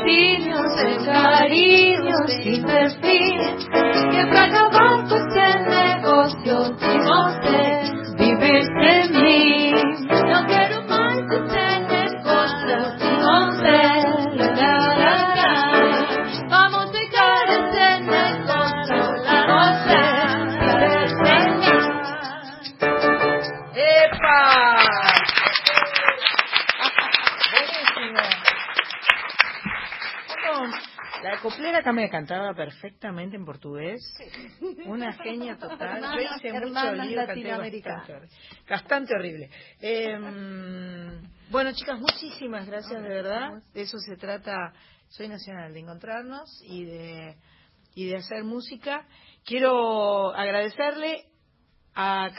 e 0.00 0.04
beijinhos, 0.04 0.72
e 0.80 1.04
carinhos 1.04 2.30
sin 2.42 2.62
perfil, 2.62 3.56
que 4.10 4.26
pra 4.26 4.44
acabar 4.44 5.08
com 5.08 5.16
esse 5.16 5.46
negócio 5.68 6.58
de 6.76 6.92
você 7.06 7.60
viver 8.16 8.62
sem 8.64 9.02
mim, 9.22 9.59
La 31.80 31.84
coplera 31.84 31.84
también 31.84 32.08
cantaba 32.08 32.54
perfectamente 32.54 33.36
en 33.36 33.44
portugués. 33.44 34.00
Una 34.86 35.12
genia 35.14 35.56
total. 35.56 36.02
Yo 36.02 36.20
hice 36.20 36.52
mucho 36.52 36.92
lío, 36.92 37.26
canté 37.26 37.48
bastante, 37.48 38.14
horrible. 38.14 38.28
bastante 38.68 39.14
horrible. 39.14 39.50
Eh, 39.80 40.18
bueno, 41.50 41.72
chicas, 41.72 41.98
muchísimas 41.98 42.66
gracias, 42.66 43.02
de 43.02 43.08
verdad. 43.08 43.62
De 43.72 43.82
eso 43.82 43.98
se 43.98 44.16
trata 44.16 44.72
Soy 45.08 45.28
Nacional, 45.28 45.72
de 45.72 45.80
encontrarnos 45.80 46.62
y 46.64 46.84
de, 46.84 47.36
y 47.94 48.08
de 48.08 48.16
hacer 48.16 48.44
música. 48.44 49.06
Quiero 49.44 50.34
agradecerle 50.34 51.24
a... 51.94 52.30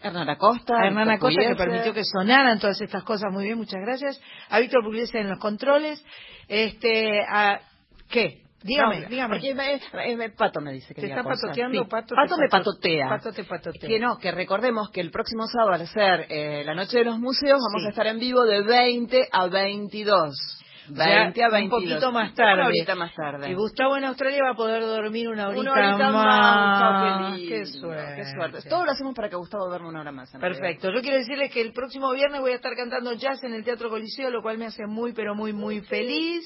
Hernán 0.00 0.28
Acosta. 0.28 0.74
a 0.76 0.86
Hernán 0.86 1.10
Acosta 1.10 1.40
que 1.40 1.56
permitió 1.56 1.92
que 1.92 2.04
sonaran 2.04 2.60
todas 2.60 2.80
estas 2.80 3.02
cosas 3.02 3.32
muy 3.32 3.44
bien, 3.44 3.58
muchas 3.58 3.80
gracias. 3.80 4.20
A 4.48 4.60
Víctor 4.60 4.84
Pugliese 4.84 5.18
en 5.18 5.28
los 5.28 5.40
controles. 5.40 6.04
Este, 6.46 7.20
a, 7.28 7.60
¿Qué? 8.08 8.47
Dígame, 8.62 9.00
No, 9.02 9.08
dígame. 9.08 9.34
porque 9.36 9.54
me- 9.54 10.16
me- 10.16 10.30
Pato 10.30 10.60
me 10.60 10.72
dice 10.72 10.88
que 10.94 11.00
¿Te 11.00 11.06
diga 11.06 11.18
está 11.20 11.28
patoteando? 11.28 11.80
Sí. 11.82 11.88
Pato 11.88 12.08
te 12.08 12.14
Pato 12.16 12.36
me 12.38 12.48
pato- 12.48 12.64
patotea. 12.72 13.08
Pato 13.08 13.32
te 13.32 13.44
patotea. 13.44 13.88
Que 13.88 14.00
no, 14.00 14.18
que 14.18 14.32
recordemos 14.32 14.90
que 14.90 15.00
el 15.00 15.10
próximo 15.12 15.46
sábado, 15.46 15.74
al 15.80 15.86
ser 15.86 16.26
eh, 16.28 16.64
la 16.64 16.74
noche 16.74 16.98
de 16.98 17.04
los 17.04 17.18
museos, 17.20 17.58
vamos 17.68 17.82
Sí. 17.82 17.86
a 17.86 17.90
estar 17.90 18.06
en 18.08 18.18
vivo 18.18 18.44
de 18.44 18.62
20 18.62 19.28
a 19.30 19.46
22. 19.46 20.34
20 20.90 21.38
Ya 21.40 21.46
a 21.46 21.50
22. 21.50 21.82
Un 21.82 21.88
poquito 21.88 22.12
más 22.12 22.34
tarde. 22.34 22.54
Una 22.54 22.66
horita 22.66 22.94
más 22.94 23.14
tarde. 23.14 23.50
Y 23.50 23.54
Gustavo 23.54 23.96
en 23.98 24.04
Australia 24.04 24.40
va 24.42 24.50
a 24.52 24.56
poder 24.56 24.80
dormir 24.82 25.28
una 25.28 25.48
horita, 25.48 25.60
Una 25.60 25.72
horita 25.72 26.10
más. 26.10 27.20
más. 27.30 27.38
qué 27.38 27.46
Qué 27.48 27.66
suerte. 27.66 28.14
Qué 28.16 28.24
suerte. 28.24 28.68
Todo 28.70 28.86
lo 28.86 28.90
hacemos 28.92 29.14
para 29.14 29.28
que 29.28 29.36
Gustavo 29.36 29.68
duerma 29.68 29.88
una 29.90 30.00
hora 30.00 30.12
más. 30.12 30.32
Perfecto. 30.32 30.90
Yo 30.90 31.00
quiero 31.02 31.18
decirles 31.18 31.52
que 31.52 31.60
el 31.60 31.72
próximo 31.74 32.10
viernes 32.12 32.40
voy 32.40 32.52
a 32.52 32.56
estar 32.56 32.74
cantando 32.74 33.12
jazz 33.12 33.44
en 33.44 33.52
el 33.52 33.64
Teatro 33.64 33.90
Coliseo, 33.90 34.30
lo 34.30 34.40
cual 34.42 34.56
me 34.58 34.64
hace 34.66 34.86
muy, 34.86 35.12
pero 35.12 35.34
muy, 35.34 35.52
muy 35.52 35.80
feliz. 35.82 36.44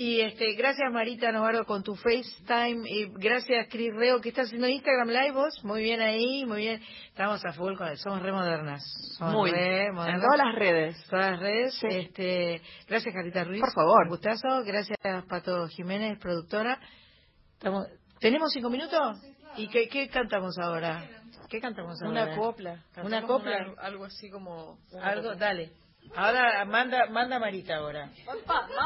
Y 0.00 0.20
este, 0.20 0.52
gracias 0.54 0.92
Marita 0.92 1.32
Novardo 1.32 1.64
con 1.64 1.82
tu 1.82 1.96
FaceTime. 1.96 2.88
Y 2.88 3.06
gracias 3.14 3.66
Cris 3.68 3.92
Reo, 3.92 4.20
que 4.20 4.28
está 4.28 4.42
haciendo 4.42 4.68
Instagram 4.68 5.08
Live 5.08 5.32
vos. 5.32 5.64
Muy 5.64 5.82
bien 5.82 6.00
ahí, 6.00 6.44
muy 6.46 6.58
bien. 6.58 6.80
Estamos 7.08 7.44
a 7.44 7.52
full 7.52 7.74
con 7.74 7.88
él. 7.88 7.98
Somos 7.98 8.22
re 8.22 8.30
modernas. 8.30 8.80
Somos 9.18 9.34
Muy. 9.34 9.50
re 9.50 9.86
En 9.86 9.94
todas 9.96 10.38
las 10.38 10.54
redes. 10.54 11.04
Todas 11.10 11.32
las 11.32 11.40
redes. 11.40 11.80
Este, 11.82 12.62
gracias 12.86 13.12
Carita 13.12 13.42
Ruiz. 13.42 13.60
Por 13.60 13.72
favor. 13.72 14.04
Un 14.04 14.10
gustazo. 14.10 14.62
Gracias 14.64 14.96
Pato 15.28 15.66
Jiménez, 15.66 16.16
productora. 16.20 16.78
Estamos, 17.54 17.88
¿Tenemos 18.20 18.52
cinco 18.52 18.70
minutos? 18.70 19.20
¿Y 19.56 19.66
qué, 19.66 19.88
qué 19.88 20.08
cantamos 20.08 20.56
ahora? 20.58 21.08
¿Qué 21.48 21.60
cantamos 21.60 22.00
ahora? 22.04 22.24
Una 22.26 22.36
copla. 22.36 22.84
Una 23.02 23.22
copla. 23.22 23.66
una- 23.72 23.82
algo 23.82 24.04
así 24.04 24.30
como... 24.30 24.78
Algo, 25.02 25.30
copla. 25.30 25.44
dale. 25.44 25.72
Ahora 26.16 26.64
manda, 26.64 27.06
manda 27.10 27.38
Marita 27.38 27.76
ahora. 27.76 28.10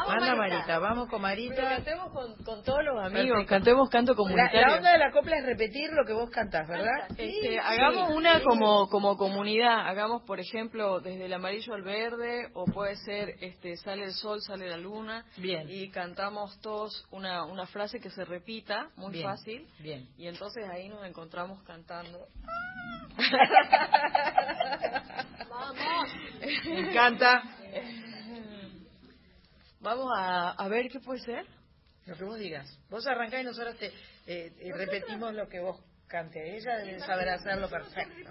Manda 0.07 0.35
Marita. 0.35 0.77
vamos 0.79 1.07
con 1.09 1.21
Pero 1.21 1.21
Marita. 1.21 1.55
cantemos 1.69 2.11
con, 2.11 2.35
con 2.43 2.63
todos 2.63 2.83
los 2.83 2.97
amigos, 3.03 3.29
Perfecto. 3.29 3.49
cantemos 3.49 3.89
canto 3.89 4.13
comunitario. 4.15 4.61
la 4.67 4.75
onda 4.75 4.91
de 4.91 4.97
la 4.99 5.11
copla 5.11 5.37
es 5.37 5.45
repetir 5.45 5.89
lo 5.93 6.05
que 6.05 6.13
vos 6.13 6.29
cantás, 6.29 6.67
¿verdad? 6.67 7.07
Este, 7.17 7.59
hagamos 7.59 8.09
una 8.15 8.41
como 8.41 8.89
como 8.89 9.15
comunidad, 9.17 9.87
hagamos 9.87 10.23
por 10.23 10.39
ejemplo 10.39 10.99
desde 10.99 11.25
el 11.25 11.33
amarillo 11.33 11.73
al 11.73 11.81
verde 11.83 12.49
o 12.53 12.65
puede 12.65 12.97
ser 12.97 13.29
este 13.41 13.77
sale 13.77 14.03
el 14.03 14.13
sol, 14.13 14.41
sale 14.41 14.67
la 14.69 14.77
luna 14.77 15.25
Bien. 15.37 15.67
y 15.69 15.89
cantamos 15.91 16.59
todos 16.61 17.07
una 17.11 17.45
una 17.45 17.65
frase 17.67 17.99
que 17.99 18.09
se 18.09 18.25
repita, 18.25 18.89
muy 18.97 19.11
Bien. 19.13 19.25
fácil 19.29 19.65
Bien. 19.79 20.07
y 20.17 20.27
entonces 20.27 20.65
ahí 20.69 20.89
nos 20.89 21.05
encontramos 21.05 21.63
cantando. 21.63 22.19
encanta. 27.07 27.43
Vamos 29.79 30.11
a, 30.17 30.51
a 30.51 30.67
ver 30.69 30.89
qué 30.89 30.99
puede 30.99 31.19
ser. 31.19 31.45
Lo 32.05 32.15
que 32.15 32.23
vos 32.23 32.37
digas. 32.37 32.79
Vos 32.89 33.05
arrancás 33.07 33.41
y 33.41 33.43
nosotros 33.45 33.77
te 33.77 33.91
eh, 34.27 34.53
repetimos 34.75 35.33
lo 35.33 35.47
que 35.47 35.59
vos 35.59 35.81
cantes. 36.07 36.41
Ella 36.45 36.77
debe 36.77 36.99
saber 36.99 37.29
hacerlo 37.29 37.69
perfecto. 37.69 38.29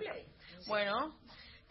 Bueno, 0.66 1.19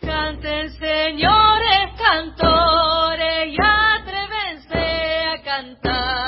Canten 0.02 0.72
señores 0.80 1.91
cantores 1.95 3.53
y 3.53 3.57
atrévense 3.61 5.26
a 5.28 5.44
cantar. 5.44 6.20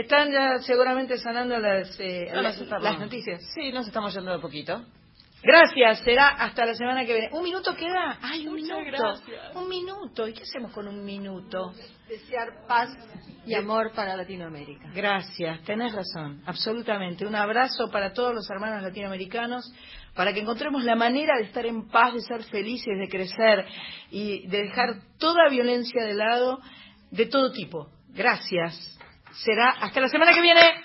Están 0.00 0.30
ya 0.30 0.58
seguramente 0.60 1.18
sanando 1.18 1.58
las, 1.58 1.98
eh, 1.98 2.30
No, 2.32 2.42
las, 2.42 2.60
las 2.60 3.00
noticias. 3.00 3.42
Sí, 3.54 3.72
nos 3.72 3.86
estamos 3.86 4.14
yendo 4.14 4.30
de 4.32 4.38
poquito. 4.38 4.84
Gracias, 5.42 6.00
será 6.00 6.28
hasta 6.28 6.66
la 6.66 6.74
semana 6.74 7.04
que 7.04 7.12
viene. 7.12 7.30
¿Un 7.32 7.42
minuto 7.44 7.74
queda? 7.76 8.18
¡Ay, 8.22 8.46
un 8.46 8.54
Muchas 8.54 8.78
minuto! 8.78 9.02
gracias. 9.02 9.56
Un 9.56 9.68
minuto. 9.68 10.28
¿Y 10.28 10.32
qué 10.34 10.42
hacemos 10.42 10.72
con 10.72 10.88
un 10.88 11.04
minuto? 11.04 11.72
Desear 12.08 12.66
paz 12.66 12.90
y 13.46 13.54
amor 13.54 13.92
para 13.92 14.16
Latinoamérica. 14.16 14.90
Gracias, 14.94 15.62
tenés 15.62 15.92
razón, 15.92 16.42
absolutamente. 16.46 17.24
Un 17.26 17.34
abrazo 17.36 17.88
para 17.90 18.12
todos 18.12 18.34
los 18.34 18.50
hermanos 18.50 18.82
latinoamericanos, 18.82 19.72
para 20.14 20.32
que 20.32 20.40
encontremos 20.40 20.82
la 20.84 20.96
manera 20.96 21.36
de 21.38 21.44
estar 21.44 21.66
en 21.66 21.88
paz, 21.88 22.14
de 22.14 22.20
ser 22.20 22.42
felices, 22.44 22.98
de 22.98 23.08
crecer 23.08 23.64
y 24.10 24.46
de 24.48 24.62
dejar 24.64 24.94
toda 25.18 25.48
violencia 25.48 26.04
de 26.04 26.14
lado, 26.14 26.58
de 27.10 27.26
todo 27.26 27.52
tipo. 27.52 27.90
Gracias 28.08 28.97
será 29.44 29.70
hasta 29.80 30.00
la 30.00 30.08
semana 30.08 30.32
que 30.32 30.40
viene. 30.40 30.82